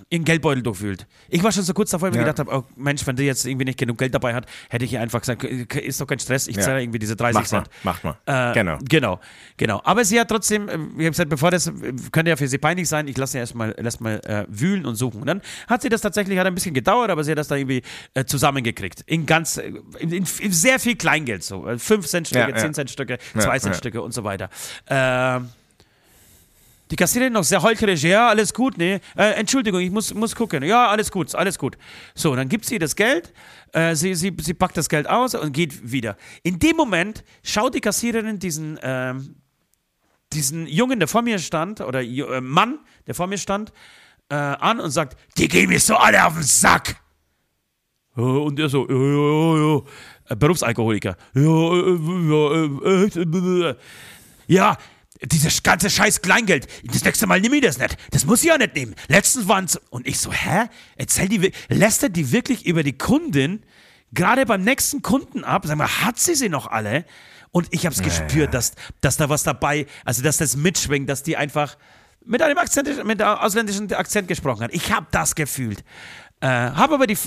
ihren 0.10 0.24
Geldbeutel 0.26 0.64
durchwühlt. 0.64 1.08
Ich 1.30 1.44
war 1.44 1.52
schon 1.52 1.64
so 1.64 1.74
kurz 1.74 1.90
davor, 1.92 2.08
weil 2.08 2.12
ich 2.12 2.16
Ja. 2.18 2.22
mir 2.24 2.32
gedacht 2.34 2.48
habe, 2.48 2.58
oh 2.66 2.72
Mensch, 2.76 3.06
wenn 3.08 3.16
die 3.16 3.24
jetzt 3.24 3.46
irgendwie 3.46 3.66
nicht 3.66 3.80
genug 3.80 3.98
Geld 3.98 4.14
dabei 4.14 4.34
hat, 4.34 4.46
hätte 4.70 4.86
ich 4.86 4.94
ihr 4.94 5.02
einfach 5.02 5.20
gesagt, 5.22 5.44
ist 5.44 6.02
doch 6.02 6.08
kein 6.08 6.20
Stress, 6.20 6.48
ich 6.48 6.56
Ja. 6.58 6.62
zahle 6.64 6.82
irgendwie 6.82 7.00
diese 7.00 7.16
30 7.16 7.36
Macht 7.42 7.52
mal, 7.52 7.64
Cent. 7.64 7.70
macht 7.84 8.04
mal. 8.04 8.52
Äh, 8.52 8.54
genau. 8.54 8.78
Genau, 8.90 9.20
genau. 9.58 9.82
Aber 9.84 10.04
sie 10.06 10.20
hat 10.20 10.30
trotzdem, 10.30 10.68
äh, 10.70 10.74
ich 10.74 10.78
habe 10.80 11.10
gesagt, 11.12 11.30
bevor 11.30 11.52
das, 11.52 11.68
äh, 11.68 11.72
könnte 12.12 12.30
ja 12.30 12.36
für 12.36 12.48
sie 12.48 12.58
peinlich 12.58 12.88
sein, 12.90 13.08
ich 13.08 13.18
lasse 13.18 13.34
sie 13.34 13.38
erstmal 13.40 13.74
erst 13.78 14.02
mal, 14.02 14.20
äh, 14.26 14.46
wühlen 14.50 14.86
und 14.86 14.96
suchen. 14.96 15.22
Und 15.22 15.28
dann 15.28 15.42
hat 15.68 15.82
sie 15.82 15.90
das 15.90 16.02
tatsächlich, 16.02 16.38
hat 16.40 16.48
ein 16.48 16.56
bisschen 16.56 16.74
gedauert, 16.74 17.10
aber 17.10 17.24
sie 17.24 17.32
hat 17.32 17.38
das 17.38 17.48
dann 17.48 17.60
irgendwie 17.60 17.82
äh, 18.14 18.26
zusammengekriegt. 18.26 19.02
In 19.06 19.26
ganz, 19.26 19.58
äh, 19.58 19.72
in, 20.00 20.12
in, 20.12 20.26
in 20.40 20.52
sehr 20.52 20.80
viel 20.80 20.96
Kleingeld 20.96 21.44
so. 21.44 21.68
5 21.78 22.06
Cent 22.08 22.28
Stücke, 22.28 22.42
Ja, 22.42 22.50
ja. 22.50 22.58
10 22.58 22.74
Cent 22.74 22.90
Stücke, 22.90 23.18
Ja, 23.36 23.42
2 23.42 23.60
Cent. 23.60 23.76
Stücke 23.76 24.02
und 24.02 24.14
so 24.14 24.24
weiter. 24.24 24.50
Ähm, 24.90 25.50
die 26.92 26.98
Kassiererin 26.98 27.32
noch 27.34 27.46
sehr 27.46 27.64
heuchlerisch, 27.64 28.04
ja, 28.04 28.28
alles 28.28 28.54
gut, 28.54 28.78
nee. 28.78 29.00
Äh, 29.16 29.32
Entschuldigung, 29.36 29.80
ich 29.80 29.90
muss, 29.90 30.14
muss 30.14 30.36
gucken. 30.36 30.62
Ja, 30.64 30.90
alles 30.90 31.10
gut, 31.10 31.34
alles 31.34 31.58
gut. 31.58 31.78
So, 32.14 32.36
dann 32.36 32.50
gibt 32.50 32.66
sie 32.66 32.80
das 32.80 32.98
Geld, 32.98 33.34
äh, 33.72 33.96
sie, 33.96 34.14
sie, 34.14 34.36
sie 34.42 34.54
packt 34.54 34.76
das 34.76 34.90
Geld 34.90 35.08
aus 35.10 35.34
und 35.34 35.54
geht 35.54 35.90
wieder. 35.90 36.18
In 36.44 36.60
dem 36.60 36.76
Moment 36.76 37.24
schaut 37.44 37.76
die 37.76 37.80
Kassiererin 37.80 38.40
diesen, 38.40 38.78
ähm, 38.84 39.36
diesen 40.34 40.68
Jungen, 40.68 41.00
der 41.00 41.08
vor 41.08 41.22
mir 41.22 41.40
stand, 41.40 41.80
oder 41.80 42.02
äh, 42.02 42.42
Mann, 42.42 42.80
der 43.08 43.16
vor 43.16 43.28
mir 43.28 43.38
stand, 43.38 43.72
äh, 44.30 44.36
an 44.36 44.82
und 44.82 44.92
sagt, 44.92 45.18
die 45.38 45.48
gehen 45.48 45.70
mir 45.70 45.80
so 45.80 45.96
alle 45.96 46.26
auf 46.26 46.34
den 46.34 46.44
Sack. 46.44 46.98
Ja, 48.18 48.24
Und 48.24 48.60
er 48.60 48.68
so, 48.68 48.86
ja, 48.90 48.96
ja, 48.96 49.76
ja. 49.76 49.82
Äh, 50.30 50.36
Berufsalkoholiker. 50.36 51.16
Ja, 54.48 54.78
ja, 55.22 55.28
ja, 55.28 55.28
dieses 55.28 55.64
ganze 55.64 55.90
scheiß 55.90 56.22
Kleingeld, 56.22 56.68
das 56.84 57.04
nächste 57.04 57.28
Mal 57.28 57.40
nehme 57.42 57.58
ich 57.58 57.62
das 57.62 57.78
nicht. 57.78 57.98
Das 58.12 58.26
muss 58.26 58.42
ich 58.42 58.50
ja 58.50 58.58
nicht 58.58 58.76
nehmen. 58.76 58.96
Letztens 59.08 59.48
waren 59.48 59.66
es. 59.66 59.80
Und 59.90 60.08
ich 60.08 60.20
so, 60.20 60.32
hä? 60.32 60.68
Erzähl 60.96 61.30
die, 61.30 61.52
lästert 61.70 62.16
die 62.16 62.32
wirklich 62.32 62.66
über 62.66 62.84
die 62.84 62.98
Kundin, 62.98 63.64
gerade 64.14 64.46
beim 64.46 64.64
nächsten 64.64 65.02
Kunden 65.02 65.44
ab? 65.44 65.64
Sag 65.66 65.78
mal, 65.78 65.88
hat 65.88 66.20
sie 66.20 66.36
sie 66.36 66.50
noch 66.50 66.68
alle? 66.68 67.06
Und 67.52 67.68
ich 67.72 67.86
habe 67.86 67.94
es 67.94 68.02
gespürt, 68.02 68.54
Dass, 68.54 68.74
dass 69.02 69.18
da 69.18 69.30
was 69.30 69.44
dabei, 69.44 69.86
also 70.06 70.22
dass 70.24 70.38
das 70.38 70.56
mitschwingt, 70.56 71.10
dass 71.10 71.24
die 71.24 71.38
einfach 71.38 71.78
mit 72.26 72.42
einem 72.42 72.58
Akzent, 72.58 73.04
mit 73.06 73.22
einem 73.22 73.38
ausländischen 73.38 73.92
Akzent 73.94 74.28
gesprochen 74.28 74.64
hat. 74.64 74.74
Ich 74.74 74.92
habe 74.92 75.08
das 75.12 75.36
gefühlt. 75.36 75.84
Äh, 76.42 76.48
habe 76.48 76.96
aber 76.96 77.06
die, 77.06 77.18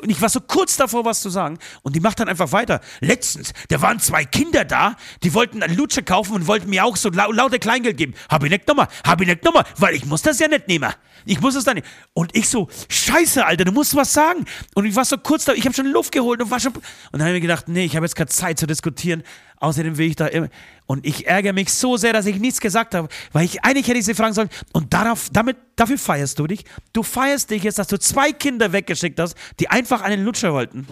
und 0.00 0.10
ich 0.10 0.22
war 0.22 0.28
so 0.28 0.40
kurz 0.40 0.76
davor, 0.76 1.04
was 1.04 1.20
zu 1.20 1.28
sagen, 1.28 1.58
und 1.82 1.96
die 1.96 2.00
macht 2.00 2.20
dann 2.20 2.28
einfach 2.28 2.52
weiter. 2.52 2.80
Letztens, 3.00 3.52
da 3.68 3.82
waren 3.82 3.98
zwei 3.98 4.24
Kinder 4.24 4.64
da, 4.64 4.94
die 5.24 5.34
wollten 5.34 5.62
eine 5.62 5.74
Lutsche 5.74 6.04
kaufen 6.04 6.34
und 6.34 6.46
wollten 6.46 6.70
mir 6.70 6.84
auch 6.84 6.96
so 6.96 7.10
lau 7.10 7.32
laute 7.32 7.58
Kleingeld 7.58 7.96
geben. 7.96 8.14
Hab 8.28 8.44
ich 8.44 8.50
nicht 8.50 8.66
genommen, 8.66 8.86
hab 9.04 9.20
ich 9.20 9.26
nicht 9.26 9.42
genommen, 9.42 9.64
weil 9.76 9.96
ich 9.96 10.06
muss 10.06 10.22
das 10.22 10.38
ja 10.38 10.46
nicht 10.46 10.68
nehmen. 10.68 10.92
Ich 11.26 11.40
muss 11.40 11.56
es 11.56 11.64
dann 11.64 11.74
nicht. 11.74 11.86
Und 12.12 12.34
ich 12.36 12.48
so, 12.48 12.68
scheiße, 12.88 13.44
Alter, 13.44 13.64
du 13.64 13.72
musst 13.72 13.96
was 13.96 14.12
sagen. 14.12 14.44
Und 14.74 14.84
ich 14.84 14.94
war 14.94 15.04
so 15.04 15.18
kurz 15.18 15.44
da, 15.44 15.52
ich 15.52 15.64
habe 15.64 15.74
schon 15.74 15.86
Luft 15.86 16.12
geholt 16.12 16.40
und 16.40 16.50
war 16.50 16.60
schon, 16.60 16.72
und 16.72 16.84
dann 17.12 17.22
habe 17.22 17.30
ich 17.30 17.42
mir 17.42 17.48
gedacht, 17.48 17.68
nee, 17.68 17.84
ich 17.84 17.96
habe 17.96 18.06
jetzt 18.06 18.14
keine 18.14 18.28
Zeit 18.28 18.58
zu 18.58 18.68
diskutieren. 18.68 19.24
Außerdem 19.56 19.98
will 19.98 20.06
ich 20.06 20.16
da 20.16 20.26
immer, 20.26 20.48
und 20.90 21.06
ich 21.06 21.28
ärgere 21.28 21.52
mich 21.52 21.72
so 21.72 21.96
sehr, 21.96 22.12
dass 22.12 22.26
ich 22.26 22.40
nichts 22.40 22.60
gesagt 22.60 22.96
habe, 22.96 23.06
weil 23.32 23.44
ich 23.44 23.62
eigentlich 23.62 23.86
hätte 23.86 24.00
ich 24.00 24.04
sie 24.04 24.14
fragen 24.14 24.34
sollen. 24.34 24.50
Und 24.72 24.92
darauf, 24.92 25.28
damit, 25.32 25.56
dafür 25.76 25.96
feierst 25.96 26.36
du 26.36 26.48
dich. 26.48 26.64
Du 26.92 27.04
feierst 27.04 27.48
dich 27.50 27.62
jetzt, 27.62 27.78
dass 27.78 27.86
du 27.86 27.96
zwei 27.96 28.32
Kinder 28.32 28.72
weggeschickt 28.72 29.20
hast, 29.20 29.36
die 29.60 29.70
einfach 29.70 30.00
einen 30.00 30.24
Lutscher 30.24 30.52
wollten 30.52 30.88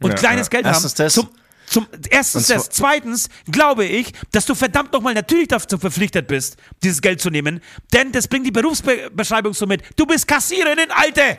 und 0.00 0.10
Ja, 0.10 0.16
kleines 0.16 0.48
ja. 0.48 0.50
Geld 0.50 0.66
Erstens 0.66 0.94
haben. 0.94 1.04
das. 1.04 1.12
Zum, 1.14 1.28
zum, 1.66 1.86
erstens 2.10 2.48
das. 2.48 2.68
Zweitens 2.70 3.28
glaube 3.48 3.84
ich, 3.84 4.12
dass 4.32 4.44
du 4.44 4.56
verdammt 4.56 4.92
nochmal 4.92 5.14
natürlich 5.14 5.46
dazu 5.46 5.78
verpflichtet 5.78 6.26
bist, 6.26 6.56
dieses 6.82 7.00
Geld 7.00 7.20
zu 7.20 7.30
nehmen. 7.30 7.60
Denn 7.92 8.10
das 8.10 8.26
bringt 8.26 8.44
die 8.44 8.50
Berufsbeschreibung 8.50 9.54
so 9.54 9.68
mit. 9.68 9.84
Du 9.94 10.04
bist 10.04 10.26
Kassiererin, 10.26 10.90
Alte. 10.90 11.38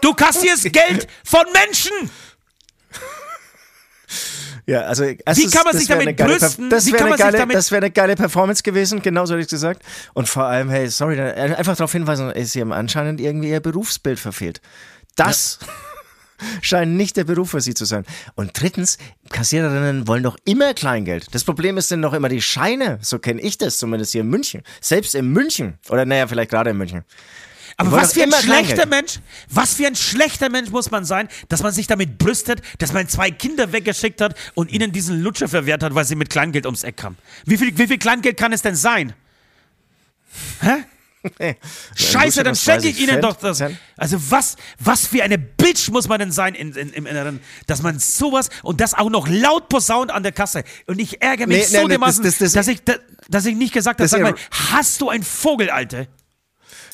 Du 0.00 0.14
kassierst 0.14 0.72
Geld 0.72 1.06
von 1.22 1.44
Menschen. 1.52 2.10
Ja, 4.70 4.82
also 4.82 5.02
Wie 5.04 5.50
kann 5.50 5.64
man 5.64 5.76
sich 5.76 5.88
damit 5.88 6.16
brüsten? 6.16 6.70
Das 6.70 6.86
wäre 6.92 7.04
eine, 7.04 7.16
geile, 7.16 7.44
das 7.48 7.72
wär 7.72 7.78
eine 7.78 7.90
geile 7.90 8.14
Performance 8.14 8.62
gewesen, 8.62 9.02
genauso 9.02 9.34
hätte 9.34 9.42
ich 9.42 9.48
gesagt. 9.48 9.82
Und 10.14 10.28
vor 10.28 10.44
allem, 10.44 10.70
hey, 10.70 10.88
sorry, 10.88 11.18
äh, 11.18 11.56
einfach 11.56 11.76
darauf 11.76 11.90
hinweisen, 11.90 12.30
ist 12.30 12.52
sie 12.52 12.60
haben 12.60 12.70
anscheinend 12.70 13.20
irgendwie 13.20 13.50
ihr 13.50 13.58
Berufsbild 13.58 14.20
verfehlt. 14.20 14.60
Das 15.16 15.58
scheint 16.62 16.92
nicht 16.92 17.16
der 17.16 17.24
Beruf 17.24 17.50
für 17.50 17.60
sie 17.60 17.74
zu 17.74 17.84
sein. 17.84 18.04
Und 18.36 18.52
drittens, 18.60 18.98
Kassiererinnen 19.30 20.06
wollen 20.06 20.22
doch 20.22 20.36
immer 20.44 20.72
Kleingeld. 20.72 21.34
Das 21.34 21.42
Problem 21.42 21.76
ist 21.76 21.90
denn 21.90 21.98
noch 21.98 22.12
immer 22.12 22.28
die 22.28 22.40
Scheine. 22.40 23.00
So 23.02 23.18
kenne 23.18 23.40
ich 23.40 23.58
das 23.58 23.76
zumindest 23.76 24.12
hier 24.12 24.20
in 24.20 24.28
München. 24.28 24.62
Selbst 24.80 25.16
in 25.16 25.32
München. 25.32 25.80
Oder 25.88 26.04
naja, 26.04 26.28
vielleicht 26.28 26.52
gerade 26.52 26.70
in 26.70 26.78
München. 26.78 27.02
Aber 27.88 27.92
was 27.92 28.12
für 28.12 28.22
ein 28.22 28.32
schlechter. 28.32 28.86
Mensch, 28.86 29.20
was 29.48 29.74
für 29.74 29.86
ein 29.86 29.96
schlechter 29.96 30.48
Mensch 30.48 30.70
muss 30.70 30.90
man 30.90 31.04
sein, 31.04 31.28
dass 31.48 31.62
man 31.62 31.72
sich 31.72 31.86
damit 31.86 32.18
brüstet, 32.18 32.62
dass 32.78 32.92
man 32.92 33.08
zwei 33.08 33.30
Kinder 33.30 33.72
weggeschickt 33.72 34.20
hat 34.20 34.34
und 34.54 34.70
ihnen 34.70 34.92
diesen 34.92 35.22
Lutscher 35.22 35.48
verwehrt 35.48 35.82
hat, 35.82 35.94
weil 35.94 36.04
sie 36.04 36.14
mit 36.14 36.30
Kleingeld 36.30 36.66
ums 36.66 36.84
Eck 36.84 36.96
kamen. 36.98 37.16
Wie 37.46 37.56
viel, 37.56 37.76
wie 37.78 37.86
viel 37.86 37.98
Kleingeld 37.98 38.36
kann 38.36 38.52
es 38.52 38.62
denn 38.62 38.76
sein? 38.76 39.12
Hä? 40.60 40.84
Hey, 41.38 41.56
Scheiße, 41.96 42.42
dann 42.42 42.56
schenke 42.56 42.80
30 42.82 42.90
ich 42.92 43.00
Ihnen 43.00 43.10
Cent? 43.20 43.24
doch 43.24 43.36
das. 43.36 43.58
Cent? 43.58 43.76
Also 43.98 44.16
was, 44.30 44.56
was 44.78 45.06
für 45.06 45.22
eine 45.22 45.36
Bitch 45.36 45.90
muss 45.90 46.08
man 46.08 46.18
denn 46.18 46.32
sein 46.32 46.54
in, 46.54 46.72
in, 46.72 46.94
im 46.94 47.04
Inneren, 47.04 47.40
dass 47.66 47.82
man 47.82 47.98
sowas 47.98 48.48
und 48.62 48.80
das 48.80 48.94
auch 48.94 49.10
noch 49.10 49.28
laut 49.28 49.68
posaunt 49.68 50.10
an 50.10 50.22
der 50.22 50.32
Kasse. 50.32 50.64
Und 50.86 50.98
ich 50.98 51.20
ärgere 51.20 51.46
mich 51.46 51.58
Nee, 51.58 51.64
so 51.76 51.82
nee, 51.82 51.88
dermaßen, 51.88 52.24
das- 52.24 52.38
das- 52.38 52.52
das- 52.52 52.52
dass, 52.54 52.68
ich, 52.68 52.82
da- 52.84 52.94
dass 53.28 53.44
ich 53.44 53.54
nicht 53.54 53.74
gesagt 53.74 54.00
habe, 54.00 54.08
sag 54.08 54.22
mal, 54.22 54.34
hast 54.70 55.02
du 55.02 55.10
ein 55.10 55.22
Vogel, 55.22 55.68
Alte? 55.68 56.08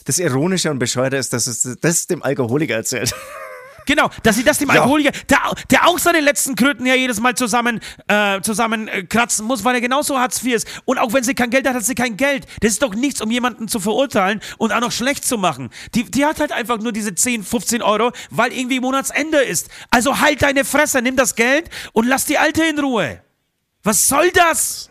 Das 0.07 0.19
Ironische 0.19 0.71
und 0.71 0.79
Bescheuerte 0.79 1.17
ist, 1.17 1.33
dass 1.33 1.47
es 1.47 1.77
das 1.81 2.07
dem 2.07 2.23
Alkoholiker 2.23 2.75
erzählt. 2.75 3.15
Genau, 3.87 4.11
dass 4.25 4.37
sie 4.37 4.43
das 4.43 4.59
dem 4.59 4.69
Ja. 4.69 4.81
Alkoholiker, 4.81 5.13
der, 5.31 5.39
der 5.71 5.87
auch 5.87 5.99
seine 5.99 6.21
letzten 6.21 6.57
Kröten 6.57 6.85
ja 6.87 6.95
jedes 6.95 7.21
Mal 7.21 7.37
zusammen, 7.37 7.81
äh, 8.09 8.41
zusammen 8.41 8.89
äh, 8.89 9.05
kratzen 9.05 9.47
muss, 9.47 9.65
weil 9.65 9.77
er 9.77 9.81
genauso 9.81 10.19
Hartz 10.19 10.43
IV 10.43 10.55
ist. 10.55 10.69
Und 10.85 10.99
auch 10.99 11.13
wenn 11.13 11.23
sie 11.23 11.35
kein 11.35 11.51
Geld 11.51 11.69
hat, 11.69 11.77
hat 11.77 11.85
sie 11.85 11.95
kein 11.95 12.17
Geld. 12.17 12.47
Das 12.61 12.73
ist 12.73 12.83
doch 12.83 12.95
nichts, 12.95 13.21
um 13.21 13.31
jemanden 13.31 13.69
zu 13.69 13.79
verurteilen 13.79 14.41
und 14.59 14.73
auch 14.73 14.81
noch 14.81 14.91
schlecht 14.91 15.25
zu 15.25 15.39
machen. 15.39 15.71
Die, 15.95 16.03
die 16.11 16.25
hat 16.25 16.41
halt 16.41 16.51
einfach 16.51 16.79
nur 16.79 16.93
diese 16.93 17.15
10, 17.15 17.45
15 17.45 17.81
Euro, 17.81 18.11
weil 18.31 18.53
irgendwie 18.53 18.81
Monatsende 18.81 19.39
ist. 19.39 19.69
Also 19.91 20.21
halt 20.21 20.43
deine 20.43 20.65
Fresse, 20.65 21.01
nimm 21.01 21.15
das 21.15 21.37
Geld 21.37 21.71
und 21.93 22.09
lass 22.09 22.25
die 22.25 22.39
Alte 22.39 22.65
in 22.65 22.81
Ruhe. 22.81 23.21
Was 23.85 24.09
soll 24.09 24.31
das? 24.33 24.91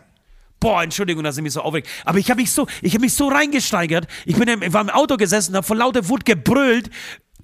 Boah, 0.66 0.82
Entschuldigung, 0.82 1.22
dass 1.22 1.36
ich 1.36 1.44
mich 1.44 1.52
so 1.52 1.60
aufregt. 1.60 1.88
Aber 2.04 2.18
ich 2.18 2.28
habe 2.28 2.40
mich 2.40 2.50
so, 2.50 2.66
ich 2.82 2.92
habe 2.92 3.02
mich 3.02 3.14
so 3.14 3.28
reingesteigert. 3.28 4.08
Ich 4.24 4.34
bin 4.36 4.48
im, 4.48 4.72
war 4.72 4.80
im 4.80 4.90
Auto 4.90 5.16
gesessen, 5.16 5.54
habe 5.54 5.64
vor 5.64 5.76
lauter 5.76 6.08
Wut 6.08 6.24
gebrüllt, 6.24 6.90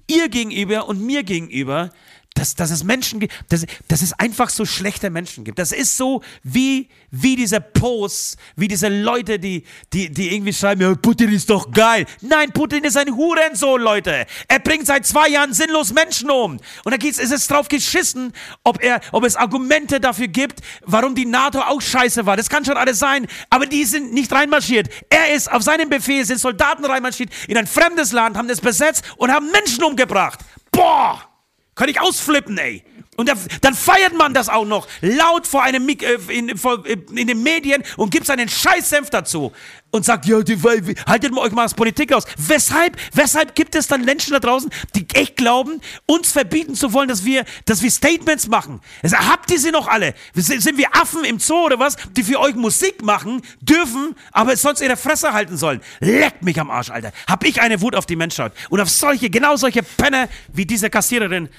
ihr 0.07 0.27
gegenüber 0.27 0.89
und 0.89 1.01
mir 1.01 1.23
gegenüber, 1.23 1.91
dass, 2.33 2.55
dass 2.55 2.71
es 2.71 2.83
Menschen 2.83 3.19
gibt, 3.19 3.33
dass, 3.49 3.65
dass 3.87 4.01
es 4.01 4.13
einfach 4.13 4.49
so 4.49 4.65
schlechte 4.65 5.09
Menschen 5.09 5.43
gibt. 5.43 5.59
Das 5.59 5.71
ist 5.71 5.97
so 5.97 6.21
wie, 6.43 6.89
wie 7.11 7.35
diese 7.35 7.61
Posts, 7.61 8.37
wie 8.55 8.67
diese 8.67 8.89
Leute, 8.89 9.39
die, 9.39 9.63
die, 9.93 10.09
die 10.09 10.33
irgendwie 10.33 10.53
schreiben, 10.53 10.81
ja, 10.81 10.95
Putin 10.95 11.31
ist 11.31 11.49
doch 11.49 11.71
geil. 11.71 12.05
Nein, 12.21 12.51
Putin 12.51 12.83
ist 12.83 12.97
ein 12.97 13.15
Hurensohn, 13.15 13.81
Leute. 13.81 14.25
Er 14.47 14.59
bringt 14.59 14.87
seit 14.87 15.05
zwei 15.05 15.29
Jahren 15.29 15.53
sinnlos 15.53 15.93
Menschen 15.93 16.29
um. 16.31 16.59
Und 16.83 16.91
da 16.91 16.97
geht's, 16.97 17.19
ist 17.19 17.31
es 17.31 17.47
drauf 17.47 17.67
geschissen, 17.67 18.33
ob 18.63 18.81
er, 18.83 18.99
ob 19.11 19.23
es 19.25 19.35
Argumente 19.35 19.99
dafür 19.99 20.27
gibt, 20.27 20.61
warum 20.81 21.15
die 21.15 21.25
NATO 21.25 21.59
auch 21.59 21.81
scheiße 21.81 22.25
war. 22.25 22.35
Das 22.35 22.49
kann 22.49 22.65
schon 22.65 22.77
alles 22.77 22.99
sein. 22.99 23.27
Aber 23.49 23.65
die 23.65 23.85
sind 23.85 24.13
nicht 24.13 24.31
reinmarschiert. 24.31 24.89
Er 25.09 25.33
ist 25.33 25.51
auf 25.51 25.61
seinem 25.61 25.89
Befehl, 25.89 26.25
sind 26.25 26.39
Soldaten 26.39 26.85
reinmarschiert 26.85 27.29
in 27.47 27.57
ein 27.57 27.67
fremdes 27.67 28.11
Land, 28.11 28.37
haben 28.37 28.49
es 28.49 28.61
besetzt 28.61 29.03
und 29.17 29.31
haben 29.31 29.51
Menschen 29.51 29.83
umgebracht. 29.83 30.39
Boah! 30.71 31.32
Kann 31.75 31.89
ich 31.89 31.99
ausflippen, 31.99 32.57
ey. 32.57 32.83
Und 33.15 33.29
da, 33.29 33.33
dann 33.61 33.73
feiert 33.73 34.13
man 34.17 34.33
das 34.33 34.49
auch 34.49 34.65
noch 34.65 34.87
laut 35.01 35.47
vor 35.47 35.63
einem 35.63 35.85
Mik 35.85 36.03
äh, 36.03 36.17
in, 36.29 36.57
vor, 36.57 36.85
äh, 36.85 36.97
in 37.15 37.27
den 37.27 37.43
Medien 37.43 37.83
und 37.97 38.09
gibt 38.09 38.25
seinen 38.25 38.49
Scheißsenf 38.49 39.09
dazu 39.09 39.51
und 39.91 40.03
sagt, 40.03 40.25
ja, 40.25 40.41
die, 40.41 40.57
haltet 41.05 41.31
mal 41.31 41.41
euch 41.41 41.51
mal 41.51 41.65
aus 41.65 41.75
Politik 41.75 42.11
aus. 42.13 42.23
Weshalb, 42.37 42.97
weshalb 43.13 43.53
gibt 43.53 43.75
es 43.75 43.87
dann 43.87 44.03
Menschen 44.03 44.33
da 44.33 44.39
draußen, 44.39 44.71
die 44.95 45.05
echt 45.13 45.37
glauben, 45.37 45.81
uns 46.07 46.31
verbieten 46.31 46.73
zu 46.73 46.93
wollen, 46.93 47.07
dass 47.07 47.23
wir, 47.23 47.45
dass 47.65 47.83
wir 47.83 47.91
Statements 47.91 48.47
machen? 48.47 48.81
Also, 49.03 49.17
habt 49.17 49.51
ihr 49.51 49.59
sie 49.59 49.71
noch 49.71 49.87
alle? 49.87 50.15
Sind, 50.33 50.63
sind 50.63 50.77
wir 50.79 50.95
Affen 50.95 51.23
im 51.23 51.39
Zoo 51.39 51.65
oder 51.65 51.77
was, 51.77 51.95
die 52.17 52.23
für 52.23 52.39
euch 52.39 52.55
Musik 52.55 53.03
machen 53.03 53.41
dürfen, 53.61 54.15
aber 54.31 54.57
sonst 54.57 54.81
ihre 54.81 54.97
Fresse 54.97 55.31
halten 55.31 55.57
sollen? 55.57 55.81
Leckt 55.99 56.41
mich 56.41 56.59
am 56.59 56.71
Arsch, 56.71 56.89
Alter. 56.89 57.11
Hab 57.27 57.43
ich 57.43 57.61
eine 57.61 57.79
Wut 57.81 57.95
auf 57.95 58.07
die 58.07 58.15
Menschheit 58.15 58.53
und 58.71 58.79
auf 58.79 58.89
solche, 58.89 59.29
genau 59.29 59.55
solche 59.57 59.83
Penner 59.83 60.27
wie 60.51 60.65
diese 60.65 60.89
Kassiererin. 60.89 61.49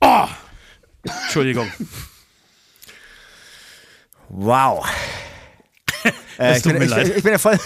Oh! 0.00 0.28
Entschuldigung. 1.04 1.70
Wow. 4.28 4.86
Äh, 6.38 6.52
Es 6.52 6.56
ich, 6.58 6.62
tut 6.62 6.72
bin, 6.72 6.78
mir 6.80 6.84
ich, 6.86 6.90
leid. 6.90 7.12
ich 7.16 7.22
bin 7.22 7.32
ja 7.32 7.38
voll, 7.38 7.58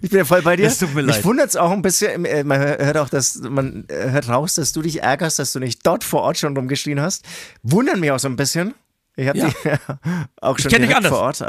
ich 0.00 0.08
bin 0.08 0.18
ja 0.20 0.24
voll 0.24 0.42
bei 0.42 0.56
dir. 0.56 0.66
Es 0.66 0.78
tut 0.78 0.94
mir 0.94 1.02
leid. 1.02 1.16
Mich 1.16 1.24
wundert 1.24 1.48
es 1.50 1.56
auch 1.56 1.70
ein 1.72 1.82
bisschen. 1.82 2.24
äh, 2.24 2.44
Man 2.44 2.58
hört 2.60 2.96
auch, 2.96 3.08
dass 3.08 3.36
man 3.40 3.84
äh, 3.88 4.10
hört 4.10 4.28
raus, 4.28 4.54
dass 4.54 4.72
du 4.72 4.80
dich 4.82 5.02
ärgerst, 5.02 5.38
dass 5.38 5.52
du 5.52 5.58
nicht 5.58 5.84
dort 5.86 6.04
vor 6.04 6.22
Ort 6.22 6.38
schon 6.38 6.56
rumgeschrien 6.56 7.00
hast. 7.00 7.24
Wundern 7.62 8.00
mich 8.00 8.10
auch 8.12 8.18
so 8.20 8.28
ein 8.28 8.36
bisschen. 8.36 8.74
Ich 9.16 9.28
habe 9.28 9.38
Ja. 9.38 9.48
die 9.48 9.54
auch 10.40 10.58
schon 10.58 10.70
kenn 10.70 10.82
dich 10.82 10.94
anders. 10.96 11.10
vor 11.12 11.20
Ort. 11.20 11.40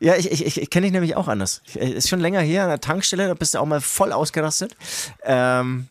Ja, 0.00 0.14
ich, 0.16 0.30
ich, 0.30 0.46
ich, 0.46 0.62
ich 0.62 0.70
kenne 0.70 0.86
dich 0.86 0.92
nämlich 0.92 1.16
auch 1.16 1.28
anders. 1.28 1.60
Ich, 1.66 1.78
äh, 1.78 1.90
ist 1.90 2.08
schon 2.08 2.20
länger 2.20 2.40
hier 2.40 2.62
an 2.62 2.68
der 2.70 2.80
Tankstelle, 2.80 3.26
da 3.28 3.34
bist 3.34 3.54
du 3.54 3.58
auch 3.58 3.66
mal 3.66 3.80
voll 3.82 4.12
ausgerastet. 4.12 4.74
Ähm, 5.24 5.88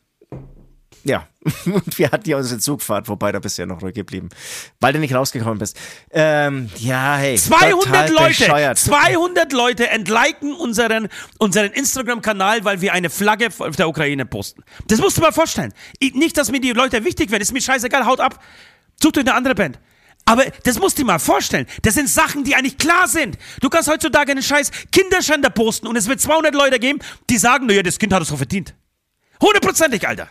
ja, 1.03 1.27
und 1.65 1.97
wir 1.97 2.11
hatten 2.11 2.29
ja 2.29 2.37
unsere 2.37 2.59
Zugfahrt, 2.59 3.07
wobei 3.07 3.31
da 3.31 3.39
bist 3.39 3.57
du 3.57 3.61
ja 3.61 3.65
noch 3.65 3.81
ruhig 3.81 3.93
geblieben, 3.93 4.29
weil 4.79 4.93
du 4.93 4.99
nicht 4.99 5.13
rausgekommen 5.13 5.59
bist. 5.59 5.77
Ähm, 6.11 6.69
ja, 6.77 7.15
hey. 7.17 7.37
200 7.37 7.83
total 7.83 8.09
Leute, 8.11 8.27
bescheuert. 8.27 8.77
200 8.77 9.53
Leute 9.53 9.89
entliken 9.89 10.53
unseren, 10.53 11.07
unseren 11.37 11.71
Instagram-Kanal, 11.71 12.65
weil 12.65 12.81
wir 12.81 12.93
eine 12.93 13.09
Flagge 13.09 13.49
auf 13.57 13.75
der 13.75 13.87
Ukraine 13.87 14.25
posten. 14.25 14.63
Das 14.87 14.99
musst 14.99 15.17
du 15.17 15.21
mal 15.21 15.31
vorstellen. 15.31 15.73
Ich, 15.99 16.13
nicht, 16.13 16.37
dass 16.37 16.51
mir 16.51 16.59
die 16.59 16.71
Leute 16.71 17.03
wichtig 17.03 17.31
werden, 17.31 17.41
ist 17.41 17.53
mir 17.53 17.61
scheißegal, 17.61 18.05
haut 18.05 18.19
ab. 18.19 18.43
Sucht 19.01 19.17
euch 19.17 19.23
eine 19.23 19.35
andere 19.35 19.55
Band. 19.55 19.79
Aber 20.25 20.43
das 20.63 20.77
musst 20.77 20.97
du 20.97 21.03
dir 21.03 21.07
mal 21.07 21.19
vorstellen. 21.19 21.67
Das 21.83 21.93
sind 21.93 22.09
Sachen, 22.09 22.43
die 22.43 22.53
eigentlich 22.53 22.77
klar 22.77 23.07
sind. 23.07 23.37
Du 23.61 23.69
kannst 23.69 23.89
heutzutage 23.89 24.31
einen 24.31 24.43
scheiß 24.43 24.71
Kinderschänder 24.91 25.49
posten 25.49 25.87
und 25.87 25.95
es 25.95 26.09
wird 26.09 26.19
200 26.19 26.53
Leute 26.53 26.79
geben, 26.79 26.99
die 27.29 27.37
sagen, 27.37 27.65
naja, 27.65 27.81
das 27.81 27.97
Kind 27.97 28.11
hat 28.11 28.21
es 28.21 28.27
doch 28.27 28.37
verdient. 28.37 28.75
Hundertprozentig, 29.41 30.05
Alter. 30.05 30.29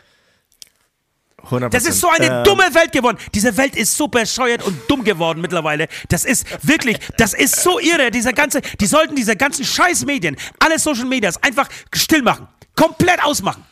100%. 1.51 1.69
Das 1.71 1.85
ist 1.87 2.01
so 2.01 2.09
eine 2.09 2.27
Ähm, 2.27 2.45
dumme 2.45 2.65
Welt 2.75 2.93
geworden. 2.93 3.19
Diese 3.35 3.57
Welt 3.57 3.77
ist 3.77 3.97
so 3.97 4.09
bescheuert 4.09 4.63
und 4.65 4.79
dumm 4.89 5.05
geworden 5.05 5.41
mittlerweile. 5.41 5.89
Das 6.09 6.25
ist 6.25 6.47
wirklich, 6.67 6.99
das 7.19 7.35
ist 7.35 7.63
so 7.63 7.79
irre. 7.79 8.11
Dieser 8.11 8.33
ganze, 8.33 8.61
die 8.81 8.87
sollten 8.87 9.15
diese 9.17 9.37
ganzen 9.37 9.65
Scheißmedien, 9.65 10.37
alle 10.59 10.79
Social 10.79 11.07
Medias 11.07 11.43
einfach 11.43 11.69
still 11.93 12.23
machen. 12.23 12.49
Komplett 12.75 13.23
ausmachen. 13.25 13.65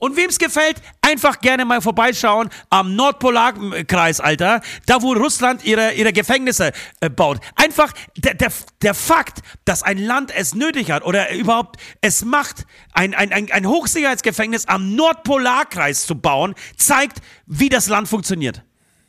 Und 0.00 0.16
wem 0.16 0.30
es 0.30 0.38
gefällt, 0.38 0.82
einfach 1.02 1.40
gerne 1.40 1.66
mal 1.66 1.82
vorbeischauen 1.82 2.48
am 2.70 2.96
Nordpolarkreis, 2.96 4.18
Alter. 4.18 4.62
Da, 4.86 5.02
wo 5.02 5.12
Russland 5.12 5.62
ihre, 5.62 5.92
ihre 5.92 6.12
Gefängnisse 6.12 6.72
äh, 7.00 7.10
baut. 7.10 7.38
Einfach 7.54 7.92
der, 8.16 8.32
der, 8.34 8.50
der 8.80 8.94
Fakt, 8.94 9.40
dass 9.66 9.82
ein 9.82 9.98
Land 9.98 10.34
es 10.34 10.54
nötig 10.54 10.90
hat 10.90 11.04
oder 11.04 11.32
überhaupt 11.32 11.78
es 12.00 12.24
macht, 12.24 12.66
ein, 12.94 13.14
ein, 13.14 13.30
ein, 13.30 13.52
ein 13.52 13.66
Hochsicherheitsgefängnis 13.66 14.66
am 14.66 14.96
Nordpolarkreis 14.96 16.06
zu 16.06 16.14
bauen, 16.14 16.54
zeigt, 16.76 17.18
wie 17.44 17.68
das 17.68 17.86
Land 17.88 18.08
funktioniert. 18.08 18.62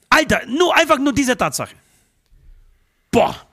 Alter, 0.09 0.41
nur 0.45 0.75
einfach 0.75 0.99
nur 0.99 1.13
diese 1.13 1.37
Tatsache. 1.37 1.73
Boah. 3.11 3.51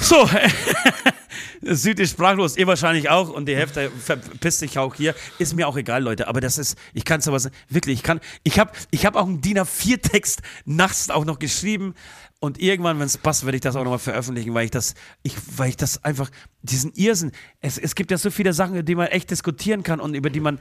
So, 0.00 0.28
Süd 1.62 1.98
ist 1.98 2.12
sprachlos, 2.12 2.56
ihr 2.56 2.66
wahrscheinlich 2.66 3.08
auch 3.08 3.28
und 3.28 3.46
die 3.46 3.56
Hälfte 3.56 3.90
verpisst 3.90 4.60
sich 4.60 4.78
auch 4.78 4.94
hier. 4.94 5.14
Ist 5.38 5.54
mir 5.54 5.66
auch 5.66 5.76
egal, 5.76 6.02
Leute, 6.02 6.28
aber 6.28 6.40
das 6.40 6.58
ist, 6.58 6.78
ich 6.94 7.04
kann 7.04 7.20
sowas, 7.20 7.50
wirklich, 7.68 7.98
ich 7.98 8.02
kann, 8.02 8.20
ich 8.44 8.58
habe 8.58 8.70
ich 8.90 9.06
hab 9.06 9.16
auch 9.16 9.26
einen 9.26 9.40
DIN 9.40 9.58
A4-Text 9.58 10.42
nachts 10.64 11.10
auch 11.10 11.24
noch 11.24 11.38
geschrieben 11.38 11.94
und 12.38 12.60
irgendwann, 12.60 12.98
wenn 12.98 13.06
es 13.06 13.18
passt, 13.18 13.44
werde 13.44 13.56
ich 13.56 13.62
das 13.62 13.76
auch 13.76 13.82
nochmal 13.82 13.98
veröffentlichen, 13.98 14.54
weil 14.54 14.66
ich 14.66 14.70
das, 14.70 14.94
ich, 15.22 15.34
weil 15.56 15.70
ich 15.70 15.76
das 15.76 16.04
einfach, 16.04 16.30
diesen 16.62 16.92
Irrsinn, 16.94 17.32
es, 17.60 17.78
es 17.78 17.94
gibt 17.94 18.10
ja 18.10 18.18
so 18.18 18.30
viele 18.30 18.52
Sachen, 18.52 18.74
über 18.74 18.82
die 18.82 18.94
man 18.94 19.08
echt 19.08 19.30
diskutieren 19.30 19.82
kann 19.82 20.00
und 20.00 20.14
über 20.14 20.30
die 20.30 20.40
man, 20.40 20.58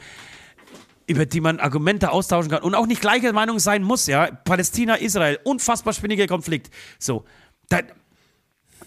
über 1.07 1.26
die 1.26 1.41
man 1.41 1.59
Argumente 1.59 2.11
austauschen 2.11 2.49
kann 2.49 2.64
und 2.64 2.73
auch 2.73 2.88
nicht 2.88 3.01
gleicher 3.01 3.34
Meinung 3.34 3.59
sein 3.59 3.84
muss, 3.84 4.07
ja. 4.07 4.31
Palästina, 4.31 4.95
Israel, 4.95 5.39
unfassbar 5.43 5.93
spinniger 5.93 6.27
Konflikt. 6.27 6.72
So, 6.97 7.26
da, 7.69 7.81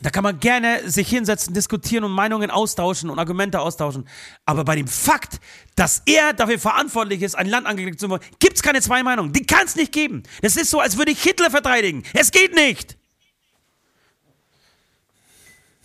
da 0.01 0.11
kann 0.11 0.23
man 0.23 0.39
gerne 0.41 0.89
sich 0.89 1.09
hinsetzen, 1.09 1.55
diskutieren 1.55 2.05
und 2.05 2.13
Meinungen 2.13 2.51
austauschen 2.51 3.11
und 3.11 3.19
Argumente 3.19 3.61
austauschen. 3.61 4.09
Aber 4.45 4.65
bei 4.65 4.77
dem 4.77 4.87
Fakt, 4.87 5.41
dass 5.77 6.03
er 6.07 6.33
dafür 6.33 6.59
verantwortlich 6.59 7.23
ist, 7.23 7.35
ein 7.35 7.49
Land 7.49 7.67
angekriegt 7.67 7.99
zu 8.01 8.09
wollen, 8.09 8.23
gibt 8.39 8.57
es 8.57 8.63
keine 8.63 8.81
zwei 8.81 9.03
Meinungen. 9.03 9.33
Die 9.33 9.45
kann 9.45 9.67
es 9.67 9.77
nicht 9.77 9.93
geben. 9.93 10.23
Das 10.43 10.57
ist 10.57 10.71
so, 10.71 10.81
als 10.81 10.99
würde 10.99 11.13
ich 11.13 11.23
Hitler 11.23 11.51
verteidigen. 11.51 12.05
Es 12.15 12.31
geht 12.31 12.55
nicht. 12.55 12.97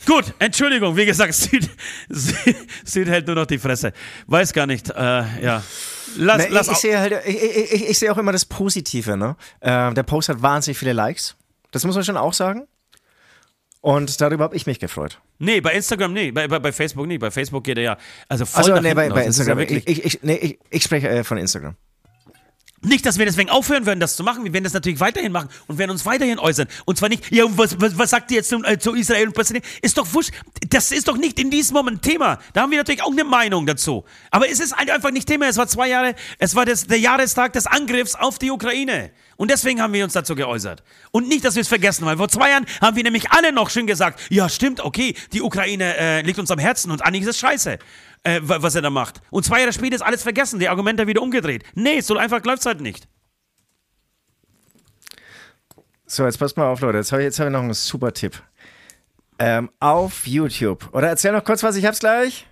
Gut, 0.06 0.34
Entschuldigung, 0.40 0.98
wie 0.98 1.06
gesagt, 1.06 1.34
Süd, 1.34 1.69
Süd, 2.10 2.56
Süd 2.84 3.07
hält 3.07 3.27
nur 3.27 3.35
noch 3.35 3.45
die 3.45 3.57
Fresse. 3.57 3.94
Weiß 4.27 4.53
gar 4.53 4.68
nicht, 4.68 4.90
äh, 4.90 4.94
ja. 5.41 5.64
Lass, 6.18 6.38
Ne, 6.44 6.48
lass 6.49 6.68
ich, 6.68 6.73
ich 6.73 6.80
sehe 6.80 6.99
halt, 6.99 7.14
ich, 7.26 7.41
ich, 7.41 7.90
ich, 7.90 7.99
sehe 7.99 8.11
auch 8.11 8.18
immer 8.18 8.31
das 8.31 8.45
Positive, 8.45 9.18
ne? 9.18 9.35
Ähm, 9.61 9.95
der 9.95 10.03
Post 10.03 10.30
hat 10.30 10.41
wahnsinnig 10.41 10.77
viele 10.77 10.94
Likes. 10.94 11.35
Das 11.72 11.85
muss 11.85 11.95
man 11.95 12.03
schon 12.03 12.18
auch 12.18 12.34
sagen. 12.34 12.68
Und 13.84 14.22
darüber 14.22 14.46
habe 14.46 14.56
ich 14.56 14.66
mich 14.66 14.80
gefreut. 14.80 15.20
Nee, 15.40 15.60
bei 15.60 15.74
Instagram 15.74 16.14
nee, 16.14 16.32
bei, 16.32 16.48
bei, 16.48 16.58
bei 16.58 16.72
Facebook 16.72 17.06
nie. 17.06 17.18
Bei 17.18 17.32
Facebook 17.32 17.66
geht 17.66 17.78
er 17.78 17.84
ja. 17.84 17.98
Also 18.30 18.46
voll 18.46 18.72
Also 18.72 18.82
nee, 18.82 18.94
bei, 18.94 19.10
bei 19.10 19.26
Instagram. 19.26 19.58
Ja 19.58 19.62
wirklich, 19.62 19.86
ich, 19.86 20.06
ich, 20.06 20.16
ich, 20.16 20.24
nee, 20.24 20.36
ich, 20.36 20.60
ich 20.70 20.84
spreche 20.84 21.10
äh, 21.10 21.26
von 21.26 21.38
Instagram. 21.38 21.76
Nicht, 22.84 23.06
dass 23.06 23.18
wir 23.18 23.26
deswegen 23.26 23.50
aufhören 23.50 23.86
würden, 23.86 24.02
das 24.02 24.18
zu 24.18 24.24
machen. 24.24 24.44
Wir 24.44 24.52
werden 24.52 24.66
das 24.66 24.74
natürlich 24.74 25.00
weiterhin 25.00 25.32
machen 25.32 25.50
und 25.68 25.78
werden 25.78 25.92
uns 25.92 26.06
weiterhin 26.06 26.38
äußern. 26.38 26.68
Und 26.84 26.98
zwar 26.98 27.08
nicht, 27.08 27.32
ja, 27.32 27.46
was, 27.50 27.80
was, 27.80 27.98
was 27.98 28.10
sagt 28.10 28.30
ihr 28.32 28.38
jetzt 28.38 28.50
zum, 28.50 28.66
äh, 28.66 28.78
zu 28.78 28.94
Israel 28.94 29.28
und 29.28 29.34
Palästina? 29.34 29.62
Ist 29.82 29.98
doch 29.98 30.06
wurscht. 30.14 30.32
Das 30.70 30.92
ist 30.92 31.08
doch 31.08 31.18
nicht 31.18 31.40
in 31.40 31.50
diesem 31.50 31.76
Moment 31.76 32.02
Thema. 32.02 32.40
Da 32.52 32.62
haben 32.62 32.72
wir 32.72 32.78
natürlich 32.78 33.02
auch 33.02 33.12
eine 33.12 33.24
Meinung 33.24 33.66
dazu. 33.66 34.04
Aber 34.32 34.50
es 34.50 34.60
ist 34.60 34.74
einfach 34.74 35.12
nicht 35.12 35.28
Thema. 35.28 35.48
Es 35.48 35.56
war 35.56 35.68
zwei 35.68 35.88
Jahre, 35.88 36.16
es 36.40 36.56
war 36.56 36.66
das, 36.66 36.88
der 36.88 37.00
Jahrestag 37.00 37.54
des 37.54 37.68
Angriffs 37.68 38.16
auf 38.16 38.38
die 38.38 38.52
Ukraine. 38.52 39.12
Und 39.38 39.50
deswegen 39.50 39.82
haben 39.82 39.94
wir 39.94 40.04
uns 40.04 40.14
dazu 40.14 40.36
geäußert. 40.36 40.84
Und 41.12 41.28
nicht, 41.28 41.44
dass 41.44 41.56
wir 41.56 41.62
es 41.62 41.68
vergessen, 41.68 42.06
weil 42.06 42.18
vor 42.18 42.30
zwei 42.30 42.50
Jahren 42.50 42.66
haben 42.82 42.96
wir 42.96 43.04
nämlich 43.04 43.32
alle 43.32 43.52
noch 43.52 43.70
schön 43.70 43.88
gesagt, 43.88 44.22
ja, 44.30 44.48
stimmt, 44.50 44.82
okay, 44.82 45.16
die 45.32 45.42
Ukraine 45.42 45.98
äh, 45.98 46.22
liegt 46.22 46.40
uns 46.40 46.52
am 46.52 46.60
Herzen 46.60 46.92
und 46.92 47.04
eigentlich 47.04 47.24
ist 47.24 47.30
es 47.30 47.40
scheiße. 47.40 47.80
Äh, 48.26 48.40
wa- 48.44 48.62
was 48.62 48.76
er 48.76 48.82
da 48.82 48.90
macht. 48.90 49.22
Und 49.32 49.44
zwei 49.45 49.60
Jahre 49.60 49.74
später 49.74 49.95
ist 49.95 50.02
alles 50.02 50.24
vergessen, 50.24 50.60
die 50.60 50.70
Argumente 50.70 51.06
wieder 51.08 51.22
umgedreht. 51.22 51.64
Nee, 51.76 52.00
so 52.00 52.16
einfach 52.18 52.44
läuft 52.45 52.60
es 52.62 52.66
halt 52.66 52.80
nicht. 52.82 53.08
So, 56.06 56.26
jetzt 56.26 56.38
passt 56.38 56.58
mal 56.58 56.68
auf, 56.68 56.82
Leute. 56.82 56.98
Jetzt 57.00 57.12
habe 57.12 57.22
ich, 57.22 57.26
jetzt 57.26 57.40
hab 57.40 57.48
ich 57.48 57.54
noch 57.54 57.62
einen 57.62 57.74
super 57.74 58.14
Tipp. 58.14 58.41
Ähm, 59.40 59.70
auf 59.80 60.28
YouTube. 60.28 60.88
Oder 60.94 61.08
erzähl 61.10 61.32
noch 61.32 61.44
kurz 61.44 61.64
was, 61.64 61.76
ich 61.76 61.86
hab's 61.86 62.00
gleich. 62.00 62.45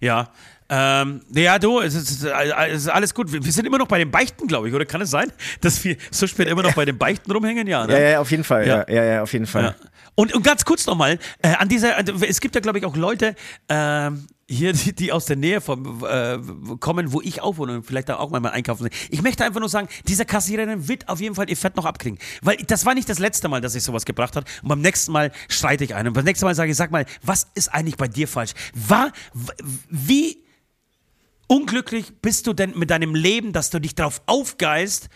Ja. 0.00 0.30
Ähm, 0.68 1.20
ja, 1.32 1.58
du, 1.60 1.80
es 1.80 1.94
ist, 1.94 2.24
es 2.24 2.72
ist 2.82 2.88
alles 2.88 3.14
gut. 3.14 3.30
Wir 3.30 3.52
sind 3.52 3.66
immer 3.66 3.78
noch 3.78 3.86
bei 3.86 3.98
den 3.98 4.10
Beichten, 4.10 4.48
glaube 4.48 4.68
ich, 4.68 4.74
oder 4.74 4.84
kann 4.84 5.00
es 5.00 5.10
sein, 5.10 5.30
dass 5.60 5.84
wir 5.84 5.96
so 6.10 6.26
spät 6.26 6.48
immer 6.48 6.62
noch 6.62 6.74
bei 6.74 6.84
den 6.84 6.98
Beichten 6.98 7.30
rumhängen? 7.30 7.66
Ja, 7.68 7.86
ne? 7.86 7.92
Ja, 7.92 8.08
ja, 8.10 8.20
auf 8.20 8.30
jeden 8.30 8.42
Fall. 8.42 8.66
Ja, 8.66 8.78
Ja. 8.88 8.94
ja, 8.94 9.04
ja, 9.04 9.22
auf 9.22 9.32
jeden 9.32 9.46
Fall. 9.46 9.62
Ja. 9.62 9.74
Und, 10.16 10.34
und 10.34 10.42
ganz 10.42 10.64
kurz 10.64 10.86
nochmal, 10.86 11.18
äh, 11.42 11.48
an 11.54 11.68
dieser, 11.68 11.96
es 12.26 12.40
gibt 12.40 12.54
ja, 12.56 12.60
glaube 12.60 12.78
ich, 12.78 12.84
auch 12.84 12.96
Leute 12.96 13.36
ähm, 13.68 14.26
hier, 14.48 14.72
die, 14.72 14.94
die 14.94 15.12
aus 15.12 15.26
der 15.26 15.36
Nähe 15.36 15.60
vom, 15.60 16.04
äh, 16.04 16.38
kommen, 16.78 17.12
wo 17.12 17.20
ich 17.20 17.42
auch 17.42 17.56
wohne 17.56 17.76
und 17.76 17.86
vielleicht 17.86 18.08
da 18.08 18.16
auch 18.16 18.30
mal, 18.30 18.46
einkaufen 18.46 18.84
sind. 18.84 18.94
Ich 19.10 19.22
möchte 19.22 19.44
einfach 19.44 19.60
nur 19.60 19.68
sagen, 19.68 19.88
dieser 20.06 20.24
Kassiererin 20.24 20.86
wird 20.88 21.08
auf 21.08 21.20
jeden 21.20 21.34
Fall 21.34 21.50
ihr 21.50 21.56
Fett 21.56 21.76
noch 21.76 21.84
abkriegen. 21.84 22.18
Weil 22.42 22.56
das 22.58 22.86
war 22.86 22.94
nicht 22.94 23.08
das 23.08 23.18
letzte 23.18 23.48
Mal, 23.48 23.60
dass 23.60 23.74
ich 23.74 23.82
sowas 23.82 24.04
gebracht 24.04 24.36
hat. 24.36 24.46
Und 24.62 24.68
beim 24.68 24.80
nächsten 24.80 25.10
Mal 25.10 25.32
streite 25.48 25.84
ich 25.84 25.94
einen. 25.94 26.08
Und 26.08 26.14
beim 26.14 26.24
nächsten 26.24 26.44
Mal 26.44 26.54
sage 26.54 26.70
ich, 26.70 26.76
sag 26.76 26.92
mal, 26.92 27.06
was 27.22 27.48
ist 27.54 27.74
eigentlich 27.74 27.96
bei 27.96 28.08
dir 28.08 28.28
falsch? 28.28 28.52
War, 28.74 29.10
wie 29.90 30.38
unglücklich 31.48 32.12
bist 32.22 32.46
du 32.46 32.52
denn 32.52 32.78
mit 32.78 32.90
deinem 32.90 33.14
Leben, 33.14 33.52
dass 33.52 33.70
du 33.70 33.80
dich 33.80 33.94
darauf 33.94 34.22
aufgeist, 34.26 35.08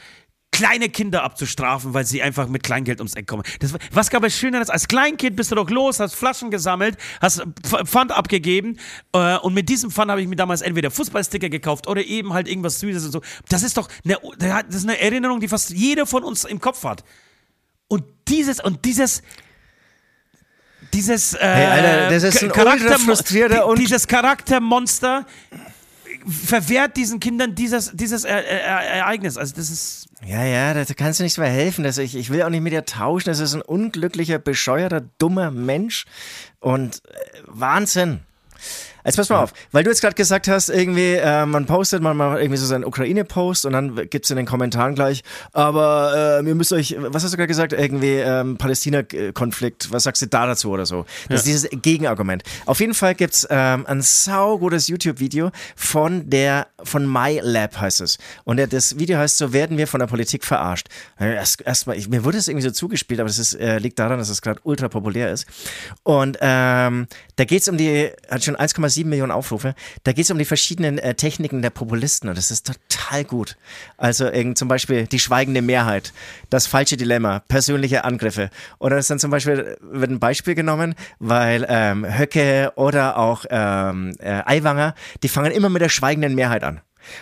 kleine 0.52 0.88
Kinder 0.88 1.22
abzustrafen, 1.22 1.94
weil 1.94 2.04
sie 2.04 2.22
einfach 2.22 2.48
mit 2.48 2.62
Kleingeld 2.62 2.98
ums 3.00 3.14
Eck 3.14 3.26
kommen. 3.26 3.42
Das, 3.60 3.72
was 3.92 4.10
gab 4.10 4.24
es 4.24 4.36
Schöneres? 4.36 4.68
Als 4.68 4.88
Kleinkind 4.88 5.36
bist 5.36 5.50
du 5.50 5.54
doch 5.54 5.70
los, 5.70 6.00
hast 6.00 6.14
Flaschen 6.14 6.50
gesammelt, 6.50 6.96
hast 7.20 7.40
Pf- 7.62 7.86
Pfand 7.86 8.12
abgegeben 8.12 8.78
äh, 9.12 9.36
und 9.38 9.54
mit 9.54 9.68
diesem 9.68 9.90
Pfand 9.90 10.10
habe 10.10 10.20
ich 10.20 10.28
mir 10.28 10.36
damals 10.36 10.60
entweder 10.60 10.90
Fußballsticker 10.90 11.48
gekauft 11.48 11.86
oder 11.86 12.04
eben 12.04 12.32
halt 12.32 12.48
irgendwas 12.48 12.80
Süßes 12.80 13.06
und 13.06 13.12
so. 13.12 13.22
Das 13.48 13.62
ist 13.62 13.76
doch 13.76 13.88
eine, 14.04 14.18
das 14.38 14.74
ist 14.76 14.84
eine 14.84 15.00
Erinnerung, 15.00 15.40
die 15.40 15.48
fast 15.48 15.70
jeder 15.70 16.04
von 16.04 16.24
uns 16.24 16.44
im 16.44 16.60
Kopf 16.60 16.84
hat. 16.84 17.04
Und 17.88 18.04
dieses, 18.28 18.60
und 18.60 18.84
dieses, 18.84 19.22
dieses, 20.92 21.34
äh, 21.34 21.38
Hey, 21.40 21.66
Alter, 21.66 22.10
das 22.10 22.22
ist 22.24 22.42
ein 22.42 22.50
ultra 22.50 22.98
frustrierter 22.98 23.66
und- 23.66 23.78
dieses 23.78 24.06
Charaktermonster 24.08 25.26
verwehrt 26.26 26.96
diesen 26.96 27.20
Kindern 27.20 27.54
dieses, 27.54 27.92
dieses 27.94 28.24
äh, 28.24 28.32
äh, 28.32 28.98
Ereignis. 28.98 29.36
Also 29.36 29.54
das 29.54 29.70
ist 29.70 30.06
Ja, 30.24 30.44
ja, 30.44 30.74
da 30.74 30.84
kannst 30.94 31.20
du 31.20 31.24
nicht 31.24 31.38
mehr 31.38 31.48
helfen. 31.48 31.84
Das, 31.84 31.98
ich, 31.98 32.16
ich 32.16 32.30
will 32.30 32.42
auch 32.42 32.50
nicht 32.50 32.62
mit 32.62 32.72
dir 32.72 32.84
tauschen. 32.84 33.28
Das 33.28 33.40
ist 33.40 33.54
ein 33.54 33.62
unglücklicher, 33.62 34.38
bescheuerter, 34.38 35.02
dummer 35.18 35.50
Mensch. 35.50 36.06
Und 36.58 37.02
äh, 37.06 37.42
Wahnsinn. 37.46 38.20
Jetzt 39.04 39.16
pass 39.16 39.28
mal 39.28 39.42
auf, 39.42 39.52
weil 39.72 39.84
du 39.84 39.90
jetzt 39.90 40.00
gerade 40.00 40.14
gesagt 40.14 40.48
hast, 40.48 40.68
irgendwie, 40.68 41.14
äh, 41.14 41.46
man 41.46 41.66
postet 41.66 42.02
man 42.02 42.16
mal 42.16 42.38
irgendwie 42.40 42.58
so 42.58 42.66
seinen 42.66 42.84
Ukraine-Post 42.84 43.66
und 43.66 43.72
dann 43.72 43.94
gibt's 44.10 44.30
in 44.30 44.36
den 44.36 44.46
Kommentaren 44.46 44.94
gleich, 44.94 45.22
aber 45.52 46.40
äh, 46.42 46.46
ihr 46.46 46.54
müsst 46.54 46.72
euch, 46.72 46.96
was 46.98 47.24
hast 47.24 47.32
du 47.32 47.36
gerade 47.36 47.48
gesagt, 47.48 47.72
irgendwie 47.72 48.16
ähm, 48.16 48.58
Palästina-Konflikt, 48.58 49.92
was 49.92 50.04
sagst 50.04 50.22
du 50.22 50.26
da 50.26 50.46
dazu 50.46 50.70
oder 50.70 50.86
so? 50.86 51.06
Das 51.28 51.40
ist 51.40 51.46
dieses 51.46 51.68
Gegenargument. 51.82 52.42
Auf 52.66 52.80
jeden 52.80 52.94
Fall 52.94 53.14
gibt's 53.14 53.46
ähm, 53.50 53.86
ein 53.86 54.02
saugutes 54.02 54.88
YouTube-Video 54.88 55.50
von 55.76 56.28
der, 56.28 56.66
von 56.82 57.10
MyLab 57.10 57.80
heißt 57.80 58.00
es. 58.00 58.18
Und 58.44 58.58
der, 58.58 58.66
das 58.66 58.98
Video 58.98 59.18
heißt, 59.18 59.38
so 59.38 59.52
werden 59.52 59.78
wir 59.78 59.86
von 59.86 60.00
der 60.00 60.06
Politik 60.06 60.44
verarscht. 60.44 60.88
Äh, 61.18 61.34
Erst, 61.40 61.62
erst 61.62 61.86
mir 61.86 62.24
wurde 62.24 62.38
es 62.38 62.48
irgendwie 62.48 62.66
so 62.66 62.70
zugespielt, 62.70 63.20
aber 63.20 63.28
das 63.28 63.38
ist, 63.38 63.54
äh, 63.54 63.78
liegt 63.78 63.98
daran, 63.98 64.18
dass 64.18 64.28
es 64.28 64.42
gerade 64.42 64.60
ultra 64.64 64.88
populär 64.88 65.32
ist. 65.32 65.46
Und 66.02 66.36
ähm, 66.40 67.06
da 67.36 67.44
geht's 67.44 67.68
um 67.68 67.76
die, 67.76 68.10
hat 68.30 68.44
schon 68.44 68.56
1,7 68.90 69.06
Millionen 69.06 69.32
Aufrufe, 69.32 69.74
da 70.04 70.12
geht's 70.12 70.30
um 70.30 70.38
die 70.38 70.44
verschiedenen 70.44 70.98
äh, 70.98 71.14
Techniken 71.14 71.62
der 71.62 71.70
Populisten 71.70 72.28
und 72.28 72.36
das 72.36 72.50
ist 72.50 72.66
total 72.66 73.24
gut. 73.24 73.56
Also 73.96 74.26
irgend, 74.26 74.58
zum 74.58 74.68
Beispiel 74.68 75.06
die 75.06 75.18
schweigende 75.18 75.62
Mehrheit, 75.62 76.12
das 76.50 76.66
falsche 76.66 76.96
Dilemma, 76.96 77.40
persönliche 77.40 78.04
Angriffe. 78.04 78.50
Oder 78.78 78.98
ist 78.98 79.10
dann 79.10 79.18
zum 79.18 79.30
Beispiel, 79.30 79.76
wird 79.80 80.10
ein 80.10 80.20
Beispiel 80.20 80.54
genommen, 80.54 80.94
weil 81.18 81.66
ähm, 81.68 82.06
Höcke 82.06 82.72
oder 82.76 83.18
auch 83.18 83.44
ähm, 83.50 84.14
äh, 84.18 84.42
Aiwanger, 84.44 84.94
die 85.22 85.28
fangen 85.28 85.52
immer 85.52 85.68
mit 85.68 85.82
der 85.82 85.88
schweigenden 85.88 86.34
Mehrheit 86.34 86.64
an. 86.64 86.80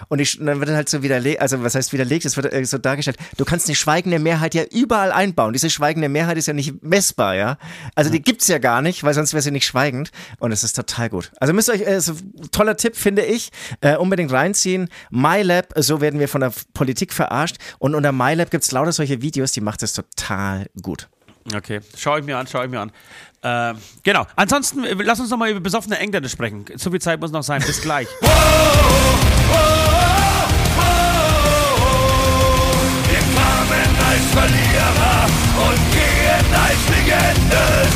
Und 0.09 0.21
ich, 0.21 0.39
dann 0.39 0.61
wird 0.61 0.71
halt 0.71 0.89
so 0.89 1.03
widerlegt, 1.03 1.41
also 1.41 1.63
was 1.63 1.75
heißt 1.75 1.93
widerlegt, 1.93 2.25
es 2.25 2.37
wird 2.37 2.53
äh, 2.53 2.65
so 2.65 2.79
dargestellt, 2.79 3.19
du 3.37 3.45
kannst 3.45 3.69
eine 3.69 3.77
schweigende 3.77 4.19
Mehrheit 4.19 4.55
ja 4.55 4.65
überall 4.65 5.13
einbauen. 5.13 5.53
Diese 5.53 5.71
schweigende 5.71 6.09
Mehrheit 6.09 6.37
ist 6.37 6.47
ja 6.47 6.55
nicht 6.55 6.83
messbar, 6.83 7.35
ja. 7.35 7.59
Also 7.95 8.11
die 8.11 8.23
gibt's 8.23 8.49
ja 8.49 8.59
gar 8.59 8.83
nicht, 8.83 9.05
weil 9.05 9.15
sonst 9.15 9.33
wäre 9.33 9.43
sie 9.43 9.51
nicht 9.51 9.67
schweigend. 9.67 10.11
Und 10.39 10.53
es 10.53 10.65
ist 10.65 10.75
total 10.75 11.09
gut. 11.09 11.31
Also 11.41 11.53
müsst 11.53 11.69
ihr 11.69 11.75
euch, 11.75 11.87
äh, 11.87 12.01
so, 12.01 12.15
toller 12.53 12.77
Tipp, 12.77 12.97
finde 12.97 13.25
ich, 13.25 13.51
äh, 13.81 13.97
unbedingt 13.97 14.33
reinziehen. 14.33 14.89
MyLab, 15.11 15.75
so 15.77 16.01
werden 16.01 16.21
wir 16.21 16.29
von 16.29 16.41
der 16.41 16.53
Politik 16.75 17.13
verarscht. 17.13 17.57
Und 17.79 17.95
unter 17.95 18.13
MyLab 18.13 18.51
gibt's 18.51 18.71
lauter 18.73 18.93
solche 18.93 19.23
Videos, 19.23 19.53
die 19.53 19.61
macht 19.61 19.83
es 19.83 19.93
total 19.93 20.67
gut. 20.83 21.09
Okay, 21.55 21.81
schau 21.97 22.19
ich 22.19 22.25
mir 22.25 22.37
an, 22.37 22.47
schau 22.47 22.63
ich 22.63 22.71
mir 22.71 22.81
an. 22.81 22.93
Ähm, 23.43 23.79
genau. 24.03 24.27
Ansonsten, 24.37 24.85
äh, 24.85 24.95
lass 24.95 25.21
uns 25.21 25.31
noch 25.31 25.39
mal 25.39 25.51
über 25.51 25.61
besoffene 25.61 25.99
Engländer 25.99 26.29
sprechen. 26.29 26.65
So 26.77 26.91
viel 26.91 27.01
Zeit 27.01 27.21
muss 27.21 27.31
noch 27.31 27.43
sein. 27.43 27.63
Bis 27.65 27.81
gleich. 27.81 28.09
Verlierer 34.39 35.27
und 35.67 35.93
gehen 35.93 36.55
als 36.55 36.83
Legenden. 36.89 37.89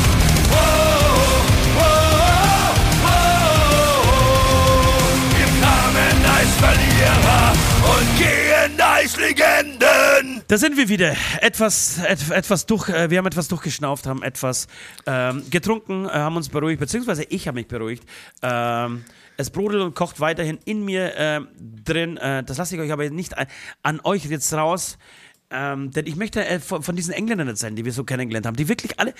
Wir 5.37 5.49
kamen 5.61 6.25
als 6.37 6.51
Verlierer 6.59 7.53
und 7.97 8.17
gehen 8.17 8.81
als 8.81 9.17
Legenden. 9.17 10.43
Da 10.47 10.57
sind 10.57 10.75
wir 10.75 10.89
wieder. 10.89 11.15
Etwas, 11.41 11.99
et, 11.99 12.29
etwas 12.29 12.65
durch, 12.65 12.89
äh, 12.89 13.09
wir 13.09 13.17
haben 13.19 13.27
etwas 13.27 13.47
durchgeschnauft, 13.47 14.05
haben 14.05 14.21
etwas 14.21 14.67
ähm, 15.05 15.43
getrunken, 15.49 16.05
äh, 16.05 16.09
haben 16.09 16.35
uns 16.35 16.49
beruhigt, 16.49 16.79
beziehungsweise 16.79 17.23
ich 17.23 17.47
habe 17.47 17.55
mich 17.55 17.67
beruhigt. 17.67 18.03
Ähm, 18.41 19.05
es 19.37 19.49
brodelt 19.49 19.83
und 19.83 19.95
kocht 19.95 20.19
weiterhin 20.19 20.59
in 20.65 20.85
mir 20.85 21.13
ähm, 21.17 21.47
drin. 21.83 22.17
Äh, 22.17 22.43
das 22.43 22.57
lasse 22.57 22.75
ich 22.75 22.81
euch 22.81 22.91
aber 22.91 23.09
nicht 23.09 23.37
an, 23.37 23.47
an 23.81 23.99
euch 24.03 24.25
jetzt 24.25 24.53
raus. 24.53 24.97
Ähm, 25.49 25.91
denn 25.91 26.07
ich 26.07 26.15
möchte 26.15 26.45
äh, 26.45 26.59
von, 26.59 26.81
von 26.81 26.95
diesen 26.95 27.13
Engländern 27.13 27.47
erzählen, 27.47 27.75
die 27.75 27.85
wir 27.85 27.93
so 27.93 28.03
kennengelernt 28.03 28.47
haben, 28.47 28.55
die 28.55 28.67
wirklich 28.67 28.99
alle, 28.99 29.13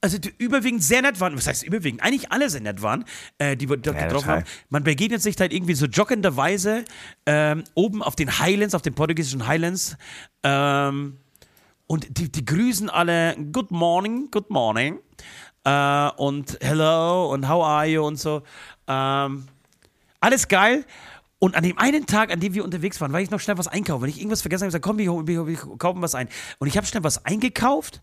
also 0.00 0.18
die 0.18 0.32
überwiegend 0.38 0.82
sehr 0.82 1.02
nett 1.02 1.20
waren. 1.20 1.36
Was 1.36 1.46
heißt 1.46 1.62
überwiegend? 1.62 2.02
Eigentlich 2.02 2.32
alle 2.32 2.48
sehr 2.48 2.62
nett 2.62 2.80
waren, 2.80 3.04
äh, 3.38 3.56
die 3.56 3.68
wir 3.68 3.76
dort 3.76 3.96
Ja, 3.96 4.04
getroffen 4.04 4.28
haben. 4.28 4.44
Man 4.70 4.82
begegnet 4.82 5.20
sich 5.20 5.36
halt 5.38 5.52
irgendwie 5.52 5.74
so 5.74 5.86
joggenderweise 5.86 6.84
ähm, 7.26 7.64
oben 7.74 8.02
auf 8.02 8.16
den 8.16 8.38
Highlands, 8.38 8.74
auf 8.74 8.82
den 8.82 8.94
portugiesischen 8.94 9.46
Highlands. 9.46 9.96
Ähm, 10.42 11.18
und 11.86 12.18
die, 12.18 12.32
die 12.32 12.44
grüßen 12.44 12.88
alle 12.88 13.36
Good 13.52 13.70
morning, 13.70 14.30
good 14.30 14.48
morning. 14.48 15.00
Äh, 15.64 16.08
und 16.16 16.58
hello 16.62 17.30
und 17.30 17.46
how 17.48 17.62
are 17.62 17.86
you 17.86 18.06
und 18.06 18.16
so. 18.16 18.42
Ähm, 18.86 19.48
alles 20.24 20.48
geil. 20.48 20.84
Und 21.40 21.56
an 21.56 21.62
dem 21.62 21.76
einen 21.76 22.06
Tag, 22.06 22.32
an 22.32 22.40
dem 22.40 22.54
wir 22.54 22.64
unterwegs 22.64 22.98
waren, 23.02 23.12
war 23.12 23.20
ich 23.20 23.30
noch 23.30 23.40
schnell 23.40 23.58
was 23.58 23.68
einkaufen. 23.68 24.02
Wenn 24.02 24.08
ich 24.08 24.18
irgendwas 24.18 24.40
vergessen 24.40 24.62
habe, 24.62 24.68
gesagt, 24.68 24.84
komm, 24.84 24.96
wir, 24.96 25.46
wir, 25.46 25.56
kaufen 25.76 26.00
was 26.00 26.14
ein. 26.14 26.28
Und 26.58 26.68
ich 26.68 26.76
habe 26.78 26.86
schnell 26.86 27.04
was 27.04 27.26
eingekauft. 27.26 28.00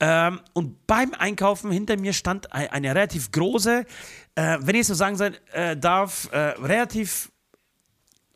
Ähm, 0.00 0.40
und 0.52 0.86
beim 0.86 1.14
Einkaufen 1.14 1.70
hinter 1.70 1.96
mir 1.96 2.12
stand 2.12 2.52
ein- 2.52 2.68
eine 2.68 2.94
relativ 2.94 3.30
große, 3.30 3.86
äh, 4.34 4.58
wenn 4.60 4.74
ich 4.74 4.86
so 4.86 4.92
sagen 4.92 5.16
soll, 5.16 5.34
äh, 5.52 5.78
darf, 5.78 6.28
äh, 6.32 6.38
relativ 6.38 7.30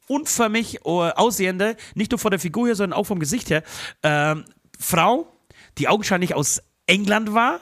unförmig 0.06 0.76
äh, 0.76 0.88
aussehende, 0.88 1.76
nicht 1.94 2.12
nur 2.12 2.18
von 2.18 2.30
der 2.30 2.40
Figur 2.40 2.68
her, 2.68 2.74
sondern 2.74 2.98
auch 2.98 3.04
vom 3.04 3.18
Gesicht 3.18 3.50
her, 3.50 3.62
ähm, 4.02 4.46
Frau, 4.80 5.30
die 5.76 5.88
augenscheinlich 5.88 6.34
aus 6.34 6.62
England 6.86 7.34
war 7.34 7.60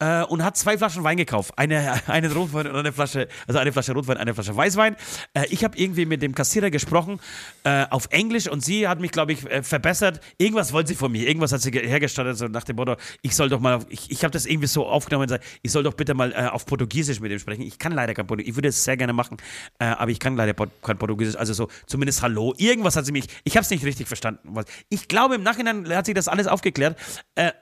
äh, 0.00 0.24
und 0.24 0.42
hat 0.42 0.56
zwei 0.56 0.76
Flaschen 0.76 1.04
Wein 1.04 1.16
gekauft. 1.16 1.52
Eine, 1.56 2.00
einen 2.08 2.32
Rotwein 2.32 2.66
und 2.66 2.76
eine 2.76 2.92
Flasche, 2.92 3.28
also 3.46 3.58
eine 3.60 3.72
Flasche 3.72 3.92
Rotwein, 3.92 4.16
eine 4.16 4.34
Flasche 4.34 4.56
Weißwein. 4.56 4.96
Äh, 5.34 5.46
ich 5.50 5.62
habe 5.62 5.78
irgendwie 5.78 6.06
mit 6.06 6.22
dem 6.22 6.34
Kassierer 6.34 6.70
gesprochen 6.70 7.20
äh, 7.64 7.86
auf 7.90 8.08
Englisch 8.10 8.48
und 8.48 8.64
sie 8.64 8.88
hat 8.88 9.00
mich, 9.00 9.12
glaube 9.12 9.32
ich, 9.32 9.48
äh, 9.48 9.62
verbessert. 9.62 10.20
Irgendwas 10.38 10.72
wollte 10.72 10.88
sie 10.88 10.94
von 10.94 11.12
mir, 11.12 11.28
irgendwas 11.28 11.52
hat 11.52 11.60
sie 11.60 11.70
hergestellt, 11.70 12.36
so 12.36 12.48
nach 12.48 12.64
dem 12.64 12.76
Motto, 12.76 12.96
ich 13.22 13.36
soll 13.36 13.48
doch 13.48 13.60
mal, 13.60 13.80
ich, 13.88 14.10
ich 14.10 14.24
habe 14.24 14.32
das 14.32 14.46
irgendwie 14.46 14.66
so 14.66 14.86
aufgenommen, 14.86 15.38
ich 15.62 15.70
soll 15.72 15.82
doch 15.82 15.94
bitte 15.94 16.14
mal 16.14 16.32
äh, 16.32 16.46
auf 16.46 16.66
Portugiesisch 16.66 17.20
mit 17.20 17.30
ihm 17.30 17.38
sprechen. 17.38 17.62
Ich 17.62 17.78
kann 17.78 17.92
leider 17.92 18.14
kein 18.14 18.26
Portugiesisch, 18.26 18.50
ich 18.50 18.56
würde 18.56 18.68
es 18.68 18.82
sehr 18.82 18.96
gerne 18.96 19.12
machen, 19.12 19.36
äh, 19.78 19.84
aber 19.84 20.10
ich 20.10 20.18
kann 20.18 20.36
leider 20.36 20.54
kein 20.54 20.98
Portugiesisch, 20.98 21.36
also 21.36 21.52
so 21.52 21.68
zumindest 21.86 22.22
Hallo. 22.22 22.54
Irgendwas 22.56 22.96
hat 22.96 23.06
sie 23.06 23.12
mich, 23.12 23.26
ich 23.44 23.56
habe 23.56 23.64
es 23.64 23.70
nicht 23.70 23.84
richtig 23.84 24.08
verstanden. 24.08 24.40
Ich 24.88 25.08
glaube, 25.08 25.34
im 25.34 25.42
Nachhinein 25.42 25.88
hat 25.94 26.06
sie 26.06 26.14
das 26.14 26.28
alles 26.28 26.46
aufgeklärt. 26.46 26.96
Äh, 27.34 27.52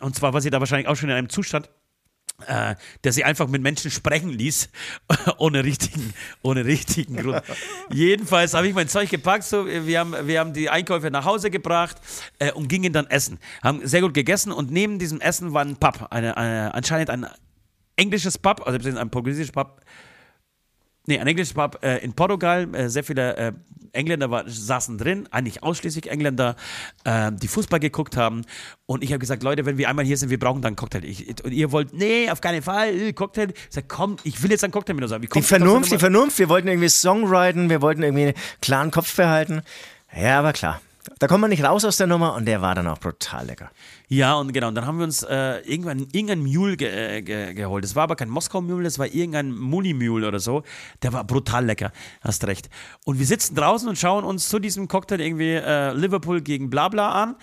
und 0.00 0.14
zwar 0.14 0.32
war 0.32 0.40
sie 0.40 0.50
da 0.50 0.60
wahrscheinlich 0.60 0.88
auch 0.88 0.96
schon 0.96 1.08
in 1.08 1.16
einem 1.16 1.28
Zustand, 1.28 1.68
äh, 2.46 2.74
der 3.04 3.12
sie 3.12 3.24
einfach 3.24 3.46
mit 3.48 3.62
Menschen 3.62 3.90
sprechen 3.90 4.30
ließ, 4.30 4.68
ohne 5.38 5.64
richtigen, 5.64 6.12
ohne 6.42 6.64
richtigen 6.64 7.16
Grund. 7.16 7.42
Jedenfalls 7.90 8.54
habe 8.54 8.68
ich 8.68 8.74
mein 8.74 8.88
Zeug 8.88 9.08
gepackt, 9.08 9.44
so, 9.44 9.66
wir, 9.66 10.00
haben, 10.00 10.14
wir 10.26 10.40
haben 10.40 10.52
die 10.52 10.68
Einkäufe 10.68 11.10
nach 11.10 11.24
Hause 11.24 11.50
gebracht 11.50 11.96
äh, 12.38 12.52
und 12.52 12.68
gingen 12.68 12.92
dann 12.92 13.06
essen. 13.06 13.38
Haben 13.62 13.86
sehr 13.86 14.00
gut 14.00 14.14
gegessen 14.14 14.52
und 14.52 14.70
neben 14.70 14.98
diesem 14.98 15.20
Essen 15.20 15.52
war 15.52 15.64
ein 15.64 15.76
Pub, 15.76 16.08
eine, 16.10 16.36
eine, 16.36 16.74
anscheinend 16.74 17.10
ein 17.10 17.26
englisches 17.96 18.38
Pub, 18.38 18.66
also 18.66 18.88
ein 18.88 19.10
portugiesisches 19.10 19.52
Pub, 19.52 19.80
nee, 21.06 21.18
ein 21.18 21.26
englisches 21.26 21.54
Pub 21.54 21.78
äh, 21.82 21.98
in 21.98 22.12
Portugal, 22.12 22.72
äh, 22.74 22.88
sehr 22.88 23.04
viele 23.04 23.36
äh, 23.36 23.52
Engländer 23.92 24.30
war, 24.30 24.44
saßen 24.48 24.98
drin, 24.98 25.28
eigentlich 25.30 25.62
ausschließlich 25.62 26.10
Engländer, 26.10 26.56
äh, 27.04 27.30
die 27.32 27.48
Fußball 27.48 27.80
geguckt 27.80 28.16
haben. 28.16 28.42
Und 28.86 29.04
ich 29.04 29.10
habe 29.10 29.20
gesagt, 29.20 29.42
Leute, 29.42 29.66
wenn 29.66 29.78
wir 29.78 29.88
einmal 29.88 30.04
hier 30.04 30.16
sind, 30.16 30.30
wir 30.30 30.38
brauchen 30.38 30.62
dann 30.62 30.70
einen 30.70 30.76
Cocktail. 30.76 31.04
Ich, 31.04 31.42
und 31.44 31.52
ihr 31.52 31.72
wollt, 31.72 31.92
nee, 31.92 32.28
auf 32.30 32.40
keinen 32.40 32.62
Fall, 32.62 32.88
äh, 32.88 33.12
Cocktail. 33.12 33.48
Ich 33.50 33.74
sage, 33.74 33.86
komm, 33.88 34.16
ich 34.24 34.42
will 34.42 34.50
jetzt 34.50 34.64
einen 34.64 34.72
Cocktail 34.72 34.94
mit 34.94 35.04
uns 35.04 35.12
haben. 35.12 35.22
Die 35.22 35.42
Vernunft, 35.42 35.92
die 35.92 35.98
Vernunft, 35.98 36.38
wir 36.38 36.48
wollten 36.48 36.68
irgendwie 36.68 36.88
Songwriten, 36.88 37.70
wir 37.70 37.80
wollten 37.80 38.02
irgendwie 38.02 38.24
einen 38.24 38.34
klaren 38.60 38.90
Kopf 38.90 39.14
behalten. 39.16 39.62
Ja, 40.14 40.40
aber 40.40 40.52
klar. 40.52 40.80
Da 41.18 41.26
kommt 41.26 41.42
man 41.42 41.50
nicht 41.50 41.62
raus 41.62 41.84
aus 41.84 41.98
der 41.98 42.06
Nummer 42.06 42.34
und 42.34 42.46
der 42.46 42.62
war 42.62 42.74
dann 42.74 42.86
auch 42.86 42.98
brutal 42.98 43.46
lecker. 43.46 43.70
Ja, 44.08 44.34
und 44.34 44.52
genau, 44.52 44.68
und 44.68 44.74
dann 44.74 44.86
haben 44.86 44.98
wir 44.98 45.04
uns 45.04 45.22
äh, 45.22 45.58
irgendwann 45.60 46.06
irgendein 46.12 46.40
Mule 46.40 46.76
ge 46.76 47.18
äh, 47.18 47.22
ge 47.22 47.52
geholt. 47.52 47.84
Das 47.84 47.94
war 47.94 48.04
aber 48.04 48.16
kein 48.16 48.30
Moskau-Mule, 48.30 48.84
das 48.84 48.98
war 48.98 49.06
irgendein 49.06 49.52
Muli-Mule 49.52 50.26
oder 50.26 50.40
so. 50.40 50.62
Der 51.02 51.12
war 51.12 51.24
brutal 51.24 51.66
lecker, 51.66 51.92
hast 52.22 52.46
recht. 52.46 52.70
Und 53.04 53.18
wir 53.18 53.26
sitzen 53.26 53.54
draußen 53.54 53.86
und 53.86 53.98
schauen 53.98 54.24
uns 54.24 54.48
zu 54.48 54.58
diesem 54.58 54.88
Cocktail 54.88 55.20
irgendwie 55.20 55.52
äh, 55.52 55.92
Liverpool 55.92 56.40
gegen 56.40 56.70
Blabla 56.70 57.12
an. 57.12 57.36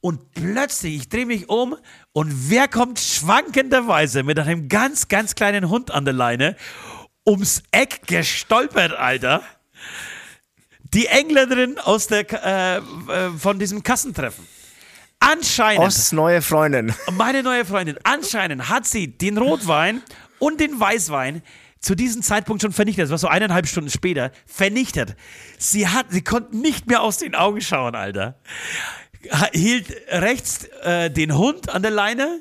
Und 0.00 0.32
plötzlich, 0.32 0.96
ich 0.96 1.08
drehe 1.08 1.26
mich 1.26 1.48
um 1.48 1.76
und 2.12 2.50
wer 2.50 2.68
kommt 2.68 2.98
schwankenderweise 2.98 4.24
mit 4.24 4.38
einem 4.38 4.68
ganz, 4.68 5.08
ganz 5.08 5.34
kleinen 5.34 5.68
Hund 5.68 5.90
an 5.90 6.04
der 6.04 6.14
Leine 6.14 6.56
ums 7.26 7.62
Eck 7.70 8.02
gestolpert, 8.06 8.92
Alter? 8.92 9.42
Die 10.96 11.08
Engländerin 11.08 11.78
aus 11.78 12.06
der, 12.06 12.24
äh, 12.32 12.76
äh, 12.78 13.30
von 13.38 13.58
diesem 13.58 13.82
Kassentreffen. 13.82 14.48
Anscheinend. 15.20 15.84
Osts 15.84 16.12
neue 16.12 16.40
Freundin. 16.40 16.94
Meine 17.12 17.42
neue 17.42 17.66
Freundin. 17.66 17.98
Anscheinend 18.02 18.70
hat 18.70 18.86
sie 18.86 19.06
den 19.06 19.36
Rotwein 19.36 20.00
und 20.38 20.58
den 20.58 20.80
Weißwein 20.80 21.42
zu 21.80 21.94
diesem 21.94 22.22
Zeitpunkt 22.22 22.62
schon 22.62 22.72
vernichtet. 22.72 23.04
Das 23.04 23.10
war 23.10 23.18
so 23.18 23.28
eineinhalb 23.28 23.66
Stunden 23.66 23.90
später. 23.90 24.32
Vernichtet. 24.46 25.16
Sie 25.58 25.86
hat, 25.86 26.06
sie 26.08 26.24
konnte 26.24 26.56
nicht 26.56 26.86
mehr 26.86 27.02
aus 27.02 27.18
den 27.18 27.34
Augen 27.34 27.60
schauen, 27.60 27.94
Alter. 27.94 28.38
Hielt 29.52 29.94
rechts 30.08 30.64
äh, 30.82 31.10
den 31.10 31.36
Hund 31.36 31.68
an 31.68 31.82
der 31.82 31.90
Leine, 31.90 32.40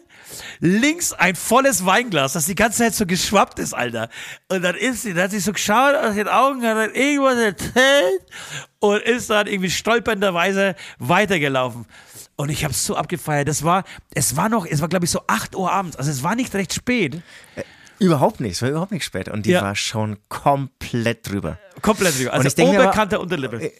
links 0.60 1.14
ein 1.14 1.36
volles 1.36 1.86
Weinglas, 1.86 2.34
das 2.34 2.46
die 2.46 2.56
ganze 2.56 2.80
Zeit 2.80 2.96
so 2.96 3.06
geschwappt 3.06 3.60
ist, 3.60 3.74
Alter. 3.74 4.10
Und 4.50 4.62
dann 4.64 4.76
ist 4.76 5.04
sie, 5.04 5.14
dann 5.14 5.26
hat 5.26 5.32
sie 5.32 5.40
so 5.40 5.54
geschaut 5.54 5.96
aus 5.96 6.16
den 6.16 6.28
Augen, 6.28 6.64
hat 6.64 6.78
dann 6.78 6.94
irgendwas 6.94 7.38
erzählt 7.38 8.22
und 8.80 9.02
ist 9.02 9.30
dann 9.30 9.48
irgendwie 9.48 9.70
stolpernderweise 9.70 10.76
weitergelaufen. 11.00 11.86
Und 12.38 12.50
ich 12.50 12.64
habe 12.64 12.74
es 12.74 12.86
so 12.86 12.96
abgefeiert. 12.96 13.48
Das 13.48 13.64
war, 13.64 13.84
es 14.14 14.36
war 14.36 14.50
noch, 14.50 14.66
es 14.66 14.82
war 14.82 14.90
glaube 14.90 15.06
ich 15.06 15.12
so 15.12 15.22
8 15.28 15.56
Uhr 15.56 15.72
abends. 15.72 15.96
Also 15.96 16.12
es 16.12 16.24
war 16.24 16.36
nicht 16.36 16.54
recht 16.54 16.74
spät. 16.74 17.22
Äh, 17.56 17.64
überhaupt 18.00 18.42
nicht, 18.42 18.54
es 18.54 18.62
war 18.62 18.70
überhaupt 18.70 18.92
nicht 18.92 19.06
spät. 19.06 19.30
Und 19.30 19.46
die 19.46 19.52
ja. 19.52 19.62
war 19.62 19.76
schon 19.76 20.18
komplett 20.28 21.30
drüber. 21.30 21.58
Komplett 21.82 22.18
drüber. 22.18 22.34
Also 22.34 22.42
und 22.42 22.48
ich 22.48 22.56
denke 22.56 22.80
oberkante 22.80 23.20
Unterlippe. 23.20 23.62
Äh, 23.62 23.72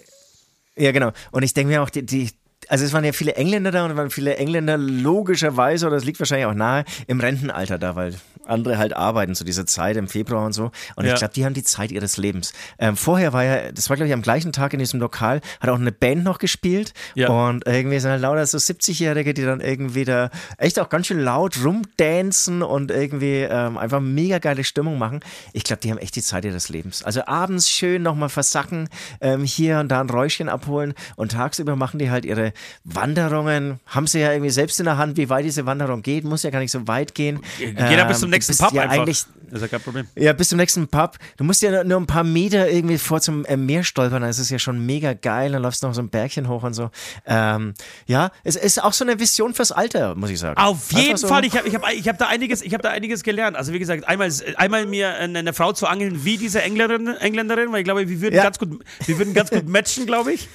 ja, 0.78 0.92
genau. 0.92 1.12
Und 1.32 1.44
ich 1.44 1.54
denke 1.54 1.74
mir 1.74 1.84
auch, 1.84 1.90
die, 1.90 2.06
die, 2.06 2.32
also 2.70 2.86
es 2.86 2.94
waren 2.94 3.04
ja 3.04 3.12
viele 3.12 3.36
Engländer 3.36 3.72
da 3.72 3.86
und 3.86 3.92
es 3.92 3.98
waren 3.98 4.10
viele 4.10 4.38
Engländer 4.38 4.78
logischerweise, 4.78 5.88
oder 5.88 5.96
das 5.96 6.06
liegt 6.06 6.20
wahrscheinlich 6.20 6.48
auch 6.48 6.54
nahe, 6.54 6.86
im 7.08 7.20
Rentenalter 7.20 7.78
da, 7.78 7.96
weil 7.96 8.16
andere 8.48 8.78
halt 8.78 8.96
arbeiten 8.96 9.36
zu 9.36 9.44
dieser 9.44 9.66
Zeit 9.66 9.98
im 9.98 10.08
Februar 10.08 10.46
und 10.46 10.54
so. 10.54 10.72
Und 10.96 11.06
ja. 11.06 11.14
ich 11.14 11.20
glaube, 11.20 11.34
die 11.34 11.46
haben 11.46 11.54
die 11.54 11.64
Zeit 11.64 11.92
ihres 11.92 12.18
Lebens. 12.18 12.54
Ähm, 12.80 12.96
vorher 12.96 13.34
war 13.34 13.44
ja, 13.44 13.72
das 13.72 13.90
war 13.90 13.96
glaube 13.96 14.08
ich 14.08 14.14
am 14.14 14.22
gleichen 14.22 14.52
Tag 14.52 14.74
in 14.74 14.80
diesem 14.80 15.00
Lokal, 15.00 15.42
hat 15.60 15.70
auch 15.70 15.80
eine 15.80 15.92
Band 15.92 16.24
noch 16.24 16.38
gespielt 16.38 16.94
ja. 17.16 17.30
und 17.30 17.66
irgendwie 17.66 18.00
sind 18.00 18.12
halt 18.12 18.22
lauter 18.22 18.46
so 18.46 18.58
70-Jährige, 18.58 19.34
die 19.34 19.44
dann 19.44 19.62
irgendwie 19.62 20.06
da 20.06 20.30
echt 20.58 20.80
auch 20.80 20.90
ganz 20.90 21.08
schön 21.08 21.20
laut 21.20 21.64
rumdancen 21.64 22.62
und 22.62 22.92
irgendwie 22.92 23.42
ähm, 23.42 23.78
einfach 23.78 24.00
mega 24.00 24.40
geile 24.40 24.64
Stimmung 24.64 24.98
machen. 24.98 25.22
Ich 25.54 25.64
glaube, 25.64 25.82
die 25.82 25.92
haben 25.92 25.98
echt 25.98 26.16
die 26.16 26.22
Zeit 26.22 26.46
ihres 26.46 26.70
Lebens. 26.70 27.04
Also 27.04 27.26
abends 27.26 27.70
schön 27.70 28.04
nochmal 28.04 28.30
versacken, 28.30 28.90
ähm, 29.22 29.44
hier 29.44 29.80
und 29.80 29.90
da 29.90 30.02
ein 30.02 30.10
Räuschchen 30.10 30.50
abholen 30.50 30.94
und 31.16 31.32
tagsüber 31.32 31.76
machen 31.76 32.00
die 32.00 32.10
halt 32.10 32.26
ihre 32.26 32.54
Wanderungen 32.84 33.80
haben 33.86 34.08
sie 34.08 34.20
ja 34.20 34.32
irgendwie 34.32 34.50
selbst 34.52 34.80
in 34.80 34.86
der 34.86 34.98
Hand, 34.98 35.18
wie 35.18 35.30
weit 35.30 35.46
diese 35.46 35.66
Wanderung 35.66 36.02
geht, 36.02 36.24
muss 36.24 36.44
ja 36.44 36.50
gar 36.50 36.60
nicht 36.60 36.72
so 36.72 36.88
weit 36.88 37.16
gehen. 37.16 37.42
Geht 37.58 37.76
ähm, 37.78 38.08
bis 38.08 38.20
zum 38.20 38.30
nächsten 38.30 38.58
Pub 38.58 38.74
ja 38.74 38.84
einfach. 38.84 38.98
Eigentlich, 38.98 39.26
das 39.50 39.54
ist 39.54 39.62
ja 39.62 39.68
kein 39.68 39.82
Problem. 39.82 40.08
Ja, 40.16 40.34
bis 40.34 40.50
zum 40.50 40.58
nächsten 40.58 40.88
Pub. 40.88 41.18
Du 41.38 41.44
musst 41.44 41.62
ja 41.62 41.84
nur 41.84 42.00
ein 42.00 42.08
paar 42.08 42.24
Meter 42.24 42.70
irgendwie 42.70 42.98
vor 42.98 43.22
zum 43.22 43.46
äh, 43.46 43.58
Meer 43.58 43.84
stolpern, 43.84 44.22
dann 44.22 44.30
ist 44.30 44.40
es 44.40 44.50
ja 44.50 44.60
schon 44.60 44.86
mega 44.86 45.14
geil, 45.14 45.52
dann 45.52 45.62
läufst 45.62 45.84
du 45.84 45.88
noch 45.88 45.94
so 45.94 46.02
ein 46.02 46.10
Bergchen 46.10 46.48
hoch 46.48 46.64
und 46.64 46.74
so. 46.74 46.90
Ähm, 47.26 47.74
ja, 48.08 48.32
es 48.44 48.56
ist 48.56 48.84
auch 48.84 48.94
so 48.94 49.06
eine 49.06 49.20
Vision 49.20 49.54
fürs 49.54 49.72
Alter, 49.72 50.16
muss 50.16 50.30
ich 50.30 50.40
sagen. 50.40 50.58
Auf 50.58 50.92
jeden 50.92 51.18
so. 51.18 51.28
Fall, 51.28 51.46
ich 51.46 51.58
habe 51.58 51.68
ich 51.68 51.76
hab, 51.76 51.92
ich 51.92 52.08
hab 52.08 52.18
da, 52.18 52.28
einiges, 52.28 52.62
hab 52.62 52.82
da 52.82 52.90
einiges 52.90 53.24
gelernt. 53.24 53.58
Also 53.58 53.74
wie 53.74 53.80
gesagt, 53.80 54.08
einmal, 54.08 54.32
einmal 54.58 54.86
mir 54.86 55.16
eine, 55.16 55.40
eine 55.40 55.54
Frau 55.54 55.74
zu 55.74 55.88
angeln 55.88 56.26
wie 56.26 56.38
diese 56.38 56.62
Engländerin, 56.62 57.08
Engländerin 57.08 57.72
weil 57.72 57.80
ich 57.80 57.86
glaube, 57.86 58.08
wir 58.08 58.22
würden, 58.22 58.36
ja. 58.36 58.44
ganz, 58.44 58.60
gut, 58.60 58.84
wir 59.06 59.18
würden 59.18 59.34
ganz 59.34 59.50
gut 59.50 59.68
matchen, 59.76 60.06
glaube 60.06 60.34
ich. 60.34 60.48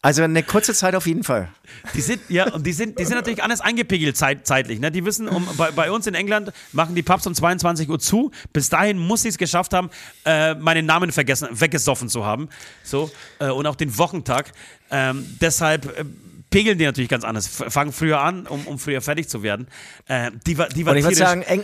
Also 0.00 0.22
eine 0.22 0.44
kurze 0.44 0.74
Zeit 0.74 0.94
auf 0.94 1.08
jeden 1.08 1.24
Fall. 1.24 1.48
Die 1.94 2.00
sind, 2.00 2.20
ja, 2.28 2.52
und 2.52 2.64
die 2.64 2.72
sind, 2.72 3.00
die 3.00 3.04
sind 3.04 3.16
natürlich 3.16 3.42
anders 3.42 3.60
eingepegelt 3.60 4.16
zeit, 4.16 4.46
zeitlich. 4.46 4.78
Ne? 4.78 4.92
Die 4.92 5.04
wissen, 5.04 5.28
um, 5.28 5.44
bei, 5.56 5.72
bei, 5.72 5.90
uns 5.90 6.06
in 6.06 6.14
England 6.14 6.52
machen 6.72 6.94
die 6.94 7.02
Pubs 7.02 7.26
um 7.26 7.34
22 7.34 7.88
Uhr 7.88 7.98
zu. 7.98 8.30
Bis 8.52 8.68
dahin 8.68 8.96
muss 8.96 9.24
ich 9.24 9.30
es 9.30 9.38
geschafft 9.38 9.74
haben, 9.74 9.90
äh, 10.24 10.54
meinen 10.54 10.86
Namen 10.86 11.10
vergessen, 11.10 11.48
weggesoffen 11.50 12.08
zu 12.08 12.24
haben. 12.24 12.48
So, 12.84 13.10
äh, 13.40 13.48
und 13.50 13.66
auch 13.66 13.74
den 13.74 13.96
Wochentag. 13.98 14.52
Ähm, 14.90 15.36
deshalb. 15.40 15.98
Äh, 15.98 16.04
pegeln 16.50 16.78
die 16.78 16.86
natürlich 16.86 17.10
ganz 17.10 17.24
anders, 17.24 17.46
fangen 17.46 17.92
früher 17.92 18.20
an, 18.20 18.46
um, 18.46 18.66
um 18.66 18.78
früher 18.78 19.02
fertig 19.02 19.28
zu 19.28 19.42
werden. 19.42 19.68
Äh, 20.06 20.30
die 20.46 20.56
war, 20.56 20.66
die 20.70 20.86
war 20.86 20.92
und 20.92 20.98
ich 20.98 21.04
würde 21.04 21.16
sagen, 21.16 21.42
eng, 21.42 21.62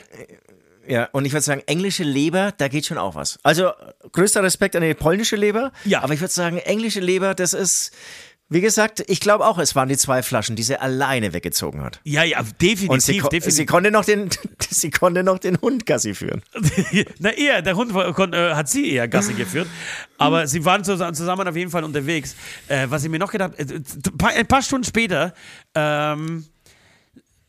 ja, 0.87 1.09
und 1.13 1.25
ich 1.25 1.33
würde 1.33 1.45
sagen, 1.45 1.63
englische 1.67 2.05
Leber, 2.05 2.53
da 2.57 2.69
geht 2.69 2.87
schon 2.87 2.99
auch 2.99 3.15
was. 3.15 3.39
Also 3.43 3.71
größter 4.13 4.43
Respekt 4.43 4.77
an 4.77 4.83
die 4.83 4.95
polnische 4.95 5.37
Leber. 5.37 5.73
Ja. 5.85 6.03
Aber 6.03 6.15
ich 6.15 6.21
würde 6.21 6.33
sagen, 6.33 6.59
englische 6.59 7.01
Leber, 7.01 7.35
das 7.35 7.53
ist. 7.53 7.93
Wie 8.51 8.61
gesagt, 8.61 9.03
ich 9.09 9.21
glaube 9.21 9.47
auch, 9.47 9.59
es 9.59 9.75
waren 9.75 9.89
die 9.89 9.97
zwei 9.97 10.23
Flaschen, 10.23 10.55
die 10.55 10.63
sie 10.63 10.79
alleine 10.79 11.33
weggezogen 11.33 11.83
hat. 11.83 12.01
Ja, 12.05 12.25
ja, 12.25 12.43
definitiv. 12.43 12.91
Und 12.91 13.01
sie, 13.01 13.15
definitiv. 13.15 13.55
sie 13.55 13.65
konnte 13.65 13.91
noch 13.91 14.05
den, 14.05 14.29
sie 14.69 14.91
konnte 14.91 15.25
noch 15.25 15.39
den 15.39 15.59
Hund 15.63 15.87
Gassi 15.87 16.15
führen. 16.15 16.43
Na 17.19 17.31
eher, 17.31 17.63
der 17.63 17.75
Hund 17.75 17.93
äh, 17.93 18.55
hat 18.55 18.69
sie 18.69 18.93
eher 18.93 19.09
Gassi 19.09 19.33
geführt. 19.33 19.67
Aber 20.19 20.47
sie 20.47 20.63
waren 20.67 20.85
zusammen 20.85 21.49
auf 21.49 21.57
jeden 21.57 21.71
Fall 21.71 21.85
unterwegs. 21.85 22.37
Äh, 22.69 22.87
was 22.91 23.03
ich 23.03 23.11
mir 23.11 23.19
noch 23.19 23.33
gedacht, 23.33 23.53
äh, 23.59 23.81
ein 24.37 24.47
paar 24.47 24.63
Stunden 24.63 24.85
später. 24.85 25.33
Ähm, 25.75 26.45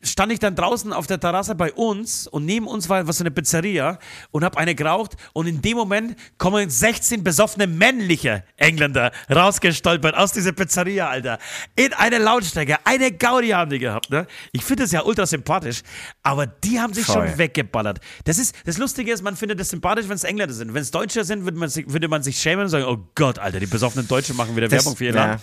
stand 0.02 0.32
ich 0.32 0.38
dann 0.38 0.54
draußen 0.54 0.92
auf 0.92 1.06
der 1.06 1.18
Terrasse 1.18 1.54
bei 1.54 1.72
uns 1.72 2.26
und 2.26 2.44
neben 2.44 2.66
uns 2.66 2.88
war 2.88 3.06
was 3.06 3.18
so 3.18 3.24
eine 3.24 3.30
Pizzeria 3.30 3.98
und 4.30 4.44
habe 4.44 4.58
eine 4.58 4.74
geraucht 4.74 5.16
und 5.32 5.46
in 5.46 5.62
dem 5.62 5.76
Moment 5.76 6.16
kommen 6.38 6.68
16 6.68 7.24
besoffene 7.24 7.66
männliche 7.66 8.44
Engländer 8.56 9.12
rausgestolpert 9.30 10.14
aus 10.14 10.32
dieser 10.32 10.52
Pizzeria, 10.52 11.08
Alter. 11.08 11.38
In 11.74 11.92
eine 11.94 12.18
Lautstärke, 12.18 12.78
eine 12.84 13.12
Gaudi 13.12 13.48
haben 13.48 13.70
die 13.70 13.78
gehabt, 13.78 14.10
ne? 14.10 14.26
Ich 14.52 14.64
finde 14.64 14.84
das 14.84 14.92
ja 14.92 15.02
ultra 15.02 15.26
sympathisch, 15.26 15.82
aber 16.22 16.46
die 16.46 16.80
haben 16.80 16.94
sich 16.94 17.06
Voll. 17.06 17.28
schon 17.28 17.38
weggeballert. 17.38 18.00
Das 18.24 18.38
ist, 18.38 18.54
das 18.64 18.78
Lustige 18.78 19.12
ist, 19.12 19.22
man 19.22 19.36
findet 19.36 19.58
das 19.58 19.70
sympathisch, 19.70 20.08
wenn 20.08 20.16
es 20.16 20.24
Engländer 20.24 20.54
sind. 20.54 20.74
Wenn 20.74 20.82
es 20.82 20.90
Deutsche 20.90 21.24
sind, 21.24 21.44
würde 21.44 21.58
man, 21.58 21.68
sich, 21.68 21.90
würde 21.90 22.08
man 22.08 22.22
sich 22.22 22.38
schämen 22.38 22.64
und 22.64 22.68
sagen, 22.68 22.84
oh 22.84 22.98
Gott, 23.14 23.38
Alter, 23.38 23.60
die 23.60 23.66
besoffenen 23.66 24.06
Deutschen 24.06 24.36
machen 24.36 24.54
wieder 24.56 24.68
das, 24.68 24.84
Werbung 24.84 24.96
für 24.96 25.04
ihr 25.06 25.14
ja. 25.14 25.26
Land. 25.26 25.42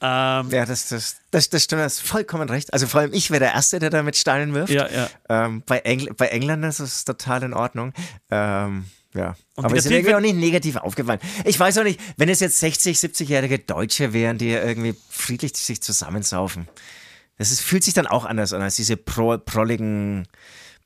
Ähm, 0.00 0.50
ja, 0.50 0.66
das, 0.66 0.88
das, 0.88 1.16
das, 1.30 1.50
das 1.50 1.64
stimmt, 1.64 1.82
das 1.82 1.94
ist 1.94 2.06
vollkommen 2.06 2.48
recht. 2.48 2.72
Also 2.72 2.86
vor 2.86 3.00
allem 3.00 3.12
ich 3.12 3.30
wäre 3.30 3.40
der 3.40 3.54
Erste, 3.54 3.79
der 3.80 3.90
da 3.90 4.02
mit 4.02 4.16
Steinen 4.16 4.54
wirft. 4.54 4.72
Ja, 4.72 4.88
ja. 4.88 5.08
Ähm, 5.28 5.62
bei, 5.66 5.78
Engl 5.78 6.12
bei 6.14 6.26
Engländern 6.28 6.70
ist 6.70 6.80
es 6.80 7.04
total 7.04 7.42
in 7.42 7.54
Ordnung. 7.54 7.92
Ähm, 8.30 8.86
ja. 9.14 9.34
Und 9.56 9.64
Aber 9.64 9.76
es 9.76 9.84
ist 9.86 9.90
irgendwie 9.90 10.14
auch 10.14 10.20
nicht 10.20 10.36
negativ 10.36 10.76
aufgefallen. 10.76 11.20
Ich 11.44 11.58
weiß 11.58 11.78
auch 11.78 11.84
nicht, 11.84 12.00
wenn 12.16 12.28
es 12.28 12.40
jetzt 12.40 12.60
60, 12.60 12.96
70-jährige 12.96 13.58
Deutsche 13.58 14.12
wären, 14.12 14.38
die 14.38 14.50
irgendwie 14.50 14.94
friedlich 15.08 15.56
sich 15.56 15.82
zusammensaufen. 15.82 16.68
Das 17.38 17.50
ist, 17.50 17.60
fühlt 17.60 17.82
sich 17.82 17.94
dann 17.94 18.06
auch 18.06 18.24
anders 18.24 18.52
an 18.52 18.62
als 18.62 18.76
diese 18.76 18.96
pro, 18.96 19.38
prolligen 19.38 20.28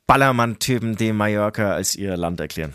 Ballermann-Typen, 0.07 0.97
die 0.97 1.13
Mallorca 1.13 1.75
als 1.75 1.95
ihr 1.95 2.17
Land 2.17 2.41
erklären. 2.41 2.75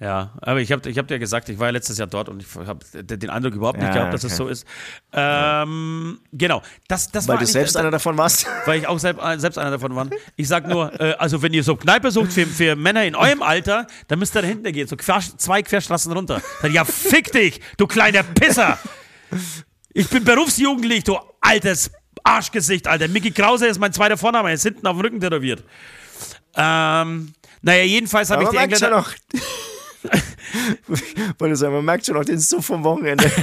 Ja, 0.00 0.32
aber 0.42 0.60
ich 0.60 0.72
habe 0.72 0.90
ich 0.90 0.98
hab 0.98 1.06
dir 1.06 1.20
gesagt, 1.20 1.48
ich 1.48 1.58
war 1.58 1.68
ja 1.68 1.72
letztes 1.72 1.98
Jahr 1.98 2.08
dort 2.08 2.28
und 2.28 2.42
ich 2.42 2.48
habe 2.66 2.84
den 3.04 3.30
Eindruck 3.30 3.54
überhaupt 3.54 3.78
nicht 3.78 3.88
Ja, 3.88 3.94
gehabt, 3.94 4.14
dass 4.14 4.24
okay. 4.24 4.32
es 4.32 4.36
so 4.36 4.48
ist. 4.48 4.66
Ähm, 5.12 6.18
genau, 6.32 6.62
das, 6.88 7.12
das 7.12 7.28
Weil 7.28 7.34
war 7.34 7.40
du 7.40 7.46
selbst 7.46 7.76
einer 7.76 7.92
davon 7.92 8.18
warst. 8.18 8.46
weil 8.66 8.80
ich 8.80 8.88
auch 8.88 8.98
selbst, 8.98 9.22
selbst 9.38 9.56
einer 9.56 9.70
davon 9.70 9.94
war. 9.94 10.08
Ich 10.36 10.48
sag 10.48 10.66
nur, 10.66 11.00
äh, 11.00 11.14
also 11.14 11.42
wenn 11.42 11.54
ihr 11.54 11.62
so 11.62 11.76
Kneipe 11.76 12.10
sucht 12.10 12.32
für, 12.32 12.44
für 12.44 12.74
Männer 12.74 13.04
in 13.04 13.14
eurem 13.14 13.40
Alter, 13.40 13.86
dann 14.08 14.18
müsst 14.18 14.36
ihr 14.36 14.42
da 14.42 14.48
hinten 14.48 14.72
gehen, 14.72 14.88
so 14.88 14.96
quer, 14.96 15.20
zwei 15.20 15.62
Querstraßen 15.62 16.12
runter. 16.12 16.42
Dann, 16.60 16.72
ja, 16.72 16.84
fick 16.84 17.30
dich, 17.30 17.60
du 17.76 17.86
kleiner 17.86 18.24
Pisser! 18.24 18.78
Ich 19.92 20.08
bin 20.08 20.24
berufsjugendlich, 20.24 21.04
du 21.04 21.18
altes 21.40 21.92
Arschgesicht, 22.24 22.88
Alter. 22.88 23.06
Mickey 23.06 23.30
Krause 23.30 23.68
ist 23.68 23.78
mein 23.78 23.92
zweiter 23.92 24.16
Vorname, 24.16 24.48
er 24.48 24.54
ist 24.54 24.64
hinten 24.64 24.86
auf 24.88 24.96
dem 24.96 25.02
Rücken 25.02 25.20
tätowiert. 25.20 25.62
Ähm, 26.56 27.32
naja, 27.62 27.84
jedenfalls 27.84 28.30
habe 28.30 28.42
ich 28.42 28.48
die 28.48 28.56
Engländer... 28.56 28.90
noch. 28.90 29.10
Wollte 31.38 31.56
sagen, 31.56 31.74
man 31.74 31.84
merkt 31.84 32.06
schon 32.06 32.14
noch 32.16 32.24
den 32.24 32.38
Suff 32.38 32.66
vom 32.66 32.84
Wochenende. 32.84 33.30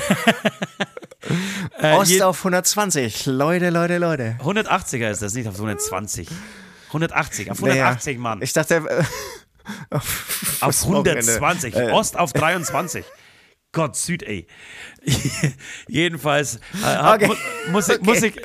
Äh, 1.79 1.93
Ost 1.93 2.21
auf 2.21 2.39
120. 2.39 3.27
Leute, 3.27 3.69
Leute, 3.69 3.97
Leute. 3.99 4.37
180er 4.43 5.09
ist 5.11 5.21
das, 5.21 5.33
nicht 5.35 5.47
auf 5.47 5.55
120. 5.55 6.27
180, 6.87 7.51
auf 7.51 7.61
Naja, 7.61 7.73
180, 7.85 8.17
Mann. 8.17 8.41
Ich 8.41 8.53
dachte, 8.53 8.75
äh, 8.87 9.03
Auf 10.61 10.83
Wochenende. 10.85 11.11
120. 11.11 11.75
Äh. 11.75 11.91
Ost 11.91 12.17
auf 12.17 12.33
23. 12.33 13.05
Gott, 13.71 13.95
Süd, 13.95 14.23
ey. 14.23 14.47
jedenfalls, 15.87 16.55
äh, 16.83 17.13
Okay. 17.13 17.27
mu- 17.27 17.71
muss, 17.71 17.87
ich, 17.89 18.01
muss 18.01 18.21
ich, 18.23 18.35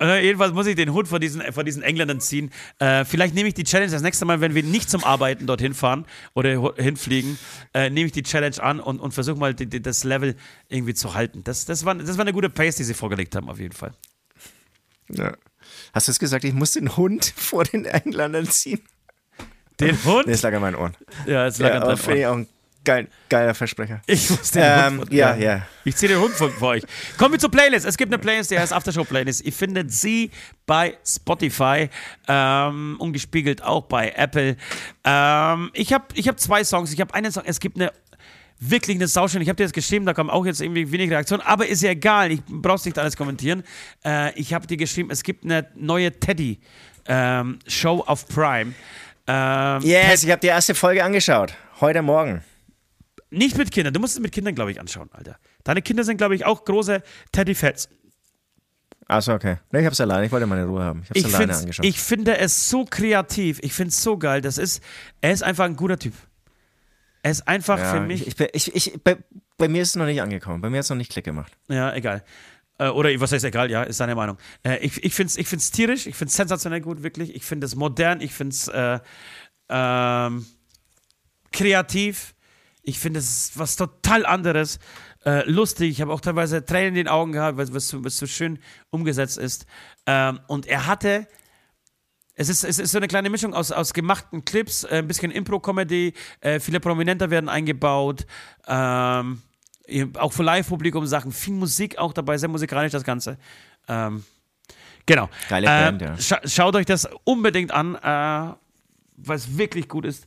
jedenfalls 0.00 0.52
muss 0.52 0.66
ich 0.66 0.76
den 0.76 0.92
Hut 0.92 1.08
von 1.08 1.20
diesen, 1.20 1.40
von 1.52 1.64
diesen 1.64 1.82
Engländern 1.82 2.20
ziehen. 2.20 2.50
Äh, 2.78 3.04
vielleicht 3.04 3.34
nehme 3.34 3.48
ich 3.48 3.54
die 3.54 3.64
Challenge 3.64 3.90
das 3.90 4.02
nächste 4.02 4.24
Mal, 4.24 4.40
wenn 4.40 4.54
wir 4.54 4.62
nicht 4.62 4.90
zum 4.90 5.04
Arbeiten 5.04 5.46
dorthin 5.46 5.74
fahren 5.74 6.06
oder 6.34 6.74
hinfliegen, 6.76 7.38
äh, 7.72 7.90
nehme 7.90 8.06
ich 8.06 8.12
die 8.12 8.22
Challenge 8.22 8.62
an 8.62 8.80
und, 8.80 9.00
und 9.00 9.12
versuche 9.12 9.38
mal 9.38 9.54
die, 9.54 9.66
die, 9.66 9.82
das 9.82 10.04
Level 10.04 10.36
irgendwie 10.68 10.94
zu 10.94 11.14
halten. 11.14 11.42
Das, 11.44 11.64
das, 11.64 11.84
war, 11.84 11.94
das 11.94 12.16
war 12.16 12.22
eine 12.22 12.32
gute 12.32 12.50
Pace, 12.50 12.76
die 12.76 12.84
sie 12.84 12.94
vorgelegt 12.94 13.34
haben, 13.36 13.48
auf 13.48 13.58
jeden 13.58 13.74
Fall. 13.74 13.92
ja. 15.08 15.34
Hast 15.92 16.08
du 16.08 16.12
es 16.12 16.18
gesagt, 16.18 16.44
ich 16.44 16.52
muss 16.52 16.72
den 16.72 16.96
Hund 16.96 17.24
vor 17.36 17.64
den 17.64 17.84
Engländern 17.84 18.46
ziehen? 18.46 18.80
Den 19.80 20.02
Hund? 20.04 20.26
Nee, 20.26 20.32
es 20.32 20.42
lag 20.42 20.54
an 20.54 20.60
meinen 20.60 20.76
Ohren. 20.76 20.94
Ja, 21.26 21.46
es 21.46 21.58
lag 21.58 21.70
Ja, 21.70 21.74
an 21.80 21.88
deinem 21.88 21.98
finde 21.98 22.20
ich 22.20 22.26
auch 22.26 22.36
ein 22.36 22.48
geil, 22.84 23.08
geiler 23.28 23.54
Versprecher. 23.54 24.00
Ich 24.06 24.28
muss 24.30 24.50
den 24.50 24.62
Ähm, 24.64 25.00
Hund. 25.00 25.12
ja, 25.12 25.34
ja. 25.36 25.62
Ich 25.84 25.96
ziehe 25.96 26.08
den 26.10 26.20
Hund 26.20 26.32
vor, 26.34 26.50
vor 26.50 26.68
euch. 26.70 26.82
Kommen 27.18 27.32
wir 27.32 27.38
zur 27.38 27.50
Playlist. 27.50 27.86
Es 27.86 27.96
gibt 27.96 28.12
eine 28.12 28.20
Playlist, 28.20 28.50
die 28.50 28.58
heißt 28.58 28.72
Aftershow 28.72 29.04
Playlist. 29.04 29.42
Ihr 29.44 29.52
findet 29.52 29.92
sie 29.92 30.30
bei 30.66 30.96
Spotify, 31.06 31.88
ähm, 32.28 32.96
ungespiegelt 32.98 33.62
auch 33.62 33.82
bei 33.84 34.10
Apple. 34.16 34.56
Ähm, 35.04 35.70
ich 35.74 35.92
habe 35.92 36.04
ich 36.14 36.28
hab 36.28 36.38
zwei 36.38 36.62
Songs. 36.64 36.92
Ich 36.92 37.00
habe 37.00 37.12
einen 37.14 37.32
Song. 37.32 37.42
Es 37.46 37.58
gibt 37.60 37.76
eine 37.76 37.92
wirklich 38.60 38.96
eine 38.96 39.08
Sauschön. 39.08 39.42
Ich 39.42 39.48
habe 39.48 39.56
dir 39.56 39.64
das 39.64 39.72
geschrieben, 39.72 40.06
da 40.06 40.14
kam 40.14 40.30
auch 40.30 40.46
jetzt 40.46 40.60
irgendwie 40.60 40.90
wenig 40.90 41.10
Reaktion, 41.10 41.40
aber 41.40 41.66
ist 41.66 41.82
ja 41.82 41.90
egal. 41.90 42.30
Ich 42.30 42.40
brauchst 42.46 42.86
nicht 42.86 42.98
alles 42.98 43.16
kommentieren. 43.16 43.62
Äh, 44.04 44.32
ich 44.38 44.54
habe 44.54 44.66
dir 44.66 44.76
geschrieben, 44.76 45.10
es 45.10 45.22
gibt 45.22 45.44
eine 45.44 45.66
neue 45.74 46.12
Teddy 46.18 46.60
ähm, 47.06 47.58
Show 47.66 48.02
auf 48.06 48.26
Prime. 48.28 48.72
Ähm, 49.26 49.80
Yes, 49.82 50.22
ich 50.22 50.30
habe 50.30 50.40
die 50.40 50.46
erste 50.46 50.74
Folge 50.74 51.04
angeschaut. 51.04 51.52
Heute 51.80 52.00
Morgen. 52.00 52.42
Nicht 53.34 53.56
mit 53.58 53.70
Kindern. 53.70 53.92
Du 53.94 54.00
musst 54.00 54.14
es 54.14 54.20
mit 54.20 54.32
Kindern, 54.32 54.54
glaube 54.54 54.70
ich, 54.70 54.80
anschauen, 54.80 55.10
Alter. 55.12 55.38
Deine 55.64 55.82
Kinder 55.82 56.04
sind, 56.04 56.16
glaube 56.16 56.34
ich, 56.34 56.44
auch 56.44 56.64
große 56.64 57.02
Teddy-Fans. 57.32 57.88
Achso, 59.06 59.34
okay. 59.34 59.58
Nee, 59.70 59.80
ich 59.80 59.86
hab's 59.86 60.00
alleine. 60.00 60.24
Ich 60.26 60.32
wollte 60.32 60.46
meine 60.46 60.64
Ruhe 60.64 60.82
haben. 60.82 61.02
Ich 61.02 61.10
hab's 61.10 61.20
Ich, 61.20 61.34
alleine 61.34 61.56
angeschaut. 61.56 61.84
ich 61.84 62.00
finde 62.00 62.38
es 62.38 62.70
so 62.70 62.84
kreativ. 62.84 63.58
Ich 63.62 63.74
finde 63.74 63.90
es 63.90 64.02
so 64.02 64.16
geil. 64.16 64.40
Das 64.40 64.56
ist, 64.56 64.82
er 65.20 65.32
ist 65.32 65.42
einfach 65.42 65.64
ein 65.66 65.76
guter 65.76 65.98
Typ. 65.98 66.14
Er 67.22 67.30
ist 67.30 67.46
einfach 67.46 67.78
ja, 67.78 67.92
für 67.92 68.00
mich. 68.00 68.26
Ich, 68.26 68.40
ich, 68.40 68.74
ich, 68.74 68.94
ich, 68.94 69.02
bei, 69.02 69.18
bei 69.58 69.68
mir 69.68 69.82
ist 69.82 69.90
es 69.90 69.96
noch 69.96 70.06
nicht 70.06 70.22
angekommen. 70.22 70.60
Bei 70.62 70.70
mir 70.70 70.78
hat 70.78 70.84
es 70.84 70.90
noch 70.90 70.96
nicht 70.96 71.10
Klick 71.10 71.24
gemacht. 71.24 71.52
ja, 71.68 71.94
egal. 71.94 72.24
Äh, 72.78 72.88
oder 72.88 73.08
was 73.20 73.30
heißt 73.32 73.44
egal, 73.44 73.70
ja, 73.70 73.82
ist 73.84 73.98
seine 73.98 74.14
Meinung. 74.14 74.36
Äh, 74.64 74.78
ich 74.78 75.02
ich 75.04 75.14
finde 75.14 75.28
es 75.28 75.36
ich 75.36 75.46
find's 75.46 75.70
tierisch, 75.70 76.06
ich 76.06 76.16
finde 76.16 76.30
es 76.30 76.36
sensationell 76.36 76.80
gut, 76.80 77.02
wirklich. 77.02 77.34
Ich 77.34 77.44
finde 77.44 77.66
es 77.66 77.76
modern, 77.76 78.20
ich 78.20 78.32
finde 78.32 78.52
es 78.54 78.68
äh, 78.68 78.98
ähm, 79.68 80.44
kreativ. 81.52 82.33
Ich 82.84 82.98
finde 82.98 83.18
es 83.18 83.48
ist 83.48 83.58
was 83.58 83.76
total 83.76 84.26
anderes. 84.26 84.78
Äh, 85.24 85.48
lustig, 85.50 85.90
ich 85.90 86.00
habe 86.00 86.12
auch 86.12 86.20
teilweise 86.20 86.64
Tränen 86.64 86.90
in 86.90 86.94
den 86.94 87.08
Augen 87.08 87.32
gehabt, 87.32 87.56
weil 87.56 87.64
es 87.64 87.88
so, 87.88 88.04
was 88.04 88.16
so 88.16 88.26
schön 88.26 88.58
umgesetzt 88.90 89.38
ist. 89.38 89.66
Ähm, 90.06 90.38
und 90.46 90.66
er 90.66 90.86
hatte 90.86 91.26
es 92.36 92.48
ist, 92.48 92.64
es 92.64 92.78
ist 92.78 92.90
so 92.90 92.98
eine 92.98 93.06
kleine 93.06 93.30
Mischung 93.30 93.54
aus, 93.54 93.70
aus 93.70 93.94
gemachten 93.94 94.44
Clips, 94.44 94.84
äh, 94.84 94.98
ein 94.98 95.06
bisschen 95.06 95.30
Impro-Comedy, 95.30 96.14
äh, 96.40 96.58
viele 96.58 96.80
Prominenter 96.80 97.30
werden 97.30 97.48
eingebaut, 97.48 98.26
ähm, 98.66 99.42
auch 100.18 100.32
für 100.32 100.42
Live-Publikum 100.42 101.06
Sachen, 101.06 101.30
viel 101.30 101.54
Musik 101.54 101.98
auch 101.98 102.12
dabei, 102.12 102.36
sehr 102.38 102.48
musikalisch 102.48 102.92
das 102.92 103.04
Ganze. 103.04 103.38
Ähm, 103.86 104.24
genau. 105.06 105.28
Geile 105.48 105.66
Äh, 105.66 105.68
Band, 105.68 106.02
ja. 106.02 106.18
scha 106.18 106.40
schaut 106.44 106.74
euch 106.74 106.86
das 106.86 107.08
unbedingt 107.22 107.70
an, 107.70 107.94
äh, 107.94 108.54
weil 109.16 109.36
es 109.36 109.56
wirklich 109.56 109.88
gut 109.88 110.04
ist. 110.04 110.26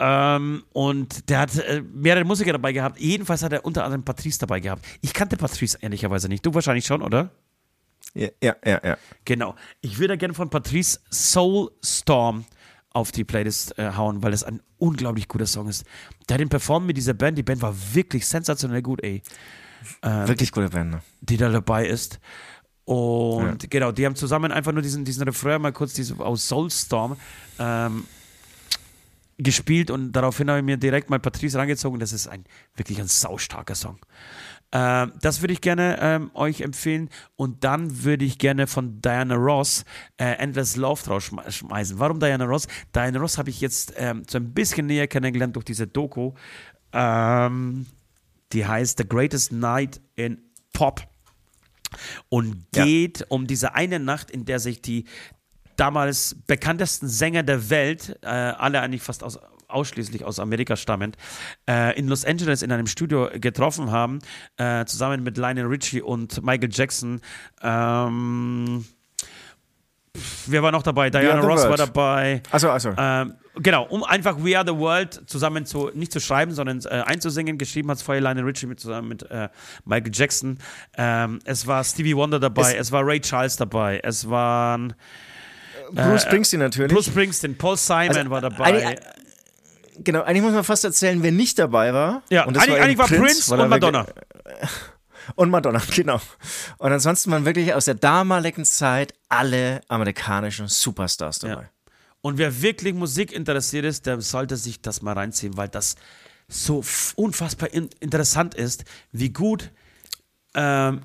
Ähm, 0.00 0.64
und 0.72 1.28
der 1.28 1.40
hat 1.40 1.56
äh, 1.58 1.82
mehrere 1.92 2.24
Musiker 2.24 2.52
dabei 2.52 2.72
gehabt. 2.72 2.98
Jedenfalls 2.98 3.42
hat 3.42 3.52
er 3.52 3.64
unter 3.64 3.84
anderem 3.84 4.02
Patrice 4.02 4.38
dabei 4.38 4.60
gehabt. 4.60 4.84
Ich 5.02 5.12
kannte 5.12 5.36
Patrice 5.36 5.78
ehrlicherweise 5.80 6.28
nicht. 6.28 6.44
Du 6.44 6.54
wahrscheinlich 6.54 6.86
schon, 6.86 7.02
oder? 7.02 7.30
Ja, 8.14 8.28
ja, 8.42 8.56
ja. 8.64 8.80
ja. 8.82 8.96
Genau. 9.24 9.54
Ich 9.82 9.98
würde 9.98 10.16
gerne 10.16 10.34
von 10.34 10.50
Patrice 10.50 11.00
Soul 11.12 11.70
Storm 11.84 12.44
auf 12.92 13.12
die 13.12 13.24
Playlist 13.24 13.78
äh, 13.78 13.92
hauen, 13.92 14.22
weil 14.22 14.32
es 14.32 14.42
ein 14.42 14.60
unglaublich 14.78 15.28
guter 15.28 15.46
Song 15.46 15.68
ist. 15.68 15.84
Der 16.28 16.34
hat 16.34 16.40
den 16.40 16.48
performt 16.48 16.86
mit 16.86 16.96
dieser 16.96 17.14
Band. 17.14 17.38
Die 17.38 17.42
Band 17.42 17.62
war 17.62 17.74
wirklich 17.92 18.26
sensationell 18.26 18.82
gut, 18.82 19.04
ey, 19.04 19.22
Wirklich 20.02 20.52
gute 20.52 20.68
Band. 20.68 20.90
Ne? 20.90 21.02
die 21.20 21.36
da 21.36 21.48
dabei 21.48 21.86
ist. 21.86 22.18
Und 22.84 23.70
genau, 23.70 23.92
die 23.92 24.04
haben 24.04 24.16
zusammen 24.16 24.50
einfach 24.50 24.72
nur 24.72 24.82
diesen, 24.82 25.04
diesen 25.04 25.22
Refrain 25.22 25.62
mal 25.62 25.72
kurz 25.72 25.92
diese, 25.92 26.18
aus 26.18 26.48
Soulstorm 26.48 27.16
ähm, 27.58 28.04
gespielt 29.42 29.90
und 29.90 30.12
daraufhin 30.12 30.48
habe 30.50 30.60
ich 30.60 30.64
mir 30.64 30.76
direkt 30.76 31.10
mal 31.10 31.18
Patrice 31.18 31.58
rangezogen. 31.58 31.98
Das 32.00 32.12
ist 32.12 32.26
ein 32.28 32.44
wirklich 32.76 33.00
ein 33.00 33.08
saustarker 33.08 33.74
Song. 33.74 33.98
Ähm, 34.72 35.12
das 35.20 35.40
würde 35.40 35.52
ich 35.52 35.60
gerne 35.60 35.98
ähm, 36.00 36.30
euch 36.34 36.60
empfehlen 36.60 37.08
und 37.36 37.64
dann 37.64 38.04
würde 38.04 38.24
ich 38.24 38.38
gerne 38.38 38.66
von 38.68 39.00
Diana 39.00 39.34
Ross 39.34 39.84
äh, 40.16 40.34
Endless 40.34 40.76
Love 40.76 41.02
draus 41.02 41.24
schme- 41.24 41.50
schmeißen. 41.50 41.98
Warum 41.98 42.20
Diana 42.20 42.44
Ross? 42.44 42.68
Diana 42.94 43.18
Ross 43.18 43.36
habe 43.36 43.50
ich 43.50 43.60
jetzt 43.60 43.94
ähm, 43.96 44.22
so 44.30 44.38
ein 44.38 44.52
bisschen 44.54 44.86
näher 44.86 45.08
kennengelernt 45.08 45.56
durch 45.56 45.64
diese 45.64 45.86
Doku. 45.88 46.32
Ähm, 46.92 47.86
die 48.52 48.66
heißt 48.66 48.98
The 48.98 49.08
Greatest 49.08 49.52
Night 49.52 50.00
in 50.14 50.40
Pop 50.72 51.02
und 52.28 52.64
Ja. 52.74 52.84
geht 52.84 53.26
um 53.28 53.48
diese 53.48 53.74
eine 53.74 53.98
Nacht, 53.98 54.30
in 54.30 54.44
der 54.44 54.60
sich 54.60 54.82
die 54.82 55.04
damals 55.80 56.36
bekanntesten 56.46 57.08
Sänger 57.08 57.42
der 57.42 57.70
Welt, 57.70 58.18
äh, 58.22 58.26
alle 58.26 58.80
eigentlich 58.80 59.02
fast 59.02 59.24
aus, 59.24 59.38
ausschließlich 59.68 60.24
aus 60.24 60.38
Amerika 60.38 60.76
stammend, 60.76 61.16
äh, 61.68 61.98
in 61.98 62.08
Los 62.08 62.24
Angeles 62.24 62.62
in 62.62 62.70
einem 62.72 62.86
Studio 62.86 63.30
getroffen 63.32 63.90
haben, 63.90 64.18
äh, 64.58 64.84
zusammen 64.84 65.22
mit 65.22 65.38
Lionel 65.38 65.66
Richie 65.66 66.02
und 66.02 66.42
Michael 66.44 66.70
Jackson. 66.72 67.20
Ähm, 67.62 68.84
wer 70.46 70.62
war 70.62 70.72
noch 70.72 70.82
dabei? 70.82 71.08
Diana 71.10 71.40
Ross 71.40 71.60
war 71.62 71.68
World. 71.70 71.80
dabei. 71.80 72.42
Achso, 72.50 72.68
achso. 72.70 72.92
Ähm, 72.98 73.34
genau, 73.56 73.84
um 73.86 74.02
einfach 74.04 74.36
We 74.38 74.58
Are 74.58 74.66
the 74.66 74.76
World 74.76 75.22
zusammen 75.26 75.64
zu, 75.66 75.90
nicht 75.94 76.12
zu 76.12 76.20
schreiben, 76.20 76.52
sondern 76.52 76.80
äh, 76.84 77.02
einzusingen. 77.06 77.56
Geschrieben 77.58 77.88
hat 77.90 77.98
es 77.98 78.02
vorher 78.02 78.20
Lionel 78.20 78.44
Richie 78.44 78.66
mit, 78.66 78.80
zusammen 78.80 79.08
mit 79.08 79.22
äh, 79.30 79.48
Michael 79.84 80.12
Jackson. 80.12 80.58
Ähm, 80.96 81.38
es 81.44 81.66
war 81.66 81.84
Stevie 81.84 82.16
Wonder 82.16 82.40
dabei, 82.40 82.72
es, 82.74 82.88
Es- 82.88 82.92
war 82.92 83.06
Ray 83.06 83.20
Charles 83.20 83.56
dabei, 83.56 84.00
es 84.02 84.28
waren 84.28 84.94
Bruce 85.92 86.22
Springsteen 86.22 86.60
natürlich. 86.60 86.92
Bruce 86.92 87.06
Springsteen, 87.06 87.56
Paul 87.58 87.76
Simon 87.76 88.16
Also, 88.16 88.30
war 88.30 88.40
dabei. 88.40 88.64
eigentlich- 88.64 88.98
genau, 90.04 90.22
eigentlich 90.22 90.42
muss 90.42 90.52
man 90.52 90.64
fast 90.64 90.84
erzählen, 90.84 91.22
wer 91.22 91.32
nicht 91.32 91.58
dabei 91.58 91.92
war. 91.92 92.22
ja, 92.30 92.44
Und 92.44 92.54
das 92.56 92.64
eigentlich, 92.64 92.76
eben 92.76 92.84
eigentlich 92.84 92.98
war 92.98 93.06
Prince, 93.08 93.54
und 93.56 93.68
Madonna. 93.68 94.06
Und 95.36 95.50
Madonna, 95.50 95.80
genau. 95.94 96.20
Und 96.78 96.92
ansonsten 96.92 97.30
waren 97.30 97.44
wirklich 97.44 97.72
aus 97.74 97.84
der 97.84 97.94
damaligen 97.94 98.64
Zeit 98.64 99.14
alle 99.28 99.80
amerikanischen 99.86 100.66
Superstars 100.66 101.38
dabei. 101.40 101.62
Ja. 101.62 101.70
Und 102.22 102.38
wer 102.38 102.62
wirklich 102.62 102.94
Musik 102.94 103.30
interessiert 103.32 103.84
ist, 103.84 104.06
der 104.06 104.20
sollte 104.22 104.56
sich 104.56 104.80
das 104.80 105.02
mal 105.02 105.12
reinziehen, 105.12 105.56
weil 105.56 105.68
das 105.68 105.94
so 106.48 106.82
unfassbar 107.16 107.72
in 107.72 107.90
interessant 108.00 108.54
ist, 108.54 108.84
wie 109.12 109.28
gut, 109.30 109.70
ähm, 110.54 111.02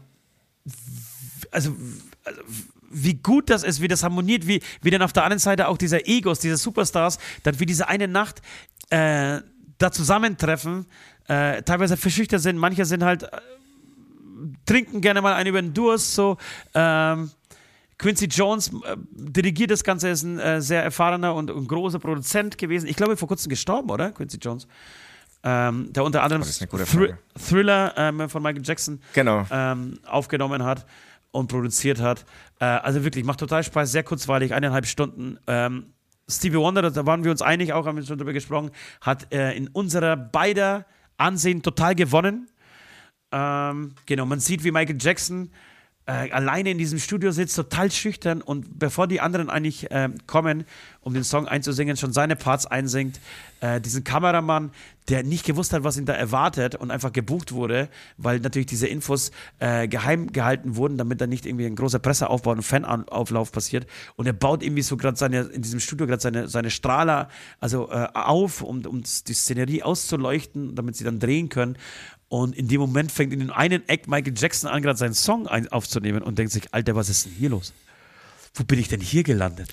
also, 1.51 1.75
also 2.23 2.41
wie 2.89 3.15
gut 3.15 3.49
das 3.49 3.63
ist, 3.63 3.81
wie 3.81 3.87
das 3.87 4.03
harmoniert, 4.03 4.47
wie, 4.47 4.61
wie 4.81 4.89
dann 4.89 5.01
auf 5.01 5.13
der 5.13 5.23
anderen 5.23 5.39
Seite 5.39 5.67
auch 5.67 5.77
dieser 5.77 6.07
Egos, 6.07 6.39
diese 6.39 6.57
Superstars, 6.57 7.19
dann 7.43 7.59
wie 7.59 7.65
diese 7.65 7.87
eine 7.87 8.07
Nacht 8.07 8.41
äh, 8.89 9.39
da 9.77 9.91
zusammentreffen, 9.91 10.85
äh, 11.27 11.61
teilweise 11.63 11.97
verschüchtert 11.97 12.41
sind, 12.41 12.57
manche 12.57 12.85
sind 12.85 13.03
halt, 13.03 13.23
äh, 13.23 13.29
trinken 14.65 15.01
gerne 15.01 15.21
mal 15.21 15.33
einen 15.33 15.49
über 15.49 15.61
den 15.61 15.73
Durst, 15.73 16.13
so, 16.15 16.37
ähm, 16.73 17.31
Quincy 17.97 18.25
Jones 18.25 18.69
äh, 18.69 18.97
dirigiert 19.11 19.71
das 19.71 19.83
Ganze, 19.83 20.09
ist 20.09 20.23
ein 20.23 20.39
äh, 20.39 20.61
sehr 20.61 20.83
erfahrener 20.83 21.33
und, 21.33 21.49
und, 21.49 21.67
großer 21.67 21.99
Produzent 21.99 22.57
gewesen. 22.57 22.87
Ich 22.87 22.97
glaube, 22.97 23.15
vor 23.15 23.27
kurzem 23.27 23.49
gestorben, 23.49 23.89
oder? 23.89 24.11
Quincy 24.11 24.37
Jones. 24.37 24.67
Ähm, 25.43 25.93
der 25.93 26.03
unter 26.03 26.23
anderem 26.23 26.41
Thr 26.41 27.17
Thriller 27.37 27.93
ähm, 27.95 28.29
von 28.29 28.41
Michael 28.41 28.63
Jackson 28.65 28.99
genau. 29.13 29.45
ähm, 29.51 29.99
aufgenommen 30.05 30.63
hat 30.63 30.85
und 31.35 31.47
produziert 31.47 32.01
hat. 32.01 32.25
Äh, 32.59 32.65
also 32.65 33.03
wirklich, 33.03 33.25
macht 33.25 33.39
total 33.39 33.63
Spaß, 33.63 33.91
sehr 33.91 34.03
kurzweilig, 34.03 34.53
eineinhalb 34.53 34.85
Stunden. 34.85 35.37
Ähm, 35.47 35.93
Stevie 36.27 36.57
Wonder, 36.57 36.89
da 36.89 37.05
waren 37.05 37.23
wir 37.23 37.31
uns 37.31 37.41
einig, 37.41 37.73
auch 37.73 37.85
haben 37.85 37.97
wir 37.97 38.05
schon 38.05 38.17
drüber 38.17 38.33
gesprochen, 38.33 38.71
hat 39.01 39.31
äh, 39.31 39.53
in 39.53 39.67
unserer 39.67 40.15
beider 40.15 40.85
Ansehen 41.17 41.61
total 41.61 41.95
gewonnen. 41.95 42.49
Ähm, 43.31 43.93
genau, 44.05 44.25
man 44.25 44.39
sieht, 44.39 44.63
wie 44.63 44.71
Michael 44.71 44.97
Jackson 44.99 45.51
äh, 46.07 46.31
alleine 46.31 46.71
in 46.71 46.77
diesem 46.77 46.99
Studio 46.99 47.31
sitzt, 47.31 47.55
total 47.55 47.91
schüchtern 47.91 48.41
und 48.41 48.77
bevor 48.77 49.07
die 49.07 49.21
anderen 49.21 49.49
eigentlich 49.49 49.89
äh, 49.89 50.09
kommen, 50.27 50.65
um 51.01 51.13
den 51.13 51.23
Song 51.23 51.47
einzusingen, 51.47 51.97
schon 51.97 52.13
seine 52.13 52.35
Parts 52.35 52.65
einsingt. 52.65 53.19
Äh, 53.61 53.81
diesen 53.81 54.03
Kameramann, 54.03 54.71
der 55.07 55.23
nicht 55.23 55.45
gewusst 55.45 55.73
hat, 55.73 55.83
was 55.83 55.97
ihn 55.97 56.05
da 56.05 56.13
erwartet 56.13 56.75
und 56.75 56.91
einfach 56.91 57.11
gebucht 57.11 57.51
wurde, 57.51 57.89
weil 58.17 58.39
natürlich 58.39 58.65
diese 58.65 58.87
Infos 58.87 59.31
äh, 59.59 59.87
geheim 59.87 60.31
gehalten 60.31 60.75
wurden, 60.75 60.97
damit 60.97 61.21
da 61.21 61.27
nicht 61.27 61.45
irgendwie 61.45 61.65
ein 61.65 61.75
großer 61.75 61.99
Presseaufbau 61.99 62.51
und 62.51 62.63
Fanauflauf 62.63 63.51
passiert. 63.51 63.87
Und 64.15 64.25
er 64.27 64.33
baut 64.33 64.63
irgendwie 64.63 64.81
so 64.81 64.97
gerade 64.97 65.17
seine, 65.17 65.41
in 65.41 65.61
diesem 65.61 65.79
Studio 65.79 66.07
gerade 66.07 66.21
seine, 66.21 66.47
seine 66.47 66.69
Strahler 66.69 67.29
also 67.59 67.89
äh, 67.89 68.07
auf, 68.13 68.61
um, 68.61 68.85
um 68.85 69.03
die 69.03 69.33
Szenerie 69.33 69.83
auszuleuchten, 69.83 70.75
damit 70.75 70.95
sie 70.95 71.03
dann 71.03 71.19
drehen 71.19 71.49
können. 71.49 71.77
Und 72.35 72.53
in 72.53 72.67
dem 72.67 72.81
Moment 72.81 73.13
fängt 73.13 73.31
in 73.31 73.39
den 73.39 73.49
einen 73.49 73.87
Eck 73.87 74.09
Michael 74.09 74.33
Jackson 74.35 74.69
an, 74.69 74.81
gerade 74.81 74.99
seinen 74.99 75.13
Song 75.13 75.47
aufzunehmen 75.47 76.21
und 76.21 76.37
denkt 76.37 76.51
sich, 76.51 76.73
Alter, 76.73 76.93
was 76.93 77.07
ist 77.07 77.25
denn 77.25 77.31
hier 77.31 77.49
los? 77.49 77.71
Wo 78.53 78.65
bin 78.65 78.77
ich 78.77 78.89
denn 78.89 78.99
hier 78.99 79.23
gelandet? 79.23 79.69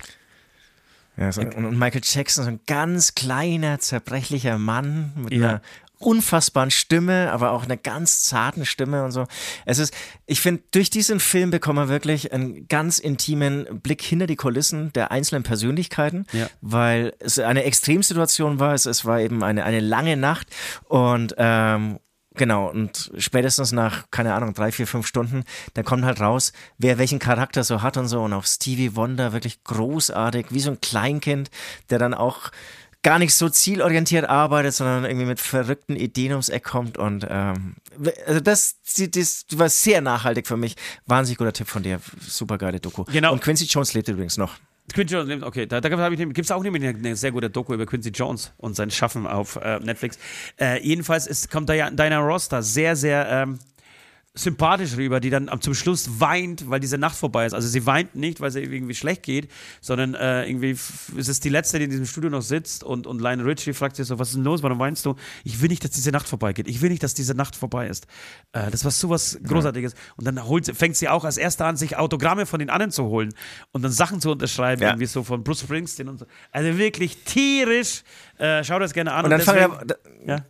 Ja, 1.16 1.32
so, 1.32 1.40
und, 1.40 1.54
und, 1.54 1.76
Michael 1.76 2.02
Jackson, 2.04 2.44
so 2.44 2.50
ein 2.50 2.60
ganz 2.68 3.16
kleiner, 3.16 3.80
zerbrechlicher 3.80 4.58
Mann 4.58 5.12
mit 5.16 5.32
ja. 5.32 5.48
einer 5.48 5.62
unfassbaren 5.98 6.70
Stimme, 6.70 7.32
aber 7.32 7.50
auch 7.50 7.64
einer 7.64 7.76
ganz 7.76 8.22
zarten 8.22 8.64
Stimme 8.64 9.04
und 9.04 9.10
so. 9.10 9.26
Es 9.66 9.80
ist, 9.80 9.92
ich 10.26 10.40
finde, 10.40 10.62
durch 10.70 10.88
diesen 10.88 11.18
Film 11.18 11.50
bekommen 11.50 11.88
wir 11.88 11.88
wirklich 11.88 12.32
einen 12.32 12.68
ganz 12.68 13.00
intimen 13.00 13.80
Blick 13.80 14.02
hinter 14.02 14.28
die 14.28 14.36
Kulissen 14.36 14.92
der 14.92 15.10
einzelnen 15.10 15.42
Persönlichkeiten, 15.42 16.26
ja. 16.32 16.48
weil 16.60 17.12
es 17.18 17.40
eine 17.40 17.64
Extremsituation 17.64 18.60
war. 18.60 18.72
Es, 18.72 18.86
es 18.86 19.04
war 19.04 19.20
eben 19.20 19.42
eine, 19.42 19.64
eine 19.64 19.80
lange 19.80 20.16
Nacht 20.16 20.46
und 20.88 21.34
ähm, 21.38 21.98
Genau, 22.34 22.70
und 22.70 23.12
spätestens 23.18 23.72
nach, 23.72 24.10
keine 24.10 24.34
Ahnung, 24.34 24.54
drei, 24.54 24.72
vier, 24.72 24.86
fünf 24.86 25.06
Stunden, 25.06 25.44
dann 25.74 25.84
kommt 25.84 26.04
halt 26.04 26.20
raus, 26.20 26.52
wer 26.78 26.98
welchen 26.98 27.18
Charakter 27.18 27.62
so 27.62 27.82
hat 27.82 27.96
und 27.96 28.08
so. 28.08 28.22
Und 28.22 28.32
auch 28.32 28.46
Stevie 28.46 28.96
Wonder 28.96 29.32
wirklich 29.32 29.62
großartig, 29.64 30.46
wie 30.50 30.60
so 30.60 30.70
ein 30.70 30.80
Kleinkind, 30.80 31.50
der 31.90 31.98
dann 31.98 32.14
auch 32.14 32.50
gar 33.02 33.18
nicht 33.18 33.34
so 33.34 33.48
zielorientiert 33.48 34.28
arbeitet, 34.28 34.74
sondern 34.74 35.04
irgendwie 35.04 35.26
mit 35.26 35.40
verrückten 35.40 35.96
Ideen 35.96 36.32
ums 36.32 36.48
Eck 36.48 36.64
kommt. 36.64 36.96
Und 36.96 37.26
ähm, 37.28 37.74
also 38.26 38.40
das, 38.40 38.76
das, 38.96 39.10
das 39.10 39.58
war 39.58 39.68
sehr 39.68 40.00
nachhaltig 40.00 40.46
für 40.46 40.56
mich. 40.56 40.76
Wahnsinnig 41.06 41.38
guter 41.38 41.52
Tipp 41.52 41.68
von 41.68 41.82
dir. 41.82 42.00
Super 42.20 42.58
geile 42.58 42.80
Doku. 42.80 43.04
Genau. 43.04 43.32
Und 43.32 43.42
Quincy 43.42 43.64
Jones 43.64 43.92
lebt 43.92 44.08
übrigens 44.08 44.36
noch. 44.36 44.56
Quincy 44.92 45.14
Jones, 45.14 45.42
okay, 45.42 45.66
da, 45.66 45.80
da 45.80 45.88
gibt 45.88 46.38
es 46.38 46.50
auch 46.50 46.62
nämlich 46.62 46.82
eine, 46.82 46.98
eine, 46.98 47.16
sehr 47.16 47.32
gute 47.32 47.48
Doku 47.48 47.72
über 47.72 47.86
Quincy 47.86 48.10
Jones 48.10 48.52
und 48.58 48.74
sein 48.74 48.90
Schaffen 48.90 49.26
auf 49.26 49.56
äh, 49.56 49.78
Netflix. 49.78 50.18
Äh, 50.60 50.84
jedenfalls 50.86 51.26
ist, 51.26 51.50
kommt 51.50 51.68
da 51.68 51.74
ja 51.74 51.90
Diana 51.90 52.18
Ross 52.18 52.48
da 52.48 52.62
sehr, 52.62 52.96
sehr 52.96 53.26
ähm, 53.28 53.58
sympathisch 54.34 54.96
rüber, 54.96 55.20
die 55.20 55.28
dann 55.28 55.50
zum 55.60 55.74
Schluss 55.74 56.18
weint, 56.18 56.70
weil 56.70 56.80
diese 56.80 56.96
Nacht 56.96 57.16
vorbei 57.16 57.44
ist. 57.44 57.52
Also 57.52 57.68
sie 57.68 57.84
weint 57.84 58.14
nicht, 58.14 58.40
weil 58.40 58.50
sie 58.50 58.60
irgendwie 58.60 58.94
schlecht 58.94 59.24
geht, 59.24 59.50
sondern 59.82 60.14
äh, 60.14 60.48
irgendwie 60.48 60.70
ist 60.70 61.28
es 61.28 61.40
die 61.40 61.50
letzte, 61.50 61.78
die 61.78 61.84
in 61.84 61.90
diesem 61.90 62.06
Studio 62.06 62.30
noch 62.30 62.40
sitzt 62.40 62.82
und, 62.82 63.06
und 63.06 63.20
Lionel 63.20 63.46
Richie 63.46 63.74
fragt 63.74 63.96
sich 63.96 64.06
so, 64.06 64.18
was 64.18 64.28
ist 64.28 64.36
denn 64.36 64.44
los, 64.44 64.62
warum 64.62 64.78
weinst 64.78 65.04
du? 65.04 65.16
Ich 65.44 65.60
will 65.60 65.68
nicht, 65.68 65.84
dass 65.84 65.90
diese 65.90 66.12
Nacht 66.12 66.26
vorbeigeht. 66.26 66.66
Ich 66.66 66.80
will 66.80 66.88
nicht, 66.88 67.02
dass 67.02 67.12
diese 67.12 67.34
Nacht 67.34 67.56
vorbei 67.56 67.88
ist. 67.88 68.06
Äh, 68.52 68.70
das 68.70 68.84
war 68.84 68.90
sowas 68.90 69.38
Großartiges. 69.46 69.94
Und 70.16 70.26
dann 70.26 70.42
holt, 70.46 70.64
fängt 70.74 70.96
sie 70.96 71.10
auch 71.10 71.24
als 71.24 71.36
Erste 71.36 71.66
an, 71.66 71.76
sich 71.76 71.98
Autogramme 71.98 72.46
von 72.46 72.58
den 72.58 72.70
anderen 72.70 72.90
zu 72.90 73.04
holen 73.04 73.34
und 73.72 73.82
dann 73.82 73.92
Sachen 73.92 74.22
zu 74.22 74.30
unterschreiben, 74.30 74.80
ja. 74.80 74.88
irgendwie 74.88 75.06
so 75.06 75.24
von 75.24 75.44
Bruce 75.44 75.60
Springsteen 75.60 76.08
und 76.08 76.18
so. 76.18 76.26
Also 76.52 76.78
wirklich 76.78 77.18
tierisch. 77.24 78.02
Äh, 78.38 78.64
schau 78.64 78.78
das 78.78 78.94
gerne 78.94 79.12
an. 79.12 79.26
Und 79.26 79.30
dann 79.30 79.40
und 79.40 79.46
deswegen, 79.46 79.88
wir, 79.88 80.36
ja? 80.36 80.44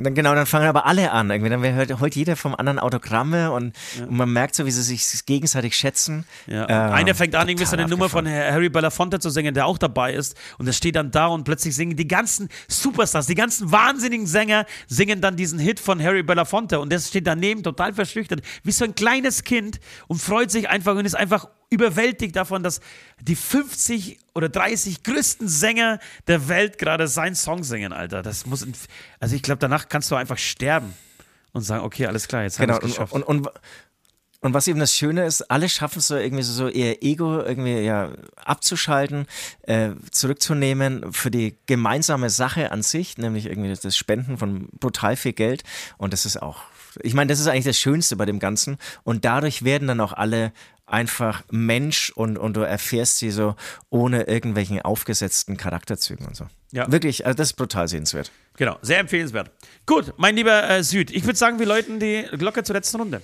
Dann, 0.00 0.14
genau, 0.14 0.34
dann 0.34 0.46
fangen 0.46 0.66
aber 0.66 0.86
alle 0.86 1.12
an. 1.12 1.30
Irgendwie. 1.30 1.50
Dann 1.50 1.62
hört, 1.62 2.00
holt 2.00 2.16
jeder 2.16 2.36
vom 2.36 2.54
anderen 2.54 2.78
Autogramme 2.78 3.52
und, 3.52 3.76
ja. 3.98 4.06
und, 4.06 4.16
man 4.16 4.32
merkt 4.32 4.54
so, 4.54 4.66
wie 4.66 4.70
sie 4.70 4.82
sich 4.82 5.26
gegenseitig 5.26 5.76
schätzen. 5.76 6.24
Ja. 6.46 6.64
Äh, 6.64 6.92
Einer 6.92 7.14
fängt 7.14 7.34
an, 7.34 7.48
irgendwie 7.48 7.66
so 7.66 7.76
eine 7.76 7.86
Nummer 7.86 8.08
von 8.08 8.26
Harry 8.26 8.68
Belafonte 8.68 9.18
zu 9.20 9.30
singen, 9.30 9.54
der 9.54 9.66
auch 9.66 9.78
dabei 9.78 10.14
ist. 10.14 10.36
Und 10.58 10.66
der 10.66 10.72
steht 10.72 10.96
dann 10.96 11.10
da 11.10 11.26
und 11.26 11.44
plötzlich 11.44 11.76
singen 11.76 11.96
die 11.96 12.08
ganzen 12.08 12.48
Superstars, 12.68 13.26
die 13.26 13.34
ganzen 13.34 13.70
wahnsinnigen 13.70 14.26
Sänger 14.26 14.66
singen 14.86 15.20
dann 15.20 15.36
diesen 15.36 15.58
Hit 15.58 15.80
von 15.80 16.02
Harry 16.02 16.22
Belafonte. 16.22 16.80
Und 16.80 16.90
der 16.90 16.98
steht 16.98 17.26
daneben 17.26 17.62
total 17.62 17.92
verschüchtert, 17.92 18.40
wie 18.64 18.72
so 18.72 18.84
ein 18.84 18.94
kleines 18.94 19.44
Kind 19.44 19.80
und 20.08 20.20
freut 20.20 20.50
sich 20.50 20.68
einfach 20.68 20.96
und 20.96 21.04
ist 21.04 21.14
einfach 21.14 21.48
überwältigt 21.70 22.36
davon, 22.36 22.62
dass 22.62 22.80
die 23.20 23.36
50 23.36 24.18
oder 24.34 24.48
30 24.48 25.02
größten 25.02 25.48
Sänger 25.48 26.00
der 26.26 26.48
Welt 26.48 26.78
gerade 26.78 27.08
seinen 27.08 27.36
Song 27.36 27.62
singen, 27.62 27.92
Alter. 27.92 28.22
Das 28.22 28.44
muss, 28.44 28.66
also 29.20 29.36
ich 29.36 29.42
glaube, 29.42 29.60
danach 29.60 29.88
kannst 29.88 30.10
du 30.10 30.16
einfach 30.16 30.38
sterben 30.38 30.94
und 31.52 31.62
sagen, 31.62 31.84
okay, 31.84 32.06
alles 32.06 32.28
klar, 32.28 32.42
jetzt 32.42 32.58
genau, 32.58 32.74
haben 32.74 32.82
wir 32.82 32.86
es 32.86 32.94
geschafft. 32.94 33.12
Und, 33.12 33.22
und, 33.22 33.46
und, 33.46 33.60
und 34.42 34.54
was 34.54 34.66
eben 34.68 34.80
das 34.80 34.94
Schöne 34.94 35.26
ist, 35.26 35.42
alle 35.50 35.68
schaffen 35.68 35.98
es 35.98 36.08
so 36.08 36.16
irgendwie 36.16 36.42
so, 36.42 36.68
ihr 36.68 37.02
Ego 37.02 37.40
irgendwie 37.40 37.80
ja 37.80 38.10
abzuschalten, 38.36 39.26
äh, 39.62 39.90
zurückzunehmen 40.10 41.12
für 41.12 41.30
die 41.30 41.56
gemeinsame 41.66 42.30
Sache 42.30 42.72
an 42.72 42.82
sich, 42.82 43.18
nämlich 43.18 43.46
irgendwie 43.46 43.74
das 43.74 43.96
Spenden 43.96 44.38
von 44.38 44.68
brutal 44.78 45.16
viel 45.16 45.34
Geld. 45.34 45.62
Und 45.98 46.14
das 46.14 46.24
ist 46.24 46.40
auch, 46.40 46.62
ich 47.02 47.12
meine, 47.12 47.28
das 47.28 47.38
ist 47.38 47.48
eigentlich 47.48 47.66
das 47.66 47.78
Schönste 47.78 48.16
bei 48.16 48.24
dem 48.24 48.38
Ganzen. 48.38 48.78
Und 49.04 49.26
dadurch 49.26 49.62
werden 49.62 49.88
dann 49.88 50.00
auch 50.00 50.14
alle 50.14 50.52
einfach 50.90 51.42
Mensch 51.50 52.10
und, 52.10 52.38
und 52.38 52.56
du 52.56 52.60
erfährst 52.60 53.18
sie 53.18 53.30
so 53.30 53.54
ohne 53.88 54.24
irgendwelchen 54.24 54.80
aufgesetzten 54.82 55.56
Charakterzügen 55.56 56.26
und 56.26 56.36
so. 56.36 56.46
Ja. 56.72 56.90
Wirklich, 56.90 57.26
also 57.26 57.36
das 57.36 57.48
ist 57.48 57.56
brutal 57.56 57.88
sehenswert. 57.88 58.30
Genau, 58.56 58.78
sehr 58.82 58.98
empfehlenswert. 58.98 59.50
Gut, 59.86 60.14
mein 60.16 60.36
lieber 60.36 60.68
äh, 60.68 60.82
Süd, 60.82 61.10
ich 61.10 61.24
würde 61.24 61.38
sagen, 61.38 61.58
wir 61.58 61.66
läuten 61.66 61.98
die 61.98 62.26
Glocke 62.32 62.62
zur 62.62 62.74
letzten 62.74 62.98
Runde. 62.98 63.22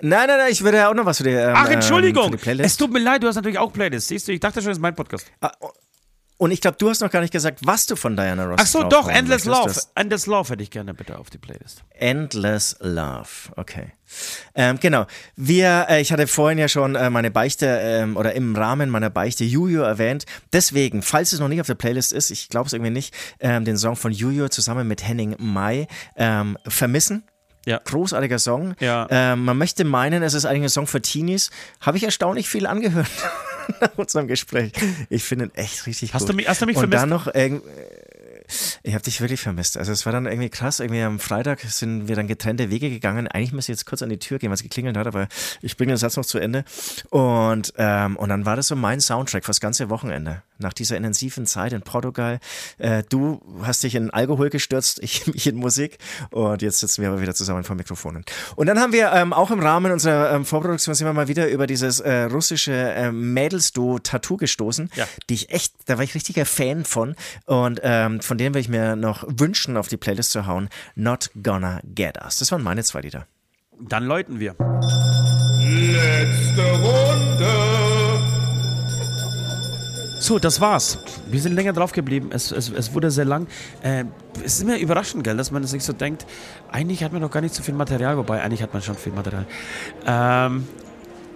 Nein, 0.00 0.26
nein, 0.26 0.38
nein, 0.38 0.52
ich 0.52 0.62
würde 0.62 0.78
ja 0.78 0.90
auch 0.90 0.94
noch 0.94 1.06
was 1.06 1.18
für 1.18 1.24
die 1.24 1.30
ähm, 1.30 1.54
Ach, 1.54 1.68
Entschuldigung. 1.68 2.36
Ähm, 2.44 2.60
es 2.60 2.76
tut 2.76 2.92
mir 2.92 2.98
leid, 2.98 3.22
du 3.22 3.28
hast 3.28 3.36
natürlich 3.36 3.58
auch 3.58 3.72
Playlists. 3.72 4.08
Siehst 4.08 4.28
du, 4.28 4.32
ich 4.32 4.40
dachte 4.40 4.60
schon, 4.60 4.68
das 4.68 4.78
ist 4.78 4.82
mein 4.82 4.94
Podcast. 4.94 5.26
Ah, 5.40 5.52
und 6.36 6.50
ich 6.50 6.60
glaube, 6.60 6.76
du 6.78 6.88
hast 6.88 7.00
noch 7.00 7.10
gar 7.10 7.20
nicht 7.20 7.32
gesagt, 7.32 7.60
was 7.64 7.86
du 7.86 7.94
von 7.94 8.16
Diana 8.16 8.44
Ross 8.44 8.58
Ach 8.60 8.66
so, 8.66 8.82
doch, 8.84 9.08
Endless 9.08 9.44
Love. 9.44 9.72
Endless 9.94 10.26
Love 10.26 10.48
hätte 10.50 10.62
ich 10.62 10.70
gerne 10.70 10.92
bitte 10.92 11.18
auf 11.18 11.30
die 11.30 11.38
Playlist. 11.38 11.84
Endless 11.90 12.76
Love, 12.80 13.52
okay. 13.56 13.92
Ähm, 14.54 14.78
genau. 14.80 15.06
Wir, 15.36 15.86
äh, 15.88 16.00
ich 16.00 16.12
hatte 16.12 16.26
vorhin 16.26 16.58
ja 16.58 16.68
schon 16.68 16.96
äh, 16.96 17.08
meine 17.08 17.30
Beichte 17.30 17.66
ähm, 17.66 18.16
oder 18.16 18.34
im 18.34 18.56
Rahmen 18.56 18.90
meiner 18.90 19.10
Beichte 19.10 19.44
Juju 19.44 19.82
erwähnt. 19.82 20.26
Deswegen, 20.52 21.02
falls 21.02 21.32
es 21.32 21.40
noch 21.40 21.48
nicht 21.48 21.60
auf 21.60 21.66
der 21.66 21.74
Playlist 21.74 22.12
ist, 22.12 22.30
ich 22.30 22.48
glaube 22.48 22.66
es 22.66 22.72
irgendwie 22.72 22.90
nicht, 22.90 23.14
ähm, 23.40 23.64
den 23.64 23.78
Song 23.78 23.96
von 23.96 24.12
Juju 24.12 24.48
zusammen 24.48 24.88
mit 24.88 25.06
Henning 25.06 25.36
Mai 25.38 25.86
ähm, 26.16 26.58
vermissen. 26.66 27.24
Ja. 27.66 27.80
Großartiger 27.84 28.38
Song. 28.38 28.74
Ja. 28.80 29.06
Ähm, 29.10 29.44
man 29.44 29.58
möchte 29.58 29.84
meinen, 29.84 30.22
es 30.22 30.34
ist 30.34 30.44
eigentlich 30.44 30.64
ein 30.64 30.68
Song 30.68 30.86
für 30.86 31.00
Teenies. 31.00 31.50
Habe 31.80 31.96
ich 31.96 32.04
erstaunlich 32.04 32.48
viel 32.48 32.66
angehört 32.66 33.08
nach 33.80 33.96
unserem 33.96 34.26
Gespräch. 34.26 34.72
Ich 35.08 35.24
finde 35.24 35.46
ihn 35.46 35.54
echt 35.54 35.86
richtig 35.86 36.14
hast 36.14 36.22
gut. 36.22 36.30
Du 36.30 36.34
mich, 36.34 36.48
hast 36.48 36.60
du 36.62 36.66
mich 36.66 36.76
Und 36.76 36.82
vermisst? 36.82 37.02
dann 37.02 37.08
noch 37.08 37.26
irgendwie 37.32 37.70
ich 38.82 38.94
habe 38.94 39.02
dich 39.02 39.20
wirklich 39.20 39.40
vermisst. 39.40 39.76
Also 39.78 39.92
es 39.92 40.04
war 40.04 40.12
dann 40.12 40.26
irgendwie 40.26 40.50
krass. 40.50 40.80
Irgendwie 40.80 41.02
am 41.02 41.18
Freitag 41.18 41.60
sind 41.60 42.08
wir 42.08 42.16
dann 42.16 42.26
getrennte 42.26 42.70
Wege 42.70 42.90
gegangen. 42.90 43.26
Eigentlich 43.26 43.52
müsste 43.52 43.72
ich 43.72 43.78
jetzt 43.78 43.86
kurz 43.86 44.02
an 44.02 44.10
die 44.10 44.18
Tür 44.18 44.38
gehen, 44.38 44.50
was 44.50 44.62
geklingelt 44.62 44.96
hat, 44.96 45.06
aber 45.06 45.28
ich 45.62 45.76
bringe 45.76 45.92
den 45.92 45.96
Satz 45.96 46.16
noch 46.16 46.26
zu 46.26 46.38
Ende. 46.38 46.64
Und, 47.10 47.72
ähm, 47.78 48.16
und 48.16 48.28
dann 48.28 48.44
war 48.44 48.56
das 48.56 48.68
so 48.68 48.76
mein 48.76 49.00
Soundtrack 49.00 49.44
fürs 49.44 49.60
ganze 49.60 49.88
Wochenende. 49.88 50.42
Nach 50.58 50.72
dieser 50.72 50.96
intensiven 50.96 51.46
Zeit 51.46 51.72
in 51.72 51.82
Portugal. 51.82 52.38
Äh, 52.78 53.02
du 53.08 53.40
hast 53.62 53.82
dich 53.82 53.94
in 53.94 54.10
Alkohol 54.10 54.50
gestürzt, 54.50 55.00
ich 55.02 55.26
mich 55.32 55.46
in 55.46 55.56
Musik. 55.56 55.98
Und 56.30 56.62
jetzt 56.62 56.80
sitzen 56.80 57.02
wir 57.02 57.10
aber 57.10 57.20
wieder 57.20 57.34
zusammen 57.34 57.64
vor 57.64 57.76
Mikrofonen. 57.76 58.24
Und 58.56 58.66
dann 58.66 58.78
haben 58.78 58.92
wir 58.92 59.12
ähm, 59.12 59.32
auch 59.32 59.50
im 59.50 59.60
Rahmen 59.60 59.92
unserer 59.92 60.32
ähm, 60.32 60.44
Vorproduktion 60.44 60.94
sind 60.94 61.06
wir 61.06 61.12
mal 61.12 61.28
wieder 61.28 61.48
über 61.48 61.66
dieses 61.66 62.00
äh, 62.00 62.24
russische 62.24 62.72
äh, 62.72 63.10
Mädels-Duo 63.10 63.98
Tattoo 63.98 64.36
gestoßen, 64.36 64.90
ja. 64.94 65.06
die 65.28 65.34
ich 65.34 65.50
echt, 65.50 65.74
da 65.86 65.96
war 65.96 66.04
ich 66.04 66.14
richtiger 66.14 66.46
Fan 66.46 66.84
von. 66.84 67.16
Und 67.46 67.80
ähm, 67.82 68.20
von 68.20 68.38
denen 68.38 68.54
will 68.54 68.60
ich 68.60 68.68
mir 68.68 68.96
noch 68.96 69.24
wünschen, 69.26 69.76
auf 69.76 69.88
die 69.88 69.96
Playlist 69.96 70.30
zu 70.30 70.46
hauen. 70.46 70.68
Not 70.94 71.30
Gonna 71.42 71.80
Get 71.84 72.18
Us. 72.22 72.38
Das 72.38 72.52
waren 72.52 72.62
meine 72.62 72.84
zwei 72.84 73.00
Lieder. 73.00 73.26
Dann 73.80 74.04
läuten 74.04 74.38
wir. 74.40 74.54
Letzte 75.60 76.62
Runde. 76.82 77.93
So, 80.24 80.38
das 80.38 80.58
war's. 80.58 80.98
Wir 81.26 81.38
sind 81.38 81.54
länger 81.54 81.74
drauf 81.74 81.92
geblieben. 81.92 82.30
Es, 82.32 82.50
es, 82.50 82.70
es 82.70 82.94
wurde 82.94 83.10
sehr 83.10 83.26
lang. 83.26 83.46
Äh, 83.82 84.04
es 84.42 84.54
ist 84.54 84.62
immer 84.62 84.78
überraschend, 84.78 85.22
gell, 85.22 85.36
dass 85.36 85.50
man 85.50 85.62
sich 85.64 85.84
so 85.84 85.92
denkt, 85.92 86.24
eigentlich 86.72 87.04
hat 87.04 87.12
man 87.12 87.20
noch 87.20 87.30
gar 87.30 87.42
nicht 87.42 87.54
so 87.54 87.62
viel 87.62 87.74
Material, 87.74 88.16
wobei 88.16 88.40
eigentlich 88.40 88.62
hat 88.62 88.72
man 88.72 88.80
schon 88.80 88.94
viel 88.96 89.12
Material. 89.12 89.44
Ähm, 90.06 90.66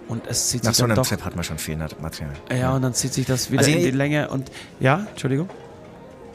Und 0.07 0.23
es 0.27 0.49
zieht 0.49 0.63
Nach 0.63 0.71
sich 0.71 0.77
so 0.79 0.85
einem 0.85 0.95
doch. 0.95 1.05
Trip 1.05 1.23
hat 1.23 1.35
man 1.35 1.43
schon 1.43 1.59
viel 1.59 1.77
Material. 1.77 2.33
Ja, 2.51 2.71
und 2.73 2.81
dann 2.81 2.95
zieht 2.95 3.13
sich 3.13 3.27
das 3.27 3.51
wieder 3.51 3.59
Also 3.59 3.71
in 3.71 3.83
die 3.83 3.91
Länge 3.91 4.27
und 4.29 4.49
ja, 4.79 5.05
Entschuldigung. 5.11 5.49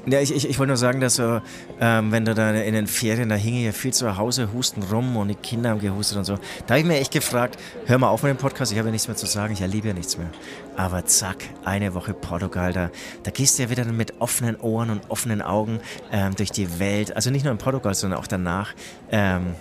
Ja, 0.06 0.20
ich, 0.20 0.34
ich, 0.34 0.48
ich 0.48 0.58
wollte 0.58 0.68
nur 0.68 0.76
sagen, 0.76 1.00
dass 1.00 1.16
so, 1.16 1.40
ähm, 1.80 2.12
wenn 2.12 2.24
du 2.24 2.34
da 2.34 2.50
in 2.50 2.74
den 2.74 2.86
Ferien, 2.86 3.30
da 3.30 3.36
hingen 3.36 3.64
ja 3.64 3.72
viel 3.72 3.92
zu 3.92 4.16
Hause, 4.16 4.52
husten 4.52 4.82
rum 4.82 5.16
und 5.16 5.28
die 5.28 5.34
Kinder 5.34 5.70
haben 5.70 5.80
gehustet 5.80 6.18
und 6.18 6.24
so. 6.24 6.38
Da 6.66 6.74
habe 6.74 6.80
ich 6.80 6.84
mir 6.84 6.98
echt 6.98 7.12
gefragt, 7.12 7.58
hör 7.86 7.96
mal 7.98 8.08
auf 8.08 8.22
mit 8.22 8.30
dem 8.30 8.36
Podcast, 8.36 8.70
ich 8.72 8.78
habe 8.78 8.88
ja 8.88 8.92
nichts 8.92 9.08
mehr 9.08 9.16
zu 9.16 9.26
sagen, 9.26 9.54
ich 9.54 9.62
erlebe 9.62 9.88
ja 9.88 9.94
nichts 9.94 10.18
mehr. 10.18 10.30
Aber 10.76 11.06
zack, 11.06 11.44
eine 11.64 11.94
Woche 11.94 12.12
Portugal, 12.12 12.72
da, 12.72 12.90
da 13.22 13.30
gehst 13.30 13.58
du 13.58 13.62
ja 13.62 13.70
wieder 13.70 13.84
mit 13.86 14.20
offenen 14.20 14.56
Ohren 14.60 14.90
und 14.90 15.10
offenen 15.10 15.40
Augen 15.40 15.80
ähm, 16.12 16.34
durch 16.34 16.50
die 16.50 16.78
Welt. 16.78 17.16
Also 17.16 17.30
nicht 17.30 17.44
nur 17.44 17.52
in 17.52 17.58
Portugal, 17.58 17.94
sondern 17.94 18.20
auch 18.20 18.26
danach. 18.26 18.74
Ähm, 19.10 19.54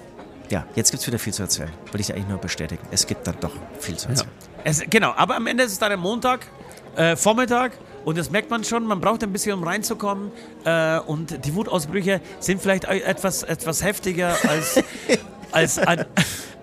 ja, 0.49 0.65
jetzt 0.75 0.91
gibt 0.91 1.01
es 1.01 1.07
wieder 1.07 1.19
viel 1.19 1.33
zu 1.33 1.43
erzählen. 1.43 1.71
Will 1.91 2.01
ich 2.01 2.11
eigentlich 2.11 2.27
nur 2.27 2.37
bestätigen. 2.37 2.85
Es 2.91 3.07
gibt 3.07 3.25
dann 3.27 3.35
doch 3.39 3.53
viel 3.79 3.95
zu 3.95 4.09
erzählen. 4.09 4.29
Es, 4.65 4.83
genau, 4.89 5.13
aber 5.15 5.35
am 5.37 5.47
Ende 5.47 5.63
ist 5.63 5.71
es 5.71 5.79
dann 5.79 5.91
ein 5.91 5.99
Montag, 5.99 6.47
äh, 6.95 7.15
Vormittag 7.15 7.71
und 8.05 8.17
das 8.17 8.29
merkt 8.31 8.49
man 8.49 8.63
schon, 8.63 8.85
man 8.85 8.99
braucht 9.01 9.23
ein 9.23 9.31
bisschen, 9.31 9.53
um 9.57 9.63
reinzukommen 9.63 10.31
äh, 10.65 10.99
und 10.99 11.45
die 11.45 11.55
Wutausbrüche 11.55 12.21
sind 12.39 12.61
vielleicht 12.61 12.87
eu- 12.87 12.99
etwas, 13.03 13.43
etwas 13.43 13.83
heftiger 13.83 14.35
als, 14.47 14.81
als, 15.51 15.77
an, 15.79 16.05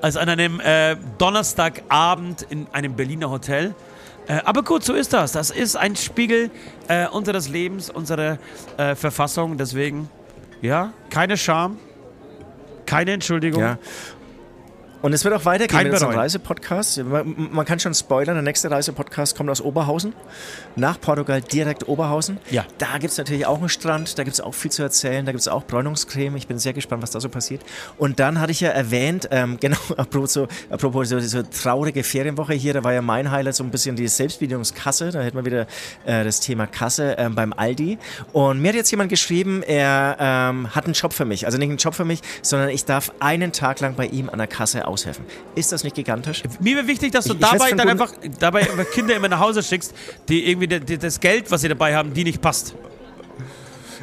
als 0.02 0.16
an 0.16 0.28
einem 0.28 0.60
äh, 0.60 0.96
Donnerstagabend 1.18 2.42
in 2.50 2.66
einem 2.72 2.94
Berliner 2.94 3.30
Hotel. 3.30 3.74
Äh, 4.28 4.40
aber 4.44 4.62
gut, 4.62 4.84
so 4.84 4.94
ist 4.94 5.12
das. 5.12 5.32
Das 5.32 5.50
ist 5.50 5.76
ein 5.76 5.96
Spiegel 5.96 6.50
äh, 6.88 7.08
unseres 7.08 7.48
Lebens, 7.48 7.90
unserer 7.90 8.38
äh, 8.76 8.94
Verfassung. 8.94 9.56
Deswegen, 9.56 10.08
ja, 10.62 10.92
keine 11.10 11.36
Scham, 11.36 11.78
keine 12.86 13.12
Entschuldigung. 13.12 13.62
Ja. 13.62 13.78
Und 15.02 15.12
es 15.12 15.24
wird 15.24 15.34
auch 15.34 15.44
weitergehen 15.44 15.84
mit 15.84 15.92
unserem. 15.92 16.14
Reisepodcast. 16.14 17.04
Man, 17.04 17.48
man 17.52 17.64
kann 17.64 17.80
schon 17.80 17.94
spoilern, 17.94 18.34
der 18.34 18.42
nächste 18.42 18.70
Reisepodcast 18.70 19.36
kommt 19.36 19.48
aus 19.48 19.60
Oberhausen. 19.60 20.12
Nach 20.76 21.00
Portugal 21.00 21.40
direkt 21.40 21.88
Oberhausen. 21.88 22.38
Ja. 22.50 22.66
Da 22.78 22.98
gibt 22.98 23.12
es 23.12 23.18
natürlich 23.18 23.46
auch 23.46 23.58
einen 23.58 23.68
Strand, 23.68 24.18
da 24.18 24.24
gibt 24.24 24.34
es 24.34 24.40
auch 24.40 24.54
viel 24.54 24.70
zu 24.70 24.82
erzählen, 24.82 25.24
da 25.24 25.32
gibt 25.32 25.40
es 25.40 25.48
auch 25.48 25.64
Bräunungscreme. 25.64 26.36
Ich 26.36 26.46
bin 26.46 26.58
sehr 26.58 26.72
gespannt, 26.72 27.02
was 27.02 27.10
da 27.10 27.20
so 27.20 27.28
passiert. 27.28 27.62
Und 27.96 28.20
dann 28.20 28.40
hatte 28.40 28.52
ich 28.52 28.60
ja 28.60 28.70
erwähnt, 28.70 29.28
ähm, 29.30 29.56
genau, 29.60 29.78
apropos, 29.96 30.34
so, 30.34 30.48
apropos 30.68 31.08
so, 31.08 31.18
so 31.20 31.42
traurige 31.42 32.02
Ferienwoche 32.02 32.54
hier, 32.54 32.74
da 32.74 32.84
war 32.84 32.92
ja 32.92 33.02
mein 33.02 33.30
Highlight 33.30 33.54
so 33.54 33.64
ein 33.64 33.70
bisschen 33.70 33.96
die 33.96 34.08
Selbstbedienungskasse. 34.08 35.10
Da 35.10 35.22
hätten 35.22 35.36
wir 35.36 35.44
wieder 35.44 35.66
äh, 36.04 36.24
das 36.24 36.40
Thema 36.40 36.66
Kasse 36.66 37.16
ähm, 37.18 37.34
beim 37.34 37.52
Aldi. 37.52 37.98
Und 38.32 38.60
mir 38.60 38.68
hat 38.68 38.76
jetzt 38.76 38.90
jemand 38.90 39.08
geschrieben, 39.08 39.62
er 39.62 40.16
ähm, 40.20 40.74
hat 40.74 40.84
einen 40.84 40.94
Job 40.94 41.12
für 41.14 41.24
mich. 41.24 41.46
Also 41.46 41.56
nicht 41.56 41.68
einen 41.68 41.78
Job 41.78 41.94
für 41.94 42.04
mich, 42.04 42.20
sondern 42.42 42.68
ich 42.68 42.84
darf 42.84 43.12
einen 43.20 43.52
Tag 43.52 43.80
lang 43.80 43.94
bei 43.94 44.06
ihm 44.06 44.28
an 44.28 44.38
der 44.38 44.46
Kasse 44.46 44.86
aushelfen. 44.90 45.24
Ist 45.54 45.72
das 45.72 45.84
nicht 45.84 45.96
gigantisch? 45.96 46.42
Mir 46.60 46.76
wäre 46.76 46.86
wichtig, 46.86 47.12
dass 47.12 47.24
du 47.24 47.34
Ich- 47.34 47.40
ich 47.40 47.46
dabei 47.46 47.58
weiß 47.60 47.76
dann 47.76 47.88
einfach 47.88 48.12
dabei 48.38 48.62
Kinder 48.92 49.16
immer 49.16 49.28
nach 49.28 49.40
Hause 49.40 49.62
schickst, 49.62 49.94
die 50.28 50.50
irgendwie 50.50 50.68
das 50.98 51.20
Geld, 51.20 51.50
was 51.50 51.62
sie 51.62 51.68
dabei 51.68 51.96
haben, 51.96 52.12
die 52.12 52.24
nicht 52.24 52.40
passt. 52.42 52.74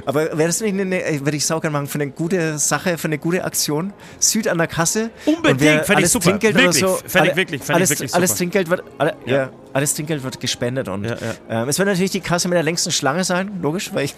Aber 0.06 0.38
wäre 0.38 0.48
das 0.48 0.62
nicht 0.62 0.80
eine, 0.80 1.04
eine 1.04 1.20
würde 1.26 1.36
ich 1.36 1.46
saugen 1.46 1.72
machen, 1.74 1.88
für 1.88 1.96
eine 2.00 2.10
gute 2.12 2.58
Sache, 2.60 2.98
für 2.98 3.08
eine 3.08 3.18
gute 3.18 3.44
Aktion? 3.44 3.92
Süd 4.20 4.48
an 4.48 4.58
der 4.58 4.68
Kasse. 4.68 5.10
Unbedingt, 5.26 5.48
und 5.56 5.60
wer 5.60 5.74
fänd 5.84 5.90
ich 5.90 5.96
alles 5.98 6.12
super. 6.14 6.26
Trinkgeld 6.30 6.56
Wirklich, 6.56 6.84
oder 6.84 6.94
so. 6.94 7.00
fänd 7.08 7.28
ich 7.28 7.36
wirklich, 7.36 7.62
fänd 7.62 7.70
ich 7.70 7.76
alles, 7.76 7.90
wirklich 7.90 8.16
alles 8.16 8.30
super. 8.30 8.38
Trinkgeld 8.38 8.70
wird, 8.70 8.84
alle, 9.00 9.16
ja. 9.26 9.36
Ja. 9.36 9.50
alles 9.74 9.94
Trinkgeld 9.96 10.24
wird 10.24 10.40
gespendet 10.40 10.88
und 10.88 11.04
Ja, 11.06 11.18
Ähm, 11.50 11.68
es 11.68 11.78
wird 11.78 11.90
natürlich 11.90 12.12
die 12.12 12.22
Kasse 12.22 12.48
mit 12.48 12.56
der 12.56 12.64
längsten 12.64 12.92
Schlange 12.92 13.24
sein, 13.26 13.60
logisch, 13.62 13.94
weil 13.94 14.06
ich, 14.06 14.16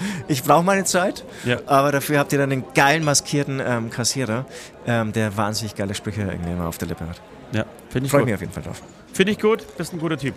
ich 0.28 0.42
brauche 0.42 0.64
meine 0.64 0.84
Zeit. 0.84 1.24
Ja. 1.44 1.58
Aber 1.66 1.92
dafür 1.92 2.18
habt 2.18 2.32
ihr 2.32 2.38
dann 2.38 2.52
einen 2.52 2.64
geilen 2.74 3.04
maskierten 3.04 3.60
ähm, 3.64 3.90
Kassierer, 3.90 4.46
ähm, 4.86 5.12
der 5.12 5.36
wahnsinnig 5.36 5.74
geile 5.74 5.94
Sprüche 5.94 6.22
irgendwie 6.22 6.52
immer 6.52 6.66
auf 6.66 6.78
der 6.78 6.88
Lippe 6.88 7.08
hat. 7.08 7.20
Ja, 7.52 7.64
finde 7.90 8.06
ich 8.06 8.10
Freue 8.10 8.24
mich 8.24 8.34
auf 8.34 8.40
jeden 8.40 8.52
Fall 8.52 8.62
drauf. 8.62 8.82
Finde 9.12 9.32
ich 9.32 9.38
gut, 9.38 9.64
bist 9.76 9.92
ein 9.92 9.98
guter 9.98 10.18
Typ. 10.18 10.34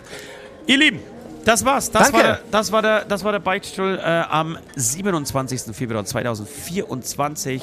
Ihr 0.66 0.78
Lieben, 0.78 1.00
das 1.44 1.64
war's. 1.64 1.90
Das, 1.90 2.10
Danke. 2.10 2.16
war 2.16 2.22
der, 2.22 2.40
das, 2.50 2.72
war 2.72 2.82
der, 2.82 3.04
das 3.04 3.24
war 3.24 3.32
der 3.32 3.38
Beichtstuhl 3.40 3.98
äh, 3.98 4.02
am 4.02 4.58
27. 4.76 5.74
Februar 5.74 6.04
2024. 6.04 7.62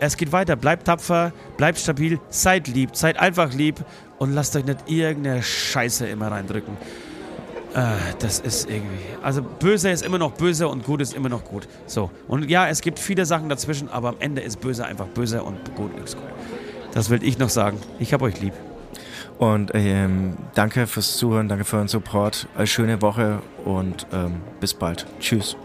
Es 0.00 0.16
geht 0.16 0.32
weiter. 0.32 0.56
Bleibt 0.56 0.86
tapfer, 0.86 1.32
bleibt 1.56 1.78
stabil, 1.78 2.18
seid 2.28 2.68
lieb, 2.68 2.96
seid 2.96 3.18
einfach 3.18 3.52
lieb 3.52 3.84
und 4.18 4.34
lasst 4.34 4.56
euch 4.56 4.64
nicht 4.64 4.78
irgendeine 4.86 5.42
Scheiße 5.42 6.06
immer 6.06 6.30
reindrücken. 6.30 6.76
Äh, 7.74 8.14
das 8.18 8.40
ist 8.40 8.68
irgendwie. 8.68 8.98
Also 9.22 9.42
böse 9.42 9.90
ist 9.90 10.02
immer 10.02 10.18
noch 10.18 10.32
böse 10.32 10.68
und 10.68 10.84
gut 10.84 11.00
ist 11.00 11.14
immer 11.14 11.28
noch 11.28 11.44
gut. 11.44 11.68
So. 11.86 12.10
Und 12.26 12.50
ja, 12.50 12.68
es 12.68 12.80
gibt 12.80 12.98
viele 12.98 13.24
Sachen 13.26 13.48
dazwischen, 13.48 13.88
aber 13.88 14.10
am 14.10 14.16
Ende 14.18 14.40
ist 14.40 14.60
böse 14.60 14.84
einfach 14.84 15.06
böse 15.06 15.42
und 15.42 15.74
gut 15.76 15.90
ist 16.04 16.16
gut. 16.16 16.26
Das 16.92 17.10
will 17.10 17.22
ich 17.22 17.38
noch 17.38 17.48
sagen. 17.48 17.78
Ich 17.98 18.12
hab 18.12 18.22
euch 18.22 18.40
lieb. 18.40 18.54
Und 19.38 19.70
ähm, 19.74 20.36
danke 20.54 20.86
fürs 20.86 21.16
Zuhören, 21.16 21.48
danke 21.48 21.64
für 21.64 21.76
euren 21.76 21.88
Support. 21.88 22.46
Eine 22.56 22.66
schöne 22.66 23.00
Woche 23.00 23.40
und 23.64 24.06
ähm, 24.12 24.42
bis 24.60 24.74
bald. 24.74 25.06
Tschüss. 25.18 25.56